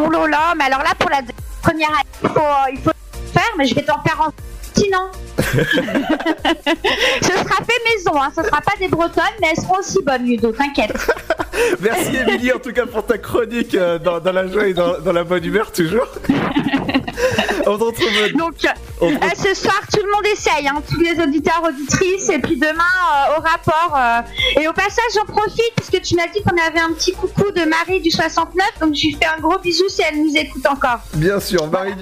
Oh 0.07 0.11
là 0.11 0.27
là, 0.29 0.55
mais 0.57 0.65
alors 0.65 0.81
là, 0.81 0.95
pour 0.99 1.11
la 1.11 1.21
première 1.63 1.91
année, 1.91 2.09
il 2.23 2.29
faut, 2.29 2.41
il 2.73 2.79
faut 2.79 2.91
faire, 3.33 3.53
mais 3.59 3.67
je 3.67 3.75
vais 3.75 3.83
t'en 3.83 4.01
faire 4.03 4.21
en 4.21 4.31
sinon. 4.77 5.09
Ce 7.23 7.33
sera 7.33 7.57
fait 7.65 7.97
maison, 7.97 8.21
hein. 8.21 8.31
Ce 8.37 8.43
sera 8.43 8.61
pas 8.61 8.73
des 8.79 8.89
bretonnes, 8.89 9.25
mais 9.41 9.49
elles 9.51 9.63
seront 9.63 9.79
aussi 9.79 9.99
bonnes, 10.03 10.25
Ludo, 10.25 10.53
t'inquiète. 10.53 10.93
Merci 11.81 12.17
Émilie 12.17 12.53
en 12.53 12.59
tout 12.59 12.73
cas 12.73 12.87
pour 12.87 13.07
ta 13.07 13.17
chronique 13.19 13.75
euh, 13.75 13.99
dans, 13.99 14.19
dans 14.21 14.33
la 14.33 14.47
joie 14.49 14.67
et 14.67 14.75
dans, 14.75 14.99
dans 14.99 15.13
la 15.13 15.25
bonne 15.25 15.45
humeur 15.45 15.71
toujours. 15.73 16.09
on 17.67 17.79
se 17.79 17.85
retrouve. 17.85 18.33
Donc, 18.37 18.55
euh, 19.03 19.09
ce 19.37 19.55
soir, 19.55 19.81
tout 19.93 20.01
le 20.05 20.11
monde 20.13 20.27
essaye, 20.33 20.67
hein, 20.69 20.83
tous 20.89 21.01
les 21.01 21.21
auditeurs, 21.23 21.63
auditrices, 21.67 22.29
et 22.29 22.39
puis 22.39 22.57
demain 22.57 22.73
euh, 22.75 23.39
au 23.39 23.41
rapport. 23.43 23.97
euh, 23.97 24.61
et 24.61 24.69
au 24.69 24.73
passage, 24.73 25.05
j'en 25.15 25.25
profite, 25.25 25.73
parce 25.77 25.91
que 25.91 25.99
tu 25.99 26.15
m'as 26.17 26.27
dit 26.29 26.43
qu'on 26.43 26.57
avait 26.57 26.81
un 26.81 26.93
petit 26.93 27.13
coucou 27.13 27.51
de 27.51 27.65
Marie 27.69 28.01
du 28.01 28.11
69, 28.11 28.67
donc 28.81 28.95
je 28.95 29.07
lui 29.07 29.17
fais 29.21 29.27
un 29.27 29.41
gros 29.41 29.59
bisou 29.59 29.89
si 29.89 30.03
elle 30.03 30.23
nous 30.23 30.37
écoute 30.37 30.65
encore. 30.67 31.01
Bien 31.15 31.41
sûr, 31.41 31.67
Marie, 31.69 31.95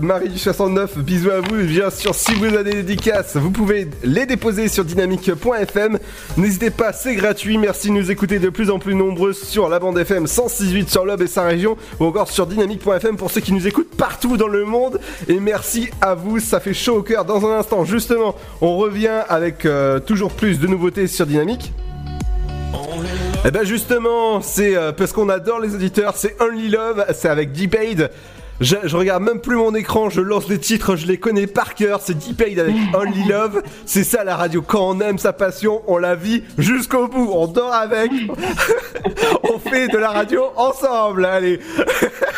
Marie 0.00 0.28
du 0.28 0.38
69, 0.38 0.98
bisous 0.98 1.30
à 1.30 1.40
vous. 1.40 1.60
Et 1.60 1.64
bien 1.64 1.90
sûr, 1.90 2.14
si 2.14 2.34
vous 2.34 2.54
avez 2.54 2.77
dédicaces, 2.82 3.36
vous 3.36 3.50
pouvez 3.50 3.88
les 4.02 4.26
déposer 4.26 4.68
sur 4.68 4.84
dynamique.fm. 4.84 5.98
N'hésitez 6.36 6.70
pas, 6.70 6.92
c'est 6.92 7.14
gratuit. 7.14 7.58
Merci 7.58 7.88
de 7.88 7.94
nous 7.94 8.10
écouter 8.10 8.38
de 8.38 8.48
plus 8.48 8.70
en 8.70 8.78
plus 8.78 8.94
nombreux 8.94 9.32
sur 9.32 9.68
la 9.68 9.78
bande 9.78 9.98
FM 9.98 10.26
168 10.26 10.88
sur 10.88 11.04
l'Ob 11.04 11.22
et 11.22 11.26
sa 11.26 11.42
région, 11.42 11.76
ou 12.00 12.04
encore 12.04 12.30
sur 12.30 12.46
dynamique.fm 12.46 13.16
pour 13.16 13.30
ceux 13.30 13.40
qui 13.40 13.52
nous 13.52 13.66
écoutent 13.66 13.94
partout 13.96 14.36
dans 14.36 14.48
le 14.48 14.64
monde. 14.64 15.00
Et 15.28 15.40
merci 15.40 15.90
à 16.00 16.14
vous, 16.14 16.38
ça 16.38 16.60
fait 16.60 16.74
chaud 16.74 16.98
au 16.98 17.02
cœur. 17.02 17.24
Dans 17.24 17.46
un 17.46 17.58
instant, 17.58 17.84
justement, 17.84 18.34
on 18.60 18.76
revient 18.76 19.22
avec 19.28 19.66
euh, 19.66 20.00
toujours 20.00 20.32
plus 20.32 20.58
de 20.58 20.66
nouveautés 20.66 21.06
sur 21.06 21.26
Dynamique. 21.26 21.72
Et 23.44 23.50
ben 23.50 23.64
justement, 23.64 24.40
c'est 24.42 24.76
euh, 24.76 24.92
parce 24.92 25.12
qu'on 25.12 25.28
adore 25.28 25.60
les 25.60 25.74
auditeurs, 25.74 26.14
c'est 26.16 26.36
Only 26.40 26.68
Love, 26.68 27.04
c'est 27.14 27.28
avec 27.28 27.52
D-Paid. 27.52 28.10
Je, 28.60 28.74
je 28.84 28.96
regarde 28.96 29.22
même 29.22 29.40
plus 29.40 29.54
mon 29.54 29.72
écran, 29.76 30.10
je 30.10 30.20
lance 30.20 30.48
les 30.48 30.58
titres, 30.58 30.96
je 30.96 31.06
les 31.06 31.16
connais 31.16 31.46
par 31.46 31.76
cœur, 31.76 32.00
c'est 32.02 32.18
D-Paid 32.18 32.58
avec 32.58 32.74
Only 32.92 33.24
Love. 33.28 33.62
C'est 33.86 34.02
ça 34.02 34.24
la 34.24 34.34
radio, 34.34 34.62
quand 34.62 34.82
on 34.96 35.00
aime 35.00 35.18
sa 35.18 35.32
passion, 35.32 35.82
on 35.86 35.96
la 35.96 36.16
vit 36.16 36.42
jusqu'au 36.58 37.06
bout, 37.06 37.30
on 37.32 37.46
dort 37.46 37.72
avec, 37.72 38.10
on 39.44 39.60
fait 39.60 39.86
de 39.86 39.96
la 39.98 40.08
radio 40.10 40.42
ensemble, 40.56 41.24
allez. 41.24 41.60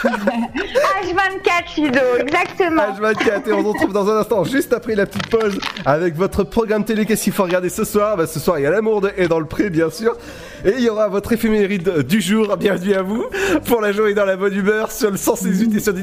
H24, 0.04 1.82
Ludo, 1.82 2.00
exactement. 2.20 2.82
H24 2.82 3.48
et 3.48 3.52
on 3.52 3.62
se 3.62 3.66
retrouve 3.68 3.92
dans 3.92 4.08
un 4.10 4.18
instant, 4.18 4.44
juste 4.44 4.72
après 4.74 4.94
la 4.94 5.06
petite 5.06 5.28
pause, 5.28 5.58
avec 5.86 6.14
votre 6.16 6.44
programme 6.44 6.84
télé. 6.84 7.06
Qu'est-ce 7.06 7.24
qu'il 7.24 7.32
faut 7.32 7.44
regarder 7.44 7.70
ce 7.70 7.84
soir? 7.84 8.16
Bah, 8.18 8.26
Ce 8.26 8.38
soir, 8.38 8.58
il 8.58 8.62
y 8.62 8.66
a 8.66 8.70
l'amour 8.70 9.00
de- 9.00 9.10
et 9.16 9.26
dans 9.26 9.40
le 9.40 9.46
pré, 9.46 9.70
bien 9.70 9.90
sûr. 9.90 10.16
Et 10.64 10.74
il 10.76 10.80
y 10.84 10.90
aura 10.90 11.08
votre 11.08 11.32
éphéméride 11.32 12.00
du 12.06 12.20
jour. 12.20 12.54
Bienvenue 12.58 12.94
à 12.94 13.02
vous 13.02 13.24
pour 13.66 13.80
la 13.80 13.92
journée 13.92 14.12
dans 14.14 14.26
la 14.26 14.36
bonne 14.36 14.54
humeur 14.54 14.92
sur 14.92 15.10
le 15.10 15.16
168 15.16 15.74
et 15.76 15.80
sur 15.80 15.94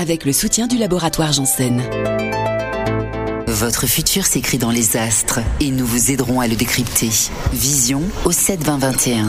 Avec 0.00 0.24
le 0.24 0.32
soutien 0.32 0.68
du 0.68 0.78
laboratoire 0.78 1.32
Janssen. 1.32 1.82
Votre 3.48 3.88
futur 3.88 4.26
s'écrit 4.26 4.56
dans 4.56 4.70
les 4.70 4.96
astres 4.96 5.40
et 5.58 5.72
nous 5.72 5.84
vous 5.84 6.12
aiderons 6.12 6.38
à 6.38 6.46
le 6.46 6.54
décrypter. 6.54 7.10
Vision 7.52 8.02
au 8.24 8.30
7 8.30 8.62
20 8.62 8.78
21. 8.78 9.26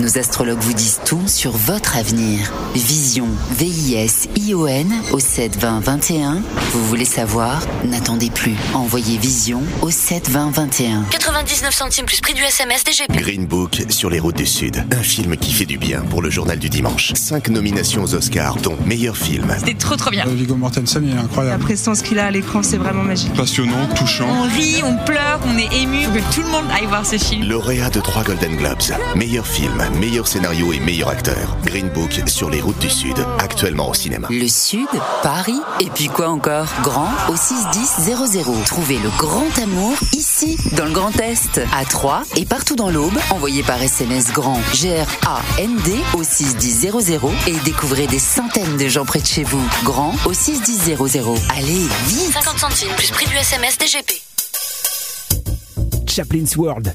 Nos 0.00 0.16
astrologues 0.16 0.60
vous 0.60 0.72
disent 0.72 0.98
tout 1.04 1.20
sur 1.28 1.50
votre 1.52 1.96
avenir. 1.98 2.50
Vision, 2.74 3.26
V-I-S-I-O-N 3.58 4.94
au 5.12 5.18
7 5.18 5.58
20 5.58 5.80
21. 5.80 6.42
Vous 6.72 6.86
voulez 6.86 7.04
savoir? 7.04 7.60
N'attendez 7.84 8.30
plus. 8.30 8.54
Envoyez 8.72 9.18
Vision 9.18 9.62
au 9.82 9.90
7 9.90 10.30
20 10.30 10.52
21. 10.52 11.02
99 11.10 11.74
centimes 11.74 12.06
plus 12.06 12.22
prix 12.22 12.32
du 12.32 12.40
SMS 12.42 12.82
DGP. 12.84 13.12
Green 13.20 13.44
Book 13.44 13.82
sur 13.90 14.08
les 14.08 14.20
routes 14.20 14.36
du 14.38 14.46
Sud. 14.46 14.82
Un 14.90 15.02
film 15.02 15.36
qui 15.36 15.52
fait 15.52 15.66
du 15.66 15.76
bien 15.76 16.00
pour 16.00 16.22
le 16.22 16.30
journal 16.30 16.58
du 16.58 16.70
dimanche. 16.70 17.12
Cinq 17.14 17.50
nominations 17.50 18.02
aux 18.02 18.14
Oscars, 18.14 18.56
dont 18.56 18.78
meilleur 18.86 19.18
film. 19.18 19.54
C'était 19.58 19.74
trop 19.74 19.96
trop 19.96 20.10
bien. 20.10 20.24
Viggo 20.26 20.56
Mortensen, 20.56 21.04
il 21.04 21.10
est 21.10 21.14
La 21.16 21.22
incroyable. 21.22 21.62
prestance 21.62 22.00
qu'il 22.00 22.18
a 22.18 22.24
à 22.26 22.30
l'écran, 22.30 22.62
c'est 22.62 22.78
vraiment 22.78 23.02
magique. 23.02 23.34
Passionnant, 23.34 23.86
touchant. 23.96 24.28
On 24.30 24.42
rit, 24.44 24.82
on 24.82 24.96
pleure, 25.04 25.40
on 25.46 25.58
est 25.58 25.82
ému. 25.82 26.04
Faut 26.04 26.12
que 26.12 26.34
tout 26.34 26.42
le 26.42 26.48
monde 26.48 26.64
aille 26.74 26.86
voir 26.86 27.04
ce 27.04 27.18
film. 27.18 27.46
Lauréat 27.46 27.90
de 27.90 28.00
trois 28.00 28.22
Golden 28.24 28.56
Globes. 28.56 28.78
Meilleur 29.14 29.46
film. 29.46 29.74
Meilleur 29.90 30.26
scénario 30.26 30.72
et 30.72 30.80
meilleur 30.80 31.08
acteur. 31.08 31.56
Green 31.64 31.88
Book 31.88 32.20
sur 32.26 32.50
les 32.50 32.60
routes 32.60 32.78
du 32.78 32.90
Sud, 32.90 33.16
actuellement 33.38 33.90
au 33.90 33.94
cinéma. 33.94 34.28
Le 34.30 34.48
Sud, 34.48 34.88
Paris, 35.22 35.60
et 35.80 35.90
puis 35.90 36.08
quoi 36.08 36.28
encore? 36.28 36.66
Grand 36.82 37.10
au 37.28 37.36
61000. 37.36 38.64
Trouvez 38.66 38.98
le 38.98 39.10
grand 39.18 39.58
amour 39.62 39.94
ici, 40.12 40.56
dans 40.76 40.84
le 40.84 40.92
Grand 40.92 41.18
Est, 41.20 41.60
à 41.72 41.84
Troyes 41.84 42.22
et 42.36 42.44
partout 42.44 42.76
dans 42.76 42.90
l'Aube. 42.90 43.18
Envoyez 43.30 43.62
par 43.62 43.80
SMS 43.82 44.32
grand 44.32 44.60
G-R-A-N-D 44.74 45.92
au 46.14 46.22
61000 46.22 46.90
et 47.46 47.56
découvrez 47.64 48.06
des 48.06 48.18
centaines 48.18 48.76
de 48.76 48.88
gens 48.88 49.04
près 49.04 49.20
de 49.20 49.26
chez 49.26 49.44
vous. 49.44 49.62
Grand 49.84 50.14
au 50.24 50.32
61000. 50.32 50.96
Allez, 51.56 51.86
vite 52.06 52.32
50 52.32 52.58
centimes 52.58 52.94
plus 52.96 53.10
prix 53.10 53.26
du 53.26 53.36
SMS 53.36 53.76
DGP. 53.78 54.22
Chaplin's 56.06 56.56
World. 56.56 56.94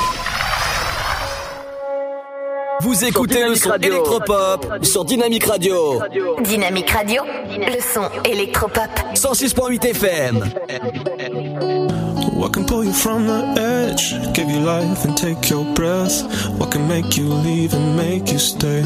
Vous 2.81 3.05
écoutez 3.05 3.47
le 3.47 3.53
son 3.53 3.73
électropop 3.73 4.65
sur 4.81 5.05
Dynamique 5.05 5.45
Radio. 5.45 6.01
Dynamique 6.43 6.89
Radio, 6.89 7.21
le 7.47 7.79
son 7.79 8.09
électropop. 8.25 8.89
106.8 9.13 9.85
FM. 9.85 10.37
What 12.35 12.49
can 12.53 12.65
pull 12.65 12.83
you 12.83 12.91
from 12.91 13.27
the 13.27 13.59
edge? 13.59 14.15
Give 14.33 14.49
you 14.49 14.61
life 14.61 15.05
and 15.05 15.15
take 15.15 15.47
your 15.51 15.63
breath. 15.75 16.23
What 16.57 16.71
can 16.71 16.87
make 16.87 17.15
you 17.17 17.31
leave 17.43 17.75
and 17.75 17.95
make 17.95 18.31
you 18.31 18.39
stay? 18.39 18.81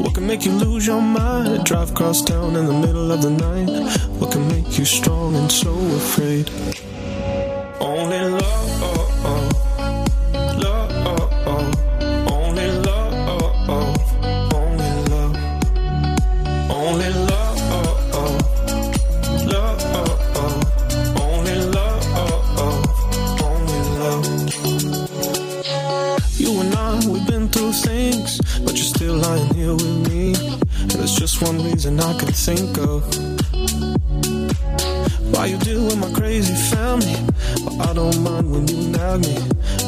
What 0.00 0.14
can 0.14 0.26
make 0.26 0.44
you 0.44 0.52
lose 0.58 0.88
your 0.88 1.00
mind? 1.00 1.64
Drive 1.64 1.92
across 1.92 2.20
town 2.24 2.56
in 2.56 2.66
the 2.66 2.72
middle 2.72 3.12
of 3.12 3.22
the 3.22 3.30
night. 3.30 3.70
What 4.18 4.32
can 4.32 4.48
make 4.48 4.76
you 4.76 4.84
strong 4.84 5.36
and 5.36 5.50
so 5.52 5.70
afraid? 5.70 6.50
Only. 7.80 8.18
Love. 8.18 8.93
Still 29.04 29.16
lying 29.16 29.54
here 29.54 29.74
with 29.74 30.08
me. 30.08 30.34
And 30.80 30.90
there's 30.92 31.14
just 31.14 31.42
one 31.42 31.62
reason 31.62 32.00
I 32.00 32.18
can 32.18 32.32
think 32.32 32.78
of. 32.78 33.00
Why 35.32 35.44
you 35.46 35.58
deal 35.58 35.84
with 35.84 35.98
my 35.98 36.10
crazy 36.12 36.54
family, 36.74 37.14
but 37.64 37.74
I 37.88 37.92
don't 37.92 38.18
mind 38.22 38.50
when 38.50 38.66
you 38.66 38.88
nag 38.96 39.20
me. 39.20 39.36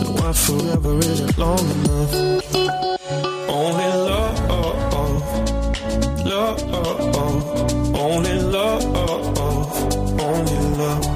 And 0.01 0.09
why 0.19 0.33
forever 0.35 0.99
isn't 0.99 1.39
long 1.39 1.65
enough. 1.77 2.13
Only 3.49 3.91
love, 4.11 4.39
love, 6.33 6.59
only 7.97 8.39
love, 8.55 8.85
only 10.21 10.59
love, 10.79 11.16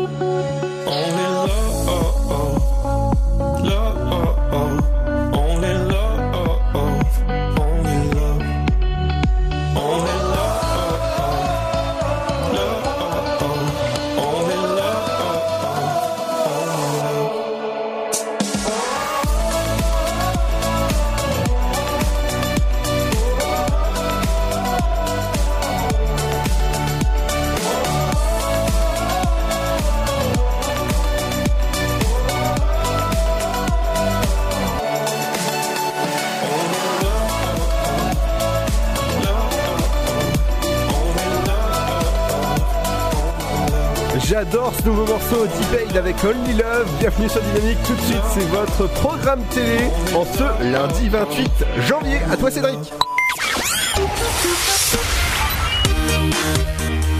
D-Bade 45.91 45.97
avec 45.97 46.23
Only 46.23 46.53
Love. 46.53 46.87
Bienvenue 46.99 47.29
sur 47.29 47.41
Dynamique. 47.41 47.77
Tout 47.85 47.93
de 47.93 48.01
suite, 48.01 48.21
c'est 48.33 48.47
votre 48.47 48.87
programme 48.93 49.43
télé 49.49 49.79
en 50.15 50.25
ce 50.25 50.63
lundi 50.71 51.09
28 51.09 51.49
janvier. 51.87 52.17
À 52.31 52.37
toi, 52.37 52.51
Cédric. 52.51 52.77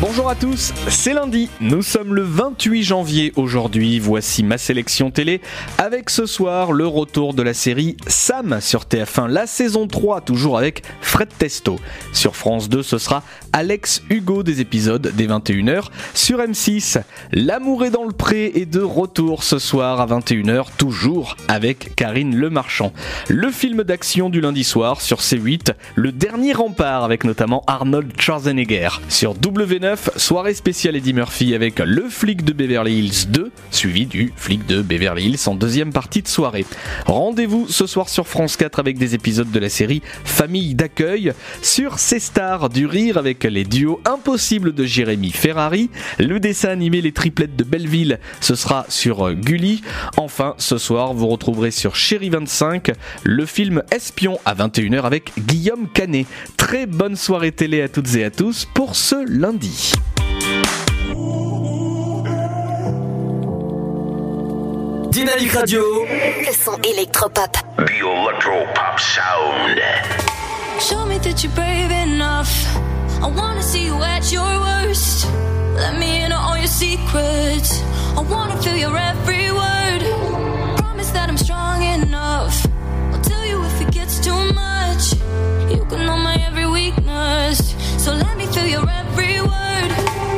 Bonjour 0.02 0.30
à 0.30 0.36
tous, 0.36 0.74
c'est 0.90 1.14
lundi, 1.14 1.48
nous 1.62 1.84
sommes 1.84 2.16
le 2.16 2.24
28 2.24 2.84
janvier 2.84 3.34
aujourd'hui, 3.36 4.00
voici 4.00 4.42
ma 4.42 4.58
sélection 4.58 5.12
télé 5.12 5.42
avec 5.78 6.10
ce 6.10 6.26
soir 6.26 6.72
le 6.72 6.88
retour 6.88 7.36
de 7.36 7.44
la 7.44 7.54
série 7.54 7.98
Sam 8.08 8.60
sur 8.62 8.86
TF1, 8.86 9.28
la 9.28 9.46
saison 9.46 9.88
3 9.88 10.22
toujours 10.22 10.58
avec 10.58 10.82
Fred 11.02 11.30
Testo. 11.38 11.80
Sur 12.14 12.36
France 12.36 12.68
2 12.68 12.82
ce 12.82 12.98
sera 12.98 13.22
Alex 13.54 14.02
Hugo 14.10 14.42
des 14.42 14.62
épisodes 14.62 15.12
des 15.16 15.28
21h. 15.28 15.86
Sur 16.16 16.40
M6, 16.40 17.02
L'amour 17.32 17.86
est 17.86 17.92
dans 17.92 18.06
le 18.06 18.14
pré 18.14 18.52
est 18.56 18.66
de 18.66 18.82
retour 18.82 19.44
ce 19.44 19.60
soir 19.60 20.02
à 20.02 20.08
21h 20.08 20.66
toujours 20.78 21.38
avec 21.48 21.96
Karine 21.96 22.36
Le 22.36 22.50
Marchand. 22.50 22.92
Le 23.30 23.52
film 23.52 23.84
d'action 23.84 24.30
du 24.30 24.42
lundi 24.42 24.64
soir 24.64 25.02
sur 25.02 25.20
C8, 25.20 25.74
Le 25.96 26.12
dernier 26.12 26.54
rempart 26.54 27.04
avec 27.04 27.24
notamment 27.24 27.64
Arnold 27.68 28.20
Schwarzenegger. 28.20 28.90
Sur 29.10 29.36
W9, 29.36 29.92
19, 29.92 30.12
soirée 30.18 30.54
spéciale 30.54 30.96
Eddie 30.96 31.14
Murphy 31.14 31.54
avec 31.54 31.80
le 31.80 32.08
flic 32.08 32.46
de 32.46 32.54
Beverly 32.54 33.00
Hills 33.00 33.30
2, 33.30 33.52
suivi 33.72 34.06
du 34.06 34.32
flic 34.36 34.66
de 34.68 34.82
Beverly 34.82 35.26
Hills 35.26 35.40
en 35.48 35.56
deuxième 35.56 35.92
partie 35.92 36.22
de 36.22 36.28
soirée. 36.28 36.66
Rendez-vous 37.06 37.68
ce 37.68 37.88
soir 37.88 38.10
sur 38.10 38.28
France 38.28 38.58
4 38.58 38.80
avec 38.80 38.98
des 38.98 39.16
épisodes 39.16 39.52
de 39.52 39.60
la 39.60 39.70
série 39.70 40.02
Famille 40.24 40.76
d'accueil, 40.76 41.34
sur 41.62 42.00
ces 42.00 42.20
stars 42.20 42.70
du 42.70 42.86
rire 42.86 43.18
avec 43.18 43.41
les 43.48 43.64
duos 43.64 44.02
impossibles 44.06 44.74
de 44.74 44.84
Jérémy 44.84 45.32
Ferrari, 45.32 45.90
le 46.20 46.40
dessin 46.40 46.70
animé 46.70 47.02
Les 47.02 47.12
triplettes 47.12 47.56
de 47.56 47.64
Belleville, 47.64 48.20
ce 48.40 48.56
sera 48.56 48.86
sur 48.90 49.28
euh, 49.28 49.34
Gulli. 49.34 49.82
Enfin, 50.18 50.56
ce 50.58 50.78
soir, 50.78 51.14
vous 51.14 51.28
retrouverez 51.28 51.72
sur 51.72 51.96
Chéri 51.96 52.30
25 52.30 52.92
le 53.24 53.46
film 53.46 53.84
Espion 53.92 54.40
à 54.46 54.56
21h 54.56 55.04
avec 55.04 55.32
Guillaume 55.40 55.88
Canet. 55.94 56.26
Très 56.58 56.86
bonne 56.86 57.16
soirée 57.16 57.52
télé 57.52 57.82
à 57.82 57.90
toutes 57.90 58.16
et 58.16 58.24
à 58.24 58.32
tous 58.32 58.68
pour 58.74 58.96
ce 58.96 59.16
lundi. 59.28 59.94
Dynamique 65.12 65.52
Radio. 65.52 65.82
Le 66.06 66.54
son 66.54 66.80
électropop. 66.84 67.52
The 67.78 67.92
Electropop 67.92 68.98
Sound. 68.98 69.82
Show 70.80 71.06
me 71.06 71.20
that 71.20 71.44
you're 71.44 71.54
brave 71.54 71.92
enough. 71.92 73.01
I 73.24 73.28
wanna 73.28 73.62
see 73.62 73.86
you 73.86 74.02
at 74.02 74.32
your 74.32 74.52
worst. 74.60 75.28
Let 75.76 75.98
me 76.00 76.24
in 76.24 76.32
on 76.32 76.42
all 76.44 76.58
your 76.58 76.74
secrets. 76.84 77.82
I 78.18 78.22
wanna 78.22 78.58
feel 78.64 78.76
your 78.76 78.98
every 78.98 79.52
word. 79.52 80.02
Promise 80.78 81.12
that 81.12 81.30
I'm 81.30 81.38
strong 81.38 81.84
enough. 81.84 82.66
I'll 83.14 83.22
tell 83.22 83.46
you 83.46 83.64
if 83.64 83.82
it 83.82 83.92
gets 83.92 84.20
too 84.20 84.42
much. 84.54 85.14
You 85.74 85.86
can 85.90 86.06
know 86.08 86.18
my 86.18 86.36
every 86.48 86.68
weakness. 86.68 87.76
So 88.04 88.12
let 88.14 88.38
me 88.38 88.46
feel 88.48 88.66
your 88.66 88.90
every 88.90 89.40
word. 89.42 90.31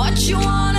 What 0.00 0.18
you 0.26 0.38
wanna. 0.38 0.69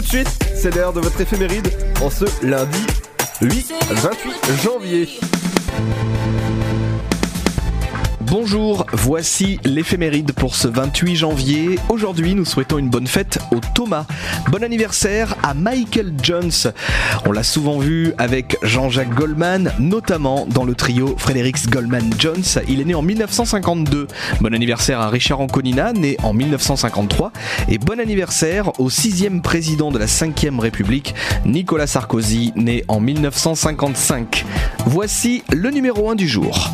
Tout 0.00 0.06
de 0.06 0.24
suite, 0.24 0.44
c'est 0.54 0.74
l'heure 0.74 0.94
de 0.94 1.00
votre 1.00 1.20
éphéméride 1.20 1.70
en 2.00 2.08
ce 2.08 2.24
lundi 2.42 2.86
8 3.42 3.74
28 3.90 4.62
janvier. 4.62 5.08
Bonjour, 8.22 8.86
voici 9.02 9.58
l'éphéméride 9.64 10.32
pour 10.32 10.54
ce 10.54 10.68
28 10.68 11.16
janvier. 11.16 11.78
Aujourd'hui, 11.88 12.34
nous 12.34 12.44
souhaitons 12.44 12.78
une 12.78 12.90
bonne 12.90 13.06
fête 13.06 13.38
au 13.50 13.60
Thomas. 13.74 14.04
Bon 14.50 14.62
anniversaire 14.62 15.36
à 15.42 15.54
Michael 15.54 16.12
Jones. 16.22 16.50
On 17.24 17.32
l'a 17.32 17.42
souvent 17.42 17.78
vu 17.78 18.12
avec 18.18 18.58
Jean-Jacques 18.62 19.14
Goldman, 19.14 19.72
notamment 19.78 20.46
dans 20.46 20.64
le 20.64 20.74
trio 20.74 21.14
Fredericks 21.16 21.68
Goldman 21.70 22.10
Jones. 22.18 22.44
Il 22.68 22.80
est 22.80 22.84
né 22.84 22.94
en 22.94 23.00
1952. 23.00 24.06
Bon 24.40 24.54
anniversaire 24.54 25.00
à 25.00 25.08
Richard 25.08 25.40
Anconina, 25.40 25.92
né 25.94 26.16
en 26.22 26.34
1953. 26.34 27.32
Et 27.68 27.78
bon 27.78 27.98
anniversaire 28.00 28.78
au 28.78 28.90
sixième 28.90 29.40
président 29.40 29.90
de 29.90 29.98
la 29.98 30.06
5ème 30.06 30.58
République, 30.58 31.14
Nicolas 31.46 31.86
Sarkozy, 31.86 32.52
né 32.54 32.84
en 32.88 33.00
1955. 33.00 34.44
Voici 34.84 35.42
le 35.50 35.70
numéro 35.70 36.10
1 36.10 36.16
du 36.16 36.28
jour. 36.28 36.70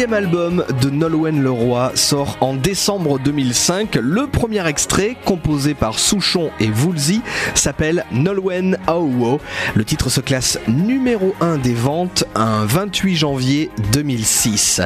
Le 0.00 0.06
deuxième 0.06 0.24
album 0.24 0.64
de 0.80 0.88
Nolwenn 0.88 1.42
Leroy 1.42 1.92
sort 1.94 2.38
en 2.40 2.54
décembre 2.54 3.18
2005. 3.18 3.96
Le 3.96 4.26
premier 4.28 4.66
extrait, 4.66 5.14
composé 5.26 5.74
par 5.74 5.98
Souchon 5.98 6.50
et 6.58 6.70
Woolsey, 6.70 7.20
s'appelle 7.54 8.06
Nolwenn 8.10 8.78
Aowo. 8.86 9.42
Le 9.74 9.84
titre 9.84 10.08
se 10.08 10.22
classe 10.22 10.58
numéro 10.68 11.34
1 11.42 11.58
des 11.58 11.74
ventes 11.74 12.24
un 12.34 12.64
28 12.64 13.16
janvier 13.16 13.70
2006. 13.92 14.80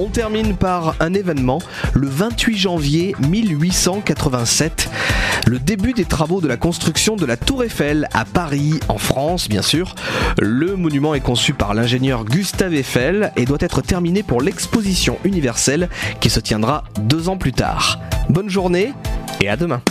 On 0.00 0.06
termine 0.06 0.56
par 0.56 0.94
un 1.00 1.12
événement, 1.12 1.58
le 1.92 2.06
28 2.06 2.56
janvier 2.56 3.16
1887, 3.28 4.88
le 5.46 5.58
début 5.58 5.92
des 5.92 6.04
travaux 6.04 6.40
de 6.40 6.46
la 6.46 6.56
construction 6.56 7.16
de 7.16 7.26
la 7.26 7.36
Tour 7.36 7.64
Eiffel 7.64 8.08
à 8.14 8.24
Paris, 8.24 8.78
en 8.88 8.98
France 8.98 9.48
bien 9.48 9.62
sûr. 9.62 9.96
Le 10.40 10.76
monument 10.76 11.14
est 11.14 11.20
conçu 11.20 11.52
par 11.52 11.74
l'ingénieur 11.74 12.24
Gustave 12.24 12.74
Eiffel 12.74 13.32
et 13.36 13.44
doit 13.44 13.58
être 13.60 13.82
terminé 13.82 14.22
pour 14.22 14.40
l'exposition 14.40 15.18
universelle 15.24 15.88
qui 16.20 16.30
se 16.30 16.38
tiendra 16.38 16.84
deux 17.00 17.28
ans 17.28 17.36
plus 17.36 17.52
tard. 17.52 17.98
Bonne 18.28 18.48
journée 18.48 18.92
et 19.40 19.48
à 19.48 19.56
demain. 19.56 19.82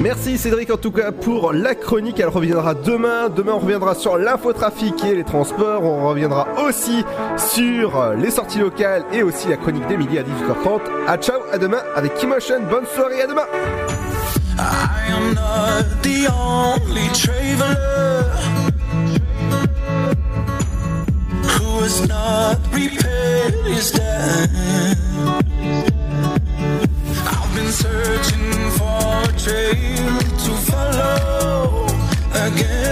Merci 0.00 0.38
Cédric 0.38 0.70
en 0.70 0.78
tout 0.78 0.92
cas 0.92 1.12
pour 1.12 1.52
la 1.52 1.74
chronique, 1.74 2.18
elle 2.20 2.28
reviendra 2.28 2.74
demain. 2.74 3.28
Demain 3.28 3.52
on 3.52 3.58
reviendra 3.58 3.94
sur 3.94 4.16
l'infotrafic 4.16 5.04
et 5.04 5.14
les 5.14 5.24
transports, 5.24 5.84
on 5.84 6.08
reviendra 6.08 6.48
aussi 6.66 7.04
sur 7.36 8.14
les 8.16 8.30
sorties 8.30 8.60
locales 8.60 9.04
et 9.12 9.22
aussi 9.22 9.48
la 9.48 9.56
chronique 9.56 9.86
d'Emilie 9.88 10.18
à 10.18 10.22
18h30. 10.22 10.80
À 11.06 11.12
ah, 11.12 11.16
ciao, 11.18 11.40
à 11.52 11.58
demain 11.58 11.82
avec 11.94 12.14
Kimotion, 12.14 12.60
bonne 12.70 12.86
soirée, 12.86 13.22
à 13.22 13.26
demain. 13.26 13.46
trail 29.42 30.18
to 30.44 30.52
follow 30.70 31.86
again. 32.34 32.89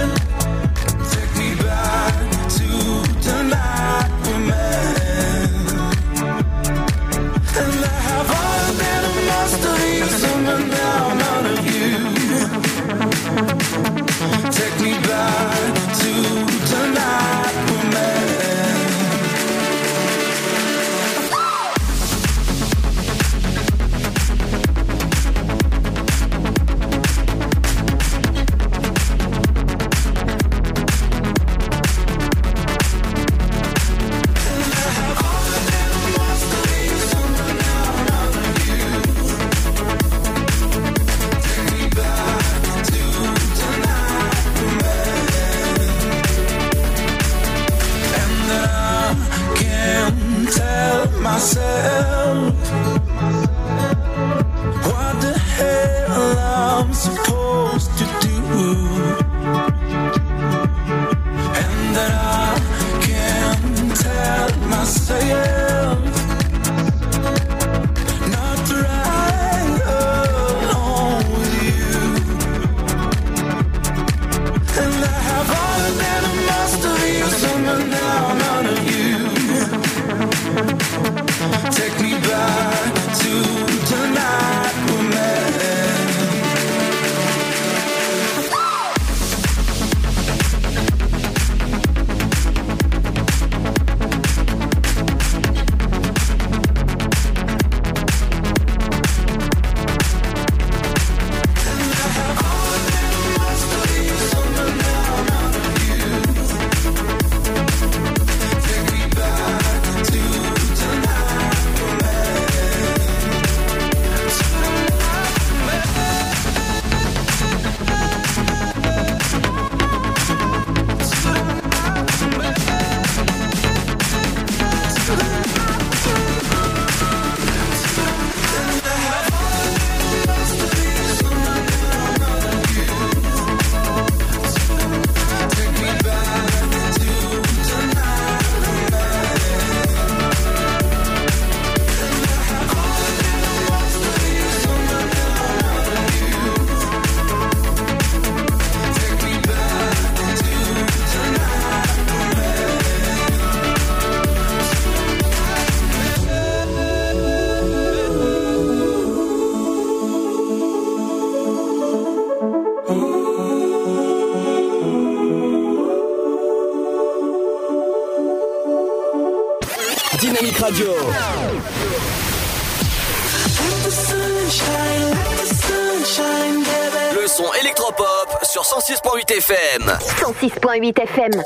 106.8 179.28 179.36
FM. 179.36 179.98
106.8 180.00 181.00
FM. 181.00 181.42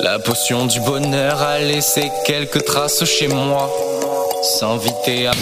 La 0.00 0.18
potion 0.18 0.64
du 0.66 0.80
bonheur 0.80 1.42
a 1.42 1.58
laissé 1.58 2.10
quelques 2.24 2.64
traces 2.64 3.04
chez 3.04 3.28
moi. 3.28 3.70
S'inviter 4.58 5.26
à. 5.26 5.32